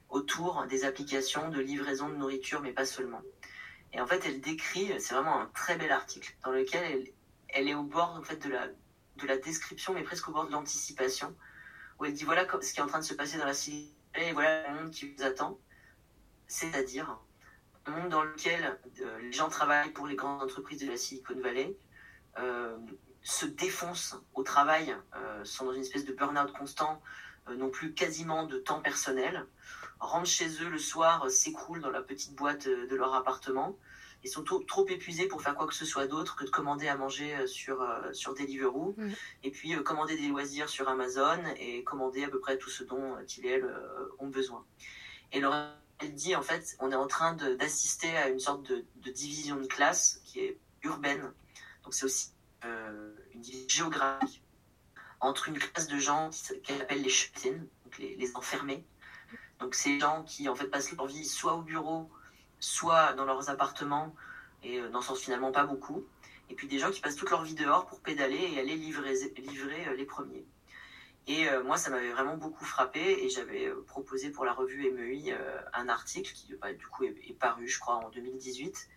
autour 0.10 0.66
des 0.68 0.84
applications 0.84 1.50
de 1.50 1.62
livraison 1.62 2.10
de 2.10 2.16
nourriture, 2.16 2.62
mais 2.62 2.74
pas 2.74 2.86
seulement. 2.86 3.22
Et 3.94 4.02
en 4.02 4.08
fait, 4.08 4.26
elle 4.26 4.42
décrit, 4.42 4.92
c'est 5.00 5.14
vraiment 5.14 5.40
un 5.40 5.48
très 5.48 5.78
bel 5.78 5.92
article, 5.92 6.36
dans 6.44 6.52
lequel 6.52 7.12
elle, 7.50 7.68
est 7.68 7.74
au 7.74 7.84
bord 7.84 8.22
de, 8.22 8.50
la, 8.50 8.68
de 8.68 9.28
la 9.28 9.38
description, 9.38 9.94
mais 9.94 10.04
presque 10.04 10.28
au 10.28 10.32
bord 10.34 10.48
de 10.48 10.52
l'anticipation, 10.52 11.36
où 12.00 12.06
elle 12.06 12.14
dit 12.14 12.26
voilà 12.26 12.46
ce 12.62 12.74
qui 12.74 12.80
est 12.80 12.84
en 12.84 12.88
train 12.88 13.00
de 13.00 13.06
se 13.06 13.14
passer 13.14 13.38
dans 13.38 13.46
la 13.46 13.54
Silicon 13.54 13.94
Valley, 14.14 14.30
et 14.30 14.34
voilà 14.34 14.70
le 14.70 14.82
monde 14.82 14.92
qui 14.92 15.14
vous 15.14 15.24
attend. 15.24 15.60
C'est-à-dire 16.48 17.20
un 17.86 17.92
monde 17.92 18.10
dans 18.10 18.24
lequel 18.24 18.80
euh, 19.02 19.20
les 19.20 19.32
gens 19.32 19.50
travaillent 19.50 19.92
pour 19.92 20.08
les 20.08 20.16
grandes 20.16 20.42
entreprises 20.44 20.82
de 20.82 20.90
la 20.90 20.98
Silicon 20.98 21.40
Valley, 21.42 21.78
euh, 22.38 22.78
se 23.28 23.46
défoncent 23.46 24.16
au 24.36 24.44
travail, 24.44 24.96
euh, 25.18 25.44
sont 25.44 25.66
dans 25.66 25.74
une 25.74 25.82
espèce 25.82 26.06
de 26.06 26.14
burn-out 26.14 26.54
constant, 26.54 27.02
euh, 27.50 27.56
n'ont 27.56 27.70
plus 27.70 27.94
quasiment 27.94 28.46
de 28.46 28.58
temps 28.58 28.80
personnel, 28.80 29.46
rentrent 30.00 30.30
chez 30.30 30.48
eux 30.64 30.70
le 30.70 30.80
soir, 30.80 31.26
euh, 31.26 31.30
s'écroulent 31.30 31.82
dans 31.82 31.90
la 31.90 32.02
petite 32.02 32.36
boîte 32.36 32.70
de 32.70 32.96
leur 32.96 33.14
appartement 33.14 33.78
et 34.24 34.30
sont 34.30 34.46
trop, 34.46 34.88
épuisés 34.88 35.28
pour 35.28 35.42
faire 35.42 35.56
quoi 35.56 35.68
que 35.68 35.74
ce 35.74 35.84
soit 35.84 36.08
d'autre 36.08 36.38
que 36.38 36.46
de 36.46 36.50
commander 36.50 36.88
à 36.88 36.96
manger 36.96 37.46
sur, 37.48 37.86
sur 38.14 38.34
Deliveroo 38.34 38.96
mmh. 38.98 39.12
et 39.44 39.52
puis 39.52 39.76
commander 39.84 40.16
des 40.16 40.30
loisirs 40.30 40.70
sur 40.70 40.88
Amazon 40.88 41.38
et 41.60 41.84
commander 41.84 42.24
à 42.24 42.30
peu 42.30 42.40
près 42.40 42.58
tout 42.58 42.70
ce 42.70 42.84
dont 42.86 43.16
ils 43.38 43.46
et 43.46 43.50
elles 43.50 43.76
ont 44.20 44.28
besoin. 44.28 44.66
Et 45.34 45.40
leur 45.42 45.54
elle 46.00 46.14
dit 46.14 46.36
en 46.36 46.42
fait, 46.42 46.78
on 46.80 46.92
est 46.92 46.96
en 46.96 47.08
train 47.08 47.34
d'assister 47.34 48.16
à 48.18 48.30
une 48.30 48.40
sorte 48.40 48.64
de, 48.64 48.86
de, 48.96 49.12
division 49.12 49.58
de 49.58 49.66
classe 49.66 50.22
qui 50.26 50.40
est 50.40 50.60
urbaine. 50.84 51.32
Donc 51.84 51.94
c'est 51.94 52.06
aussi 52.06 52.32
euh, 52.66 53.14
une 53.34 53.41
division 53.41 53.68
géographique 53.68 54.43
entre 55.20 55.49
une 55.49 55.58
classe 55.58 55.88
de 55.88 55.97
gens 55.97 56.30
qu'elle 56.64 56.82
appelle 56.82 57.01
les 57.01 57.10
chutines, 57.10 57.68
donc 57.84 57.97
les, 57.97 58.36
enfermés. 58.36 58.86
Donc 59.60 59.76
ces 59.76 59.99
gens 59.99 60.24
qui 60.24 60.47
en 60.47 60.55
fait 60.55 60.68
passent 60.68 60.91
leur 60.91 61.08
vie 61.08 61.26
soit 61.26 61.55
au 61.55 61.62
bureau, 61.62 62.10
soit 62.60 63.14
dans 63.14 63.26
leurs 63.26 63.49
appartements 63.49 64.14
et 64.64 64.80
euh, 64.80 64.89
n'en 64.89 65.01
sortent 65.01 65.20
finalement 65.20 65.51
pas 65.51 65.66
beaucoup. 65.66 66.05
Et 66.49 66.55
puis 66.55 66.68
des 66.68 66.80
gens 66.80 66.91
qui 66.91 67.01
passent 67.01 67.16
toute 67.16 67.30
leur 67.30 67.43
vie 67.43 67.55
dehors 67.55 67.88
pour 67.88 67.99
pédaler 67.99 68.53
et 68.53 68.60
aller 68.60 68.76
livrer, 68.76 69.14
livrer 69.38 69.88
euh, 69.88 69.95
les 69.95 70.05
premiers. 70.05 70.45
Et 71.30 71.45
moi, 71.66 71.76
ça 71.76 71.89
m'avait 71.89 72.14
vraiment 72.14 72.38
beaucoup 72.38 72.64
frappé 72.64 73.01
et 73.01 73.28
j'avais 73.28 73.70
proposé 73.86 74.30
pour 74.30 74.45
la 74.45 74.53
revue 74.53 74.89
MEI 74.93 75.36
un 75.74 75.89
article 75.89 76.32
qui, 76.32 76.55
bah, 76.55 76.72
du 76.72 76.88
coup, 76.88 77.03
est, 77.03 77.38
paru, 77.38 77.68
je 77.68 77.78
crois, 77.82 77.95
en 77.95 78.10
2018, 78.12 78.88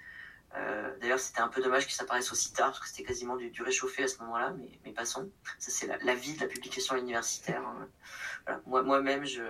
euh, 0.57 0.97
d'ailleurs, 1.01 1.21
c'était 1.21 1.41
un 1.41 1.49
peu 1.49 1.63
dommage 1.63 1.87
que 1.87 1.93
ça 1.93 2.05
aussi 2.33 2.53
tard, 2.53 2.71
parce 2.71 2.81
que 2.81 2.89
c'était 2.89 3.05
quasiment 3.05 3.37
du, 3.37 3.63
réchauffé 3.63 4.05
à 4.05 4.09
ce 4.09 4.19
moment-là, 4.19 4.55
mais, 4.85 4.93
passons. 4.93 5.31
Ça, 5.59 5.71
c'est 5.71 5.87
la, 5.87 6.15
vie 6.15 6.35
de 6.35 6.41
la 6.41 6.49
publication 6.49 6.97
universitaire. 6.97 7.63
Hein. 7.67 8.61
Moi, 8.67 8.83
moi-même, 8.83 9.25
je, 9.25 9.43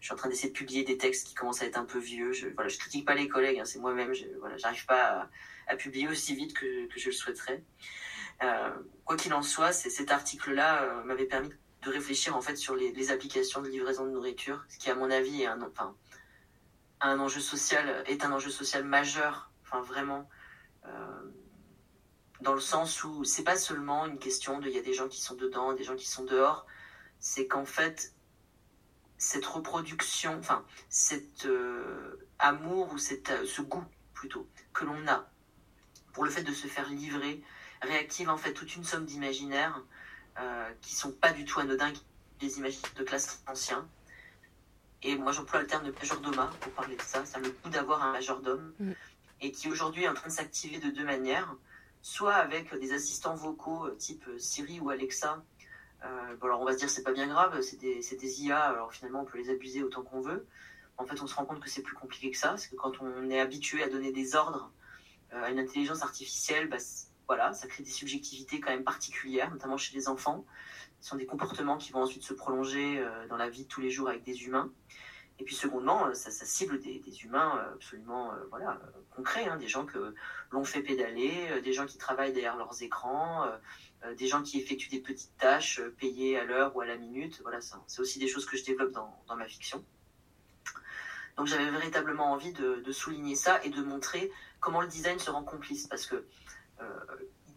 suis 0.00 0.12
en 0.12 0.16
train 0.16 0.28
d'essayer 0.28 0.48
de 0.48 0.56
publier 0.56 0.82
des 0.82 0.98
textes 0.98 1.28
qui 1.28 1.34
commencent 1.34 1.62
à 1.62 1.66
être 1.66 1.78
un 1.78 1.84
peu 1.84 1.98
vieux. 1.98 2.32
Je, 2.32 2.48
je 2.48 2.78
critique 2.78 3.06
pas 3.06 3.14
les 3.14 3.28
collègues, 3.28 3.60
hein, 3.60 3.64
c'est 3.64 3.78
moi-même. 3.78 4.12
Je, 4.12 4.24
voilà, 4.40 4.56
j'arrive 4.56 4.86
pas 4.86 5.28
à, 5.68 5.76
publier 5.76 6.08
aussi 6.08 6.34
vite 6.34 6.54
que, 6.54 6.88
je 6.96 7.06
le 7.06 7.12
souhaiterais. 7.12 7.62
Euh, 8.42 8.70
quoi 9.04 9.16
qu'il 9.16 9.32
en 9.34 9.42
soit, 9.42 9.72
cet 9.72 10.10
article-là 10.10 10.82
euh, 10.82 11.04
m'avait 11.04 11.26
permis 11.26 11.50
de 11.82 11.90
réfléchir 11.90 12.36
en 12.36 12.40
fait 12.40 12.56
sur 12.56 12.74
les, 12.74 13.10
applications 13.12 13.62
de 13.62 13.68
livraison 13.68 14.04
de 14.04 14.10
nourriture, 14.10 14.64
ce 14.68 14.78
qui, 14.78 14.90
à 14.90 14.94
mon 14.94 15.10
avis, 15.10 15.42
est 15.42 15.46
un, 15.46 15.58
un 17.00 17.20
enjeu 17.20 17.40
social, 17.40 18.02
est 18.06 18.24
un 18.24 18.32
enjeu 18.32 18.50
social 18.50 18.84
majeur 18.84 19.49
Enfin, 19.70 19.82
vraiment, 19.82 20.28
euh, 20.86 21.30
dans 22.40 22.54
le 22.54 22.60
sens 22.60 23.04
où 23.04 23.24
c'est 23.24 23.44
pas 23.44 23.56
seulement 23.56 24.06
une 24.06 24.18
question 24.18 24.58
de 24.58 24.68
il 24.68 24.74
y 24.74 24.78
a 24.78 24.82
des 24.82 24.94
gens 24.94 25.08
qui 25.08 25.20
sont 25.20 25.34
dedans, 25.34 25.74
des 25.74 25.84
gens 25.84 25.96
qui 25.96 26.08
sont 26.08 26.24
dehors. 26.24 26.66
C'est 27.20 27.46
qu'en 27.46 27.64
fait, 27.64 28.14
cette 29.18 29.46
reproduction, 29.46 30.38
enfin, 30.38 30.64
cet 30.88 31.46
euh, 31.46 32.28
amour 32.38 32.92
ou 32.92 32.96
euh, 32.96 33.46
ce 33.46 33.62
goût 33.62 33.84
plutôt 34.14 34.48
que 34.72 34.84
l'on 34.84 35.06
a 35.06 35.28
pour 36.12 36.24
le 36.24 36.30
fait 36.30 36.42
de 36.42 36.52
se 36.52 36.66
faire 36.66 36.88
livrer 36.88 37.42
réactive 37.82 38.28
en 38.28 38.36
fait 38.36 38.52
toute 38.52 38.74
une 38.74 38.84
somme 38.84 39.06
d'imaginaires 39.06 39.82
qui 40.80 40.94
sont 40.94 41.12
pas 41.12 41.32
du 41.32 41.44
tout 41.44 41.60
anodins, 41.60 41.92
des 42.38 42.56
imaginaires 42.56 42.94
de 42.96 43.04
classe 43.04 43.42
ancien. 43.46 43.86
Et 45.02 45.16
moi, 45.16 45.32
j'emploie 45.32 45.60
le 45.60 45.66
terme 45.66 45.84
de 45.84 45.92
majordoma 45.92 46.50
pour 46.60 46.72
parler 46.72 46.96
de 46.96 47.02
ça. 47.02 47.24
C'est 47.24 47.40
le 47.40 47.50
goût 47.50 47.70
d'avoir 47.70 48.02
un 48.02 48.12
majordome. 48.12 48.74
Et 49.40 49.52
qui 49.52 49.68
aujourd'hui 49.68 50.04
est 50.04 50.08
en 50.08 50.14
train 50.14 50.28
de 50.28 50.34
s'activer 50.34 50.78
de 50.78 50.90
deux 50.90 51.04
manières, 51.04 51.56
soit 52.02 52.34
avec 52.34 52.74
des 52.78 52.92
assistants 52.92 53.34
vocaux 53.34 53.86
euh, 53.86 53.94
type 53.96 54.24
euh, 54.28 54.38
Siri 54.38 54.80
ou 54.80 54.90
Alexa. 54.90 55.42
Euh, 56.04 56.36
bon 56.36 56.46
alors 56.46 56.60
on 56.62 56.64
va 56.64 56.72
se 56.72 56.78
dire 56.78 56.88
c'est 56.88 57.02
pas 57.02 57.12
bien 57.12 57.26
grave, 57.26 57.60
c'est 57.60 57.78
des, 57.78 58.00
des, 58.00 58.42
IA, 58.42 58.58
alors 58.58 58.92
finalement 58.92 59.20
on 59.20 59.24
peut 59.24 59.38
les 59.38 59.50
abuser 59.50 59.82
autant 59.82 60.02
qu'on 60.02 60.20
veut. 60.20 60.46
En 60.96 61.06
fait, 61.06 61.20
on 61.22 61.26
se 61.26 61.34
rend 61.34 61.46
compte 61.46 61.60
que 61.60 61.70
c'est 61.70 61.82
plus 61.82 61.96
compliqué 61.96 62.30
que 62.30 62.36
ça, 62.36 62.50
parce 62.50 62.66
que 62.66 62.76
quand 62.76 63.00
on 63.00 63.30
est 63.30 63.40
habitué 63.40 63.82
à 63.82 63.88
donner 63.88 64.12
des 64.12 64.34
ordres 64.34 64.70
à 65.32 65.50
une 65.50 65.58
intelligence 65.58 66.02
artificielle, 66.02 66.68
bah, 66.68 66.76
voilà, 67.26 67.54
ça 67.54 67.68
crée 67.68 67.82
des 67.82 67.90
subjectivités 67.90 68.60
quand 68.60 68.70
même 68.70 68.84
particulières, 68.84 69.50
notamment 69.50 69.78
chez 69.78 69.96
les 69.96 70.08
enfants. 70.08 70.44
Ce 71.00 71.08
sont 71.08 71.16
des 71.16 71.24
comportements 71.24 71.78
qui 71.78 71.92
vont 71.92 72.02
ensuite 72.02 72.22
se 72.22 72.34
prolonger 72.34 73.02
dans 73.30 73.38
la 73.38 73.48
vie 73.48 73.64
de 73.64 73.68
tous 73.68 73.80
les 73.80 73.90
jours 73.90 74.10
avec 74.10 74.24
des 74.24 74.44
humains. 74.44 74.70
Et 75.40 75.44
puis 75.44 75.54
secondement, 75.54 76.06
euh, 76.06 76.14
ça, 76.14 76.30
cible 76.30 76.78
des, 76.80 77.02
humains 77.24 77.58
euh, 77.58 77.74
absolument 77.74 78.30
euh, 78.32 78.36
voilà, 78.50 78.78
concrets, 79.16 79.48
hein, 79.48 79.56
des 79.56 79.68
gens 79.68 79.86
que 79.86 80.14
l'on 80.50 80.64
fait 80.64 80.82
pédaler, 80.82 81.62
des 81.62 81.72
gens 81.72 81.86
qui 81.86 81.96
travaillent 81.96 82.34
derrière 82.34 82.56
leurs 82.56 82.82
écrans, 82.82 83.46
des 84.16 84.26
gens 84.26 84.42
qui 84.42 84.58
effectuent 84.58 84.90
des 84.90 85.00
petites 85.00 85.36
tâches 85.38 85.80
payées 85.98 86.38
à 86.38 86.44
l'heure 86.44 86.74
ou 86.76 86.80
à 86.80 86.86
la 86.86 86.96
minute. 86.96 87.40
Voilà, 87.42 87.60
c'est 87.60 88.00
aussi 88.00 88.18
des 88.18 88.28
choses 88.28 88.46
que 88.46 88.56
je 88.56 88.64
développe 88.64 88.92
dans, 88.92 89.36
ma 89.36 89.46
fiction. 89.46 89.84
Donc 91.36 91.46
j'avais 91.46 91.70
véritablement 91.70 92.32
envie 92.32 92.52
de, 92.52 92.92
souligner 92.92 93.36
ça 93.36 93.62
et 93.64 93.70
de 93.70 93.82
montrer 93.82 94.30
comment 94.58 94.80
le 94.80 94.88
design 94.88 95.18
se 95.18 95.30
rend 95.30 95.44
complice. 95.44 95.86
Parce 95.86 96.06
que 96.06 96.26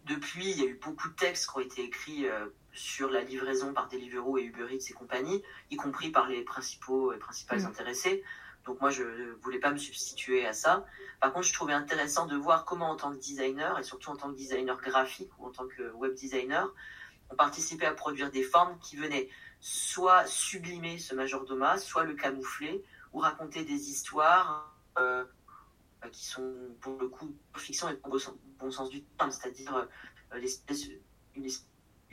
depuis, 0.04 0.50
il 0.50 0.60
y 0.60 0.62
a 0.62 0.66
eu 0.66 0.78
beaucoup 0.82 1.08
de 1.08 1.14
textes 1.14 1.50
qui 1.50 1.56
ont 1.56 1.60
été 1.60 1.82
écrits 1.82 2.26
sur 2.74 3.10
la 3.10 3.22
livraison 3.22 3.72
par 3.72 3.88
Deliveroo 3.88 4.38
et 4.38 4.42
Uber 4.42 4.66
Eats 4.74 4.90
et 4.90 4.92
compagnie, 4.92 5.42
y 5.70 5.76
compris 5.76 6.10
par 6.10 6.28
les 6.28 6.42
principaux 6.42 7.12
et 7.12 7.18
principales 7.18 7.62
mm. 7.62 7.66
intéressés. 7.66 8.22
Donc 8.64 8.80
moi, 8.80 8.90
je 8.90 9.02
ne 9.02 9.32
voulais 9.42 9.58
pas 9.58 9.70
me 9.70 9.76
substituer 9.76 10.46
à 10.46 10.52
ça. 10.52 10.86
Par 11.20 11.32
contre, 11.32 11.46
je 11.46 11.52
trouvais 11.52 11.74
intéressant 11.74 12.26
de 12.26 12.36
voir 12.36 12.64
comment, 12.64 12.90
en 12.90 12.96
tant 12.96 13.12
que 13.12 13.18
designer, 13.18 13.78
et 13.78 13.82
surtout 13.82 14.10
en 14.10 14.16
tant 14.16 14.30
que 14.30 14.36
designer 14.36 14.80
graphique 14.80 15.30
ou 15.38 15.46
en 15.46 15.50
tant 15.50 15.66
que 15.66 15.92
web 15.92 16.14
designer, 16.14 16.72
on 17.30 17.36
participait 17.36 17.86
à 17.86 17.92
produire 17.92 18.30
des 18.30 18.42
formes 18.42 18.78
qui 18.80 18.96
venaient 18.96 19.28
soit 19.60 20.26
sublimer 20.26 20.98
ce 20.98 21.14
majordoma, 21.14 21.78
soit 21.78 22.04
le 22.04 22.14
camoufler, 22.14 22.84
ou 23.12 23.18
raconter 23.18 23.64
des 23.64 23.90
histoires 23.90 24.74
euh, 24.98 25.24
qui 26.10 26.24
sont, 26.24 26.54
pour 26.80 26.98
le 26.98 27.08
coup, 27.08 27.34
fiction 27.56 27.88
et 27.88 27.94
bon, 27.96 28.16
bon 28.58 28.70
sens 28.70 28.90
du 28.90 29.02
terme, 29.02 29.30
c'est-à-dire 29.30 29.74
euh, 29.76 30.38
une 31.34 31.44
espèce 31.44 31.62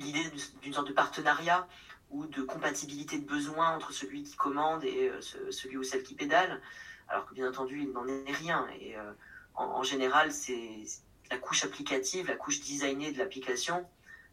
l'idée 0.02 0.24
d'une 0.62 0.74
sorte 0.74 0.88
de 0.88 0.94
partenariat 0.94 1.68
ou 2.12 2.26
de 2.28 2.42
compatibilité 2.42 3.18
de 3.18 3.26
besoins 3.26 3.76
entre 3.76 3.94
celui 3.94 4.24
qui 4.24 4.36
commande 4.36 4.84
et 4.84 5.10
euh, 5.10 5.52
celui 5.52 5.78
ou 5.78 5.84
celle 5.84 6.04
qui 6.04 6.14
pédale, 6.14 6.62
alors 7.08 7.26
que 7.26 7.34
bien 7.34 7.48
entendu, 7.48 7.82
il 7.82 7.92
n'en 7.92 8.08
est 8.08 8.32
rien. 8.32 8.68
Et 8.80 8.98
euh, 8.98 9.12
en, 9.56 9.84
général, 9.84 10.32
c'est 10.32 10.84
la 11.30 11.38
couche 11.38 11.64
applicative, 11.64 12.28
la 12.28 12.36
couche 12.36 12.60
designée 12.60 13.12
de 13.12 13.18
l'application 13.18 13.88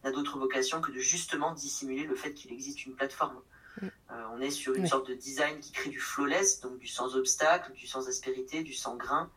n'a 0.04 0.10
d'autre 0.10 0.38
vocation 0.38 0.80
que 0.80 0.90
de 0.90 0.98
justement 0.98 1.52
dissimuler 1.52 2.04
le 2.04 2.14
fait 2.14 2.34
qu'il 2.34 2.52
existe 2.52 2.84
une 2.84 2.94
plateforme. 2.94 3.40
Mm. 3.80 3.86
Euh, 3.86 4.24
on 4.32 4.40
est 4.40 4.50
sur 4.50 4.74
une 4.74 4.86
sorte 4.86 5.08
de 5.08 5.14
design 5.14 5.60
qui 5.60 5.72
crée 5.72 5.90
du 5.90 6.00
flawless, 6.00 6.60
donc 6.60 6.78
du 6.78 6.88
sans 6.88 7.16
obstacle, 7.16 7.72
du 7.72 7.86
sans 7.86 8.08
aspérité, 8.08 8.62
du 8.62 8.74
sans 8.74 8.96
grain, 8.96 9.30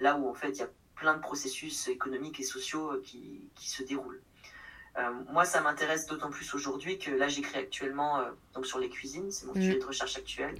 là 0.00 0.16
où 0.16 0.28
en 0.28 0.34
fait 0.34 0.50
il 0.50 0.58
y 0.58 0.62
a 0.62 0.70
plein 0.94 1.14
de 1.14 1.20
processus 1.20 1.88
économiques 1.88 2.40
et 2.40 2.44
sociaux 2.44 3.00
qui 3.02 3.50
se 3.56 3.82
déroulent. 3.82 4.22
Euh, 4.98 5.10
moi, 5.30 5.44
ça 5.44 5.60
m'intéresse 5.60 6.06
d'autant 6.06 6.30
plus 6.30 6.54
aujourd'hui 6.54 6.98
que 6.98 7.10
là, 7.10 7.28
j'écris 7.28 7.58
actuellement 7.58 8.20
euh, 8.20 8.30
donc 8.54 8.66
sur 8.66 8.78
les 8.78 8.88
cuisines, 8.88 9.30
c'est 9.30 9.46
mon 9.46 9.52
mm. 9.52 9.60
sujet 9.60 9.78
de 9.78 9.84
recherche 9.84 10.16
actuel. 10.16 10.54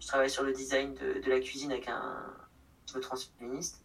Je 0.00 0.06
travaille 0.06 0.30
sur 0.30 0.44
le 0.44 0.52
design 0.52 0.94
de, 0.94 1.28
la 1.28 1.40
cuisine 1.40 1.72
avec 1.72 1.88
un 1.88 2.34
transféministe. 3.00 3.82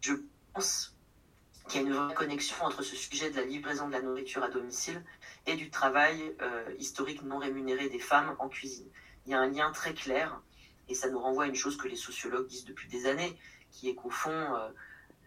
Je 0.00 0.14
pense 0.54 0.94
qu'il 1.68 1.82
y 1.82 1.84
a 1.84 1.86
une 1.86 1.94
vraie 1.94 2.14
connexion 2.14 2.64
entre 2.64 2.82
ce 2.82 2.96
sujet 2.96 3.30
de 3.30 3.36
la 3.36 3.44
livraison 3.44 3.88
de 3.88 3.92
la 3.92 4.02
nourriture 4.02 4.42
à 4.42 4.48
domicile 4.48 5.04
et 5.46 5.56
du 5.56 5.70
travail 5.70 6.34
euh, 6.42 6.64
historique 6.78 7.22
non 7.22 7.38
rémunéré 7.38 7.88
des 7.88 7.98
femmes 7.98 8.34
en 8.38 8.48
cuisine. 8.48 8.88
Il 9.26 9.32
y 9.32 9.34
a 9.34 9.40
un 9.40 9.48
lien 9.48 9.70
très 9.72 9.94
clair 9.94 10.40
et 10.88 10.94
ça 10.94 11.08
nous 11.10 11.18
renvoie 11.18 11.44
à 11.44 11.46
une 11.46 11.54
chose 11.54 11.76
que 11.76 11.88
les 11.88 11.96
sociologues 11.96 12.46
disent 12.46 12.64
depuis 12.64 12.88
des 12.88 13.06
années, 13.06 13.36
qui 13.70 13.88
est 13.88 13.94
qu'au 13.94 14.10
fond, 14.10 14.34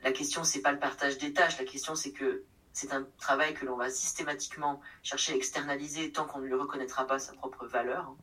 la 0.04 0.12
question 0.12 0.44
c'est 0.44 0.62
pas 0.62 0.74
le 0.74 0.80
partage 0.80 1.18
des 1.18 1.32
tâches, 1.32 1.58
la 1.58 1.64
question 1.64 1.96
c'est 1.96 2.12
que 2.12 2.44
c'est 2.74 2.92
un 2.92 3.08
travail 3.20 3.54
que 3.54 3.66
l'on 3.66 3.78
va 3.78 3.90
systématiquement 3.92 4.82
chercher 5.04 5.34
à 5.34 5.36
externaliser 5.36 6.12
tant 6.12 6.26
qu'on 6.26 6.40
ne 6.40 6.48
lui 6.48 6.56
reconnaîtra 6.56 7.06
pas 7.06 7.20
sa 7.20 7.34
propre 7.34 7.68
valeur. 7.68 8.16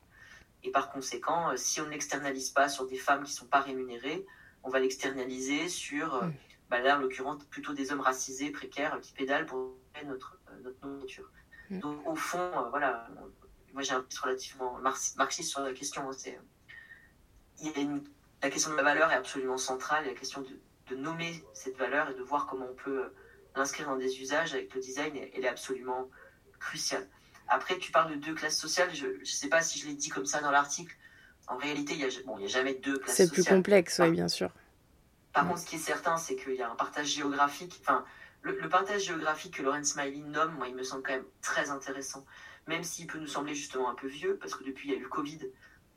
Et 0.65 0.71
par 0.73 0.91
conséquent, 0.91 1.51
euh, 1.51 1.57
si 1.57 1.81
on 1.81 1.87
ne 1.87 1.91
l'externalise 1.91 2.51
pas 2.51 2.69
sur 2.69 2.87
des 2.87 2.99
femmes 2.99 3.23
qui 3.23 3.33
ne 3.33 3.37
sont 3.37 3.47
pas 3.47 3.61
rémunérées, 3.61 4.27
on 4.65 4.69
va 4.69 4.81
l'externaliser 4.81 5.69
sur, 5.69 6.17
euh, 6.17 6.29
bah 6.69 6.81
là 6.81 6.99
en 6.99 7.01
l'occurrence, 7.01 7.45
plutôt 7.45 7.73
des 7.73 7.93
hommes 7.93 8.01
racisés, 8.01 8.51
précaires, 8.51 9.01
qui 9.01 9.13
pédalent 9.13 9.47
pour 9.47 9.77
notre, 10.05 10.39
euh, 10.51 10.61
notre 10.65 10.87
nourriture. 10.87 11.31
Mm. 11.71 11.79
Donc 11.79 12.07
au 12.07 12.17
fond, 12.17 12.51
voilà, 12.71 13.09
moi 13.73 13.83
j'ai 13.83 13.93
un 13.93 14.01
peu 14.01 14.17
relativement 14.21 14.79
marxiste 15.17 15.49
sur 15.49 15.61
la 15.61 15.73
question. 15.73 16.11
C'est, 16.13 16.39
la 18.43 18.51
question 18.51 18.73
de 18.73 18.77
la 18.77 18.83
valeur 18.83 19.13
est 19.13 19.17
absolument 19.17 19.59
centrale, 19.59 20.07
la 20.07 20.15
question 20.15 20.43
de, 20.43 20.59
de 20.89 20.97
nommer 20.97 21.45
cette 21.55 21.77
valeur 21.77 22.11
et 22.11 22.15
de 22.15 22.23
voir 22.23 22.47
comment 22.47 22.67
on 22.69 22.75
peut 22.75 23.13
l'inscrire 23.57 23.89
dans 23.89 23.97
des 23.97 24.21
usages 24.21 24.55
avec 24.55 24.75
le 24.75 24.81
design, 24.81 25.17
elle 25.35 25.45
est 25.45 25.49
absolument 25.49 26.09
cruciale. 26.59 27.09
Après, 27.49 27.79
tu 27.79 27.91
parles 27.91 28.13
de 28.13 28.17
deux 28.17 28.35
classes 28.35 28.59
sociales. 28.59 28.95
Je 28.95 29.07
ne 29.07 29.25
sais 29.25 29.49
pas 29.49 29.61
si 29.61 29.79
je 29.79 29.87
l'ai 29.89 29.95
dit 29.95 30.09
comme 30.09 30.27
ça 30.27 30.41
dans 30.41 30.53
l'article. 30.53 30.97
En 31.49 31.57
réalité, 31.57 31.95
il 31.95 31.99
n'y 31.99 32.05
a, 32.05 32.23
bon, 32.25 32.37
a 32.37 32.47
jamais 32.47 32.75
deux 32.75 32.97
classes 32.97 33.17
sociales. 33.17 33.29
C'est 33.29 33.33
plus 33.33 33.45
complexe, 33.45 34.01
oui, 34.03 34.13
bien 34.13 34.29
sûr. 34.29 34.51
Par 35.33 35.47
contre, 35.47 35.61
ce 35.61 35.67
qui 35.67 35.77
est 35.77 35.81
certain, 35.81 36.17
c'est 36.17 36.37
qu'il 36.37 36.55
y 36.55 36.63
a 36.63 36.71
un 36.71 36.77
partage 36.77 37.09
géographique. 37.09 37.79
Enfin, 37.83 38.05
le, 38.43 38.69
partage 38.69 39.05
géographique 39.05 39.57
que 39.57 39.63
Laurence 39.63 39.89
Smiley 39.89 40.21
nomme, 40.21 40.55
moi, 40.55 40.69
il 40.69 40.77
me 40.77 40.85
semble 40.85 41.03
quand 41.03 41.13
même 41.13 41.27
très 41.43 41.71
intéressant. 41.71 42.25
Même 42.69 42.85
s'il 42.85 43.09
peut 43.09 43.19
nous 43.19 43.27
sembler 43.27 43.55
justement 43.55 43.91
un 43.91 43.95
peu 43.95 44.07
vieux, 44.07 44.39
parce 44.41 44.55
que 44.55 44.63
depuis, 44.63 44.89
il 44.89 44.93
y 44.93 44.95
a 44.95 44.99
eu 44.99 45.03
le 45.03 45.09
Covid. 45.09 45.41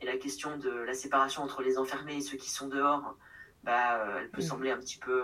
Et 0.01 0.05
la 0.05 0.17
question 0.17 0.57
de 0.57 0.69
la 0.69 0.95
séparation 0.95 1.43
entre 1.43 1.61
les 1.61 1.77
enfermés 1.77 2.17
et 2.17 2.21
ceux 2.21 2.37
qui 2.37 2.49
sont 2.49 2.67
dehors, 2.67 3.15
bah, 3.63 4.05
elle 4.19 4.29
peut 4.31 4.41
mm. 4.41 4.45
sembler 4.45 4.71
un 4.71 4.79
petit 4.79 4.97
peu 4.97 5.23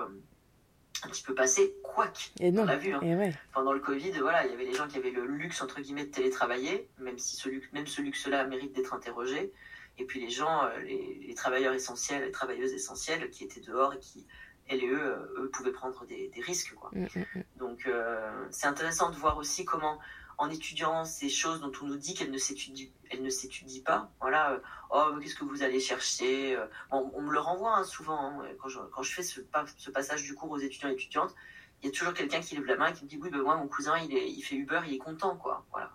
un 1.06 1.10
petit 1.10 1.24
peu 1.24 1.34
passé, 1.34 1.76
quoique, 1.84 2.30
on 2.42 2.66
l'a 2.66 2.76
vu. 2.76 2.94
Hein. 2.94 3.32
Pendant 3.54 3.74
le 3.74 3.80
Covid, 3.80 4.12
voilà, 4.20 4.46
il 4.46 4.52
y 4.52 4.54
avait 4.54 4.66
les 4.66 4.74
gens 4.74 4.88
qui 4.88 4.98
avaient 4.98 5.12
le 5.12 5.26
luxe, 5.26 5.62
entre 5.62 5.82
guillemets, 5.82 6.06
de 6.06 6.12
télétravailler, 6.12 6.88
même 7.00 7.18
si 7.18 7.36
ce 7.36 7.50
luxe, 7.50 7.68
même 7.74 7.88
ce 7.88 8.02
luxe-là 8.02 8.46
mérite 8.46 8.74
d'être 8.74 8.94
interrogé. 8.94 9.52
Et 9.98 10.06
puis 10.06 10.22
les 10.22 10.30
gens, 10.30 10.64
euh, 10.64 10.80
les, 10.80 11.34
travailleurs 11.36 11.74
essentiels, 11.74 12.24
les 12.24 12.32
travailleuses 12.32 12.74
essentielles 12.74 13.30
qui 13.30 13.44
étaient 13.44 13.60
dehors 13.60 13.94
et 13.94 14.00
qui, 14.00 14.26
elles 14.68 14.84
et 14.84 14.88
eux, 14.88 15.02
euh, 15.02 15.44
eux 15.44 15.50
pouvaient 15.50 15.74
prendre 15.74 16.06
des, 16.06 16.32
risques. 16.46 16.74
Quoi. 16.76 16.90
Mm, 16.94 17.04
mm, 17.04 17.26
mm. 17.36 17.44
Donc 17.58 17.86
euh, 17.86 18.46
c'est 18.50 18.68
intéressant 18.68 19.10
de 19.10 19.16
voir 19.16 19.38
aussi 19.38 19.66
comment 19.66 20.00
en 20.40 20.50
étudiant 20.50 21.04
ces 21.04 21.28
choses 21.28 21.60
dont 21.60 21.72
on 21.82 21.86
nous 21.86 21.98
dit 21.98 22.14
qu'elles 22.14 22.32
ne 22.32 22.38
s'étudient, 22.38 22.88
elles 23.12 23.22
ne 23.22 23.30
s'étudient 23.30 23.84
pas. 23.84 24.10
Voilà, 24.22 24.54
euh, 24.54 24.60
oh, 24.90 25.20
qu'est-ce 25.22 25.36
que 25.36 25.44
vous 25.44 25.64
allez 25.64 25.82
chercher 25.82 26.56
euh, 26.56 26.66
on, 26.92 27.22
me 27.22 27.32
le 27.32 27.40
renvoie 27.40 27.78
hein, 27.78 27.84
souvent. 27.84 28.40
Hein, 28.40 28.48
quand, 28.58 28.70
je, 28.70 28.80
quand, 28.94 29.04
je, 29.04 29.14
fais 29.14 29.22
ce, 29.22 29.42
ce, 29.78 29.92
passage 29.92 30.24
du 30.24 30.36
cours 30.36 30.50
aux 30.50 30.58
étudiants 30.58 30.88
et 30.90 30.94
étudiantes, 30.94 31.36
il 31.82 31.88
y 31.88 31.90
a 31.90 31.92
toujours 31.92 32.14
quelqu'un 32.14 32.40
qui 32.40 32.56
lève 32.56 32.64
la 32.66 32.78
main 32.78 32.88
et 32.88 32.94
qui 32.94 33.04
me 33.04 33.10
dit 33.10 33.20
Oui, 33.22 33.30
ben 33.30 33.42
moi, 33.42 33.58
mon 33.58 33.68
cousin, 33.68 33.98
il, 33.98 34.16
est, 34.16 34.32
il 34.32 34.42
fait 34.42 34.56
Uber, 34.56 34.80
il 34.88 34.94
est 34.94 34.98
content. 34.98 35.36
quoi. 35.36 35.66
Voilà. 35.72 35.92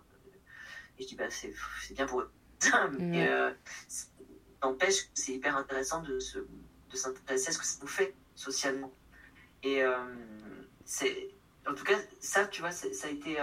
Et 0.99 1.03
je 1.03 1.07
dis 1.07 1.15
bah, 1.15 1.31
c'est, 1.31 1.51
bien 1.95 2.05
pour 2.05 2.21
eux. 2.21 2.31
Mais 2.99 3.27
euh, 3.27 3.51
n'empêche 4.61 5.09
c'est 5.15 5.33
hyper 5.33 5.57
intéressant 5.57 6.03
de, 6.03 6.19
se, 6.19 6.37
de 6.37 6.95
s'intéresser 6.95 7.49
à 7.49 7.51
ce 7.51 7.57
que 7.57 7.65
ça 7.65 7.79
nous 7.81 7.87
fait 7.87 8.13
socialement. 8.35 8.93
Et 9.63 9.81
c'est, 10.83 11.31
en 11.67 11.73
tout 11.73 11.83
cas, 11.83 11.97
ça, 12.19 12.45
tu 12.45 12.61
vois, 12.61 12.69
ça 12.69 13.07
a 13.07 13.09
été 13.09 13.37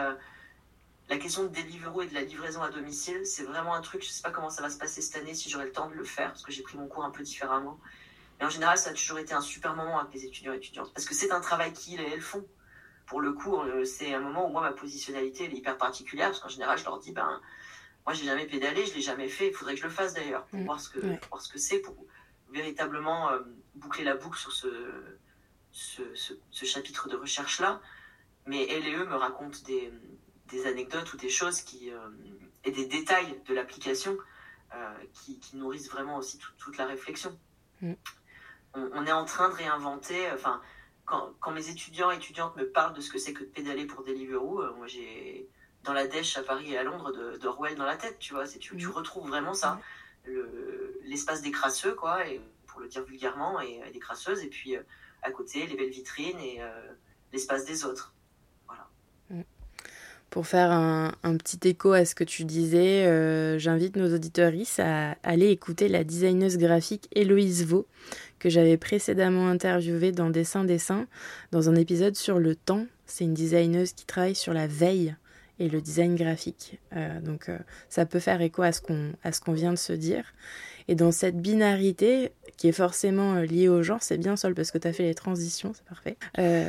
la 1.13 1.19
question 1.19 1.43
de 1.45 1.49
Deliveroo 1.49 2.01
et 2.01 2.07
de 2.07 2.15
la 2.15 2.23
livraison 2.23 2.63
à 2.63 2.71
domicile, 2.71 3.27
c'est 3.27 3.43
vraiment 3.43 3.75
un 3.75 3.83
truc, 3.83 4.01
je 4.03 4.09
ne 4.09 4.13
sais 4.13 4.23
pas 4.23 4.31
comment 4.31 4.49
ça 4.49 4.63
va 4.63 4.71
se 4.71 4.79
passer 4.79 5.03
cette 5.03 5.21
année, 5.21 5.35
si 5.35 5.51
j'aurai 5.51 5.67
le 5.67 5.73
temps 5.73 5.91
de 5.91 5.95
le 5.95 6.05
faire, 6.05 6.29
parce 6.29 6.43
que 6.43 6.51
j'ai 6.51 6.63
pris 6.63 6.79
mon 6.79 6.87
cours 6.87 7.05
un 7.05 7.11
peu 7.11 7.23
différemment. 7.23 7.79
Mais 8.41 8.47
en 8.47 8.49
général, 8.49 8.79
ça 8.79 8.91
a 8.91 8.93
toujours 8.95 9.19
été 9.19 9.35
un 9.35 9.43
super 9.43 9.77
moment 9.77 10.01
avec 10.01 10.15
les 10.15 10.25
étudiants 10.25 10.55
et 10.55 10.57
étudiantes, 10.57 10.91
parce 10.95 11.05
que 11.05 11.15
c'est 11.15 11.31
un 11.31 11.43
travail 11.43 11.75
qu'ils 11.75 12.01
et 12.01 12.09
elles 12.15 12.23
font. 12.23 12.47
Pour 13.05 13.21
le 13.21 13.35
coup, 13.35 13.61
euh, 13.61 13.85
c'est 13.85 14.15
un 14.15 14.21
moment 14.21 14.49
où 14.49 14.53
moi, 14.53 14.63
ma 14.63 14.73
positionnalité, 14.73 15.45
elle 15.45 15.53
est 15.53 15.59
hyper 15.59 15.77
particulière, 15.77 16.29
parce 16.29 16.41
qu'en 16.41 16.49
général, 16.49 16.79
je 16.79 16.85
leur 16.85 16.99
dis, 16.99 17.13
ben, 17.13 17.43
moi, 18.07 18.15
j'ai 18.15 18.25
jamais 18.25 18.47
pédalé, 18.47 18.87
je 18.87 18.95
l'ai 18.95 19.03
jamais 19.03 19.29
fait, 19.29 19.49
il 19.49 19.53
faudrait 19.53 19.75
que 19.75 19.81
je 19.81 19.87
le 19.87 19.93
fasse 19.93 20.15
d'ailleurs, 20.15 20.47
pour, 20.47 20.61
mm. 20.61 20.65
voir 20.65 20.81
ce 20.81 20.89
que, 20.89 21.01
ce 21.41 21.53
que 21.53 21.59
c'est, 21.59 21.81
pour 21.81 21.95
véritablement 22.53 23.29
euh, 23.33 23.41
boucler 23.75 24.05
la 24.05 24.15
boucle 24.15 24.39
sur 24.39 24.53
ce, 24.53 24.69
ce, 25.73 26.01
ce 26.51 26.65
chapitre 26.65 27.11
de 27.11 27.17
recherche-là. 27.17 27.83
Mais 28.47 28.67
elles 28.67 28.87
et 28.87 28.95
eux 28.95 29.05
me 29.05 29.15
racontent 29.15 29.59
des, 29.67 29.93
des 30.53 30.67
anecdotes 30.67 31.13
ou 31.13 31.17
des 31.17 31.31
choses 31.31 31.63
qui, 31.63 31.91
euh, 31.91 31.99
et 32.65 32.71
des 32.71 32.87
détails 32.87 33.41
de 33.49 33.55
l'application 33.55 34.17
euh, 34.75 34.95
qui, 35.13 35.41
nourrissent 35.55 35.91
vraiment 35.91 36.19
aussi 36.19 36.39
toute 36.59 36.77
la 36.77 36.87
réflexion. 36.87 37.37
Mm. 37.81 37.95
On, 38.75 39.05
est 39.05 39.13
en 39.13 39.25
train 39.25 39.51
de 39.51 39.55
réinventer, 39.55 40.31
enfin, 40.33 40.63
quand, 41.05 41.35
quand, 41.41 41.51
mes 41.51 41.69
étudiants 41.69 42.11
et 42.11 42.17
étudiantes 42.17 42.57
me 42.57 42.67
parlent 42.71 42.95
de 42.95 43.01
ce 43.01 43.11
que 43.11 43.19
c'est 43.19 43.35
que 43.35 43.45
de 43.45 43.49
pédaler 43.49 43.87
pour 43.87 44.03
Deliveroo, 44.03 44.63
euh, 44.63 44.73
moi 44.77 44.87
j'ai 44.87 45.49
dans 45.83 45.93
la 45.93 46.07
dèche 46.07 46.39
à 46.39 46.43
Paris 46.43 46.73
et 46.73 46.79
à 46.79 46.85
Londres 46.85 47.13
de, 47.13 47.37
de 47.37 47.75
dans 47.75 47.85
la 47.85 47.97
tête, 47.97 48.19
tu 48.19 48.35
vois, 48.35 48.47
tu, 48.47 48.59
tu 48.59 48.87
mm. 48.87 48.91
retrouves 48.91 49.29
vraiment 49.29 49.55
ça, 49.55 49.81
l'espace 51.05 51.43
des 51.43 51.51
crasseux, 51.51 51.95
quoi, 51.95 52.27
et, 52.27 52.41
pour 52.67 52.81
le 52.81 52.89
dire 52.89 53.05
vulgairement, 53.05 53.61
et, 53.61 53.83
des 53.93 53.99
crasseuses, 53.99 54.43
et 54.43 54.49
puis 54.49 54.77
à 55.23 55.31
côté 55.31 55.67
les 55.67 55.77
belles 55.77 55.91
vitrines 55.91 56.39
et 56.39 56.61
l'espace 57.33 57.65
des 57.65 57.85
autres. 57.85 58.12
Pour 60.33 60.47
faire 60.47 60.72
un, 60.72 61.12
petit 61.37 61.68
écho 61.68 61.93
à 61.93 62.07
ce 62.07 62.14
que 62.14 62.24
tu 62.24 62.45
disais, 62.45 63.05
euh, 63.05 63.59
j'invite 63.59 63.97
nos 63.97 64.14
auditoristes 64.14 64.80
à 64.80 65.14
aller 65.22 65.51
écouter 65.51 65.89
la 65.89 66.05
designeuse 66.05 66.57
graphique 66.57 67.07
Héloïse 67.14 67.66
Vaux, 67.66 67.87
que 68.39 68.49
j'avais 68.49 68.78
précédemment 68.78 69.47
interviewée 69.49 70.11
dans 70.11 70.30
Dessin 70.30 70.64
Dessin, 70.64 71.07
dans 71.51 71.68
un 71.68 71.74
épisode 71.74 72.16
sur 72.16 72.39
le 72.39 72.57
temps. 72.57 72.87
C'est 73.05 73.24
une 73.24 73.35
designeuse 73.35 73.93
qui 73.93 74.07
travaille 74.07 74.35
sur 74.35 74.55
la 74.55 74.66
veille 74.66 75.14
et 75.59 75.68
le 75.68 75.83
design 75.83 76.16
graphique. 76.16 76.80
Euh, 76.97 77.20
donc 77.20 77.51
euh, 77.51 77.59
ça 77.91 78.07
peut 78.07 78.18
faire 78.18 78.41
écho 78.41 78.62
à 78.62 78.72
ce 78.72 78.80
qu'on 78.80 79.53
vient 79.53 79.72
de 79.72 79.78
se 79.78 79.93
dire. 79.93 80.24
Et 80.89 80.95
dans 80.95 81.12
cette 81.12 81.43
binarité, 81.43 82.33
qui 82.57 82.69
est 82.69 82.73
forcément 82.73 83.35
euh, 83.35 83.45
liée 83.45 83.69
au 83.69 83.83
genre, 83.83 84.03
c'est 84.03 84.19
bien 84.19 84.37
Sol 84.37 84.55
parce 84.55 84.71
que 84.71 84.79
tu 84.79 84.89
as 84.89 84.93
fait 84.93 85.03
les 85.03 85.15
transitions, 85.15 85.73
c'est 85.75 85.85
parfait. 85.85 86.17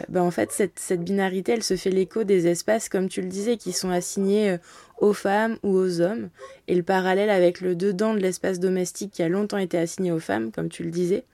ben 0.10 0.22
en 0.22 0.32
fait, 0.32 0.52
cette, 0.52 0.80
cette, 0.80 1.04
binarité, 1.04 1.54
elle 1.54 1.64
se 1.64 1.76
fait 1.76 1.90
l'écho 1.90 2.24
des 2.24 2.48
espaces, 2.48 2.90
comme 2.90 3.10
tu 3.10 3.22
le 3.22 3.28
disais, 3.28 3.58
qui 3.58 3.72
sont 3.72 3.90
assignés 3.90 4.58
aux 4.98 5.14
femmes 5.14 5.58
ou 5.64 5.76
aux 5.76 6.02
hommes. 6.02 6.30
Et 6.68 6.76
le 6.76 6.84
parallèle 6.84 7.30
avec 7.30 7.62
le 7.62 7.76
dedans 7.76 8.14
de 8.14 8.20
l'espace 8.20 8.60
domestique 8.60 9.12
qui 9.12 9.24
a 9.24 9.30
longtemps 9.30 9.58
été 9.58 9.78
assigné 9.78 10.12
aux 10.12 10.20
femmes, 10.20 10.52
comme 10.52 10.70
tu 10.70 10.84
le 10.84 10.92
disais. 10.92 11.26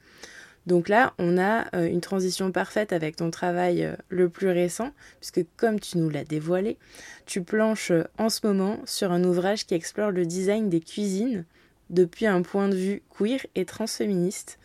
Donc 0.66 0.90
là, 0.90 1.14
on 1.18 1.38
a 1.38 1.66
une 1.80 2.02
transition 2.02 2.52
parfaite 2.52 2.94
avec 2.94 3.16
ton 3.16 3.32
travail 3.32 3.96
le 4.10 4.30
plus 4.30 4.50
récent, 4.50 4.92
puisque 5.20 5.46
comme 5.58 5.80
tu 5.80 5.98
nous 5.98 6.10
l'as 6.10 6.26
dévoilé, 6.26 6.78
tu 7.26 7.42
planches 7.42 7.92
en 8.18 8.30
ce 8.30 8.46
moment 8.46 8.80
sur 8.86 9.12
un 9.12 9.24
ouvrage 9.24 9.66
qui 9.66 9.74
explore 9.74 10.12
le 10.12 10.26
design 10.26 10.70
des 10.70 10.82
cuisines 10.82 11.46
depuis 11.90 12.28
un 12.28 12.42
point 12.42 12.70
de 12.70 12.76
vue 12.76 13.02
queer 13.10 13.46
et 13.56 13.66
transféministe. 13.66 14.60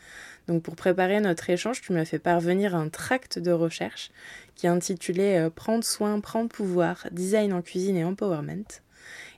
Donc 0.47 0.63
pour 0.63 0.77
préparer 0.77 1.21
notre 1.21 1.49
échange, 1.49 1.81
tu 1.81 1.93
m'as 1.93 2.05
fait 2.05 2.19
parvenir 2.19 2.75
un 2.75 2.89
tract 2.89 3.39
de 3.39 3.51
recherche 3.51 4.11
qui 4.55 4.67
est 4.67 4.71
intitulé 4.71 5.37
euh, 5.37 5.51
Prendre 5.51 5.85
soin, 5.85 6.21
prendre 6.21 6.51
pouvoir, 6.51 7.07
design 7.13 7.53
en 7.53 7.63
cuisine 7.63 7.97
et 7.97 8.05
empowerment. 8.05 8.65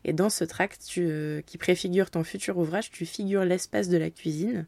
Et 0.05 0.13
dans 0.13 0.31
ce 0.31 0.45
tract 0.45 0.81
euh, 0.99 1.43
qui 1.47 1.59
préfigure 1.59 2.11
ton 2.11 2.25
futur 2.25 2.59
ouvrage, 2.59 2.91
tu 2.91 3.07
figures 3.07 3.45
l'espace 3.45 3.89
de 3.89 3.97
la 3.97 4.11
cuisine 4.11 4.67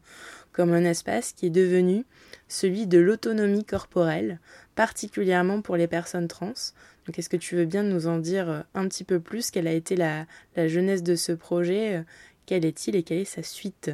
comme 0.51 0.73
un 0.73 0.83
espace 0.83 1.33
qui 1.33 1.45
est 1.45 1.51
devenu 1.51 2.05
celui 2.47 2.87
de 2.87 2.97
l'autonomie 2.97 3.63
corporelle, 3.63 4.39
particulièrement 4.75 5.61
pour 5.61 5.77
les 5.77 5.87
personnes 5.87 6.27
trans, 6.27 6.53
donc 7.09 7.17
est-ce 7.17 7.29
que 7.29 7.37
tu 7.37 7.55
veux 7.55 7.65
bien 7.65 7.81
nous 7.81 8.05
en 8.05 8.19
dire 8.19 8.49
euh, 8.49 8.61
un 8.75 8.87
petit 8.87 9.03
peu 9.03 9.19
plus? 9.19 9.49
Quelle 9.49 9.65
a 9.65 9.71
été 9.71 9.95
la, 9.95 10.27
jeunesse 10.55 11.01
de 11.01 11.15
ce 11.15 11.31
projet? 11.31 12.03
Quel 12.49 12.65
est-il 12.65 12.95
et 12.95 13.03
quelle 13.03 13.19
est 13.19 13.25
sa 13.25 13.43
suite? 13.43 13.91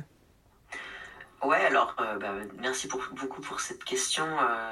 Ouais, 1.44 1.66
alors 1.66 1.94
euh, 2.00 2.18
bah, 2.18 2.34
merci 2.58 2.88
beaucoup 2.88 3.42
pour 3.42 3.60
cette 3.60 3.84
question. 3.84 4.26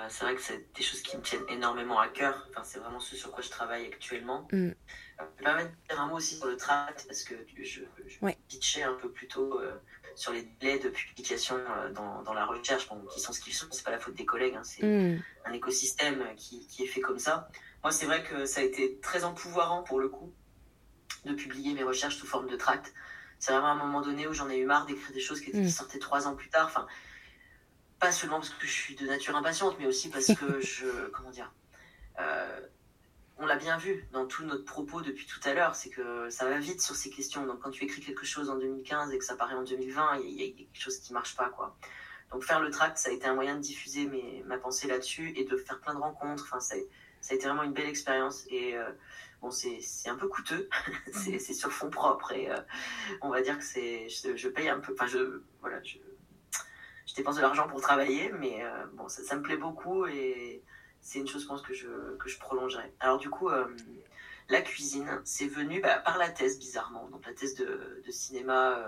c'est 0.07 0.23
vrai 0.23 0.35
que 0.35 0.41
c'est 0.41 0.73
des 0.73 0.81
choses 0.81 1.01
qui 1.01 1.17
me 1.17 1.21
tiennent 1.21 1.43
énormément 1.49 1.99
à 1.99 2.07
cœur. 2.07 2.47
Enfin, 2.49 2.63
c'est 2.63 2.79
vraiment 2.79 3.01
ce 3.01 3.17
sur 3.17 3.31
quoi 3.31 3.43
je 3.43 3.49
travaille 3.49 3.87
actuellement. 3.87 4.47
Mm. 4.53 4.69
je 5.19 5.43
vais 5.43 5.65
dire 5.89 5.99
un 5.99 6.07
mot 6.07 6.15
aussi 6.15 6.37
sur 6.37 6.47
le 6.47 6.55
tract 6.55 7.03
parce 7.09 7.25
que 7.25 7.35
je, 7.61 7.81
je 8.07 8.19
pitchais 8.47 8.83
un 8.83 8.93
peu 8.93 9.11
plus 9.11 9.27
tôt 9.27 9.59
sur 10.15 10.31
les 10.31 10.43
délais 10.61 10.79
de 10.79 10.87
publication 10.87 11.57
dans, 11.93 12.33
la 12.33 12.45
recherche, 12.45 12.87
qui 13.11 13.19
sont 13.19 13.33
ce 13.33 13.41
qu'ils 13.41 13.53
sont. 13.53 13.67
C'est 13.71 13.83
pas 13.83 13.91
la 13.91 13.99
faute 13.99 14.15
des 14.15 14.25
collègues, 14.25 14.55
hein, 14.55 14.63
c'est 14.63 14.85
mm. 14.85 15.21
un 15.43 15.51
écosystème 15.51 16.23
qui, 16.37 16.65
qui, 16.67 16.83
est 16.83 16.87
fait 16.87 17.01
comme 17.01 17.19
ça. 17.19 17.49
Moi, 17.83 17.91
c'est 17.91 18.05
vrai 18.05 18.23
que 18.23 18.45
ça 18.45 18.61
a 18.61 18.63
été 18.63 18.97
très 19.01 19.25
empouvoirant 19.25 19.83
pour 19.83 19.99
le 19.99 20.07
coup 20.07 20.31
de 21.25 21.33
publier 21.33 21.73
mes 21.73 21.83
recherches 21.83 22.15
sous 22.15 22.27
forme 22.27 22.47
de 22.47 22.55
tract. 22.55 22.93
C'est 23.43 23.51
vraiment 23.51 23.71
un 23.71 23.75
moment 23.75 23.99
donné 23.99 24.25
où 24.25 24.31
j'en 24.31 24.49
ai 24.49 24.57
eu 24.57 24.65
marre 24.65 24.85
d'écrire 24.85 25.11
des 25.11 25.19
choses 25.19 25.41
qui, 25.41 25.53
mm. 25.53 25.67
sortaient 25.67 25.99
trois 25.99 26.27
ans 26.27 26.33
plus 26.33 26.47
tard. 26.47 26.67
Enfin, 26.67 26.87
pas 27.99 28.13
seulement 28.13 28.37
parce 28.37 28.51
que 28.51 28.65
je 28.65 28.71
suis 28.71 28.95
de 28.95 29.05
nature 29.05 29.35
impatiente, 29.35 29.75
mais 29.79 29.85
aussi 29.85 30.09
parce 30.09 30.27
que 30.27 30.61
je. 30.65 31.09
Comment 31.09 31.29
dire 31.29 31.51
euh, 32.21 32.61
On 33.39 33.45
l'a 33.45 33.57
bien 33.57 33.77
vu 33.77 34.07
dans 34.13 34.25
tout 34.27 34.45
notre 34.45 34.63
propos 34.63 35.01
depuis 35.01 35.25
tout 35.25 35.41
à 35.43 35.53
l'heure, 35.53 35.75
c'est 35.75 35.89
que 35.89 36.29
ça 36.29 36.45
va 36.45 36.57
vite 36.57 36.81
sur 36.81 36.95
ces 36.95 37.09
questions. 37.09 37.45
Donc, 37.45 37.59
quand 37.59 37.71
tu 37.71 37.83
écris 37.83 37.99
quelque 37.99 38.25
chose 38.25 38.49
en 38.49 38.55
2015 38.55 39.11
et 39.11 39.17
que 39.17 39.25
ça 39.25 39.35
paraît 39.35 39.55
en 39.55 39.63
2020, 39.63 40.21
il 40.23 40.41
y, 40.41 40.43
a 40.45 40.55
quelque 40.55 40.81
chose 40.81 40.99
qui 40.99 41.11
marche 41.11 41.35
pas, 41.35 41.49
quoi. 41.49 41.75
Donc, 42.31 42.45
faire 42.45 42.61
le 42.61 42.71
tract, 42.71 42.97
ça 42.97 43.09
a 43.09 43.11
été 43.11 43.25
un 43.25 43.35
moyen 43.35 43.57
de 43.57 43.61
diffuser 43.61 44.05
mes, 44.05 44.41
ma 44.45 44.57
pensée 44.57 44.87
là-dessus 44.87 45.33
et 45.35 45.43
de 45.43 45.57
faire 45.57 45.81
plein 45.81 45.95
de 45.95 45.99
rencontres. 45.99 46.45
Enfin, 46.47 46.61
ça 46.61 46.77
ça 47.19 47.33
a 47.33 47.35
été 47.35 47.45
vraiment 47.45 47.63
une 47.63 47.73
belle 47.73 47.87
expérience 47.87 48.45
et 48.49 48.75
euh, 48.75 48.89
bon 49.43 49.51
c'est 49.51 50.09
un 50.09 50.15
peu 50.15 50.27
coûteux. 50.27 50.69
C'est 51.11 51.39
sur 51.53 51.71
fond 51.71 51.89
propre 51.89 52.31
et 52.31 52.49
euh, 52.49 52.57
on 53.21 53.29
va 53.29 53.41
dire 53.41 53.57
que 53.57 53.63
c'est 53.63 54.07
je, 54.09 54.47
paye 54.47 54.69
un 54.69 54.79
peu 54.79 54.93
enfin 54.93 55.05
je 55.05 55.41
voilà 55.59 55.83
je, 55.83 55.97
je 57.05 57.13
dépense 57.13 57.35
de 57.35 57.41
l'argent 57.41 57.67
pour 57.67 57.81
travailler 57.81 58.31
mais 58.31 58.63
euh, 58.63 58.85
bon 58.93 59.09
ça, 59.09 59.21
ça, 59.23 59.35
me 59.35 59.41
plaît 59.41 59.57
beaucoup 59.57 60.05
et 60.05 60.63
c'est 61.01 61.19
une 61.19 61.27
chose 61.27 61.43
je 61.43 61.47
pense 61.47 61.61
que 61.61 61.73
je 61.73 62.15
que 62.17 62.29
je 62.29 62.39
prolongerai. 62.39 62.93
Alors 63.01 63.17
du 63.17 63.29
coup 63.29 63.49
la 64.49 64.61
cuisine 64.61 65.21
c'est 65.25 65.47
venu 65.47 65.81
bah, 65.81 65.97
par 65.97 66.17
la 66.17 66.29
thèse 66.29 66.57
bizarrement. 66.57 67.09
Donc 67.09 67.25
la 67.25 67.33
thèse 67.33 67.55
de, 67.55 68.01
de 68.05 68.11
cinéma 68.11 68.79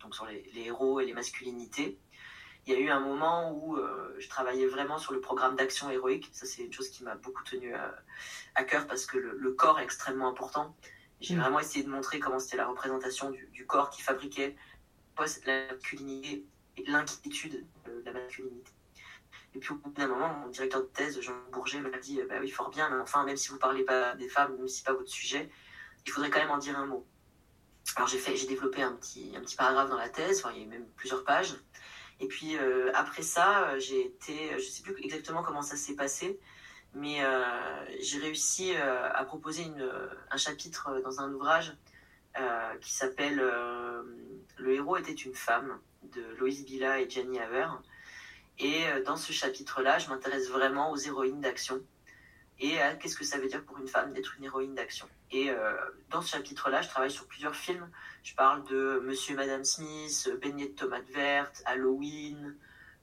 donc 0.00 0.14
sur 0.14 0.26
les, 0.26 0.48
les 0.54 0.66
héros 0.66 1.00
et 1.00 1.06
les 1.06 1.12
masculinités 1.12 1.98
il 2.66 2.72
y 2.72 2.76
a 2.76 2.80
eu 2.80 2.90
un 2.90 2.98
moment 2.98 3.52
où 3.52 3.76
euh, 3.76 4.14
je 4.18 4.28
travaillais 4.28 4.66
vraiment 4.66 4.98
sur 4.98 5.12
le 5.12 5.20
programme 5.20 5.54
d'action 5.54 5.88
héroïque. 5.88 6.28
Ça, 6.32 6.46
c'est 6.46 6.62
une 6.62 6.72
chose 6.72 6.88
qui 6.88 7.04
m'a 7.04 7.14
beaucoup 7.14 7.44
tenu 7.44 7.72
à, 7.74 7.94
à 8.56 8.64
cœur 8.64 8.86
parce 8.88 9.06
que 9.06 9.18
le, 9.18 9.52
corps 9.52 9.78
est 9.78 9.84
extrêmement 9.84 10.28
important. 10.28 10.76
J'ai 11.20 11.36
mm. 11.36 11.40
vraiment 11.40 11.60
essayé 11.60 11.84
de 11.84 11.90
montrer 11.90 12.18
comment 12.18 12.40
c'était 12.40 12.56
la 12.56 12.66
représentation 12.66 13.30
du, 13.30 13.66
corps 13.66 13.90
qui 13.90 14.02
fabriquait 14.02 14.56
la 15.46 15.72
masculinité 15.72 16.44
et 16.76 16.84
l'inquiétude 16.90 17.64
de 17.86 18.02
la 18.04 18.12
masculinité. 18.12 18.72
Et 19.54 19.58
puis 19.60 19.72
au 19.72 19.76
bout 19.76 19.90
d'un 19.90 20.08
moment, 20.08 20.34
mon 20.34 20.48
directeur 20.48 20.82
de 20.82 20.86
thèse, 20.86 21.20
Jean 21.20 21.32
Bourget, 21.52 21.80
m'a 21.80 21.96
dit 21.98 22.20
Bah 22.28 22.34
oui, 22.40 22.50
fort 22.50 22.70
bien, 22.70 22.90
mais 22.90 23.00
enfin, 23.00 23.24
même 23.24 23.36
si 23.36 23.48
vous 23.48 23.54
ne 23.54 23.60
parlez 23.60 23.84
pas 23.84 24.14
des 24.16 24.28
femmes, 24.28 24.56
même 24.56 24.68
si 24.68 24.78
ce 24.78 24.82
n'est 24.82 24.92
pas 24.92 24.98
votre 24.98 25.08
sujet, 25.08 25.48
il 26.04 26.12
faudrait 26.12 26.30
quand 26.30 26.40
même 26.40 26.50
en 26.50 26.58
dire 26.58 26.76
un 26.76 26.86
mot. 26.86 27.06
Alors 27.94 28.08
j'ai 28.08 28.46
développé 28.46 28.82
un 28.82 28.92
petit, 28.92 29.32
un 29.36 29.40
petit 29.40 29.56
paragraphe 29.56 29.88
dans 29.88 29.96
la 29.96 30.08
thèse, 30.08 30.42
enfin, 30.44 30.52
il 30.54 30.62
y 30.62 30.64
a 30.64 30.68
même 30.68 30.86
plusieurs 30.96 31.24
pages. 31.24 31.54
Et 32.20 32.28
puis 32.28 32.56
euh, 32.56 32.90
après 32.94 33.22
ça, 33.22 33.68
euh, 33.68 33.78
j'ai 33.78 34.06
été, 34.06 34.58
je 34.58 34.64
sais 34.64 34.82
plus 34.82 34.94
exactement 35.02 35.42
comment 35.42 35.62
ça 35.62 35.76
s'est 35.76 35.94
passé, 35.94 36.38
mais 36.94 37.22
euh, 37.22 37.42
j'ai 38.00 38.18
réussi 38.18 38.74
à 38.74 39.22
proposer 39.24 39.64
une, 39.64 39.90
un 40.30 40.36
chapitre 40.36 41.00
dans 41.02 41.20
un 41.20 41.32
ouvrage 41.32 41.76
qui 42.80 42.92
s'appelle 42.92 43.36
Le 43.36 44.74
héros 44.74 44.98
était 44.98 45.12
une 45.12 45.34
femme 45.34 45.78
de 46.14 46.22
Loïs 46.38 46.64
Bila 46.64 47.00
et 47.00 47.08
Jenny 47.08 47.38
Haver. 47.38 47.68
Et 48.58 48.84
dans 49.04 49.16
ce 49.16 49.32
chapitre-là, 49.32 49.98
je 49.98 50.08
m'intéresse 50.08 50.48
vraiment 50.50 50.90
aux 50.90 50.96
héroïnes 50.96 51.40
d'action 51.40 51.82
et 52.58 52.76
qu'est-ce 53.00 53.16
que 53.16 53.24
ça 53.24 53.38
veut 53.38 53.48
dire 53.48 53.64
pour 53.64 53.78
une 53.78 53.88
femme 53.88 54.12
d'être 54.12 54.36
une 54.36 54.44
héroïne 54.44 54.74
d'action. 54.74 55.08
Et 55.32 55.50
dans 56.10 56.22
ce 56.22 56.30
chapitre-là, 56.30 56.82
je 56.82 56.88
travaille 56.88 57.10
sur 57.10 57.26
plusieurs 57.26 57.56
films 57.56 57.90
je 58.26 58.34
parle 58.34 58.64
de 58.64 59.00
Monsieur 59.04 59.34
et 59.34 59.36
Madame 59.36 59.62
Smith, 59.62 60.28
Beignet 60.42 60.70
de 60.70 60.74
tomates 60.74 61.08
vertes, 61.10 61.62
Halloween, 61.64 62.56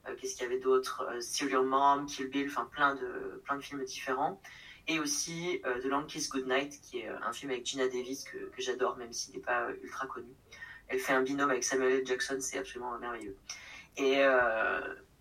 euh, 0.06 0.14
qu'est-ce 0.16 0.34
qu'il 0.34 0.42
y 0.42 0.46
avait 0.46 0.60
d'autre 0.60 1.02
euh, 1.10 1.18
Serial 1.22 1.64
Mom, 1.64 2.04
Kill 2.04 2.28
Bill, 2.28 2.46
enfin 2.46 2.68
plein 2.70 2.94
de, 2.94 3.40
plein 3.42 3.56
de 3.56 3.62
films 3.62 3.82
différents. 3.84 4.38
Et 4.86 5.00
aussi 5.00 5.62
euh, 5.64 5.80
The 5.80 5.86
Long 5.86 6.04
Kiss 6.04 6.28
Goodnight, 6.28 6.78
qui 6.82 6.98
est 6.98 7.08
un 7.08 7.32
film 7.32 7.52
avec 7.52 7.64
Gina 7.64 7.88
Davis 7.88 8.24
que, 8.24 8.36
que 8.36 8.60
j'adore, 8.60 8.98
même 8.98 9.14
s'il 9.14 9.34
n'est 9.34 9.40
pas 9.40 9.68
ultra 9.82 10.06
connu. 10.06 10.28
Elle 10.88 10.98
fait 10.98 11.14
un 11.14 11.22
binôme 11.22 11.48
avec 11.48 11.64
Samuel 11.64 12.00
L. 12.00 12.06
Jackson, 12.06 12.36
c'est 12.40 12.58
absolument 12.58 12.98
merveilleux. 12.98 13.38
Et 13.96 14.22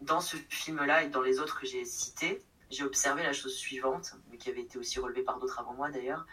dans 0.01 0.19
ce 0.19 0.35
film-là 0.49 1.03
et 1.03 1.07
dans 1.07 1.21
les 1.21 1.39
autres 1.39 1.61
que 1.61 1.65
j'ai 1.65 1.85
cités, 1.85 2.43
j'ai 2.69 2.83
observé 2.83 3.23
la 3.23 3.31
chose 3.31 3.55
suivante, 3.55 4.15
mais 4.29 4.37
qui 4.37 4.49
avait 4.49 4.63
été 4.63 4.77
aussi 4.77 4.99
relevée 4.99 5.23
par 5.23 5.39
d'autres 5.39 5.59
avant 5.59 5.73
moi 5.73 5.89
d'ailleurs, 5.89 6.25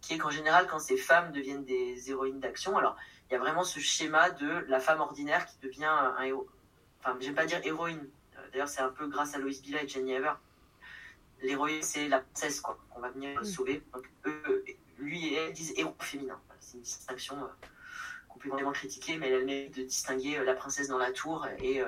qui 0.00 0.14
est 0.14 0.18
qu'en 0.18 0.30
général, 0.30 0.66
quand 0.66 0.78
ces 0.78 0.96
femmes 0.96 1.32
deviennent 1.32 1.64
des 1.64 2.10
héroïnes 2.10 2.40
d'action, 2.40 2.76
alors 2.76 2.96
il 3.28 3.34
y 3.34 3.36
a 3.36 3.38
vraiment 3.38 3.64
ce 3.64 3.78
schéma 3.78 4.30
de 4.30 4.64
la 4.68 4.80
femme 4.80 5.00
ordinaire 5.00 5.46
qui 5.46 5.58
devient 5.60 5.84
un 5.84 6.22
héros. 6.22 6.48
Enfin, 7.00 7.16
j'aime 7.20 7.34
pas 7.34 7.46
dire 7.46 7.60
héroïne. 7.64 8.08
Euh, 8.36 8.50
d'ailleurs, 8.52 8.68
c'est 8.68 8.80
un 8.80 8.88
peu 8.88 9.06
grâce 9.06 9.34
à 9.34 9.38
Lois 9.38 9.52
Bila 9.62 9.82
et 9.82 9.88
Jenny 9.88 10.12
Ever. 10.12 10.32
L'héroïne, 11.42 11.82
c'est 11.82 12.08
la 12.08 12.20
princesse, 12.20 12.60
qu'on 12.60 13.00
va 13.00 13.10
venir 13.10 13.40
mm. 13.40 13.44
sauver. 13.44 13.82
Donc, 13.92 14.08
eux, 14.26 14.64
lui 14.98 15.28
et 15.28 15.34
elle 15.34 15.52
disent 15.52 15.74
héros 15.76 15.94
féminin. 16.00 16.40
C'est 16.58 16.78
une 16.78 16.82
distinction 16.82 17.36
euh, 17.36 17.66
complètement 18.28 18.72
critiquée, 18.72 19.18
mais 19.18 19.28
elle 19.30 19.44
mérite 19.44 19.76
de 19.76 19.82
distinguer 19.82 20.38
euh, 20.38 20.44
la 20.44 20.54
princesse 20.54 20.88
dans 20.88 20.98
la 20.98 21.12
tour 21.12 21.46
et 21.60 21.82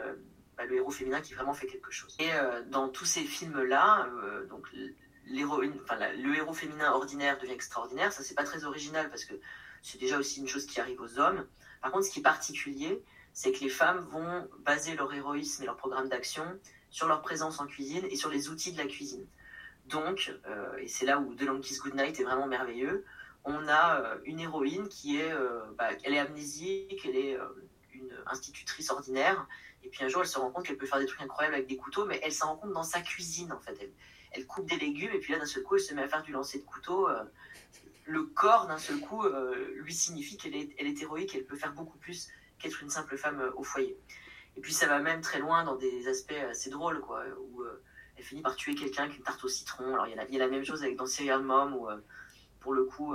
bah, 0.57 0.65
le 0.67 0.77
héros 0.77 0.91
féminin 0.91 1.21
qui 1.21 1.35
vraiment 1.35 1.55
fait 1.55 1.67
quelque 1.67 1.91
chose. 1.91 2.17
Et 2.21 2.29
dans 2.67 2.89
tous 2.89 3.05
ces 3.07 3.25
films-là, 3.25 4.09
donc 4.49 4.69
le 5.31 6.37
héros 6.37 6.53
féminin 6.53 6.93
ordinaire 6.93 7.39
devient 7.39 7.53
extraordinaire. 7.53 8.13
Ça, 8.13 8.23
c'est 8.23 8.35
pas 8.35 8.45
très 8.45 8.65
original 8.65 9.09
parce 9.09 9.25
que 9.25 9.35
c'est 9.83 9.99
déjà 9.99 10.19
aussi 10.19 10.41
une 10.41 10.49
chose 10.49 10.67
qui 10.67 10.81
arrive 10.81 11.01
aux 11.01 11.19
hommes. 11.19 11.47
Par 11.81 11.91
contre, 11.91 12.07
ce 12.07 12.11
qui 12.11 12.19
est 12.19 12.23
particulier, 12.23 13.03
c'est 13.33 13.53
que 13.53 13.61
les 13.61 13.71
femmes 13.71 14.01
vont 14.11 14.49
baser 14.61 14.95
leur 14.95 15.13
héroïsme 15.13 15.63
et 15.63 15.67
leur 15.67 15.77
programme 15.77 16.09
d'action 16.09 16.45
sur 16.91 17.07
leur 17.07 17.23
présence 17.23 17.61
en 17.61 17.67
cuisine 17.67 18.05
et 18.11 18.17
sur 18.17 18.31
les 18.31 18.49
outils 18.49 18.73
de 18.73 18.79
la 18.79 18.87
cuisine. 18.87 19.27
Donc, 19.87 20.33
euh, 20.47 20.77
et 20.79 20.89
c'est 20.89 21.07
là 21.07 21.19
où 21.19 21.35
The 21.35 21.43
Long 21.43 21.61
Kiss 21.61 21.81
Goodnight 21.81 22.19
est 22.21 22.25
vraiment 22.25 22.47
merveilleux, 22.47 23.05
on 23.45 23.69
a 23.69 24.01
euh, 24.01 24.19
une 24.25 24.41
héroïne 24.41 24.89
qui 24.89 25.19
est, 25.19 25.33
euh, 25.33 25.61
bah, 25.79 25.89
elle 26.05 26.15
est 26.15 26.19
amnésique, 26.19 27.01
elle 27.05 27.17
est 27.17 27.39
une 27.95 28.13
institutrice 28.27 28.91
ordinaire, 28.91 29.47
et 29.83 29.89
puis 29.89 30.05
un 30.05 30.09
jour 30.09 30.23
elle 30.23 30.29
se 30.29 30.39
rend 30.39 30.51
compte 30.51 30.67
qu'elle 30.67 30.77
peut 30.77 30.87
faire 30.87 30.99
des 30.99 31.07
trucs 31.07 31.23
incroyables 31.23 31.55
avec 31.55 31.67
des 31.67 31.77
couteaux, 31.77 32.05
mais 32.05 32.21
elle 32.23 32.33
s'en 32.33 32.49
rend 32.49 32.57
compte 32.57 32.73
dans 32.73 32.83
sa 32.83 33.01
cuisine 33.01 33.53
en 33.53 33.59
fait. 33.59 33.91
Elle 34.33 34.47
coupe 34.47 34.69
des 34.69 34.77
légumes, 34.77 35.11
et 35.13 35.19
puis 35.19 35.33
là 35.33 35.39
d'un 35.39 35.47
seul 35.47 35.63
coup 35.63 35.77
elle 35.77 35.81
se 35.81 35.95
met 35.95 36.03
à 36.03 36.09
faire 36.09 36.23
du 36.23 36.33
lancer 36.33 36.59
de 36.59 36.65
couteau 36.65 37.09
le 38.07 38.25
corps, 38.25 38.67
d'un 38.67 38.79
seul 38.79 38.99
coup, 38.99 39.25
lui 39.77 39.95
signifie 39.95 40.37
qu'elle 40.37 40.55
est, 40.57 41.03
héroïque, 41.03 41.33
elle 41.37 41.45
peut 41.45 41.57
faire 41.57 41.73
beaucoup 41.73 41.99
plus 41.99 42.29
qu'être 42.59 42.83
une 42.83 42.91
simple 42.91 43.17
femme 43.17 43.53
au 43.55 43.63
foyer. 43.63 43.97
Et 44.57 44.61
puis 44.61 44.73
ça 44.73 44.89
va 44.89 44.99
même 44.99 45.21
très 45.21 45.39
loin 45.39 45.63
dans 45.63 45.77
des 45.77 46.09
aspects 46.09 46.35
assez 46.51 46.71
drôles, 46.71 47.01
quoi, 47.01 47.23
où 47.39 47.63
elle 48.17 48.25
finit 48.25 48.43
par 48.43 48.57
tuer 48.57 48.75
quelqu'un 48.75 49.05
avec 49.05 49.17
une 49.17 49.23
tarte 49.23 49.45
au 49.45 49.49
citron. 49.49 49.95
Alors 49.95 50.09
il 50.09 50.17
y, 50.17 50.37
a 50.37 50.39
la, 50.41 50.49
même 50.49 50.65
chose 50.65 50.83
avec 50.83 50.97
dans 50.97 51.07
Serial 51.07 51.43
Mom, 51.43 51.77
où 51.77 51.87
pour 52.59 52.73
le 52.73 52.85
coup, 52.85 53.15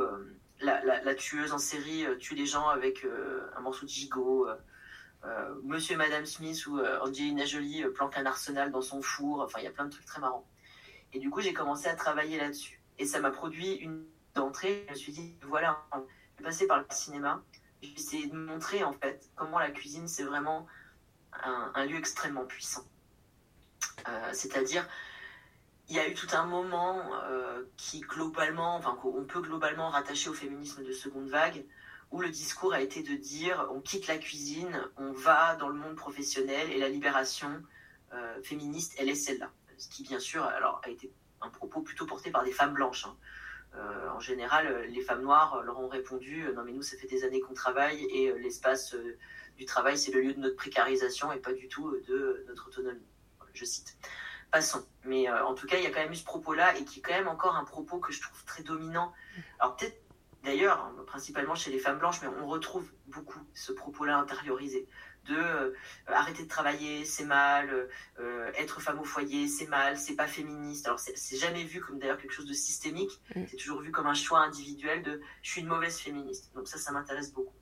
la, 0.62 1.16
tueuse 1.16 1.52
en 1.52 1.60
série 1.60 2.06
tue 2.20 2.36
les 2.36 2.46
gens 2.46 2.70
avec 2.70 3.06
un 3.58 3.60
morceau 3.60 3.86
de 3.86 3.92
gigot. 3.92 4.48
Euh, 5.28 5.56
Monsieur 5.64 5.96
et 5.96 5.98
Madame 5.98 6.26
Smith 6.26 6.68
ou 6.68 6.78
euh, 6.78 7.00
Angelina 7.02 7.46
Jolie 7.46 7.84
euh, 7.84 7.92
planque 7.92 8.18
un 8.18 8.26
arsenal 8.26 8.72
dans 8.72 8.82
son 8.82 9.02
four. 9.02 9.42
Enfin, 9.42 9.60
il 9.60 9.66
y 9.66 9.68
a 9.68 9.72
plein 9.72 9.86
de 9.86 9.92
trucs 9.92 10.06
très 10.06 10.22
marrants. 10.22 10.48
Et 11.16 11.20
du 11.20 11.30
coup, 11.30 11.40
j'ai 11.40 11.54
commencé 11.54 11.88
à 11.88 11.96
travailler 11.96 12.38
là-dessus. 12.38 12.82
Et 13.00 13.06
ça 13.06 13.22
m'a 13.22 13.32
produit 13.32 13.76
une 13.76 14.06
entrée. 14.36 14.86
Je 14.90 14.92
me 14.92 14.98
suis 14.98 15.14
dit, 15.14 15.34
voilà, 15.44 15.82
je 15.94 16.40
vais 16.40 16.44
passer 16.44 16.68
par 16.68 16.80
le 16.80 16.86
cinéma. 16.90 17.42
Je 17.82 17.88
vais 17.88 17.94
essayer 17.94 18.28
de 18.28 18.36
montrer, 18.36 18.84
en 18.84 18.92
fait, 18.92 19.30
comment 19.36 19.58
la 19.58 19.72
cuisine, 19.72 20.10
c'est 20.10 20.24
vraiment 20.24 20.68
un, 21.42 21.86
lieu 21.86 21.98
extrêmement 21.98 22.44
puissant. 22.44 22.84
C'est-à-dire, 24.34 24.86
il 25.88 25.96
y 25.96 26.00
a 26.00 26.10
eu 26.10 26.14
tout 26.14 26.28
un 26.34 26.46
moment 26.46 27.02
qui, 27.78 28.02
globalement, 28.02 28.76
enfin, 28.76 28.98
qu'on 29.02 29.24
peut 29.24 29.42
globalement 29.42 29.90
rattacher 29.90 30.30
au 30.30 30.34
féminisme 30.34 30.84
de 30.84 30.92
seconde 30.92 31.30
vague, 31.30 31.64
où 32.12 32.20
le 32.20 32.30
discours 32.30 32.74
a 32.74 32.82
été 32.82 33.04
de 33.04 33.16
dire 33.16 33.70
on 33.74 33.80
quitte 33.80 34.08
la 34.08 34.18
cuisine, 34.18 34.82
on 34.98 35.14
va 35.14 35.56
dans 35.56 35.70
le 35.70 35.76
monde 35.76 35.96
professionnel 35.96 36.72
et 36.72 36.78
la 36.78 36.90
libération 36.90 37.64
euh, 38.14 38.42
féministe, 38.44 38.96
elle 38.98 39.10
est 39.10 39.16
celle-là. 39.16 39.50
Ce 39.78 39.90
qui, 39.90 40.04
bien 40.04 40.20
sûr, 40.20 40.44
alors, 40.44 40.82
a 40.84 40.90
été 40.90 41.12
un 41.42 41.50
propos 41.50 41.82
plutôt 41.82 42.06
porté 42.06 42.32
par 42.32 42.44
des 42.44 42.52
femmes 42.52 42.74
blanches. 42.74 43.06
Hein. 43.06 43.16
Euh, 43.76 44.10
en 44.10 44.20
général, 44.20 44.86
les 44.90 45.02
femmes 45.02 45.22
noires 45.22 45.62
leur 45.64 45.80
ont 45.80 45.90
répondu 45.90 46.48
non 46.56 46.64
mais 46.64 46.72
nous 46.72 46.82
ça 46.82 46.96
fait 46.96 47.08
des 47.08 47.26
années 47.26 47.42
qu'on 47.42 47.54
travaille 47.54 48.06
et 48.06 48.30
euh, 48.30 48.38
l'espace 48.38 48.96
du 49.58 49.66
travail 49.66 49.98
c'est 49.98 50.14
le 50.14 50.22
lieu 50.22 50.34
de 50.34 50.40
notre 50.40 50.56
précarisation 50.56 51.34
et 51.34 51.40
pas 51.40 51.52
du 51.52 51.68
tout 51.68 51.92
de 52.08 52.46
notre 52.48 52.70
autonomie. 52.70 53.06
Je 53.54 53.66
cite. 53.66 53.98
Passons. 54.52 54.86
Mais 55.04 55.30
en 55.30 55.54
tout 55.54 55.68
cas, 55.68 55.78
il 55.78 55.84
y 55.84 55.88
a 55.88 55.90
quand 55.90 56.00
même 56.00 56.12
eu 56.12 56.16
ce 56.16 56.24
propos-là 56.24 56.78
et 56.78 56.86
qui 56.86 57.00
est 57.00 57.02
quand 57.02 57.14
même 57.14 57.28
encore 57.28 57.56
un 57.56 57.66
propos 57.66 58.00
que 58.00 58.14
je 58.14 58.22
trouve 58.22 58.46
très 58.46 58.64
dominant. 58.64 59.14
Alors 59.60 59.76
peut-être 59.76 60.02
d'ailleurs, 60.44 60.80
hein, 60.80 61.04
principalement 61.08 61.56
chez 61.56 61.72
les 61.72 61.80
femmes 61.80 62.00
blanches, 62.00 62.22
mais 62.22 62.28
on 62.28 62.48
retrouve 62.48 62.90
beaucoup 63.08 63.40
ce 63.54 63.74
propos-là 63.74 64.18
intériorisé 64.18 64.88
de 65.26 65.36
euh, 65.36 65.74
arrêter 66.08 66.44
de 66.44 66.48
travailler, 66.48 67.06
c'est 67.06 67.26
mal, 67.26 67.90
euh, 68.20 68.52
être 68.56 68.82
femme 68.82 69.00
au 69.00 69.04
foyer, 69.04 69.48
c'est 69.48 69.68
mal, 69.68 69.98
c'est 69.98 70.16
pas 70.16 70.28
féministe. 70.28 70.86
Alors 70.88 71.00
c'est 71.00 71.38
jamais 71.38 71.64
vu 71.64 71.82
comme 71.82 72.00
d'ailleurs 72.00 72.18
quelque 72.18 72.34
chose 72.34 72.48
de 72.48 72.54
systémique, 72.54 73.20
mm. 73.36 73.44
c'est 73.50 73.58
toujours 73.58 73.82
vu 73.82 73.92
comme 73.92 74.08
un 74.08 74.14
choix 74.14 74.40
individuel 74.40 75.04
de 75.04 75.22
je 75.42 75.52
suis 75.52 75.62
une 75.62 75.68
mauvaise 75.68 75.98
féministe. 76.00 76.52
Donc 76.56 76.68
ça, 76.68 76.78
ça 76.78 76.92
m'intéresse 76.92 77.34
beaucoup. 77.34 77.56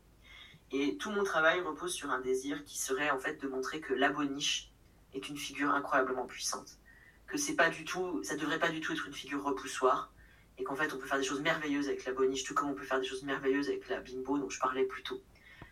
Et 0.72 0.98
tout 0.98 1.12
mon 1.12 1.24
travail 1.24 1.62
repose 1.62 1.94
sur 1.94 2.10
un 2.10 2.20
désir 2.20 2.64
qui 2.66 2.80
serait 2.80 3.12
en 3.12 3.20
fait 3.20 3.42
de 3.42 3.48
montrer 3.48 3.80
que 3.80 3.94
la 3.94 4.10
boniche 4.10 4.72
est 5.14 5.30
une 5.30 5.38
figure 5.38 5.70
incroyablement 5.70 6.26
puissante, 6.26 6.80
que 7.28 7.38
c'est 7.38 7.56
pas 7.56 7.70
du 7.70 7.86
tout, 7.86 8.24
ça 8.24 8.36
devrait 8.36 8.60
pas 8.60 8.70
du 8.70 8.82
tout 8.82 8.92
être 8.92 9.06
une 9.06 9.14
figure 9.14 9.44
repoussoir, 9.44 10.12
et 10.58 10.64
qu'en 10.64 10.76
fait 10.76 10.92
on 10.94 10.98
peut 10.98 11.06
faire 11.06 11.20
des 11.20 11.24
choses 11.24 11.42
merveilleuses 11.42 11.88
avec 11.88 12.06
la 12.06 12.14
boniche, 12.14 12.44
tout 12.44 12.54
comme 12.54 12.70
on 12.70 12.74
peut 12.74 12.84
faire 12.84 13.00
des 13.00 13.06
choses 13.06 13.24
merveilleuses 13.24 13.70
avec 13.70 13.88
la 13.88 14.00
bimbo 14.00 14.38
dont 14.38 14.50
je 14.50 14.60
parlais 14.60 14.86
plus 14.86 15.04
tôt. 15.04 15.22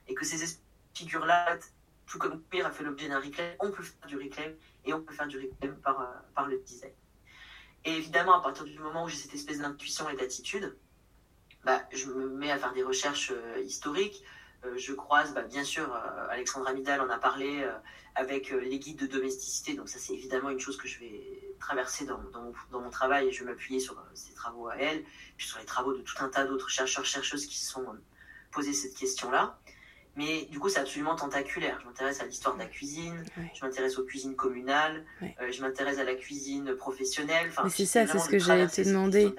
Et 0.07 0.13
que 0.13 0.25
ces 0.25 0.59
figures-là, 0.93 1.57
tout 2.11 2.19
comme 2.19 2.43
Queer 2.49 2.65
a 2.65 2.71
fait 2.71 2.83
l'objet 2.83 3.07
d'un 3.07 3.19
reclaim, 3.19 3.53
on 3.61 3.71
peut 3.71 3.83
faire 3.83 4.07
du 4.07 4.17
reclaim 4.17 4.51
et 4.85 4.93
on 4.93 5.01
peut 5.01 5.13
faire 5.13 5.27
du 5.27 5.37
reclaim 5.37 5.75
par, 5.83 6.01
euh, 6.01 6.05
par 6.35 6.47
le 6.47 6.59
design. 6.59 6.91
Et 7.85 7.93
évidemment, 7.93 8.37
à 8.37 8.41
partir 8.41 8.65
du 8.65 8.77
moment 8.79 9.05
où 9.05 9.09
j'ai 9.09 9.15
cette 9.15 9.33
espèce 9.33 9.59
d'intuition 9.59 10.09
et 10.09 10.15
d'attitude, 10.15 10.77
bah, 11.63 11.81
je 11.91 12.07
me 12.07 12.29
mets 12.29 12.51
à 12.51 12.57
faire 12.57 12.73
des 12.73 12.83
recherches 12.83 13.31
euh, 13.31 13.61
historiques. 13.61 14.23
Euh, 14.65 14.77
je 14.77 14.93
croise, 14.93 15.33
bah, 15.33 15.43
bien 15.43 15.63
sûr, 15.63 15.91
Alexandra 16.29 16.73
Midal 16.73 16.99
en 17.01 17.09
a 17.09 17.17
parlé 17.17 17.65
avec 18.15 18.51
les 18.51 18.77
guides 18.77 18.99
de 18.99 19.07
domesticité. 19.07 19.73
Donc 19.73 19.89
ça, 19.89 19.97
c'est 19.97 20.13
évidemment 20.13 20.49
une 20.49 20.59
chose 20.59 20.77
que 20.77 20.87
je 20.87 20.99
vais 20.99 21.55
traversé 21.61 22.05
dans, 22.05 22.19
dans, 22.71 22.81
mon 22.81 22.89
travail 22.89 23.27
et 23.27 23.31
je 23.31 23.43
vais 23.43 23.51
m'appuyer 23.51 23.79
sur 23.79 23.97
euh, 23.97 24.35
travaux 24.35 24.67
à 24.67 24.75
elle, 24.75 25.03
puis 25.37 25.47
sur 25.47 25.59
les 25.59 25.65
travaux 25.65 25.93
de 25.93 26.01
tout 26.01 26.15
un 26.19 26.27
tas 26.27 26.45
d'autres 26.45 26.69
chercheurs, 26.69 27.05
chercheuses 27.05 27.45
qui 27.45 27.57
se 27.57 27.71
sont 27.71 27.85
posés 28.51 28.73
cette 28.73 28.95
question-là. 28.95 29.59
Mais 30.17 30.45
du 30.51 30.59
coup, 30.59 30.69
c'est 30.69 30.79
absolument 30.79 31.15
tentaculaire. 31.15 31.79
Je 31.81 31.87
m'intéresse 31.87 32.21
à 32.21 32.25
l'histoire 32.25 32.55
de 32.55 32.59
la 32.59 32.65
cuisine, 32.65 33.23
je 33.53 33.65
m'intéresse 33.65 33.97
aux 33.97 34.03
cuisines 34.03 34.35
communales, 34.35 35.05
euh, 35.23 35.27
je 35.51 35.61
m'intéresse 35.61 35.99
à 35.99 36.03
la 36.03 36.15
cuisine 36.15 36.75
professionnelle. 36.75 37.47
Enfin, 37.49 37.69
c'est 37.69 37.85
ça, 37.85 38.05
c'est 38.07 38.19
ce 38.19 38.27
que 38.27 38.39
j'allais 38.39 38.67
te 38.67 38.81
demander. 38.81 39.33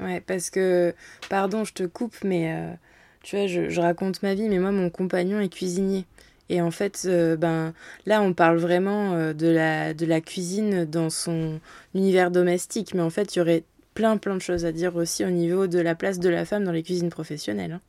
Ouais, 0.00 0.20
parce 0.20 0.50
que, 0.50 0.94
pardon, 1.28 1.64
je 1.64 1.72
te 1.72 1.84
coupe, 1.84 2.16
mais 2.22 2.76
tu 3.22 3.36
vois, 3.36 3.46
je, 3.46 3.68
je, 3.68 3.80
raconte 3.80 4.22
ma 4.22 4.34
vie, 4.34 4.48
mais 4.48 4.58
moi, 4.58 4.72
mon 4.72 4.90
compagnon 4.90 5.40
est 5.40 5.48
cuisinier. 5.48 6.04
Et 6.50 6.60
en 6.60 6.72
fait, 6.72 7.02
euh, 7.06 7.36
ben, 7.36 7.72
là, 8.06 8.22
on 8.22 8.34
parle 8.34 8.58
vraiment 8.58 9.14
euh, 9.14 9.32
de, 9.32 9.46
la, 9.46 9.94
de 9.94 10.04
la 10.04 10.20
cuisine 10.20 10.84
dans 10.84 11.08
son 11.08 11.60
univers 11.94 12.32
domestique. 12.32 12.92
Mais 12.92 13.02
en 13.02 13.10
fait, 13.10 13.34
il 13.34 13.38
y 13.38 13.42
aurait 13.42 13.62
plein, 13.94 14.16
plein 14.16 14.34
de 14.34 14.40
choses 14.40 14.64
à 14.64 14.72
dire 14.72 14.96
aussi 14.96 15.24
au 15.24 15.30
niveau 15.30 15.68
de 15.68 15.78
la 15.78 15.94
place 15.94 16.18
de 16.18 16.28
la 16.28 16.44
femme 16.44 16.64
dans 16.64 16.72
les 16.72 16.82
cuisines 16.82 17.08
professionnelles. 17.08 17.72
Hein. 17.72 17.80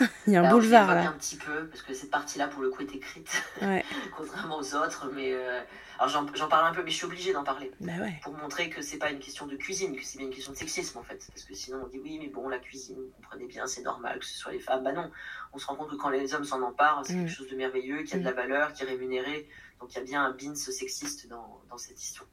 Il 0.26 0.32
y 0.32 0.36
a 0.36 0.42
un 0.42 0.50
boulevard 0.50 0.94
là. 0.94 1.08
un 1.08 1.12
petit 1.12 1.36
peu, 1.36 1.66
parce 1.68 1.82
que 1.82 1.94
cette 1.94 2.10
partie-là, 2.10 2.48
pour 2.48 2.62
le 2.62 2.70
coup, 2.70 2.82
est 2.82 2.94
écrite, 2.94 3.30
contrairement 4.16 4.58
aux 4.58 4.74
autres. 4.74 5.10
Mais 5.14 5.32
euh, 5.32 5.60
alors 5.98 6.24
j'en 6.34 6.48
parle 6.48 6.66
un 6.66 6.74
peu, 6.74 6.82
mais 6.82 6.90
je 6.90 6.96
suis 6.96 7.04
obligée 7.04 7.32
d'en 7.32 7.44
parler. 7.44 7.70
Bah 7.80 7.92
pour 8.22 8.32
montrer 8.32 8.70
que 8.70 8.80
c'est 8.80 8.96
pas 8.96 9.10
une 9.10 9.18
question 9.18 9.46
de 9.46 9.56
cuisine, 9.56 9.94
que 9.96 10.04
c'est 10.04 10.18
bien 10.18 10.26
une 10.26 10.32
question 10.32 10.52
de 10.52 10.56
sexisme 10.56 10.98
en 10.98 11.02
fait. 11.02 11.26
Parce 11.28 11.44
que 11.44 11.54
sinon 11.54 11.82
on 11.84 11.88
dit 11.88 11.98
oui, 11.98 12.18
mais 12.20 12.28
bon, 12.28 12.48
la 12.48 12.58
cuisine, 12.58 12.96
vous 12.96 13.12
comprenez 13.16 13.46
bien, 13.46 13.66
c'est 13.66 13.82
normal 13.82 14.18
que 14.18 14.24
ce 14.24 14.36
soit 14.36 14.52
les 14.52 14.60
femmes. 14.60 14.82
Bah 14.82 14.92
non, 14.92 15.10
on 15.52 15.58
se 15.58 15.66
rend 15.66 15.76
compte 15.76 15.90
que 15.90 15.96
quand 15.96 16.08
les 16.08 16.34
hommes 16.34 16.44
s'en 16.44 16.62
emparent, 16.62 17.04
c'est 17.04 17.14
quelque 17.14 17.26
mm. 17.26 17.34
chose 17.34 17.48
de 17.48 17.56
merveilleux, 17.56 18.02
qui 18.02 18.14
a 18.14 18.18
de 18.18 18.24
la 18.24 18.32
mm. 18.32 18.36
valeur, 18.36 18.72
qui 18.72 18.82
est 18.82 18.86
rémunéré. 18.86 19.48
Donc 19.80 19.92
il 19.92 19.96
y 19.96 20.00
a 20.00 20.04
bien 20.04 20.24
un 20.24 20.30
bins 20.30 20.54
sexiste 20.54 21.28
dans, 21.28 21.60
dans 21.68 21.78
cette 21.78 22.02
histoire. 22.02 22.28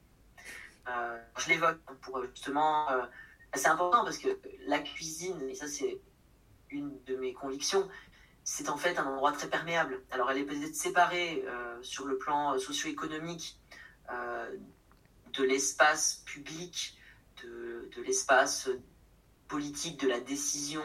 Euh, 0.90 1.18
je 1.38 1.50
l'évoque 1.50 1.80
pour 2.02 2.24
justement. 2.34 2.90
Euh, 2.92 3.02
c'est 3.54 3.68
important 3.68 4.04
parce 4.04 4.18
que 4.18 4.30
la 4.68 4.80
cuisine, 4.80 5.42
et 5.50 5.56
ça 5.56 5.68
c'est 5.68 6.00
une 6.70 6.92
de 7.06 7.16
mes 7.16 7.34
convictions, 7.34 7.88
c'est 8.50 8.70
en 8.70 8.78
fait 8.78 8.98
un 8.98 9.06
endroit 9.06 9.34
très 9.34 9.50
perméable. 9.50 10.02
Alors 10.10 10.32
elle 10.32 10.38
est 10.38 10.46
peut-être 10.46 10.74
séparée 10.74 11.44
euh, 11.48 11.78
sur 11.82 12.06
le 12.06 12.18
plan 12.18 12.54
euh, 12.54 12.58
socio-économique 12.60 13.60
euh, 14.10 14.56
de 15.34 15.44
l'espace 15.44 16.24
public, 16.26 16.98
de, 17.44 18.02
l'espace 18.04 18.70
politique, 19.50 20.00
de 20.00 20.08
la 20.08 20.22
décision 20.22 20.82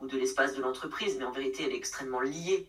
ou 0.00 0.06
de 0.06 0.16
l'espace 0.16 0.56
de 0.56 0.62
l'entreprise, 0.62 1.16
mais 1.18 1.24
en 1.24 1.30
vérité 1.30 1.64
elle 1.64 1.72
est 1.72 1.76
extrêmement 1.76 2.20
liée. 2.20 2.66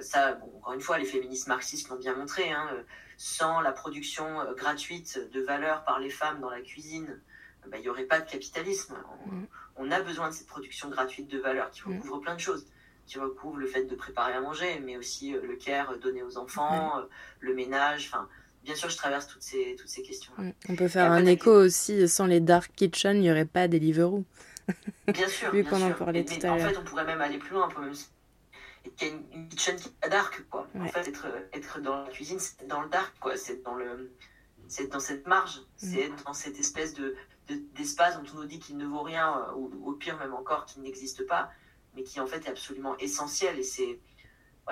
ça, 0.00 0.40
encore 0.56 0.72
une 0.72 0.80
fois, 0.80 0.98
les 0.98 1.04
féministes 1.04 1.46
marxistes 1.46 1.88
l'ont 1.90 1.98
bien 1.98 2.16
montré, 2.16 2.50
hein, 2.50 2.68
sans 3.18 3.60
la 3.60 3.72
production 3.72 4.52
gratuite 4.54 5.30
de 5.30 5.40
valeur 5.40 5.84
par 5.84 6.00
les 6.00 6.10
femmes 6.10 6.40
dans 6.40 6.50
la 6.50 6.60
cuisine, 6.60 7.20
bah, 7.70 7.78
il 7.78 7.82
n'y 7.82 7.88
aurait 7.88 8.04
pas 8.04 8.20
de 8.20 8.30
capitalisme. 8.30 8.94
Mm 9.26 9.44
on 9.76 9.90
a 9.90 10.00
besoin 10.00 10.28
de 10.28 10.34
cette 10.34 10.46
production 10.46 10.88
gratuite 10.88 11.28
de 11.28 11.38
valeur 11.38 11.70
qui 11.70 11.82
mm. 11.82 11.96
recouvre 11.96 12.20
plein 12.20 12.34
de 12.34 12.40
choses. 12.40 12.66
Qui 13.06 13.18
recouvre 13.18 13.58
le 13.58 13.66
fait 13.66 13.84
de 13.84 13.94
préparer 13.94 14.32
à 14.32 14.40
manger, 14.40 14.80
mais 14.84 14.96
aussi 14.96 15.34
euh, 15.34 15.40
le 15.46 15.54
care 15.56 15.96
donné 15.98 16.22
aux 16.22 16.38
enfants, 16.38 16.98
euh, 16.98 17.02
le 17.38 17.54
ménage. 17.54 18.10
Enfin, 18.12 18.28
bien 18.64 18.74
sûr, 18.74 18.88
je 18.90 18.96
traverse 18.96 19.28
toutes 19.28 19.42
ces, 19.42 19.76
toutes 19.78 19.88
ces 19.88 20.02
questions. 20.02 20.32
Mm. 20.38 20.50
On 20.70 20.76
peut 20.76 20.88
faire 20.88 21.12
un 21.12 21.24
écho 21.26 21.52
aussi, 21.52 22.08
sans 22.08 22.26
les 22.26 22.40
dark 22.40 22.72
kitchen, 22.74 23.16
il 23.16 23.20
n'y 23.20 23.30
aurait 23.30 23.44
pas 23.44 23.68
Deliveroo. 23.68 24.24
Bien 25.06 25.28
sûr. 25.28 25.50
Vu 25.52 25.62
qu'on 25.62 25.80
en 25.82 25.92
parlait 25.92 26.24
tout 26.24 26.34
à 26.42 26.56
l'heure. 26.56 26.66
En 26.66 26.68
fait, 26.68 26.78
on 26.78 26.84
pourrait 26.84 27.04
même 27.04 27.20
aller 27.20 27.38
plus 27.38 27.54
loin. 27.54 27.68
On 27.70 27.74
peut 27.74 27.82
même 27.82 27.94
qu'il 28.96 29.08
y 29.08 29.10
a 29.10 29.14
une, 29.34 29.48
kitchen 29.48 29.76
qui 29.76 29.92
est 30.02 30.08
dark, 30.08 30.44
quoi. 30.50 30.66
En 30.78 30.88
fait, 30.88 31.08
être, 31.08 31.26
être 31.52 31.80
dans 31.80 32.02
la 32.02 32.08
cuisine, 32.08 32.40
c'est 32.40 32.66
dans 32.66 32.82
le 32.82 32.88
dark, 32.88 33.14
quoi. 33.20 33.36
C'est 33.36 33.62
dans 33.62 33.74
le, 33.74 34.12
c'est 34.66 34.88
dans 34.88 35.00
cette 35.00 35.26
marge, 35.28 35.58
mm. 35.58 35.64
c'est 35.76 36.24
dans 36.24 36.32
cette 36.32 36.58
espèce 36.58 36.94
de, 36.94 37.14
d'espace 37.48 38.16
dont 38.16 38.24
on 38.34 38.40
nous 38.40 38.46
dit 38.46 38.58
qu'il 38.58 38.76
ne 38.76 38.86
vaut 38.86 39.02
rien, 39.02 39.46
euh, 39.48 39.54
ou 39.54 39.88
au 39.88 39.92
pire 39.92 40.18
même 40.18 40.34
encore 40.34 40.64
qu'il 40.66 40.82
n'existe 40.82 41.26
pas, 41.26 41.50
mais 41.94 42.02
qui 42.02 42.20
en 42.20 42.26
fait 42.26 42.46
est 42.46 42.50
absolument 42.50 42.96
essentiel. 42.98 43.58
Et 43.58 43.62
c'est 43.62 44.00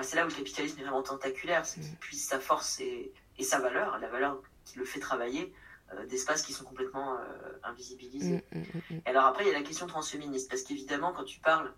c'est 0.01 0.17
là 0.17 0.25
où 0.25 0.29
le 0.29 0.35
capitalisme 0.35 0.77
est 0.79 0.83
vraiment 0.83 1.03
tentaculaire, 1.03 1.65
c'est 1.65 1.79
qu'il 1.79 1.93
mm. 1.93 1.97
puise 1.97 2.25
sa 2.25 2.39
force 2.39 2.81
et, 2.81 3.13
sa 3.39 3.59
valeur, 3.59 3.97
la 3.99 4.09
valeur 4.09 4.41
qui 4.65 4.77
le 4.77 4.83
fait 4.83 4.99
travailler, 4.99 5.53
euh, 5.93 6.05
d'espaces 6.05 6.41
qui 6.41 6.51
sont 6.51 6.65
complètement 6.65 7.17
euh, 7.17 7.23
invisibilisés. 7.63 8.43
Mm, 8.51 8.59
mm, 8.59 9.01
et 9.05 9.09
alors 9.09 9.23
après, 9.23 9.45
il 9.45 9.47
y 9.47 9.55
a 9.55 9.57
la 9.57 9.63
question 9.63 9.87
transféministe, 9.87 10.49
parce 10.49 10.63
qu'évidemment, 10.63 11.13
quand 11.13 11.23
tu 11.23 11.39
parles 11.39 11.73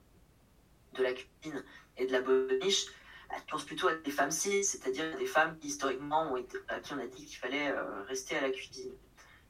de 0.94 1.04
la 1.04 1.14
cuisine 1.14 1.64
et 1.98 2.08
de 2.08 2.12
la 2.12 2.22
boniche, 2.22 2.88
bah, 3.30 3.36
tu 3.40 3.52
penses 3.52 3.66
plutôt 3.66 3.88
à 3.88 3.94
des 3.94 4.12
femmes 4.12 4.32
cis, 4.32 4.64
c'est-à-dire 4.64 5.16
des 5.18 5.28
femmes 5.28 5.56
qui 5.60 5.68
historiquement 5.68 6.32
ont 6.32 6.38
été, 6.38 6.58
à 6.70 6.80
qui 6.80 6.94
on 6.94 7.00
a 7.00 7.06
dit 7.06 7.24
qu'il 7.24 7.38
fallait 7.38 7.72
rester 8.08 8.36
à 8.36 8.42
la 8.42 8.50
cuisine. 8.50 8.94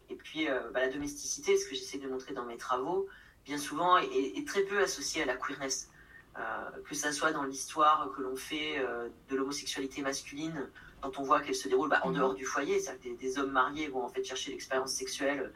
Et 0.10 0.16
puis 0.16 0.48
euh, 0.48 0.60
bah, 0.74 0.82
la 0.82 0.90
domesticité, 0.90 1.58
ce 1.58 1.68
que 1.68 1.76
j'essaie 1.76 1.98
de 1.98 2.08
montrer 2.08 2.34
dans 2.34 2.46
mes 2.46 2.58
travaux, 2.58 3.08
bien 3.46 3.58
souvent 3.58 3.98
est, 3.98 4.48
très 4.48 4.62
peu 4.62 4.80
associée 4.80 5.24
à 5.24 5.26
la 5.26 5.36
queerness. 5.36 5.90
Euh, 6.38 6.42
que 6.88 6.94
ça 6.94 7.12
soit 7.12 7.32
dans 7.32 7.44
l'histoire 7.44 8.12
que 8.16 8.22
l'on 8.22 8.36
fait 8.36 8.78
euh, 8.78 9.10
de 9.30 9.36
l'homosexualité 9.36 10.04
masculine, 10.04 10.70
quand 11.02 11.18
on 11.18 11.24
voit 11.24 11.42
qu'elle 11.42 11.56
se 11.56 11.68
déroule 11.68 11.90
bah, 11.90 12.02
en 12.04 12.10
mhm. 12.10 12.18
dehors 12.18 12.34
du 12.36 12.46
foyer, 12.46 12.80
c'est-à-dire 12.80 13.14
que 13.14 13.20
des, 13.20 13.40
hommes 13.40 13.52
mariés 13.52 13.88
vont 13.88 14.04
en 14.04 14.10
fait 14.10 14.24
chercher 14.24 14.52
l'expérience 14.52 14.92
sexuelle 14.92 15.52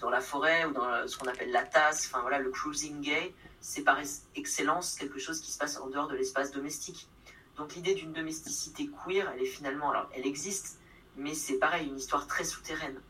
dans 0.00 0.10
la 0.10 0.20
forêt 0.20 0.66
ou 0.66 0.72
dans 0.72 1.08
ce 1.08 1.16
qu'on 1.16 1.26
appelle 1.26 1.50
la 1.50 1.62
tasse, 1.62 2.10
enfin 2.10 2.20
voilà, 2.20 2.38
le 2.38 2.50
cruising 2.50 3.00
gay, 3.00 3.34
c'est 3.62 3.80
par 3.80 3.98
excellence 4.34 4.96
quelque 4.96 5.18
chose 5.18 5.40
qui 5.40 5.50
se 5.50 5.56
passe 5.56 5.78
en 5.78 5.88
dehors 5.88 6.08
de 6.08 6.14
l'espace 6.14 6.52
domestique. 6.52 7.08
Donc 7.56 7.74
l'idée 7.74 7.94
d'une 7.94 8.12
domesticité 8.12 8.90
queer, 9.04 9.30
elle 9.34 9.42
est 9.42 9.46
finalement, 9.46 9.90
alors 9.90 10.10
elle 10.14 10.26
existe, 10.26 10.78
mais 11.16 11.34
c'est 11.34 11.58
pareil, 11.58 11.88
une 11.88 11.98
histoire 11.98 12.26
très 12.26 12.44
souterraine. 12.44 13.00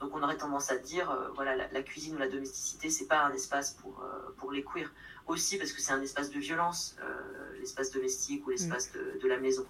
Donc 0.00 0.14
on 0.14 0.22
aurait 0.22 0.36
tendance 0.36 0.70
à 0.70 0.76
dire, 0.76 1.10
euh, 1.10 1.28
voilà, 1.34 1.56
la, 1.56 1.82
cuisine 1.82 2.14
ou 2.14 2.18
la 2.18 2.28
domesticité, 2.28 2.88
c'est 2.88 3.06
pas 3.06 3.24
un 3.24 3.32
espace 3.32 3.72
pour, 3.72 4.00
euh, 4.00 4.32
pour 4.36 4.52
les 4.52 4.62
queers. 4.62 4.92
Aussi 5.26 5.58
parce 5.58 5.72
que 5.72 5.80
c'est 5.80 5.92
un 5.92 6.00
espace 6.00 6.30
de 6.30 6.38
violence, 6.38 6.96
euh, 7.02 7.58
l'espace 7.58 7.90
domestique 7.90 8.46
ou 8.46 8.50
l'espace 8.50 8.92
de, 8.92 9.28
la 9.28 9.38
maison. 9.38 9.66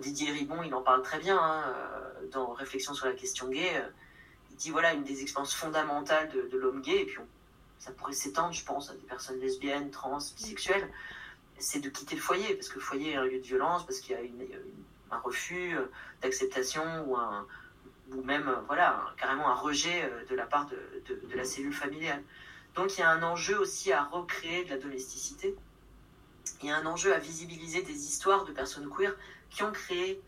Didier 0.00 0.32
Ribon, 0.32 0.62
il 0.62 0.74
en 0.74 0.82
parle 0.82 1.02
très 1.02 1.18
bien 1.18 1.38
hein, 1.40 1.74
dans 2.32 2.52
Réflexion 2.52 2.94
sur 2.94 3.06
la 3.06 3.12
question 3.12 3.48
gay. 3.48 3.82
il 4.50 4.56
dit, 4.56 4.70
voilà, 4.70 4.92
une 4.92 5.04
des 5.04 5.22
expériences 5.22 5.54
fondamentales 5.54 6.28
de, 6.30 6.58
l'homme 6.58 6.80
gay, 6.80 7.02
et 7.02 7.06
puis 7.06 7.18
ça 7.78 7.92
pourrait 7.92 8.12
s'étendre, 8.12 8.52
je 8.52 8.64
pense, 8.64 8.90
à 8.90 8.94
des 8.94 9.06
personnes 9.06 9.40
lesbiennes, 9.40 9.90
trans, 9.90 10.18
bisexuelles, 10.36 10.88
c'est 11.58 11.80
de 11.80 11.88
quitter 11.88 12.16
le 12.16 12.20
foyer, 12.20 12.54
parce 12.54 12.68
que 12.68 12.74
le 12.74 12.80
foyer 12.80 13.12
est 13.12 13.16
un 13.16 13.24
lieu 13.24 13.38
de 13.38 13.46
violence, 13.46 13.86
parce 13.86 14.00
qu'il 14.00 14.16
y 14.16 14.18
a 14.18 15.14
un 15.14 15.18
refus 15.18 15.76
d'acceptation 16.22 17.04
ou 17.06 17.16
un 17.16 17.46
ou 18.12 18.22
même 18.22 18.48
euh, 18.48 18.60
voilà, 18.66 19.12
carrément 19.16 19.48
un 19.48 19.54
rejet 19.54 20.04
euh, 20.04 20.24
de 20.26 20.34
la 20.34 20.46
part 20.46 20.66
de, 20.66 20.76
de, 21.08 21.36
la 21.36 21.44
cellule 21.44 21.72
familiale. 21.72 22.22
Donc 22.74 22.96
il 22.96 23.00
y 23.00 23.02
a 23.02 23.10
un 23.10 23.22
enjeu 23.22 23.58
aussi 23.58 23.92
à 23.92 24.04
recréer 24.04 24.64
de 24.64 24.70
la 24.70 24.78
domesticité. 24.78 25.54
Il 26.62 26.68
y 26.68 26.72
a 26.72 26.76
un 26.76 26.86
enjeu 26.86 27.14
à 27.14 27.18
visibiliser 27.18 27.82
des 27.82 28.06
histoires 28.06 28.44
de 28.44 28.52
personnes 28.52 28.88
queer 28.88 29.14
qui 29.50 29.62
ont 29.62 29.72
créé 29.72 30.20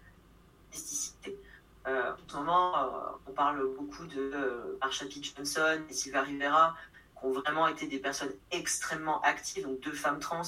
domesticité. 0.71 1.39
Euh, 1.87 2.13
en 2.13 2.29
ce 2.29 2.37
moment, 2.37 3.19
on 3.27 3.33
parle 3.33 3.67
beaucoup 3.77 4.07
de 4.07 4.77
Marsha 4.81 5.07
P. 5.07 5.23
Johnson 5.23 5.83
et 5.89 5.93
Sylvia 5.93 6.23
Rivera, 6.23 6.77
qui 7.19 7.25
ont 7.27 7.33
vraiment 7.33 7.67
été 7.67 7.87
des 7.87 7.99
personnes 7.99 8.33
extrêmement 8.51 9.21
actives, 9.23 9.65
donc 9.65 9.81
deux 9.81 9.93
femmes 9.93 10.21
trans, 10.21 10.43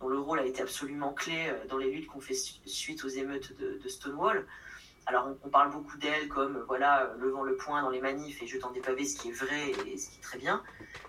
dont 0.00 0.08
le 0.08 0.18
rôle 0.18 0.40
a 0.40 0.44
été 0.44 0.60
absolument 0.60 1.12
clé 1.12 1.52
dans 1.68 1.78
les 1.78 1.90
luttes 1.90 2.06
qu'on 2.06 2.20
fait 2.20 2.34
suite 2.34 3.04
aux 3.04 3.08
émeutes 3.08 3.56
de, 3.56 3.80
de 3.82 3.88
Stonewall. 3.88 4.46
Alors, 5.06 5.28
on, 5.44 5.48
parle 5.50 5.70
beaucoup 5.70 5.98
d'elles 5.98 6.28
comme, 6.28 6.56
euh, 6.56 6.64
voilà, 6.66 7.02
euh, 7.02 7.16
levant 7.18 7.42
le 7.42 7.56
poing 7.56 7.82
dans 7.82 7.90
les 7.90 8.00
manifs 8.00 8.42
et 8.42 8.46
jetant 8.46 8.70
des 8.70 8.80
pavés, 8.80 9.04
ce 9.04 9.18
qui 9.18 9.28
est 9.28 9.32
vrai 9.32 9.70
et 9.86 9.98
ce 9.98 10.10
qui 10.10 10.18
est 10.18 10.22
très 10.22 10.38
bien. 10.38 10.62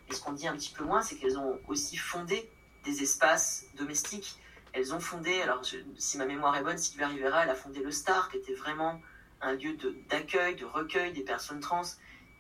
Et 0.10 0.14
ce 0.14 0.22
qu'on 0.22 0.34
dit 0.34 0.48
un 0.48 0.56
petit 0.56 0.74
peu 0.74 0.84
moins, 0.84 1.02
c'est 1.02 1.16
qu'elles 1.16 1.38
ont 1.38 1.60
aussi 1.68 1.96
fondé 1.96 2.50
des 2.84 3.04
espaces 3.04 3.66
domestiques. 3.78 4.38
Elles 4.74 4.94
ont 4.94 5.00
fondé, 5.00 5.42
alors 5.42 5.62
si 5.98 6.18
ma 6.18 6.26
mémoire 6.26 6.58
est 6.58 6.64
bonne, 6.64 6.78
Sylvia 6.78 7.08
Rivera, 7.08 7.44
elle 7.44 7.50
a 7.50 7.56
fondé 7.56 7.80
le 7.82 7.92
Star, 7.92 8.30
qui 8.30 8.38
était 8.38 8.54
vraiment 8.54 9.02
un 9.42 9.54
lieu 9.54 9.78
d'accueil, 10.10 10.56
de, 10.56 10.66
recueil 10.66 11.14
des 11.14 11.24
personnes 11.24 11.62
trans, 11.62 11.84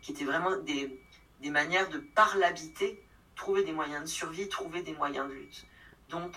qui 0.01 0.11
était 0.11 0.25
vraiment 0.25 0.57
des, 0.57 1.01
des 1.41 1.49
manières 1.49 1.89
de, 1.89 1.99
par 1.99 2.37
l'habiter, 2.37 3.01
trouver 3.35 3.63
des 3.63 3.71
moyens 3.71 4.03
de 4.03 4.09
survie, 4.09 4.49
trouver 4.49 4.81
des 4.81 4.93
moyens 4.93 5.29
de 5.29 5.33
lutte. 5.33 5.65
Donc, 6.09 6.33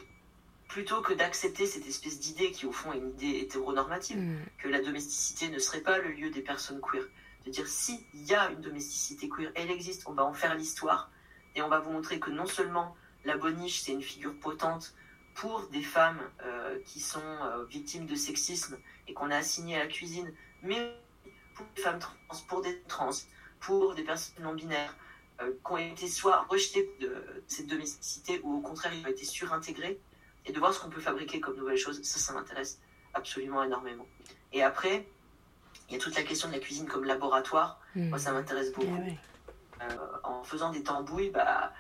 plutôt 0.69 1.01
que 1.01 1.15
d'accepter 1.15 1.67
cette 1.67 1.87
espèce 1.87 2.21
d'idée 2.21 2.53
qui 2.53 2.67
au 2.67 2.73
fond 2.73 2.93
est 2.93 2.99
une 2.99 3.11
idée 3.11 3.39
hétéronormative, 3.39 4.19
mm. 4.19 4.39
que 4.59 4.69
la 4.69 4.81
domesticité 4.81 5.49
ne 5.49 5.59
serait 5.59 5.81
pas 5.81 5.99
le 5.99 6.11
lieu 6.11 6.31
des 6.31 6.43
personnes 6.43 6.81
queer. 6.81 7.05
De 7.47 7.51
dire 7.51 7.67
si 7.67 8.07
il 8.15 8.27
y 8.27 8.35
a 8.35 8.51
une 8.51 8.61
domesticité 8.61 9.29
queer, 9.29 9.51
elle 9.55 9.71
existe, 9.71 10.05
on 10.07 10.13
va 10.13 10.25
en 10.25 10.35
faire 10.35 10.55
l'histoire 10.55 11.11
et 11.55 11.63
on 11.63 11.69
va 11.69 11.81
vous 11.81 11.91
montrer 11.91 12.21
que 12.21 12.31
non 12.31 12.47
seulement 12.47 12.95
la 13.25 13.37
boniche 13.37 13.81
c'est 13.81 13.93
une 13.93 14.03
figure 14.03 14.39
potente 14.39 14.95
pour 15.35 15.69
des 15.69 15.83
femmes 15.83 16.21
euh, 16.45 16.79
qui 16.85 17.01
sont 17.01 17.21
euh, 17.21 17.65
victimes 17.67 18.07
de 18.07 18.15
sexisme 18.15 18.77
et 19.07 19.15
qu'on 19.15 19.31
a 19.31 19.37
assigné 19.37 19.77
à 19.77 19.81
la 19.81 19.87
cuisine, 19.87 20.33
mais 20.63 20.95
pour 21.55 21.67
des 21.75 21.83
femmes 21.83 21.99
trans, 21.99 22.15
pour 22.49 22.61
des 22.61 22.83
trans, 22.83 23.11
pour 23.61 23.95
des 23.95 24.03
personnes 24.03 24.43
non 24.43 24.55
binaires, 24.55 24.97
euh, 25.41 25.53
qui 25.65 25.73
ont 25.73 25.79
été 25.79 26.09
soit 26.09 26.43
rejetées 26.49 26.91
de 27.01 27.43
cette 27.47 27.69
domesticité 27.69 28.41
ou 28.43 28.59
au 28.59 28.61
contraire 28.61 28.93
ils 28.93 29.05
ont 29.07 29.09
été 29.09 29.25
surintégrées 29.25 30.01
et 30.49 30.53
de 30.53 30.59
voir 30.59 30.73
ce 30.73 30.81
qu'on 30.81 30.91
peut 30.91 31.01
fabriquer 31.01 31.41
comme 31.41 31.57
nouvelles 31.57 31.79
choses, 31.79 32.03
ça, 32.03 32.19
ça 32.19 32.33
m'intéresse 32.33 32.81
absolument 33.15 33.63
énormément. 33.63 34.07
Et 34.53 34.63
après, 34.63 35.07
il 35.89 35.95
y 35.95 35.97
a 35.97 36.01
toute 36.01 36.17
la 36.17 36.23
question 36.23 36.49
de 36.49 36.55
la 36.55 36.59
cuisine 36.59 36.87
comme 36.87 37.05
laboratoire. 37.05 37.81
Hmm. 37.95 38.09
Moi, 38.09 38.19
ça 38.19 38.33
m'intéresse 38.33 38.73
beaucoup. 38.73 38.99
Eh 39.07 39.13
euh, 39.83 39.97
en 40.25 40.43
faisant 40.43 40.71
des 40.71 40.83
tambouilles, 40.83 41.31
bah, 41.31 41.73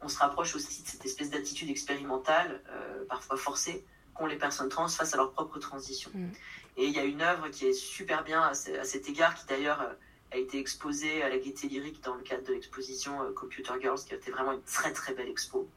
on 0.00 0.08
se 0.08 0.18
rapproche 0.18 0.54
aussi 0.54 0.82
de 0.82 0.88
cette 0.88 1.04
espèce 1.04 1.30
d'attitude 1.30 1.70
expérimentale, 1.70 2.62
euh, 2.70 3.04
parfois 3.08 3.36
forcée, 3.36 3.84
qu'ont 4.14 4.26
les 4.26 4.36
personnes 4.36 4.68
trans 4.68 4.88
face 4.88 5.14
à 5.14 5.16
leur 5.16 5.32
propre 5.32 5.58
transition. 5.58 6.10
Hmm. 6.14 6.30
Et 6.76 6.86
il 6.86 6.92
y 6.92 6.98
a 6.98 7.04
une 7.04 7.20
œuvre 7.20 7.48
qui 7.48 7.66
est 7.66 7.72
super 7.72 8.24
bien 8.24 8.42
à, 8.42 8.54
cet 8.54 9.08
égard, 9.08 9.34
qui 9.34 9.46
d'ailleurs 9.46 9.80
euh, 9.80 9.92
a 10.32 10.36
été 10.36 10.58
exposée 10.58 11.22
à 11.22 11.28
la 11.28 11.38
Gaieté 11.38 11.68
Lyrique 11.68 12.02
dans 12.02 12.14
le 12.14 12.22
cadre 12.22 12.46
de 12.46 12.52
l'exposition 12.52 13.18
Computer 13.34 13.74
Girls, 13.80 14.00
qui 14.06 14.14
a 14.14 14.16
été 14.16 14.30
vraiment 14.30 14.52
une 14.52 14.62
très 14.62 14.92
très 14.92 15.12
belle 15.12 15.28
expo. 15.28 15.68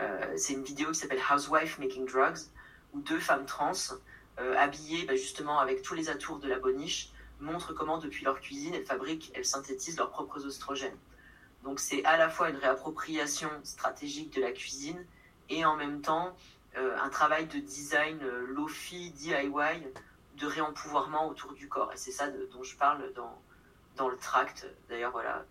Euh, 0.00 0.34
c'est 0.36 0.52
une 0.52 0.62
vidéo 0.62 0.92
qui 0.92 0.98
s'appelle 0.98 1.20
Housewife 1.30 1.78
Making 1.78 2.06
Drugs, 2.06 2.38
où 2.92 3.00
deux 3.00 3.18
femmes 3.18 3.46
trans, 3.46 3.72
euh, 4.38 4.56
habillées 4.56 5.04
bah, 5.04 5.16
justement 5.16 5.58
avec 5.58 5.82
tous 5.82 5.94
les 5.94 6.10
atours 6.10 6.38
de 6.38 6.48
la 6.48 6.58
boniche, 6.58 7.10
montrent 7.40 7.72
comment 7.72 7.98
depuis 7.98 8.24
leur 8.24 8.40
cuisine, 8.40 8.74
elles 8.74 8.84
fabriquent, 8.84 9.32
elles 9.34 9.44
synthétisent 9.44 9.96
leurs 9.96 10.10
propres 10.10 10.44
oestrogènes. 10.46 10.96
Donc 11.64 11.80
c'est 11.80 12.04
à 12.04 12.16
la 12.16 12.28
fois 12.28 12.50
une 12.50 12.56
réappropriation 12.56 13.50
stratégique 13.64 14.32
de 14.34 14.40
la 14.40 14.52
cuisine 14.52 15.04
et 15.48 15.64
en 15.64 15.76
même 15.76 16.00
temps 16.00 16.36
euh, 16.76 16.96
un 16.98 17.08
travail 17.08 17.46
de 17.46 17.58
design 17.58 18.20
lofi, 18.48 19.10
DIY, 19.12 19.52
de 20.36 20.46
réempouvoirment 20.46 21.28
autour 21.28 21.52
du 21.52 21.68
corps. 21.68 21.92
Et 21.92 21.96
c'est 21.96 22.12
ça 22.12 22.28
dont 22.28 22.62
je 22.62 22.76
parle 22.76 23.12
dans, 23.14 23.40
dans 23.96 24.08
le 24.08 24.16
tract. 24.16 24.68
D'ailleurs, 24.88 25.10
voilà, 25.10 25.44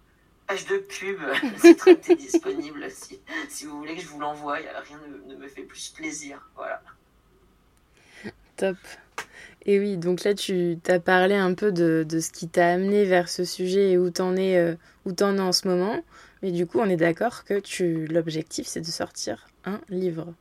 page 0.48 0.66
de 0.66 0.78
pub, 0.78 1.20
c'est 1.58 1.76
très 1.76 1.96
disponible 2.16 2.90
si, 2.90 3.20
si, 3.50 3.66
vous 3.66 3.78
voulez 3.78 3.96
que 3.96 4.02
je 4.02 4.08
vous 4.08 4.20
l'envoie. 4.20 4.56
Rien 4.56 5.00
ne, 5.28 5.36
me 5.36 5.48
fait 5.48 5.64
plus 5.64 5.90
plaisir. 5.90 6.50
Voilà. 6.56 6.82
Top. 8.56 8.78
Et 9.66 9.80
oui, 9.80 9.98
donc 9.98 10.24
là, 10.24 10.34
tu 10.34 10.80
as 10.88 11.00
parlé 11.00 11.36
un 11.36 11.54
peu 11.54 11.72
de, 11.72 12.06
de 12.08 12.20
ce 12.20 12.32
qui 12.32 12.48
t'a 12.48 12.70
amené 12.70 13.04
vers 13.04 13.28
ce 13.28 13.44
sujet 13.44 13.92
et 13.92 13.98
où 13.98 14.10
t'en 14.10 14.36
es, 14.36 14.58
euh, 14.58 14.76
où 15.06 15.12
es 15.12 15.24
en 15.24 15.52
ce 15.52 15.68
moment. 15.68 16.02
Mais 16.42 16.52
du 16.52 16.66
coup, 16.66 16.80
on 16.80 16.90
est 16.90 16.98
d'accord 16.98 17.44
que 17.44 17.60
tu 17.60 18.08
l'objectif, 18.08 18.68
c'est 18.68 18.82
de 18.82 18.86
sortir 18.86 19.48
un 19.66 19.82
livre. 19.90 20.34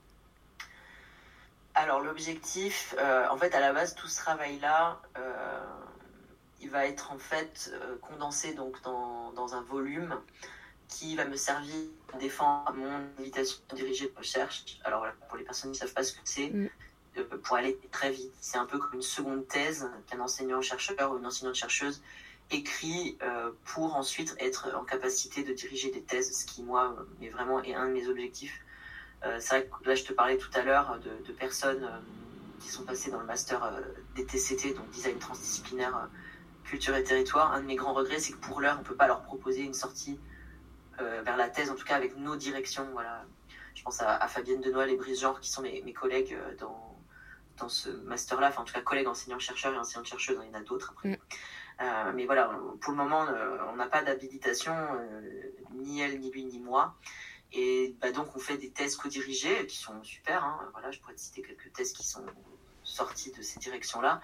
Alors, 1.75 2.01
l'objectif, 2.01 2.95
euh, 2.99 3.27
en 3.31 3.37
fait, 3.37 3.55
à 3.55 3.61
la 3.61 3.73
base, 3.73 3.95
tout 3.95 4.07
ce 4.07 4.17
travail-là, 4.17 5.01
euh, 5.19 5.59
il 6.67 6.71
va 6.73 6.85
être 6.87 7.13
en 7.13 7.19
fait 7.19 7.71
euh, 7.73 7.97
condensé 8.03 8.53
donc 8.53 8.83
dans, 8.83 9.31
dans, 9.33 9.55
un 9.55 9.63
volume 9.63 10.21
qui 10.89 11.15
va 11.15 11.25
me 11.25 11.37
servir 11.37 11.77
à 12.13 12.19
défendre 12.19 12.75
mon 12.75 12.91
invitation 13.21 13.59
dirigée 13.73 14.09
de 14.09 14.19
recherche. 14.19 14.81
Alors 14.83 14.99
voilà, 14.99 15.15
pour 15.29 15.39
les 15.39 15.45
personnes 15.45 15.71
qui 15.71 15.81
ne 15.81 15.87
savent 15.87 15.95
pas 15.95 16.03
ce 16.03 16.13
que 16.13 16.19
c'est, 16.25 16.51
mm. 16.51 16.69
euh, 17.19 17.25
pour 17.45 17.57
aller 17.57 17.79
très 17.93 18.11
vite, 18.11 18.33
c'est 18.41 18.59
un 18.59 18.67
peu 18.67 18.79
comme 18.79 18.95
une 18.95 19.03
seconde 19.03 19.47
thèse 19.47 19.89
qu'un 20.09 20.19
enseignant-chercheur 20.19 21.13
ou 21.13 21.19
une 21.19 21.27
enseignante-chercheuse 21.27 22.03
écrit 22.51 23.17
euh, 23.23 23.53
pour 23.65 23.95
ensuite 23.95 24.35
être 24.41 24.75
en 24.77 24.83
capacité 24.83 25.45
de 25.45 25.53
diriger 25.53 25.93
des 25.93 26.03
thèses, 26.03 26.37
ce 26.37 26.47
qui 26.47 26.65
moi 26.65 26.97
est 27.23 27.29
vraiment 27.29 27.63
est 27.63 27.75
un 27.75 27.87
de 27.87 27.93
mes 27.93 28.09
objectifs. 28.09 28.61
c'est 29.39 29.49
vrai 29.55 29.69
que 29.69 29.89
là 29.89 29.95
je 29.95 30.05
te 30.05 30.13
parlais 30.13 30.37
tout 30.37 30.51
à 30.55 30.63
l'heure 30.63 30.99
de, 30.99 31.27
de, 31.27 31.33
personnes 31.33 31.89
qui 32.61 32.69
sont 32.69 32.85
passées 32.85 33.11
dans 33.11 33.21
le 33.21 33.27
master 33.27 33.61
des 34.15 34.25
TCT, 34.25 34.75
donc 34.75 34.89
design 34.91 35.19
transdisciplinaire 35.19 36.09
culture 36.67 36.95
et 36.95 37.03
territoire, 37.03 37.53
un 37.53 37.61
de 37.61 37.67
mes 37.67 37.77
grands 37.77 37.95
regrets, 37.95 38.19
c'est 38.19 38.33
que 38.33 38.39
pour 38.39 38.61
l'heure, 38.61 38.77
on 38.77 38.83
ne 38.83 38.85
peut 38.85 38.97
pas 38.97 39.07
leur 39.07 39.23
proposer 39.23 39.63
une 39.63 39.75
sortie 39.75 40.21
euh, 41.01 41.23
vers 41.23 41.37
la 41.37 41.49
thèse, 41.49 41.71
en 41.71 41.75
tout 41.75 41.85
cas 41.85 41.97
avec 41.97 42.17
nos 42.17 42.37
directions. 42.37 42.89
Voilà. 42.93 43.25
Je 43.75 43.83
pense 43.83 44.01
à, 44.01 44.27
Fabienne 44.29 44.61
Denoël 44.61 44.91
et 44.91 44.97
Brice 44.97 45.21
Genre, 45.21 45.41
qui 45.41 45.51
sont 45.51 45.63
mes, 45.63 45.93
collègues 45.93 46.35
euh, 46.35 46.55
dans, 46.57 46.99
dans 47.59 47.69
ce 47.69 47.91
master-là, 47.91 48.49
enfin 48.49 48.63
en 48.63 48.65
tout 48.65 48.75
cas 48.75 48.81
collègues 48.81 49.09
enseignants-chercheurs 49.09 49.75
et 49.75 49.79
enseignantes-chercheuses, 49.79 50.39
il 50.43 50.49
y 50.49 50.51
en 50.51 50.59
a 50.59 50.63
d'autres 50.63 50.93
après. 50.93 51.11
Mm. 51.11 51.17
Euh, 51.83 52.13
mais 52.15 52.25
voilà, 52.25 52.59
pour 52.81 52.93
le 52.93 52.97
moment, 52.97 53.27
on 53.71 53.77
n'a 53.77 53.87
pas 53.87 54.03
d'habilitation, 54.03 54.75
ni 55.75 56.01
elle, 56.01 56.19
ni 56.21 56.31
lui, 56.31 56.45
ni 56.45 56.59
moi. 56.59 56.95
Et 57.53 57.95
bah, 58.01 58.13
donc, 58.13 58.35
on 58.35 58.39
fait 58.39 58.57
des 58.57 58.71
thèses 58.71 58.97
co-dirigées 58.97 59.67
qui 59.67 59.77
sont 59.77 60.03
super. 60.03 60.43
Hein. 60.43 60.59
Voilà, 60.73 60.91
je 60.91 61.01
pourrais 61.01 61.15
te 61.15 61.21
citer 61.21 61.43
quelques 61.43 61.73
thèses 61.73 61.93
qui 61.93 62.07
sont 62.07 62.25
sorties 62.83 63.33
de 63.33 63.43
ces 63.43 63.59
directions-là. 63.61 64.21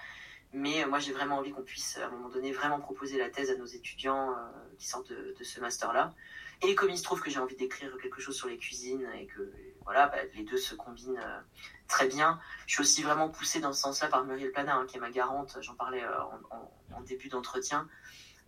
Mais 0.53 0.85
euh, 0.85 0.89
moi, 0.89 0.99
j'ai 0.99 1.12
vraiment 1.12 1.39
envie 1.39 1.51
qu'on 1.51 1.62
puisse, 1.62 1.97
à 1.99 2.07
un 2.07 2.11
moment 2.11 2.29
donné, 2.29 2.53
vraiment 2.53 2.79
proposer 2.79 3.19
la 3.19 3.31
thèse 3.31 3.51
à 3.51 3.57
nos 3.57 3.65
étudiants 3.65 4.33
euh, 4.33 4.35
qui 4.79 4.87
sortent 4.87 5.11
de, 5.11 5.35
ce 5.43 5.61
master-là. 5.61 6.15
Et 6.61 6.74
comme 6.74 6.91
il 6.91 6.99
se 6.99 7.03
trouve 7.03 7.20
que 7.20 7.31
j'ai 7.31 7.41
envie 7.41 7.57
d'écrire 7.57 7.97
quelque 8.01 8.20
chose 8.20 8.37
sur 8.37 8.49
les 8.49 8.59
cuisines 8.59 9.09
et 9.19 9.27
que 9.27 9.53
voilà, 9.85 10.09
bah, 10.09 10.19
les 10.35 10.45
deux 10.45 10.59
se 10.59 10.74
combinent 10.74 11.19
euh, 11.19 11.41
très 11.89 12.07
bien. 12.07 12.39
Je 12.66 12.74
suis 12.74 12.83
aussi 12.83 13.03
vraiment 13.03 13.31
poussée 13.31 13.61
dans 13.61 13.73
ce 13.73 13.81
sens-là 13.81 14.09
par 14.09 14.24
Muriel 14.24 14.53
Plana, 14.53 14.77
hein, 14.77 14.87
qui 14.87 14.99
est 14.99 15.01
ma 15.01 15.11
garante. 15.11 15.57
J'en 15.61 15.74
parlais 15.74 16.05
en, 16.95 17.01
début 17.01 17.29
d'entretien. 17.29 17.89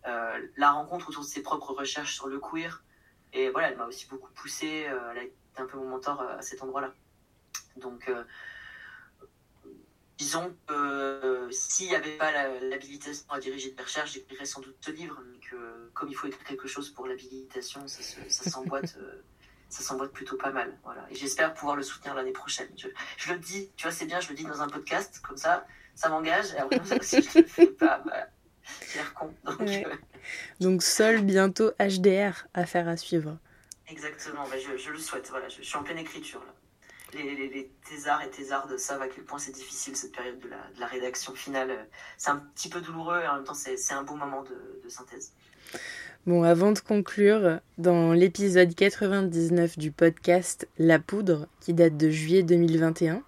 la 0.05 0.71
rencontre 0.71 1.09
autour 1.09 1.23
de 1.23 1.27
ses 1.27 1.41
propres 1.41 1.73
recherches 1.73 2.13
sur 2.13 2.27
le 2.27 2.39
queer. 2.39 2.83
Et 3.33 3.49
voilà, 3.49 3.69
elle 3.69 3.77
m'a 3.77 3.85
aussi 3.85 4.07
beaucoup 4.07 4.31
poussée. 4.31 4.87
elle 5.11 5.17
a 5.17 5.23
été 5.23 5.35
un 5.57 5.65
peu 5.65 5.77
mon 5.77 5.89
mentor 5.89 6.21
à 6.21 6.41
cet 6.41 6.63
endroit-là. 6.63 6.93
Donc, 7.75 8.09
disons 10.17 10.55
que 10.67 11.47
s'il 11.51 11.89
n'y 11.89 11.95
avait 11.95 12.17
pas 12.17 12.31
l'habilitation 12.59 13.25
à 13.29 13.39
diriger 13.39 13.71
des 13.71 13.83
recherches, 13.83 14.13
j'écrirais 14.13 14.45
sans 14.45 14.61
doute 14.61 14.77
ce 14.79 14.91
livre, 14.91 15.21
mais 15.31 15.39
que 15.39 15.89
comme 15.93 16.09
il 16.09 16.15
faut 16.15 16.27
écrire 16.27 16.45
quelque 16.45 16.67
chose 16.67 16.89
pour 16.89 17.07
l'habilitation, 17.07 17.87
ça, 17.87 18.01
ça 18.29 18.49
s'emboîte. 18.49 18.97
ça 19.69 19.83
s'emboîte 19.83 20.11
plutôt 20.11 20.37
pas 20.37 20.51
mal. 20.51 20.77
Voilà. 20.83 21.05
Et 21.09 21.15
j'espère 21.15 21.53
pouvoir 21.53 21.75
le 21.75 21.83
soutenir 21.83 22.15
l'année 22.15 22.31
prochaine. 22.31 22.69
Je, 22.77 22.87
je, 23.17 23.33
le 23.33 23.39
dis, 23.39 23.69
tu 23.75 23.83
vois, 23.83 23.91
c'est 23.91 24.05
bien, 24.05 24.19
je 24.19 24.29
le 24.29 24.35
dis 24.35 24.45
dans 24.45 24.61
un 24.61 24.69
podcast, 24.69 25.21
comme 25.21 25.37
ça, 25.37 25.65
ça 25.95 26.09
m'engage. 26.09 26.53
Et 26.53 26.57
après, 26.57 26.79
si 27.01 27.21
je 27.21 27.39
le 27.39 27.45
fais 27.45 27.67
pas, 27.67 28.01
bah, 28.05 28.27
j'ai 28.91 28.99
l'air 28.99 29.13
con. 29.13 29.33
Donc, 29.43 29.59
ouais. 29.59 29.85
euh... 29.85 29.95
donc, 30.59 30.81
seul 30.81 31.21
bientôt 31.21 31.71
HDR 31.79 32.47
à 32.53 32.65
faire 32.65 32.87
à 32.87 32.97
suivre. 32.97 33.37
Exactement, 33.87 34.47
bah, 34.49 34.57
je, 34.57 34.77
je, 34.77 34.91
le 34.91 34.97
souhaite. 34.97 35.29
Voilà, 35.29 35.47
je, 35.49 35.57
je, 35.57 35.63
suis 35.63 35.77
en 35.77 35.83
pleine 35.83 35.99
écriture 35.99 36.43
là. 36.43 36.53
Les, 37.13 37.23
les, 37.23 37.47
les 37.49 37.71
thésards 37.87 38.23
et 38.23 38.29
thésardes 38.29 38.77
savent 38.77 39.01
à 39.01 39.07
quel 39.07 39.23
point 39.23 39.39
c'est 39.39 39.51
difficile 39.51 39.95
cette 39.95 40.11
période 40.11 40.39
de 40.39 40.49
la, 40.49 40.87
rédaction 40.87 41.33
finale. 41.33 41.87
C'est 42.17 42.31
un 42.31 42.43
petit 42.55 42.69
peu 42.69 42.81
douloureux 42.81 43.21
et 43.21 43.27
en 43.27 43.35
même 43.35 43.43
temps 43.43 43.53
c'est 43.53 43.93
un 43.93 44.03
beau 44.03 44.15
moment 44.15 44.43
de, 44.43 44.81
de 44.83 44.89
synthèse. 44.89 45.31
Bon, 46.25 46.41
avant 46.41 46.71
de 46.71 46.79
conclure, 46.79 47.59
dans 47.77 48.11
l'épisode 48.11 48.73
99 48.73 49.77
du 49.77 49.91
podcast 49.91 50.67
La 50.79 50.97
Poudre, 50.97 51.47
qui 51.61 51.73
date 51.73 51.97
de 51.97 52.09
juillet 52.09 52.41
2021, 52.41 53.21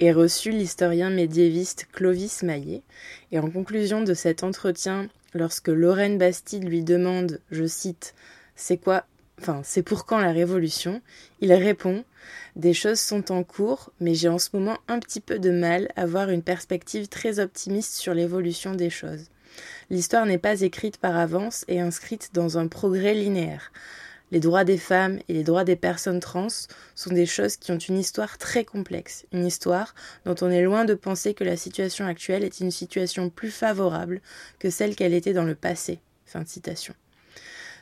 est 0.00 0.12
reçu 0.12 0.50
l'historien 0.50 1.10
médiéviste 1.10 1.88
Clovis 1.92 2.42
Maillet. 2.42 2.82
Et 3.32 3.38
en 3.38 3.50
conclusion 3.50 4.02
de 4.02 4.14
cet 4.14 4.44
entretien, 4.44 5.08
lorsque 5.34 5.68
Lorraine 5.68 6.16
Bastide 6.16 6.64
lui 6.64 6.82
demande, 6.82 7.40
je 7.50 7.66
cite, 7.66 8.14
c'est 8.56 8.78
quoi, 8.78 9.04
enfin, 9.40 9.60
c'est 9.62 9.82
pour 9.82 10.06
quand 10.06 10.18
la 10.18 10.32
révolution, 10.32 11.02
il 11.40 11.52
répond, 11.52 12.04
des 12.56 12.74
choses 12.74 13.00
sont 13.00 13.32
en 13.32 13.44
cours, 13.44 13.92
mais 14.00 14.14
j'ai 14.14 14.28
en 14.28 14.38
ce 14.38 14.50
moment 14.52 14.78
un 14.88 14.98
petit 14.98 15.20
peu 15.20 15.38
de 15.38 15.50
mal 15.50 15.88
à 15.96 16.06
voir 16.06 16.30
une 16.30 16.42
perspective 16.42 17.08
très 17.08 17.38
optimiste 17.38 17.94
sur 17.94 18.14
l'évolution 18.14 18.74
des 18.74 18.90
choses. 18.90 19.26
L'histoire 19.90 20.26
n'est 20.26 20.38
pas 20.38 20.60
écrite 20.60 20.98
par 20.98 21.16
avance 21.16 21.64
et 21.68 21.80
inscrite 21.80 22.30
dans 22.34 22.58
un 22.58 22.68
progrès 22.68 23.14
linéaire. 23.14 23.72
Les 24.30 24.40
droits 24.40 24.64
des 24.64 24.76
femmes 24.76 25.20
et 25.28 25.32
les 25.32 25.42
droits 25.42 25.64
des 25.64 25.76
personnes 25.76 26.20
trans 26.20 26.48
sont 26.94 27.12
des 27.12 27.24
choses 27.24 27.56
qui 27.56 27.72
ont 27.72 27.78
une 27.78 27.98
histoire 27.98 28.36
très 28.36 28.64
complexe, 28.64 29.24
une 29.32 29.46
histoire 29.46 29.94
dont 30.26 30.34
on 30.42 30.50
est 30.50 30.62
loin 30.62 30.84
de 30.84 30.94
penser 30.94 31.32
que 31.32 31.44
la 31.44 31.56
situation 31.56 32.06
actuelle 32.06 32.44
est 32.44 32.60
une 32.60 32.70
situation 32.70 33.30
plus 33.30 33.50
favorable 33.50 34.20
que 34.58 34.68
celle 34.68 34.96
qu'elle 34.96 35.14
était 35.14 35.32
dans 35.32 35.44
le 35.44 35.54
passé. 35.54 36.00
Fin 36.26 36.44
citation. 36.44 36.94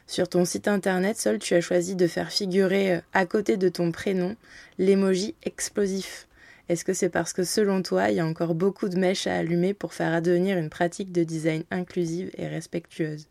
Sur 0.06 0.28
ton 0.28 0.44
site 0.44 0.68
internet, 0.68 1.18
seul 1.18 1.38
tu 1.38 1.54
as 1.54 1.60
choisi 1.60 1.96
de 1.96 2.06
faire 2.06 2.30
figurer 2.30 3.00
à 3.12 3.26
côté 3.26 3.56
de 3.56 3.68
ton 3.68 3.90
prénom 3.90 4.36
l'emoji 4.78 5.34
explosif. 5.42 6.28
Est-ce 6.68 6.84
que 6.84 6.94
c'est 6.94 7.08
parce 7.08 7.32
que 7.32 7.44
selon 7.44 7.82
toi, 7.82 8.10
il 8.10 8.16
y 8.16 8.20
a 8.20 8.26
encore 8.26 8.54
beaucoup 8.54 8.88
de 8.88 8.96
mèches 8.96 9.26
à 9.26 9.36
allumer 9.36 9.74
pour 9.74 9.94
faire 9.94 10.12
advenir 10.12 10.58
une 10.58 10.70
pratique 10.70 11.12
de 11.12 11.24
design 11.24 11.64
inclusive 11.70 12.30
et 12.36 12.46
respectueuse? 12.46 13.26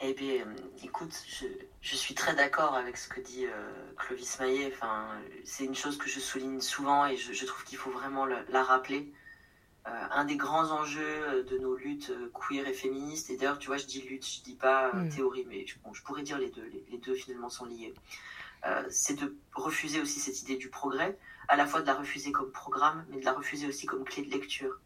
Eh 0.00 0.12
bien, 0.12 0.44
écoute, 0.84 1.14
je, 1.80 1.96
suis 1.96 2.14
très 2.14 2.34
d'accord 2.34 2.74
avec 2.74 2.96
ce 2.96 3.08
que 3.08 3.20
dit 3.20 3.46
euh, 3.46 3.72
Clovis 3.96 4.38
Maillet. 4.40 4.72
C'est 5.44 5.64
une 5.64 5.74
chose 5.74 5.96
que 5.96 6.08
je 6.08 6.20
souligne 6.20 6.60
souvent 6.60 7.06
et 7.06 7.16
je, 7.16 7.46
trouve 7.46 7.64
qu'il 7.64 7.78
faut 7.78 7.90
vraiment 7.90 8.26
la 8.26 8.62
rappeler. 8.62 9.10
Euh, 9.86 9.90
un 10.10 10.24
des 10.24 10.36
grands 10.36 10.70
enjeux 10.72 11.44
de 11.48 11.58
nos 11.58 11.76
luttes 11.76 12.12
queer 12.34 12.66
et 12.66 12.72
féministes, 12.72 13.30
et 13.30 13.36
d'ailleurs, 13.36 13.58
tu 13.58 13.68
vois, 13.68 13.76
je 13.76 13.86
dis 13.86 14.02
lutte, 14.02 14.26
je 14.26 14.42
dis 14.42 14.56
pas 14.56 14.90
euh, 14.94 15.08
théorie, 15.10 15.46
mais 15.48 15.66
je, 15.66 15.76
bon, 15.78 15.94
je 15.94 16.02
pourrais 16.02 16.22
dire 16.22 16.38
les 16.38 16.50
deux. 16.50 16.64
Les, 16.72 16.84
les 16.90 16.98
deux 16.98 17.14
finalement 17.14 17.48
sont 17.48 17.66
liés. 17.66 17.94
Euh, 18.64 18.82
c'est 18.90 19.14
de 19.20 19.36
refuser 19.54 20.00
aussi 20.00 20.18
cette 20.18 20.42
idée 20.42 20.56
du 20.56 20.70
progrès, 20.70 21.16
à 21.48 21.56
la 21.56 21.66
fois 21.66 21.82
de 21.82 21.86
la 21.86 21.94
refuser 21.94 22.32
comme 22.32 22.50
programme, 22.50 23.06
mais 23.10 23.20
de 23.20 23.24
la 23.24 23.32
refuser 23.32 23.66
aussi 23.66 23.86
comme 23.86 24.04
clé 24.04 24.22
de 24.22 24.30
lecture. 24.30 24.80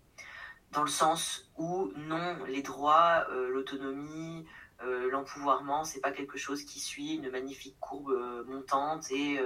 Dans 0.72 0.82
le 0.82 0.88
sens 0.88 1.50
où, 1.56 1.90
non, 1.96 2.44
les 2.46 2.62
droits, 2.62 3.26
euh, 3.30 3.48
l'autonomie, 3.48 4.46
euh, 4.82 5.10
l'empouvoirment, 5.10 5.84
c'est 5.84 6.00
pas 6.00 6.12
quelque 6.12 6.38
chose 6.38 6.64
qui 6.64 6.78
suit 6.78 7.14
une 7.14 7.30
magnifique 7.30 7.76
courbe 7.80 8.10
euh, 8.10 8.44
montante 8.44 9.10
et 9.10 9.40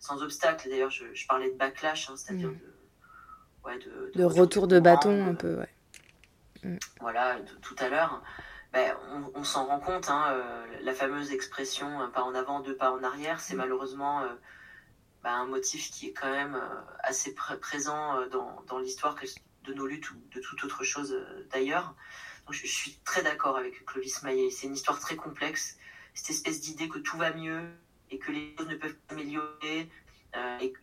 sans 0.00 0.22
obstacle. 0.22 0.68
D'ailleurs, 0.68 0.90
je, 0.90 1.04
je, 1.12 1.26
parlais 1.26 1.50
de 1.50 1.56
backlash, 1.56 2.10
hein, 2.10 2.16
c'est-à-dire 2.16 2.50
mmh. 2.50 2.58
de, 2.58 2.73
ouais, 3.64 3.78
de, 3.78 4.12
de, 4.14 4.18
de, 4.18 4.24
retour 4.24 4.66
de, 4.66 4.80
bâton 4.80 5.26
un 5.26 5.34
peu, 5.34 5.56
ouais. 5.56 5.70
Mmh. 6.62 6.76
Voilà, 7.00 7.36
tout 7.62 7.76
à 7.78 7.88
l'heure 7.88 8.22
ben, 8.74 8.96
on, 9.12 9.40
on 9.40 9.44
s'en 9.44 9.66
rend 9.66 9.78
compte, 9.78 10.10
hein, 10.10 10.32
euh, 10.32 10.66
la 10.82 10.92
fameuse 10.94 11.30
expression 11.30 12.00
un 12.00 12.08
pas 12.08 12.22
en 12.22 12.34
avant, 12.34 12.58
deux 12.58 12.76
pas 12.76 12.90
en 12.90 13.04
arrière, 13.04 13.40
c'est 13.40 13.54
malheureusement 13.54 14.22
euh, 14.22 14.34
ben, 15.22 15.30
un 15.30 15.46
motif 15.46 15.92
qui 15.92 16.08
est 16.08 16.12
quand 16.12 16.30
même 16.30 16.56
euh, 16.56 16.80
assez 17.04 17.32
pr 17.34 17.56
présent 17.60 18.26
dans, 18.32 18.62
dans 18.66 18.80
l'histoire 18.80 19.14
de 19.62 19.74
nos 19.74 19.86
luttes 19.86 20.10
ou 20.10 20.16
de 20.34 20.40
toute 20.40 20.64
autre 20.64 20.82
chose 20.82 21.16
d'ailleurs. 21.52 21.94
Donc 22.46 22.54
je, 22.54 22.66
je, 22.66 22.72
suis 22.72 22.98
très 23.04 23.22
d'accord 23.22 23.56
avec 23.56 23.86
Clovis 23.86 24.24
Maillet. 24.24 24.50
C'est 24.50 24.66
une 24.66 24.74
histoire 24.74 24.98
très 24.98 25.14
complexe, 25.14 25.78
cette 26.12 26.30
espèce 26.30 26.60
d'idée 26.60 26.88
que 26.88 26.98
tout 26.98 27.16
va 27.16 27.32
mieux 27.32 27.62
et 28.10 28.18
que 28.18 28.32
les 28.32 28.56
choses 28.58 28.66
ne 28.66 28.74
peuvent 28.74 28.96
s'améliorer 29.08 29.88
et 30.60 30.72
que 30.72 30.80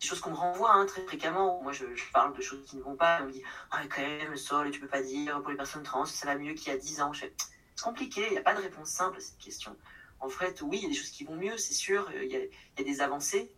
choses 0.00 0.20
qu'on 0.20 0.30
me 0.30 0.36
renvoie 0.36 0.72
hein, 0.72 0.86
très 0.86 1.02
fréquemment. 1.02 1.60
Moi, 1.62 1.72
je, 1.72 1.84
parle 2.12 2.36
de 2.36 2.42
choses 2.42 2.64
qui 2.66 2.76
ne 2.76 2.82
vont 2.82 2.96
pas. 2.96 3.20
On 3.22 3.26
me 3.26 3.32
dit, 3.32 3.42
ah, 3.70 3.82
quand 3.88 4.02
même, 4.02 4.36
sol, 4.36 4.70
tu 4.70 4.80
peux 4.80 4.86
pas 4.86 5.02
dire 5.02 5.40
pour 5.40 5.50
les 5.50 5.56
personnes 5.56 5.82
trans, 5.82 6.04
ça 6.04 6.26
va 6.26 6.36
mieux 6.36 6.54
qu'il 6.54 6.72
y 6.72 6.76
a 6.76 6.78
10 6.78 7.00
ans. 7.02 7.12
C'est 7.12 7.32
compliqué, 7.82 8.26
il 8.26 8.32
n'y 8.32 8.38
a 8.38 8.42
pas 8.42 8.54
de 8.54 8.60
réponse 8.60 8.88
simple 8.88 9.16
à 9.16 9.20
cette 9.20 9.38
question. 9.38 9.76
En 10.20 10.28
fait, 10.28 10.60
oui, 10.62 10.78
il 10.78 10.82
y 10.82 10.86
a 10.86 10.88
des 10.88 10.94
choses 10.94 11.10
qui 11.10 11.24
vont 11.24 11.36
mieux, 11.36 11.56
c'est 11.56 11.74
sûr, 11.74 12.10
il 12.14 12.30
y, 12.30 12.36
a, 12.36 12.82
des 12.82 13.00
avancées. 13.00 13.50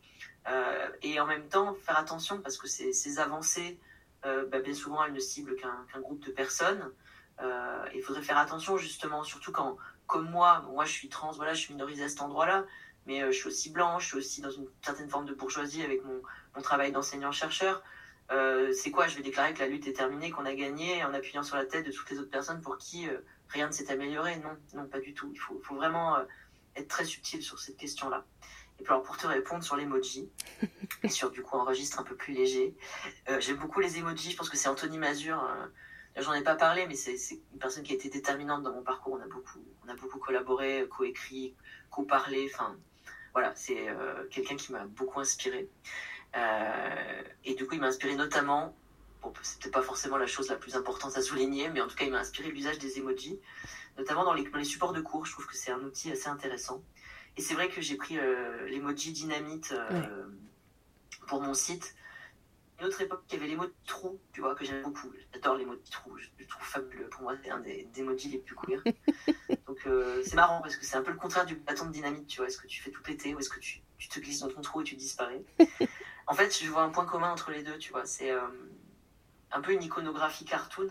Euh, 0.48 0.88
et 1.02 1.20
en 1.20 1.26
même 1.26 1.48
temps, 1.48 1.74
faire 1.74 1.98
attention 1.98 2.40
parce 2.40 2.56
que 2.56 2.68
ces, 2.68 3.18
avancées, 3.18 3.80
euh, 4.24 4.46
bah, 4.46 4.60
bien 4.60 4.74
souvent, 4.74 5.04
elles 5.04 5.12
ne 5.12 5.20
ciblent 5.20 5.56
qu'un 5.56 5.86
qu 5.92 6.00
groupe 6.00 6.24
de 6.24 6.30
personnes. 6.30 6.92
Euh, 7.40 7.84
il 7.94 8.02
faudrait 8.02 8.22
faire 8.22 8.38
attention, 8.38 8.76
justement, 8.76 9.24
surtout 9.24 9.50
quand, 9.50 9.76
comme 10.06 10.30
moi, 10.30 10.64
moi 10.72 10.84
je 10.84 10.92
suis 10.92 11.08
trans, 11.08 11.32
voilà, 11.32 11.54
je 11.54 11.60
suis 11.60 11.74
minorisée 11.74 12.04
à 12.04 12.08
cet 12.08 12.22
endroit-là 12.22 12.64
mais 13.06 13.22
euh, 13.22 13.32
je 13.32 13.36
suis 13.38 13.48
aussi 13.48 13.70
blanche, 13.70 14.04
je 14.04 14.08
suis 14.08 14.18
aussi 14.18 14.40
dans 14.40 14.50
une 14.50 14.66
certaine 14.82 15.08
forme 15.08 15.26
de 15.26 15.34
bourgeoisie 15.34 15.82
avec 15.82 16.04
mon, 16.04 16.22
mon 16.56 16.62
travail 16.62 16.92
d'enseignant-chercheur. 16.92 17.82
Euh, 18.30 18.72
c'est 18.72 18.90
quoi? 18.90 19.08
Je 19.08 19.16
vais 19.16 19.22
déclarer 19.22 19.52
que 19.52 19.58
la 19.60 19.66
lutte 19.66 19.86
est 19.86 19.92
terminée, 19.92 20.30
qu'on 20.30 20.46
a 20.46 20.54
gagné 20.54 21.04
en 21.04 21.12
appuyant 21.12 21.42
sur 21.42 21.56
la 21.56 21.66
tête 21.66 21.86
de 21.86 21.92
toutes 21.92 22.10
les 22.10 22.18
autres 22.18 22.30
personnes 22.30 22.60
pour 22.60 22.78
qui 22.78 23.08
euh, 23.08 23.18
rien 23.48 23.66
ne 23.66 23.72
s'est 23.72 23.90
amélioré 23.90 24.36
Non, 24.36 24.56
non, 24.74 24.86
pas 24.86 25.00
du 25.00 25.12
tout. 25.12 25.30
Il 25.32 25.38
faut, 25.38 25.60
faut 25.62 25.74
vraiment 25.74 26.16
euh, 26.16 26.24
être 26.76 26.88
très 26.88 27.04
subtil 27.04 27.42
sur 27.42 27.58
cette 27.58 27.76
question-là. 27.76 28.24
Et 28.80 28.84
puis 28.84 28.92
alors 28.92 29.02
pour 29.02 29.18
te 29.18 29.26
répondre 29.26 29.62
sur 29.62 29.76
l'emoji, 29.76 30.30
et 31.02 31.08
sur 31.08 31.30
du 31.30 31.42
coup 31.42 31.58
un 31.58 31.64
registre 31.64 32.00
un 32.00 32.04
peu 32.04 32.16
plus 32.16 32.32
léger, 32.32 32.74
j'aime 33.38 33.58
beaucoup 33.58 33.80
les 33.80 33.98
emojis, 33.98 34.32
je 34.32 34.36
pense 34.36 34.48
que 34.48 34.56
c'est 34.56 34.68
Anthony 34.68 34.96
Mazur, 34.96 35.46
j'en 36.16 36.32
ai 36.32 36.42
pas 36.42 36.56
parlé, 36.56 36.86
mais 36.88 36.94
c'est 36.94 37.18
une 37.52 37.58
personne 37.60 37.82
qui 37.84 37.92
a 37.92 37.94
été 37.94 38.08
déterminante 38.08 38.62
dans 38.62 38.72
mon 38.72 38.82
parcours, 38.82 39.12
on 39.12 39.22
a 39.22 39.26
beaucoup, 39.26 39.62
on 39.84 39.88
a 39.90 39.94
beaucoup 39.94 40.18
collaboré, 40.18 40.88
co-écrit, 40.90 41.54
co-parlé, 41.90 42.50
enfin 42.52 42.76
voilà, 43.32 43.52
c'est 43.54 43.88
euh, 43.88 44.26
quelqu'un 44.30 44.56
qui 44.56 44.72
m'a 44.72 44.84
beaucoup 44.84 45.20
inspiré. 45.20 45.68
Euh, 46.36 47.22
et 47.44 47.54
du 47.54 47.66
coup, 47.66 47.74
il 47.74 47.80
m'a 47.80 47.88
inspiré 47.88 48.14
notamment, 48.14 48.74
bon, 49.22 49.30
peut-être 49.30 49.72
pas 49.72 49.82
forcément 49.82 50.16
la 50.16 50.26
chose 50.26 50.48
la 50.48 50.56
plus 50.56 50.76
importante 50.76 51.16
à 51.16 51.22
souligner, 51.22 51.68
mais 51.70 51.80
en 51.80 51.86
tout 51.86 51.96
cas, 51.96 52.04
il 52.04 52.12
m'a 52.12 52.20
inspiré 52.20 52.50
l'usage 52.50 52.78
des 52.78 52.98
emojis, 52.98 53.38
notamment 53.98 54.24
dans 54.24 54.34
les, 54.34 54.48
dans 54.48 54.58
les, 54.58 54.64
supports 54.64 54.92
de 54.92 55.00
cours. 55.00 55.26
Je 55.26 55.32
trouve 55.32 55.46
que 55.46 55.56
c'est 55.56 55.70
un 55.70 55.80
outil 55.80 56.10
assez 56.12 56.28
intéressant. 56.28 56.82
Et 57.36 57.42
c'est 57.42 57.54
vrai 57.54 57.68
que 57.68 57.80
j'ai 57.80 57.96
pris 57.96 58.18
euh, 58.18 58.66
l'emoji 58.68 59.12
dynamite 59.12 59.74
ouais. 59.90 60.02
pour 61.26 61.40
mon 61.40 61.54
site. 61.54 61.94
Une 62.78 62.86
autre 62.86 63.00
époque, 63.00 63.22
il 63.28 63.34
y 63.34 63.36
avait 63.36 63.46
l'emoji 63.46 63.72
trou, 63.86 64.20
tu 64.32 64.40
vois, 64.40 64.54
que 64.54 64.64
j'aime 64.64 64.82
beaucoup. 64.82 65.12
J'adore 65.32 65.56
l'emoji 65.56 65.90
trou, 65.90 66.16
je 66.18 66.28
le 66.38 66.46
trouve 66.46 66.66
fabuleux. 66.66 67.08
Pour 67.08 67.22
moi, 67.22 67.34
c'est 67.42 67.50
un 67.50 67.60
des, 67.60 67.84
des 67.84 68.00
emojis 68.00 68.30
les 68.30 68.38
plus 68.38 68.56
queer. 68.56 68.82
Donc 69.66 69.78
euh, 69.86 70.22
c'est 70.24 70.34
marrant 70.34 70.60
parce 70.60 70.76
que 70.76 70.84
c'est 70.84 70.96
un 70.96 71.02
peu 71.02 71.12
le 71.12 71.16
contraire 71.16 71.46
du 71.46 71.54
bâton 71.56 71.86
de 71.86 71.92
dynamite, 71.92 72.26
tu 72.26 72.38
vois. 72.38 72.46
Est-ce 72.46 72.58
que 72.58 72.66
tu 72.66 72.82
fais 72.82 72.90
tout 72.90 73.02
péter 73.02 73.34
ou 73.34 73.38
est-ce 73.38 73.50
que 73.50 73.60
tu, 73.60 73.82
tu, 73.98 74.08
te 74.08 74.18
glisses 74.20 74.40
dans 74.40 74.48
ton 74.48 74.60
trou 74.60 74.80
et 74.80 74.84
tu 74.84 74.96
disparais? 74.96 75.42
En 76.28 76.34
fait, 76.34 76.56
je 76.56 76.70
vois 76.70 76.82
un 76.82 76.90
point 76.90 77.04
commun 77.04 77.30
entre 77.32 77.50
les 77.50 77.64
deux, 77.64 77.76
tu 77.78 77.90
vois. 77.90 78.06
C'est 78.06 78.30
euh, 78.30 78.40
un 79.50 79.60
peu 79.60 79.72
une 79.72 79.82
iconographie 79.82 80.44
cartoon 80.44 80.88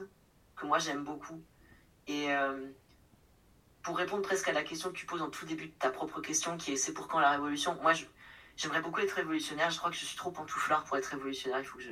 que 0.56 0.66
moi 0.66 0.78
j'aime 0.78 1.04
beaucoup. 1.04 1.42
Et 2.08 2.32
euh, 2.34 2.70
pour 3.82 3.98
répondre 3.98 4.22
presque 4.22 4.50
à 4.50 4.52
la 4.52 4.64
question 4.64 4.90
que 4.90 4.98
tu 4.98 5.06
poses 5.06 5.22
en 5.22 5.30
tout 5.30 5.46
début 5.46 5.68
de 5.68 5.74
ta 5.74 5.90
propre 5.90 6.22
question, 6.22 6.58
qui 6.58 6.74
est 6.74 6.76
c'est 6.76 6.94
pour 6.94 7.08
quand 7.08 7.20
la 7.20 7.32
révolution? 7.32 7.78
Moi, 7.82 7.94
j'aimerais 8.58 8.82
beaucoup 8.82 9.00
être 9.00 9.12
révolutionnaire. 9.12 9.70
Je 9.70 9.78
crois 9.78 9.90
que 9.90 9.96
je 9.96 10.06
suis 10.06 10.18
trop 10.18 10.32
pantouflard 10.32 10.84
pour 10.84 10.98
être 10.98 11.06
révolutionnaire. 11.06 11.60
Il 11.60 11.66
faut 11.66 11.78
que 11.78 11.84
je 11.84 11.92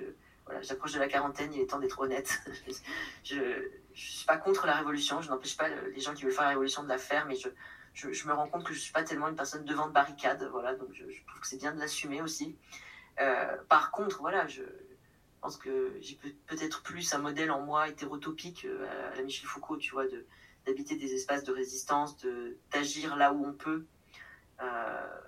voilà, 0.49 0.63
j'approche 0.63 0.93
de 0.93 0.99
la 0.99 1.07
quarantaine, 1.07 1.53
il 1.53 1.61
est 1.61 1.67
temps 1.67 1.77
d'être 1.77 1.99
honnête. 1.99 2.41
je 3.23 3.35
ne 3.35 3.69
suis 3.93 4.25
pas 4.25 4.37
contre 4.37 4.65
la 4.65 4.73
révolution, 4.73 5.21
je 5.21 5.29
n'empêche 5.29 5.55
pas 5.55 5.69
les 5.69 5.99
gens 5.99 6.15
qui 6.15 6.23
veulent 6.23 6.33
faire 6.33 6.45
la 6.45 6.49
révolution 6.49 6.81
de 6.81 6.87
la 6.87 6.97
faire, 6.97 7.27
mais 7.27 7.35
je, 7.35 7.49
je, 7.93 8.27
me 8.27 8.33
rends 8.33 8.47
compte 8.47 8.63
que 8.63 8.73
je 8.73 8.79
ne 8.79 8.81
suis 8.81 8.91
pas 8.91 9.03
tellement 9.03 9.27
une 9.27 9.35
personne 9.35 9.63
devant 9.63 9.87
de 9.87 9.93
barricade, 9.93 10.43
voilà, 10.51 10.73
donc 10.73 10.89
je, 10.93 11.03
trouve 11.03 11.39
que 11.39 11.47
c'est 11.47 11.57
bien 11.57 11.71
de 11.71 11.79
l'assumer 11.79 12.23
aussi. 12.23 12.57
Euh, 13.19 13.57
par 13.69 13.91
contre, 13.91 14.21
voilà, 14.21 14.47
je 14.47 14.63
pense 15.39 15.55
que 15.55 15.95
j'ai 16.01 16.19
peut-être 16.47 16.81
plus 16.81 17.13
un 17.13 17.19
modèle 17.19 17.51
en 17.51 17.61
moi 17.61 17.87
hétérotopique 17.87 18.65
euh, 18.65 19.11
à 19.13 19.17
la 19.17 19.21
Michel 19.21 19.47
Foucault, 19.47 19.77
tu 19.77 19.91
vois, 19.91 20.05
d'habiter 20.65 20.95
des 20.95 21.13
espaces 21.13 21.43
de 21.43 21.51
résistance, 21.51 22.17
d'agir 22.71 23.15
là 23.17 23.33
où 23.33 23.45
on 23.45 23.53
peut. 23.53 23.85
Euh, 24.61 25.19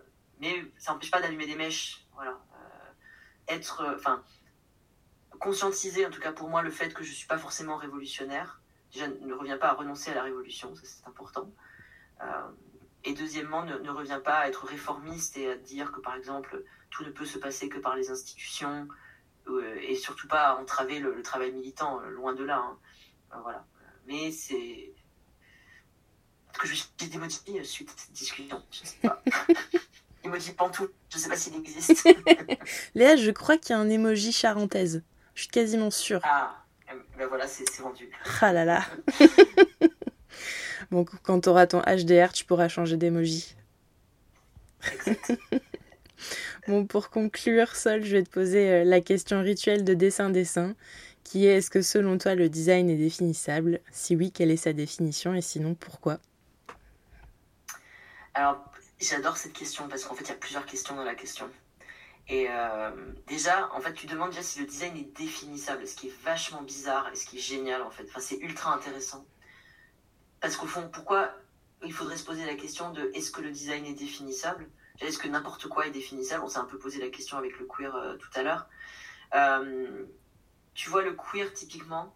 mais 0.42 0.66
ça 0.78 0.92
n'empêche 0.92 1.12
pas 1.12 1.22
d'allumer 1.22 1.46
des 1.46 1.56
mèches, 1.56 2.06
voilà. 2.16 2.32
Euh, 2.32 3.54
être, 3.54 3.86
enfin, 3.96 4.24
conscientiser, 5.40 6.06
en 6.06 6.10
tout 6.10 6.20
cas 6.20 6.34
pour 6.34 6.50
moi, 6.50 6.64
le 6.64 6.72
fait 6.72 6.94
que 6.94 7.04
je 7.04 7.12
ne 7.12 7.16
suis 7.16 7.28
pas 7.28 7.38
forcément 7.38 7.78
révolutionnaire. 7.78 8.60
Déjà, 8.92 9.08
ne 9.08 9.34
reviens 9.34 9.58
pas 9.58 9.70
à 9.70 9.74
renoncer 9.74 10.12
à 10.12 10.16
la 10.16 10.24
révolution, 10.24 10.76
ça 10.76 10.82
c'est 10.84 11.08
important. 11.08 11.50
Euh, 12.22 12.50
et 13.04 13.14
deuxièmement, 13.14 13.64
ne, 13.64 13.90
revient 13.90 14.20
pas 14.24 14.40
à 14.40 14.48
être 14.48 14.66
réformiste 14.66 15.38
et 15.38 15.50
à 15.50 15.56
dire 15.56 15.92
que, 15.92 16.00
par 16.00 16.16
exemple, 16.16 16.64
tout 16.90 17.04
ne 17.04 17.12
peut 17.12 17.26
se 17.26 17.38
passer 17.38 17.70
que 17.70 17.78
par 17.78 17.96
les 17.96 18.10
institutions, 18.10 18.88
euh, 19.48 19.76
et 19.82 19.96
surtout 19.96 20.28
pas 20.28 20.50
à 20.50 20.56
entraver 20.58 21.00
le, 21.00 21.22
travail 21.22 21.52
militant, 21.52 22.00
loin 22.00 22.34
de 22.34 22.44
là. 22.44 22.58
Hein. 22.58 23.40
voilà. 23.44 23.66
Mais 24.08 24.32
c'est. 24.32 24.94
que 26.60 26.68
je 26.68 26.74
suis 26.74 26.90
démotivé 27.10 27.64
suite 27.64 27.90
à 27.90 27.94
cette 27.96 28.12
discussion, 28.12 28.64
je 28.72 28.86
sais 28.86 28.98
pas. 29.08 29.24
emoji 30.24 30.54
pantou, 30.54 30.88
je 31.10 31.18
sais 31.18 31.30
pas 31.30 31.36
s'il 31.36 31.56
existe. 31.56 32.08
Léa, 32.96 33.16
je 33.16 33.32
crois 33.32 33.58
qu'il 33.58 33.76
y 33.76 33.78
a 33.78 33.80
un 33.80 33.90
emoji 33.90 34.32
charentaise. 34.32 35.04
Je 35.34 35.42
suis 35.42 35.50
quasiment 35.50 35.92
sûre. 35.92 36.22
Ah, 36.24 36.64
ben 37.18 37.28
voilà, 37.28 37.48
c'est 37.48 37.66
vendu. 37.80 38.10
Ah 38.42 38.54
là 38.54 38.66
là. 38.66 38.84
bon, 40.92 41.06
quand 41.24 41.42
tu 41.42 41.50
auras 41.50 41.68
ton 41.68 41.82
HDR, 41.82 42.32
tu 42.34 42.46
pourras 42.46 42.68
changer 42.68 42.98
d'emoji. 42.98 43.56
bon, 46.68 46.86
pour 46.86 47.10
conclure, 47.10 47.76
Sol, 47.76 48.04
je 48.04 48.18
vais 48.18 48.24
te 48.24 48.30
poser 48.30 48.70
euh, 48.70 48.84
la 48.84 49.02
question 49.02 49.42
rituelle 49.42 49.84
de 49.84 49.94
dessin-dessin, 49.94 50.76
qui 51.24 51.46
est 51.46 51.58
est-ce 51.58 51.70
que 51.70 51.82
selon 51.82 52.18
toi 52.18 52.36
le 52.36 52.50
design 52.50 52.90
est 52.90 52.98
définissable? 52.98 53.80
Si 53.92 54.16
oui, 54.16 54.32
quelle 54.32 54.52
est 54.52 54.58
sa 54.58 54.74
définition? 54.74 55.34
Et 55.34 55.42
sinon 55.42 55.76
pourquoi? 55.76 56.20
Alors, 58.34 58.71
J'adore 59.02 59.36
cette 59.36 59.54
question 59.54 59.88
parce 59.88 60.06
qu'en 60.06 60.14
fait, 60.14 60.26
il 60.26 60.30
y 60.30 60.34
a 60.34 60.36
plusieurs 60.36 60.66
questions 60.66 60.96
dans 60.96 61.04
la 61.04 61.16
question. 61.16 61.50
Et 62.28 62.48
euh, 62.50 62.92
déjà, 63.26 63.70
en 63.74 63.82
fait, 63.82 63.94
tu 63.94 64.06
demandes 64.06 64.30
déjà 64.30 64.44
si 64.44 64.60
le 64.60 64.68
design 64.68 64.96
est 64.96 65.18
définissable, 65.18 65.88
ce 65.88 65.96
qui 65.96 66.08
est 66.08 66.24
vachement 66.24 66.62
bizarre 66.62 67.10
et 67.12 67.16
ce 67.16 67.26
qui 67.26 67.38
est 67.38 67.42
génial 67.42 67.82
en 67.82 67.90
fait. 67.90 68.06
Enfin, 68.08 68.20
c'est 68.20 68.38
ultra 68.38 68.74
intéressant. 68.74 69.26
Parce 70.40 70.56
qu'au 70.56 70.68
fond, 70.68 70.88
pourquoi 70.94 71.34
il 71.84 71.92
faudrait 71.92 72.16
se 72.16 72.24
poser 72.24 72.46
la 72.46 72.54
question 72.54 72.92
de 72.92 73.10
est-ce 73.16 73.32
que 73.32 73.42
le 73.42 73.50
design 73.50 73.86
est 73.86 73.96
définissable? 73.96 74.70
Est-ce 75.00 75.18
que 75.18 75.28
n'importe 75.28 75.68
quoi 75.68 75.88
est 75.88 75.92
définissable? 75.92 76.44
On 76.44 76.48
s'est 76.48 76.60
un 76.60 76.66
peu 76.66 76.78
posé 76.78 77.00
la 77.00 77.10
question 77.10 77.40
avec 77.40 77.60
le 77.60 77.66
queer 77.66 77.96
euh, 77.96 78.18
tout 78.18 78.30
à 78.36 78.44
l'heure. 78.44 78.68
Euh, 79.34 80.06
tu 80.76 80.92
vois, 80.92 81.02
le 81.02 81.14
queer, 81.14 81.52
typiquement, 81.54 82.16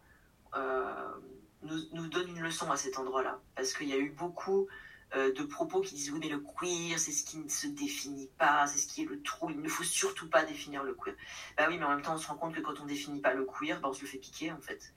nous, 1.64 1.80
nous, 1.94 2.08
donne 2.08 2.30
une 2.30 2.42
leçon 2.42 2.72
à 2.72 2.78
cet 2.78 3.00
endroit-là. 3.00 3.40
Parce 3.56 3.74
qu'il 3.74 3.90
y 3.90 3.94
a 3.94 3.98
eu 3.98 4.12
beaucoup 4.12 4.68
euh, 5.16 5.32
de 5.34 5.44
propos 5.44 5.82
qui 5.82 5.96
disent 5.96 6.12
oui 6.12 6.20
mais 6.20 6.30
le 6.30 6.40
queer 6.40 6.98
c'est 6.98 7.12
ce 7.12 7.24
qui 7.24 7.38
ne 7.38 7.48
se 7.48 7.68
définit 7.68 8.30
pas, 8.38 8.66
c'est 8.68 8.80
ce 8.80 8.88
qui 8.88 9.04
est 9.04 9.06
le 9.06 9.22
trou, 9.22 9.50
il 9.50 9.60
ne 9.60 9.70
faut 9.70 9.84
surtout 9.84 10.30
pas 10.30 10.44
définir 10.44 10.84
le 10.84 10.94
queer. 10.94 11.16
Bah 11.58 11.66
oui 11.70 11.78
mais 11.78 11.86
en 11.86 11.90
même 11.90 12.02
temps 12.02 12.16
on 12.16 12.18
se 12.18 12.28
rend 12.28 12.36
compte 12.36 12.56
que 12.56 12.62
quand 12.62 12.80
on 12.82 12.86
définit 12.86 13.22
pas 13.22 13.34
le 13.34 13.46
queer, 13.46 13.80
bah, 13.82 13.90
on 13.90 13.94
se 13.94 14.02
le 14.02 14.08
fait 14.08 14.18
piquer 14.18 14.52
en 14.52 14.60
fait. 14.60 14.94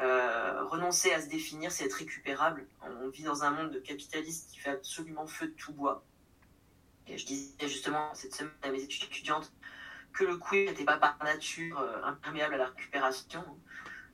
Euh, 0.00 0.64
renoncer 0.64 1.12
à 1.12 1.20
se 1.20 1.28
définir 1.28 1.70
c'est 1.70 1.84
être 1.84 1.94
récupérable. 1.94 2.66
On 2.82 3.08
vit 3.08 3.24
dans 3.24 3.44
un 3.44 3.50
monde 3.50 3.82
capitaliste 3.82 4.50
qui 4.50 4.58
fait 4.58 4.70
absolument 4.70 5.26
feu 5.26 5.48
de 5.48 5.52
tout 5.52 5.72
bois. 5.72 6.04
Et 7.06 7.18
je 7.18 7.26
disais 7.26 7.68
justement 7.68 8.14
cette 8.14 8.34
semaine 8.34 8.52
à 8.62 8.70
mes 8.70 8.82
étudiantes 8.82 9.52
que 10.12 10.24
le 10.24 10.36
queer 10.36 10.68
n'était 10.68 10.84
pas 10.84 10.98
par 10.98 11.18
nature 11.22 11.78
euh, 11.80 12.02
imperméable 12.04 12.54
à 12.54 12.58
la 12.58 12.66
récupération. 12.66 13.44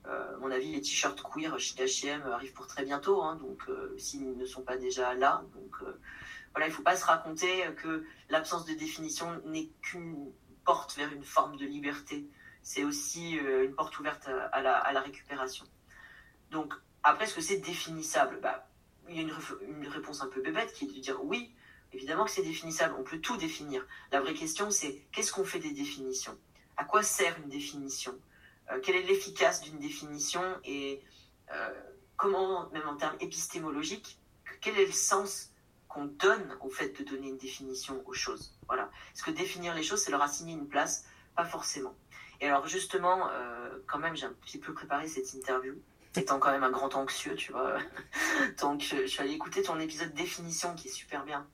Euh, 0.07 0.39
mon 0.39 0.51
avis, 0.51 0.73
les 0.73 0.81
t-shirts 0.81 1.23
queer 1.23 1.59
chez 1.59 1.75
H&M 1.75 2.23
arrivent 2.33 2.53
pour 2.53 2.67
très 2.67 2.85
bientôt, 2.85 3.23
hein, 3.23 3.37
donc 3.37 3.63
euh, 3.69 3.95
s'ils 3.99 4.37
ne 4.37 4.47
sont 4.47 4.63
pas 4.63 4.77
déjà 4.77 5.15
là. 5.15 5.45
Donc 5.55 5.75
euh, 5.83 6.01
voilà, 6.53 6.67
il 6.67 6.71
ne 6.71 6.75
faut 6.75 6.83
pas 6.83 6.97
se 6.97 7.05
raconter 7.05 7.65
que 7.77 8.05
l'absence 8.31 8.65
de 8.65 8.75
définition 8.75 9.41
n'est 9.47 9.69
qu'une 9.83 10.33
porte 10.65 10.97
vers 10.97 11.13
une 11.13 11.25
forme 11.25 11.57
de 11.57 11.67
liberté. 11.67 12.27
C'est 12.63 12.85
aussi 12.85 13.33
une 13.33 13.75
porte 13.75 13.99
ouverte 13.99 14.29
à, 14.53 14.61
la, 14.61 15.01
récupération. 15.01 15.65
Donc 16.51 16.75
après, 17.03 17.25
est-ce 17.25 17.35
que 17.35 17.41
c'est 17.41 17.59
définissable? 17.59 18.41
Bah, 18.43 18.69
Il 19.09 19.17
y 19.17 19.19
a 19.21 19.23
une, 19.23 19.33
une, 19.69 19.87
réponse 19.87 20.23
un 20.23 20.27
peu 20.27 20.43
bébête 20.43 20.73
qui 20.75 20.85
est 20.85 20.89
de 20.89 21.01
dire 21.01 21.25
oui, 21.25 21.55
évidemment 21.93 22.25
que 22.25 22.31
c'est 22.31 22.43
définissable, 22.43 22.95
on 22.99 23.05
peut 23.05 23.21
tout 23.21 23.37
définir. 23.37 23.87
La 24.13 24.21
vraie 24.21 24.35
question, 24.35 24.71
c'est 24.71 25.07
qu'est-ce 25.13 25.33
qu'on 25.33 25.45
fait 25.45 25.61
des 25.61 25.73
définitions? 25.73 26.37
À 26.77 26.85
quoi 26.85 27.03
sert 27.03 27.39
une 27.39 27.49
définition? 27.49 28.19
Quelle 28.83 28.97
est 28.97 29.03
l'efficace 29.03 29.63
d'une 29.63 29.79
définition 29.79 30.43
et 30.65 31.03
euh, 31.53 31.71
comment, 32.17 32.69
même 32.71 32.87
en 32.89 32.97
termes 32.97 33.17
épistémologiques, 33.21 34.19
quel 34.61 34.79
est 34.79 34.87
le 34.87 34.93
sens 34.93 35.51
qu'on 35.89 36.05
donne 36.05 36.57
au 36.61 36.69
fait 36.69 36.91
de 36.99 37.05
donner 37.05 37.29
une 37.29 37.39
définition 37.39 38.03
aux 38.07 38.13
choses? 38.13 38.55
Voilà. 38.67 38.91
Est-ce 39.15 39.23
que 39.23 39.31
définir 39.31 39.75
les 39.75 39.83
choses, 39.83 40.03
c'est 40.03 40.11
leur 40.11 40.23
assigner 40.23 40.53
une 40.53 40.69
place 40.69 41.07
Pas 41.35 41.45
forcément. 41.45 41.95
Et 42.41 42.47
alors 42.47 42.67
justement, 42.67 43.29
euh, 43.31 43.79
quand 43.87 43.99
même, 43.99 44.17
j'ai 44.17 44.27
un 44.27 44.33
petit 44.33 44.59
peu 44.59 44.75
préparé 44.75 45.09
cette 45.09 45.33
interview, 45.33 45.75
étant 46.15 46.39
quand 46.39 46.51
même 46.51 46.65
un 46.65 46.71
grand 46.71 46.95
anxieux, 46.95 47.35
tu 47.35 47.53
vois. 47.53 47.79
Donc 48.61 48.83
je, 48.83 49.07
suis 49.07 49.21
allée 49.21 49.33
écouter 49.33 49.63
ton 49.63 49.79
épisode 49.81 50.13
définition 50.13 50.75
qui 50.75 50.89
est 50.89 50.93
super 50.93 51.25
bien. 51.25 51.47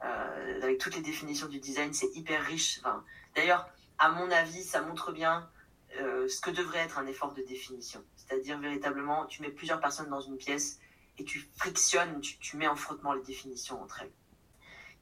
avec 0.00 0.78
toutes 0.78 0.96
les 0.96 1.02
définitions 1.02 1.46
du 1.46 1.60
design, 1.60 1.92
c'est 1.92 2.14
hyper 2.14 2.42
riche. 2.42 2.80
D'ailleurs, 3.34 3.68
à 3.98 4.10
mon 4.10 4.30
avis, 4.30 4.62
ça 4.62 4.82
montre 4.82 5.12
bien 5.12 5.48
euh, 6.00 6.28
ce 6.28 6.40
que 6.40 6.50
devrait 6.50 6.80
être 6.80 6.98
un 6.98 7.06
effort 7.06 7.32
de 7.32 7.42
définition. 7.42 8.04
C'est-à-dire 8.16 8.58
véritablement, 8.58 9.26
tu 9.26 9.42
mets 9.42 9.50
plusieurs 9.50 9.80
personnes 9.80 10.08
dans 10.08 10.20
une 10.20 10.36
pièce 10.36 10.80
et 11.18 11.24
tu 11.24 11.48
frictionnes, 11.56 12.20
tu, 12.20 12.56
mets 12.56 12.66
en 12.66 12.74
frottement 12.74 13.12
les 13.12 13.22
définitions 13.22 13.80
entre 13.80 14.02
elles. 14.02 14.12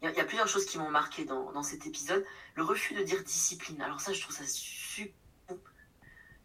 Il 0.02 0.10
y, 0.10 0.20
a, 0.20 0.24
plusieurs 0.24 0.48
choses 0.48 0.66
qui 0.66 0.78
m'ont 0.78 0.90
marqué 0.90 1.24
dans, 1.24 1.62
cet 1.62 1.86
épisode. 1.86 2.26
Le 2.56 2.64
refus 2.64 2.94
de 2.94 3.02
dire 3.04 3.22
discipline. 3.22 3.80
Alors 3.80 4.00
ça, 4.00 4.12
je 4.12 4.20
trouve 4.20 4.34
ça 4.34 4.44
super. 4.44 5.14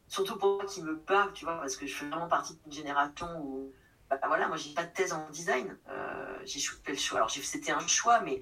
Surtout 0.08 0.38
pour 0.38 0.58
moi 0.58 0.66
qui 0.66 0.84
me 0.84 0.98
parle, 0.98 1.34
tu 1.34 1.44
vois, 1.44 1.58
parce 1.58 1.76
que 1.76 1.88
je 1.88 1.94
fais 1.94 2.08
vraiment 2.08 2.28
partie 2.28 2.56
d'une 2.64 2.72
génération 2.72 3.28
où, 3.42 3.74
bah, 4.10 4.20
voilà, 4.28 4.48
moi 4.48 4.56
j'ai 4.56 4.74
pas 4.74 4.86
de 4.86 4.94
thèse 4.94 5.12
en 5.12 5.28
design. 5.32 5.76
Euh, 5.90 6.40
j'ai 6.46 6.60
fait 6.60 6.92
le 6.92 6.98
choix. 6.98 7.18
Alors 7.18 7.32
c'était 7.32 7.72
un 7.72 7.86
choix, 7.88 8.22
mais 8.22 8.42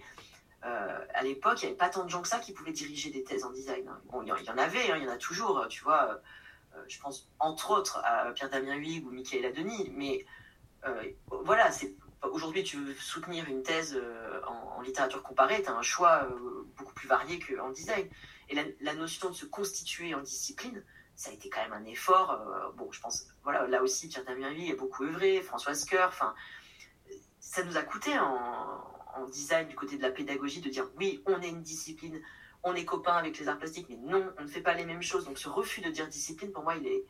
euh, 0.66 1.06
à 1.14 1.24
l'époque, 1.24 1.62
il 1.62 1.66
n'y 1.66 1.72
avait 1.72 1.78
pas 1.78 1.90
tant 1.90 2.04
de 2.04 2.10
gens 2.10 2.22
que 2.22 2.28
ça 2.28 2.40
qui 2.40 2.52
pouvaient 2.52 2.72
diriger 2.72 3.12
des 3.12 3.24
thèses 3.24 3.44
en 3.44 3.52
design. 3.52 3.88
Hein. 3.88 4.02
Bon, 4.06 4.24
il 4.24 4.28
y, 4.28 4.32
en 4.50 4.58
avait, 4.58 4.92
hein, 4.92 4.98
il 4.98 5.04
y 5.04 5.08
en 5.08 5.12
a 5.12 5.18
toujours, 5.18 5.68
tu 5.70 5.84
vois. 5.84 6.22
Euh, 6.76 6.84
je 6.88 7.00
pense 7.00 7.30
entre 7.40 7.72
autres 7.72 8.02
à 8.04 8.32
Pierre-Damien 8.32 8.76
Huyghe 8.76 9.06
ou 9.06 9.12
Michaela 9.12 9.52
Denis, 9.52 9.92
mais 9.94 10.26
euh, 10.86 11.04
voilà, 11.30 11.70
aujourd'hui 12.24 12.64
tu 12.64 12.78
veux 12.78 12.94
soutenir 12.96 13.48
une 13.48 13.64
thèse 13.64 14.00
en, 14.48 14.82
littérature 14.82 15.24
comparée, 15.24 15.64
tu 15.64 15.70
as 15.70 15.74
un 15.74 15.82
choix 15.82 16.28
beaucoup 16.76 16.94
plus 16.94 17.08
varié 17.08 17.40
qu'en 17.40 17.70
design. 17.70 18.08
Et 18.50 18.56
la, 18.82 18.94
notion 18.94 19.30
de 19.30 19.36
se 19.36 19.46
constituer 19.46 20.14
en 20.14 20.22
discipline, 20.22 20.84
ça 21.16 21.32
a 21.32 21.34
été 21.34 21.50
quand 21.50 21.62
même 21.62 21.74
un 21.74 21.86
effort. 21.86 22.40
bon, 22.76 22.92
je 22.92 23.00
pense, 23.00 23.26
voilà, 23.44 23.66
là 23.68 23.82
aussi, 23.82 24.10
Pierre-Damien 24.10 24.52
Huyghe 24.52 24.74
a 24.74 24.76
beaucoup 24.76 25.06
œuvré, 25.06 25.42
Françoise 25.42 25.86
Coeur, 25.86 26.10
enfin, 26.10 26.36
ça 27.40 27.64
nous 27.64 27.78
a 27.78 27.84
coûté 27.84 28.20
en, 28.20 28.95
en 29.16 29.26
design, 29.26 29.68
du 29.68 29.76
côté 29.76 29.98
de 29.98 30.02
la 30.02 30.12
pédagogie, 30.12 30.62
de 30.62 30.70
dire 30.70 30.88
oui, 30.98 31.22
on 31.26 31.42
est 31.42 31.50
une 31.50 31.62
discipline, 31.62 32.22
on 32.64 32.74
est 32.76 32.86
copain 32.86 33.14
avec 33.14 33.38
les 33.40 33.48
arts 33.48 33.58
plastiques, 33.58 33.88
mais 33.90 33.98
non, 33.98 34.32
on 34.38 34.44
ne 34.44 34.48
fait 34.48 34.62
pas 34.62 34.74
les 34.74 34.86
mêmes 34.86 35.02
choses. 35.02 35.26
Donc 35.26 35.38
ce 35.38 35.50
refus 35.50 35.82
de 35.82 35.90
dire 35.90 36.08
discipline, 36.08 36.52
pour 36.52 36.64
moi, 36.64 36.76
il 36.76 36.88
est, 36.88 37.04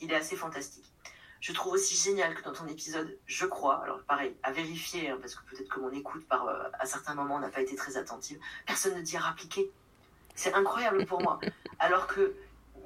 il 0.00 0.12
est 0.12 0.16
assez 0.16 0.36
fantastique. 0.36 0.92
Je 1.40 1.52
trouve 1.52 1.72
aussi 1.72 1.96
génial 1.96 2.34
que 2.34 2.42
dans 2.42 2.52
ton 2.52 2.66
épisode, 2.66 3.18
je 3.24 3.46
crois, 3.46 3.82
alors 3.82 4.02
pareil, 4.02 4.36
à 4.42 4.52
vérifier, 4.52 5.08
hein, 5.08 5.18
parce 5.20 5.34
que 5.34 5.44
peut-être 5.46 5.68
que 5.68 5.80
mon 5.80 5.90
écoute 5.90 6.26
par, 6.28 6.46
euh, 6.46 6.64
à 6.78 6.84
certains 6.84 7.14
moments 7.14 7.40
n'a 7.40 7.48
pas 7.48 7.62
été 7.62 7.76
très 7.76 7.96
attentive, 7.96 8.38
personne 8.66 8.94
ne 8.94 9.00
dit 9.00 9.16
appliquer. 9.16 9.70
C'est 10.34 10.52
incroyable 10.52 11.06
pour 11.06 11.22
moi. 11.22 11.40
Alors 11.78 12.06
que 12.06 12.34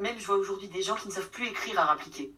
même 0.01 0.19
je 0.19 0.27
vois 0.27 0.37
aujourd'hui 0.37 0.69
des 0.69 0.83
gens 0.83 0.95
qui 0.95 1.09
ne 1.09 1.13
savent 1.13 1.31
plus 1.31 1.49
écrire 1.49 1.81
à 1.81 1.93
appliquer. 1.93 2.33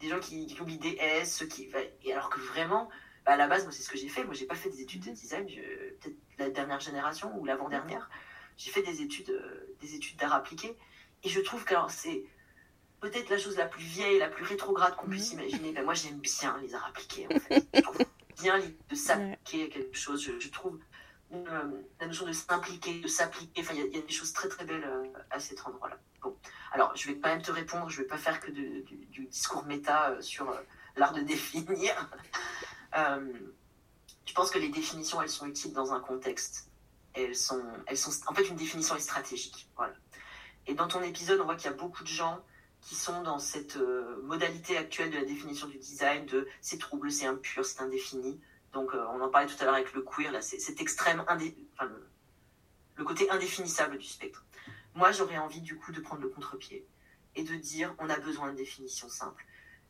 Des 0.00 0.08
gens 0.08 0.18
qui, 0.18 0.56
oublient 0.60 0.78
des 0.78 0.96
S, 0.98 1.44
qui, 1.50 1.70
et 2.04 2.12
alors 2.14 2.30
que 2.30 2.40
vraiment, 2.40 2.88
bah, 3.24 3.32
à 3.32 3.36
la 3.36 3.48
base, 3.48 3.64
moi, 3.64 3.72
c'est 3.72 3.82
ce 3.82 3.90
que 3.90 3.98
j'ai 3.98 4.08
fait. 4.08 4.24
Moi, 4.24 4.34
j'ai 4.34 4.46
pas 4.46 4.54
fait 4.54 4.70
des 4.70 4.80
études 4.80 5.04
de 5.04 5.10
design, 5.10 5.46
peut-être 5.46 6.16
la 6.38 6.50
dernière 6.50 6.80
génération 6.80 7.36
ou 7.38 7.44
l'avant-dernière. 7.44 8.08
J'ai 8.56 8.70
fait 8.70 8.82
des 8.82 9.00
études, 9.00 9.30
euh, 9.30 9.74
des 9.80 9.94
études 9.94 10.16
d'art 10.16 10.34
appliqué. 10.34 10.76
Et 11.22 11.28
je 11.28 11.40
trouve 11.40 11.64
que 11.64 11.74
c'est 11.88 12.24
peut-être 13.00 13.30
la 13.30 13.38
chose 13.38 13.56
la 13.56 13.66
plus 13.66 13.82
vieille, 13.82 14.18
la 14.18 14.28
plus 14.28 14.44
rétrograde 14.44 14.96
qu'on 14.96 15.08
puisse 15.08 15.32
mhm. 15.32 15.40
imaginer. 15.40 15.72
Ben, 15.72 15.84
moi, 15.84 15.94
j'aime 15.94 16.18
bien 16.18 16.58
les 16.60 16.74
arts 16.74 16.86
appliqués, 16.86 17.26
en 17.34 17.38
fait. 17.40 17.66
je 17.74 17.80
trouve 17.80 17.96
bien 18.42 18.58
de 18.58 18.94
s'appliquer 18.94 19.64
à 19.64 19.68
quelque 19.68 19.96
chose. 19.96 20.22
Je, 20.38 20.48
trouve 20.48 20.78
euh, 21.32 21.82
la 22.00 22.06
notion 22.06 22.26
de 22.26 22.32
s'impliquer, 22.32 23.00
de 23.00 23.08
s'appliquer. 23.08 23.62
Enfin, 23.62 23.74
il 23.74 23.96
y, 23.96 23.98
a 23.98 24.02
des 24.02 24.12
choses 24.12 24.34
très, 24.34 24.48
très 24.48 24.66
belles 24.66 24.84
euh, 24.84 25.06
à 25.30 25.40
cet 25.40 25.66
endroit-là. 25.66 25.98
Bon. 26.20 26.36
Alors, 26.72 26.94
je 26.94 27.06
vais 27.08 27.16
quand 27.16 27.30
même 27.30 27.42
te 27.42 27.52
répondre. 27.52 27.88
Je 27.88 28.02
vais 28.02 28.08
pas 28.08 28.18
faire 28.18 28.40
que 28.40 28.50
du, 28.50 28.84
discours 29.30 29.64
méta 29.64 30.20
sur 30.20 30.54
l'art 30.96 31.14
de 31.14 31.22
définir. 31.22 32.10
Euh, 32.96 33.32
je 34.26 34.32
pense 34.34 34.50
que 34.50 34.58
les 34.58 34.68
définitions, 34.68 35.20
elles 35.22 35.28
sont 35.28 35.46
utiles 35.46 35.72
dans 35.72 35.92
un 35.92 36.00
contexte? 36.00 36.68
Elles 37.14 37.36
sont, 37.36 37.62
elles 37.86 37.98
sont, 37.98 38.12
en 38.28 38.34
fait, 38.34 38.48
une 38.48 38.56
définition 38.56 38.94
est 38.96 39.00
stratégique. 39.00 39.68
Voilà. 39.76 39.94
Et 40.66 40.74
dans 40.74 40.88
ton 40.88 41.02
épisode, 41.02 41.40
on 41.40 41.44
voit 41.44 41.56
qu'il 41.56 41.70
y 41.70 41.74
a 41.74 41.76
beaucoup 41.76 42.02
de 42.02 42.08
gens 42.08 42.40
qui 42.80 42.94
sont 42.94 43.22
dans 43.22 43.38
cette 43.38 43.76
euh, 43.76 44.20
modalité 44.22 44.76
actuelle 44.76 45.10
de 45.10 45.16
la 45.16 45.24
définition 45.24 45.66
du 45.66 45.78
design 45.78 46.24
de 46.26 46.46
c'est 46.60 46.78
trouble, 46.78 47.10
c'est 47.10 47.26
impur, 47.26 47.64
c'est 47.64 47.80
indéfini. 47.80 48.40
Donc, 48.72 48.94
euh, 48.94 49.04
on 49.12 49.20
en 49.20 49.28
parlait 49.28 49.48
tout 49.48 49.56
à 49.60 49.64
l'heure 49.64 49.74
avec 49.74 49.92
le 49.92 50.02
queer, 50.02 50.30
là, 50.30 50.40
c'est 50.40 50.80
extrême, 50.80 51.20
enfin, 51.20 51.36
le, 52.96 53.04
côté 53.04 53.28
indéfinissable 53.30 53.98
du 53.98 54.06
spectre. 54.06 54.44
Moi, 54.94 55.10
j'aurais 55.12 55.38
envie, 55.38 55.60
du 55.60 55.76
coup, 55.76 55.92
de 55.92 56.00
prendre 56.00 56.22
le 56.22 56.28
contre-pied 56.28 56.86
et 57.34 57.42
de 57.42 57.54
dire 57.54 57.94
on 57.98 58.08
a 58.08 58.18
besoin 58.18 58.52
de 58.52 58.56
définitions 58.56 59.08
simples. 59.08 59.44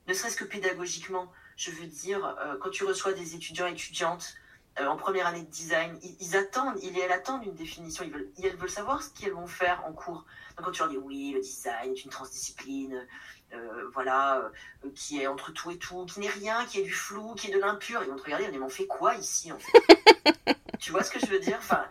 Ne 0.08 0.14
serait-ce 0.14 0.36
que 0.36 0.44
pédagogiquement, 0.44 1.30
je 1.60 1.70
veux 1.70 1.86
dire, 1.86 2.24
euh, 2.40 2.56
quand 2.58 2.70
tu 2.70 2.84
reçois 2.84 3.12
des 3.12 3.34
étudiants 3.34 3.66
et 3.66 3.72
étudiantes 3.72 4.34
euh, 4.80 4.86
en 4.86 4.96
première 4.96 5.26
année 5.26 5.42
de 5.42 5.50
design, 5.50 5.98
ils, 6.20 6.34
attendent, 6.34 6.78
ils 6.82 6.98
elles 6.98 7.12
attendent 7.12 7.44
une 7.44 7.54
définition, 7.54 8.02
ils 8.02 8.10
veulent, 8.10 8.30
elles 8.42 8.56
veulent 8.56 8.70
savoir 8.70 9.02
ce 9.02 9.10
qu'elles 9.10 9.34
vont 9.34 9.46
faire 9.46 9.84
en 9.86 9.92
cours. 9.92 10.24
Donc 10.56 10.64
quand 10.64 10.70
tu 10.70 10.78
leur 10.78 10.88
dis 10.88 10.96
oui, 10.96 11.32
le 11.34 11.40
design 11.40 11.92
est 11.92 12.02
une 12.02 12.10
transdiscipline, 12.10 13.06
euh, 13.52 13.90
voilà, 13.92 14.50
qui 14.94 15.20
est 15.20 15.26
entre 15.26 15.52
tout 15.52 15.70
et 15.70 15.76
tout, 15.76 16.06
qui 16.06 16.20
n'est 16.20 16.30
rien, 16.30 16.64
qui 16.64 16.80
est 16.80 16.84
du 16.84 16.94
flou, 16.94 17.34
qui 17.34 17.48
est 17.50 17.54
de 17.54 17.60
l'impur, 17.60 18.02
ils 18.04 18.08
vont 18.08 18.16
te 18.16 18.22
regarder, 18.22 18.48
ils 18.50 18.58
vont 18.58 18.70
fait 18.70 18.86
quoi 18.86 19.14
ici 19.16 19.52
en 19.52 19.58
fait? 19.58 20.56
Tu 20.78 20.92
vois 20.92 21.02
ce 21.02 21.10
que 21.10 21.20
je 21.20 21.26
veux 21.26 21.40
dire? 21.40 21.58
Enfin, 21.58 21.84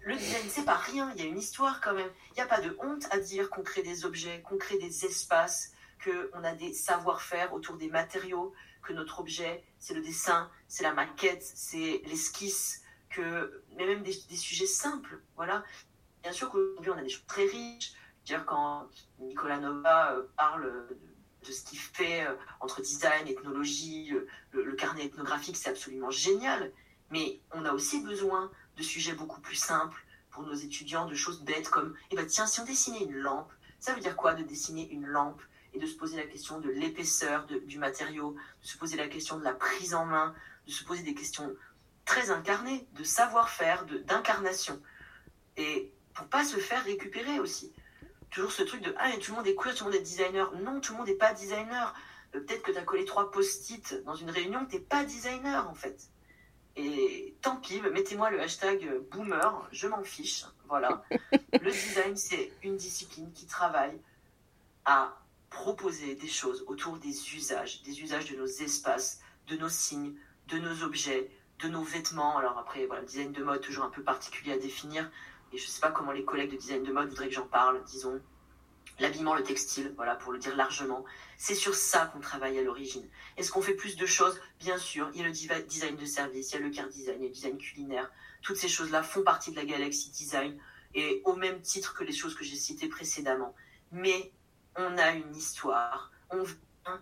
le 0.00 0.14
design, 0.14 0.44
c'est 0.50 0.66
pas 0.66 0.76
rien, 0.76 1.10
il 1.16 1.22
y 1.22 1.24
a 1.24 1.28
une 1.30 1.38
histoire 1.38 1.80
quand 1.80 1.94
même. 1.94 2.10
Il 2.32 2.34
n'y 2.34 2.42
a 2.42 2.46
pas 2.46 2.60
de 2.60 2.76
honte 2.78 3.06
à 3.10 3.18
dire 3.18 3.48
qu'on 3.48 3.62
crée 3.62 3.82
des 3.82 4.04
objets, 4.04 4.42
qu'on 4.42 4.58
crée 4.58 4.76
des 4.76 5.06
espaces, 5.06 5.72
qu'on 6.04 6.44
a 6.44 6.52
des 6.52 6.74
savoir-faire 6.74 7.54
autour 7.54 7.78
des 7.78 7.88
matériaux, 7.88 8.52
que 8.82 8.92
notre 8.92 9.20
objet, 9.20 9.64
c'est 9.78 9.94
le 9.94 10.02
dessin, 10.02 10.50
c'est 10.66 10.82
la 10.82 10.92
maquette, 10.92 11.42
c'est 11.42 12.02
l'esquisse, 12.06 12.82
que, 13.10 13.62
mais 13.76 13.86
même 13.86 14.02
des, 14.02 14.12
sujets 14.12 14.66
simples. 14.66 15.22
Voilà. 15.36 15.64
Bien 16.22 16.32
sûr 16.32 16.50
qu'aujourd'hui, 16.50 16.90
on 16.90 16.98
a 16.98 17.02
des 17.02 17.08
choses 17.08 17.26
très 17.26 17.44
riches. 17.44 17.92
Dire 18.24 18.44
quand 18.44 18.88
Nicolas 19.18 19.58
Nova 19.58 20.12
euh, 20.12 20.22
parle 20.36 20.86
de, 21.44 21.52
ce 21.52 21.64
qu'il 21.64 21.78
fait 21.78 22.26
euh, 22.26 22.34
entre 22.60 22.82
design, 22.82 23.26
ethnologie, 23.26 24.12
le, 24.50 24.62
le 24.62 24.72
carnet 24.74 25.06
ethnographique, 25.06 25.56
c'est 25.56 25.70
absolument 25.70 26.10
génial. 26.10 26.72
Mais 27.10 27.40
on 27.52 27.64
a 27.64 27.72
aussi 27.72 28.02
besoin 28.02 28.50
de 28.76 28.82
sujets 28.82 29.14
beaucoup 29.14 29.40
plus 29.40 29.56
simples 29.56 30.04
pour 30.30 30.42
nos 30.42 30.54
étudiants, 30.54 31.06
de 31.06 31.14
choses 31.14 31.42
bêtes 31.42 31.68
comme, 31.70 31.94
eh 32.10 32.16
ben 32.16 32.26
tiens, 32.26 32.46
si 32.46 32.60
on 32.60 32.64
dessinait 32.64 33.02
une 33.02 33.16
lampe, 33.16 33.50
ça 33.80 33.94
veut 33.94 34.00
dire 34.00 34.16
quoi 34.16 34.34
de 34.34 34.42
dessiner 34.42 34.88
une 34.90 35.06
lampe? 35.06 35.40
Et 35.78 35.80
de 35.80 35.86
se 35.86 35.94
poser 35.94 36.16
la 36.16 36.26
question 36.26 36.58
de 36.58 36.70
l'épaisseur 36.70 37.46
du 37.46 37.78
matériau, 37.78 38.34
de 38.62 38.66
se 38.66 38.76
poser 38.76 38.96
la 38.96 39.06
question 39.06 39.38
de 39.38 39.44
la 39.44 39.52
prise 39.52 39.94
en 39.94 40.04
main, 40.04 40.34
de 40.66 40.72
se 40.72 40.82
poser 40.84 41.02
des 41.02 41.14
questions 41.14 41.54
très 42.04 42.30
incarnées, 42.30 42.86
de 42.94 43.04
savoir-faire, 43.04 43.86
d'incarnation. 44.04 44.80
Et 45.56 45.92
pour 46.14 46.26
pas 46.26 46.44
se 46.44 46.56
faire 46.56 46.82
récupérer 46.84 47.38
aussi. 47.38 47.72
Toujours 48.30 48.50
ce 48.50 48.62
truc 48.62 48.82
de 48.82 48.92
ah, 48.98 49.10
tout 49.20 49.30
le 49.30 49.36
monde 49.36 49.46
est 49.46 49.54
queer, 49.54 49.74
tout 49.74 49.84
le 49.84 49.90
monde 49.90 50.00
est 50.00 50.02
designer. 50.02 50.52
Non, 50.60 50.80
tout 50.80 50.92
le 50.92 50.98
monde 50.98 51.06
n'est 51.06 51.14
pas 51.14 51.32
designer. 51.32 51.94
Euh, 52.34 52.40
peut-être 52.40 52.62
que 52.62 52.72
tu 52.72 52.78
as 52.78 52.82
collé 52.82 53.04
trois 53.04 53.30
post-it 53.30 54.02
dans 54.04 54.16
une 54.16 54.30
réunion, 54.30 54.66
tu 54.66 54.76
n'es 54.76 54.82
pas 54.82 55.04
designer 55.04 55.68
en 55.68 55.74
fait. 55.74 56.10
Et 56.76 57.34
tant 57.40 57.56
pis, 57.56 57.80
mettez-moi 57.80 58.30
le 58.30 58.40
hashtag 58.40 59.00
boomer, 59.10 59.68
je 59.72 59.86
m'en 59.86 60.02
fiche. 60.02 60.44
Voilà. 60.68 61.04
le 61.32 61.70
design, 61.70 62.16
c'est 62.16 62.52
une 62.62 62.76
discipline 62.76 63.32
qui 63.32 63.46
travaille 63.46 63.98
à 64.84 65.16
proposer 65.50 66.14
des 66.14 66.28
choses 66.28 66.64
autour 66.66 66.98
des 66.98 67.34
usages, 67.34 67.82
des 67.82 68.00
usages 68.00 68.30
de 68.30 68.36
nos 68.36 68.46
espaces, 68.46 69.20
de 69.48 69.56
nos 69.56 69.68
signes, 69.68 70.14
de 70.48 70.58
nos 70.58 70.82
objets, 70.82 71.30
de 71.60 71.68
nos 71.68 71.82
vêtements. 71.82 72.38
Alors 72.38 72.58
après, 72.58 72.86
voilà, 72.86 73.02
le 73.02 73.06
design 73.06 73.32
de 73.32 73.42
mode, 73.42 73.60
toujours 73.60 73.84
un 73.84 73.90
peu 73.90 74.02
particulier 74.02 74.52
à 74.52 74.58
définir. 74.58 75.10
Et 75.52 75.58
je 75.58 75.64
ne 75.64 75.68
sais 75.68 75.80
pas 75.80 75.90
comment 75.90 76.12
les 76.12 76.24
collègues 76.24 76.50
de 76.50 76.56
design 76.56 76.82
de 76.82 76.92
mode 76.92 77.08
voudraient 77.08 77.28
que 77.28 77.34
j'en 77.34 77.46
parle, 77.46 77.82
disons 77.84 78.20
l'habillement, 79.00 79.34
le 79.34 79.42
textile, 79.42 79.92
voilà, 79.96 80.16
pour 80.16 80.32
le 80.32 80.38
dire 80.38 80.56
largement. 80.56 81.04
C'est 81.36 81.54
sur 81.54 81.74
ça 81.74 82.06
qu'on 82.06 82.20
travaille 82.20 82.58
à 82.58 82.62
l'origine. 82.62 83.08
Est-ce 83.36 83.50
qu'on 83.50 83.62
fait 83.62 83.74
plus 83.74 83.96
de 83.96 84.06
choses? 84.06 84.40
Bien 84.58 84.76
sûr, 84.76 85.10
il 85.14 85.20
y 85.20 85.24
a 85.24 85.26
le 85.26 85.62
design 85.62 85.96
de 85.96 86.04
service, 86.04 86.50
il 86.50 86.54
y 86.54 86.58
a 86.58 86.60
le 86.60 86.70
car 86.70 86.88
design, 86.88 87.16
il 87.18 87.22
y 87.22 87.26
a 87.26 87.28
le 87.28 87.34
design 87.34 87.58
culinaire. 87.58 88.10
Toutes 88.42 88.56
ces 88.56 88.68
choses-là 88.68 89.02
font 89.02 89.22
partie 89.22 89.52
de 89.52 89.56
la 89.56 89.64
galaxie 89.64 90.10
design 90.10 90.58
et 90.94 91.22
au 91.24 91.36
même 91.36 91.60
titre 91.60 91.94
que 91.94 92.02
les 92.02 92.12
choses 92.12 92.34
que 92.34 92.44
j'ai 92.44 92.56
citées 92.56 92.88
précédemment. 92.88 93.54
Mais 93.92 94.32
on 94.78 94.96
a 94.96 95.10
une 95.10 95.36
histoire, 95.36 96.10
on 96.30 96.42
vient 96.42 97.00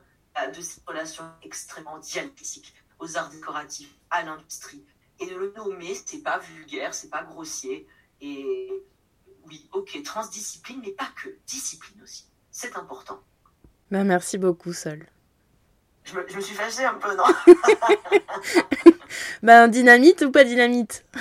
de 0.54 0.60
ces 0.60 0.80
relations 0.86 1.24
extrêmement 1.42 1.98
dialectiques 1.98 2.74
aux 2.98 3.16
arts 3.16 3.30
décoratifs, 3.30 3.94
à 4.10 4.22
l'industrie. 4.22 4.84
Et 5.20 5.26
de 5.26 5.36
le 5.36 5.52
nommer, 5.56 5.94
c'est 5.94 6.22
pas 6.22 6.38
vulgaire, 6.38 6.94
c'est 6.94 7.10
pas 7.10 7.22
grossier. 7.22 7.86
Et 8.20 8.70
oui, 9.44 9.68
ok, 9.72 10.02
transdiscipline, 10.02 10.80
mais 10.80 10.92
pas 10.92 11.08
que, 11.22 11.28
discipline 11.46 12.02
aussi. 12.02 12.26
C'est 12.50 12.76
important. 12.76 13.20
Ben, 13.90 14.04
merci 14.04 14.38
beaucoup, 14.38 14.72
Sol. 14.72 15.06
Je 16.04 16.14
me, 16.14 16.40
suis 16.40 16.54
fâchée 16.54 16.84
un 16.84 16.94
peu, 16.94 17.14
non? 17.14 17.24
Ben, 19.42 19.68
dynamite 19.68 20.22
ou 20.22 20.30
pas 20.30 20.44
dynamite? 20.44 21.04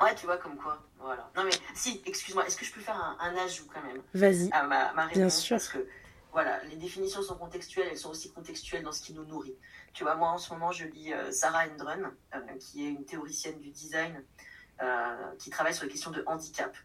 Ouais, 0.00 0.14
tu 0.14 0.24
vois, 0.24 0.38
comme 0.38 0.56
quoi. 0.56 0.82
Voilà. 1.00 1.30
Non, 1.36 1.44
mais 1.44 1.50
si, 1.74 2.02
excuse-moi, 2.04 2.46
est-ce 2.46 2.56
que 2.56 2.64
je 2.64 2.72
peux 2.72 2.80
faire 2.80 3.16
un, 3.18 3.36
ajout 3.36 3.66
quand 3.72 3.82
même? 3.82 4.02
Vas-y. 4.14 4.50
À 4.52 4.64
ma, 4.64 4.92
ma 4.92 5.06
réponse 5.06 5.16
Bien 5.16 5.30
sûr. 5.30 5.56
Parce 5.56 5.68
que, 5.68 5.86
voilà, 6.32 6.62
les 6.64 6.76
définitions 6.76 7.22
sont 7.22 7.36
contextuelles, 7.36 7.88
elles 7.90 7.98
sont 7.98 8.10
aussi 8.10 8.30
contextuelles 8.30 8.82
dans 8.82 8.92
ce 8.92 9.02
qui 9.02 9.14
nous 9.14 9.24
nourrit. 9.24 9.56
Tu 9.92 10.04
vois, 10.04 10.14
moi, 10.14 10.28
en 10.28 10.38
ce 10.38 10.52
moment, 10.52 10.70
je 10.70 10.84
lis 10.84 11.12
euh, 11.12 11.32
Sarah 11.32 11.64
Endrun, 11.66 12.12
euh, 12.34 12.38
qui 12.60 12.86
est 12.86 12.90
une 12.90 13.04
théoricienne 13.04 13.58
du 13.58 13.70
design 13.70 14.22
euh, 14.82 15.34
qui 15.38 15.50
travaille 15.50 15.74
sur 15.74 15.84
les 15.84 15.90
questions 15.90 16.10
de 16.10 16.22
handicap. 16.26 16.76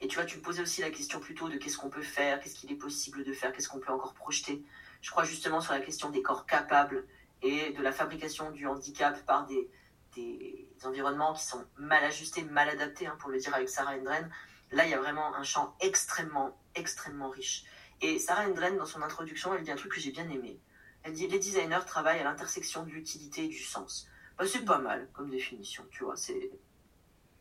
Et 0.00 0.08
tu 0.08 0.16
vois, 0.16 0.24
tu 0.24 0.38
me 0.38 0.42
posais 0.42 0.62
aussi 0.62 0.80
la 0.80 0.90
question 0.90 1.20
plutôt 1.20 1.48
de 1.48 1.56
qu'est-ce 1.56 1.76
qu'on 1.76 1.90
peut 1.90 2.02
faire, 2.02 2.40
qu'est-ce 2.40 2.54
qu'il 2.54 2.70
est 2.72 2.76
possible 2.76 3.24
de 3.24 3.32
faire, 3.32 3.52
qu'est-ce 3.52 3.68
qu'on 3.68 3.80
peut 3.80 3.92
encore 3.92 4.14
projeter. 4.14 4.62
Je 5.00 5.10
crois 5.10 5.24
justement 5.24 5.60
sur 5.60 5.72
la 5.72 5.80
question 5.80 6.10
des 6.10 6.22
corps 6.22 6.46
capables 6.46 7.06
et 7.42 7.72
de 7.72 7.82
la 7.82 7.92
fabrication 7.92 8.50
du 8.50 8.66
handicap 8.66 9.24
par 9.26 9.46
des, 9.46 9.70
des 10.14 10.65
environnements 10.84 11.34
qui 11.34 11.44
sont 11.44 11.64
mal 11.78 12.04
ajustés, 12.04 12.42
mal 12.42 12.68
adaptés, 12.68 13.06
hein, 13.06 13.16
pour 13.18 13.30
le 13.30 13.38
dire 13.38 13.54
avec 13.54 13.68
Sarah 13.68 13.94
Endren. 13.96 14.28
Là, 14.72 14.84
il 14.84 14.90
y 14.90 14.94
a 14.94 14.98
vraiment 14.98 15.34
un 15.34 15.42
champ 15.42 15.74
extrêmement, 15.80 16.58
extrêmement 16.74 17.30
riche. 17.30 17.64
Et 18.02 18.18
Sarah 18.18 18.48
Endren, 18.48 18.76
dans 18.76 18.86
son 18.86 19.02
introduction, 19.02 19.54
elle 19.54 19.62
dit 19.62 19.70
un 19.70 19.76
truc 19.76 19.92
que 19.92 20.00
j'ai 20.00 20.10
bien 20.10 20.28
aimé. 20.28 20.60
Elle 21.02 21.12
dit 21.12 21.28
les 21.28 21.38
designers 21.38 21.84
travaillent 21.86 22.18
à 22.18 22.24
l'intersection 22.24 22.82
de 22.82 22.90
l'utilité 22.90 23.44
et 23.44 23.48
du 23.48 23.62
sens. 23.62 24.08
Bah, 24.36 24.44
c'est 24.46 24.64
pas 24.64 24.78
mal 24.78 25.08
comme 25.12 25.30
définition, 25.30 25.84
tu 25.90 26.04
vois. 26.04 26.16
C'est 26.16 26.50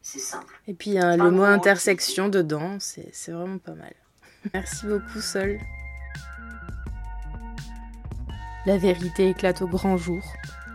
c'est 0.01 0.19
simple. 0.19 0.61
Et 0.67 0.75
puis 0.75 0.93
le 0.93 1.31
mot 1.31 1.43
intersection 1.43 2.29
dedans, 2.29 2.77
c'est 2.79 3.31
vraiment 3.31 3.57
pas 3.57 3.73
mal. 3.73 3.95
Merci 4.53 4.85
beaucoup, 4.85 5.19
Sol. 5.19 5.59
La 8.67 8.77
vérité 8.77 9.29
éclate 9.29 9.63
au 9.63 9.67
grand 9.67 9.97
jour. 9.97 10.23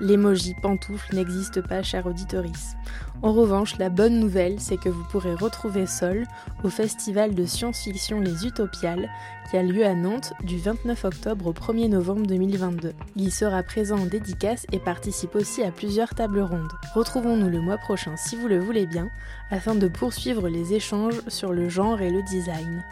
L'emoji 0.01 0.55
pantoufle 0.55 1.15
n'existe 1.15 1.61
pas, 1.61 1.83
cher 1.83 2.07
auditorice. 2.07 2.75
En 3.21 3.35
revanche, 3.35 3.77
la 3.77 3.91
bonne 3.91 4.19
nouvelle, 4.19 4.59
c'est 4.59 4.79
que 4.79 4.89
vous 4.89 5.05
pourrez 5.05 5.35
retrouver 5.35 5.87
Sol 5.87 6.25
au 6.65 6.71
festival 6.71 7.35
de 7.35 7.45
science-fiction 7.45 8.19
Les 8.19 8.47
Utopiales, 8.47 9.11
qui 9.51 9.59
a 9.59 9.63
lieu 9.63 9.85
à 9.85 9.95
Nantes 9.95 10.33
du 10.43 10.57
29 10.57 11.05
octobre 11.05 11.49
au 11.49 11.53
1er 11.53 11.89
novembre 11.89 12.27
2022. 12.27 12.95
Il 13.17 13.31
sera 13.31 13.63
présent 13.63 13.99
en 13.99 14.07
dédicace 14.07 14.67
et 14.73 14.79
participe 14.79 15.35
aussi 15.35 15.63
à 15.63 15.71
plusieurs 15.71 16.15
tables 16.15 16.41
rondes. 16.41 16.73
Retrouvons-nous 16.95 17.51
le 17.51 17.61
mois 17.61 17.77
prochain 17.77 18.17
si 18.17 18.37
vous 18.37 18.49
le 18.49 18.59
voulez 18.59 18.87
bien, 18.87 19.11
afin 19.51 19.75
de 19.75 19.87
poursuivre 19.89 20.49
les 20.49 20.73
échanges 20.73 21.21
sur 21.29 21.53
le 21.53 21.69
genre 21.69 22.01
et 22.01 22.11
le 22.11 22.23
design. 22.23 22.83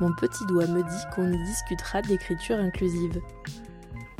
Mon 0.00 0.12
petit 0.14 0.46
doigt 0.46 0.66
me 0.66 0.82
dit 0.82 1.04
qu'on 1.14 1.30
y 1.30 1.44
discutera 1.44 2.00
d'écriture 2.00 2.56
inclusive. 2.56 3.20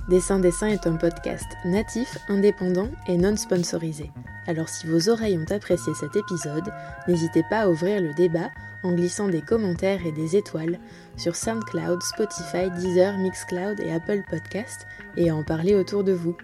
Dessin 0.06 0.39
Dessin 0.39 0.66
est 0.66 0.86
un 0.86 0.97
podcast 0.97 1.47
natif, 1.64 2.18
indépendant 2.28 2.90
et 3.06 3.16
non 3.16 3.36
sponsorisé. 3.36 4.10
Alors 4.47 4.68
si 4.68 4.86
vos 4.86 5.09
oreilles 5.09 5.39
ont 5.39 5.51
apprécié 5.51 5.94
cet 5.94 6.14
épisode, 6.14 6.70
n'hésitez 7.09 7.43
pas 7.48 7.60
à 7.60 7.68
ouvrir 7.70 8.02
le 8.02 8.12
débat 8.12 8.51
en 8.82 8.93
glissant 8.93 9.28
des 9.28 9.40
commentaires 9.40 10.05
et 10.05 10.12
des 10.12 10.36
étoiles 10.36 10.78
sur 11.16 11.35
SoundCloud, 11.35 12.02
Spotify, 12.02 12.70
Deezer, 12.76 13.16
Mixcloud 13.16 13.81
et 13.81 13.94
Apple 13.94 14.22
Podcast 14.28 14.86
et 15.16 15.31
à 15.31 15.36
en 15.36 15.43
parler 15.43 15.74
autour 15.74 16.05
de 16.05 16.12
vous. 16.12 16.36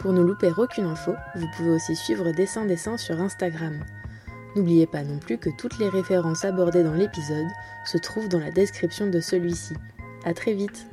Pour 0.00 0.12
ne 0.12 0.22
louper 0.22 0.50
aucune 0.56 0.86
info, 0.86 1.14
vous 1.36 1.46
pouvez 1.56 1.70
aussi 1.70 1.94
suivre 1.94 2.32
Dessin 2.32 2.64
Dessin 2.64 2.96
sur 2.96 3.20
Instagram. 3.20 3.84
N'oubliez 4.56 4.88
pas 4.88 5.04
non 5.04 5.20
plus 5.20 5.38
que 5.38 5.50
toutes 5.50 5.78
les 5.78 5.88
références 5.88 6.44
abordées 6.44 6.82
dans 6.82 6.94
l'épisode 6.94 7.46
se 7.84 7.98
trouvent 7.98 8.28
dans 8.28 8.40
la 8.40 8.50
description 8.50 9.06
de 9.06 9.20
celui-ci. 9.20 9.74
A 10.24 10.34
très 10.34 10.54
vite 10.54 10.88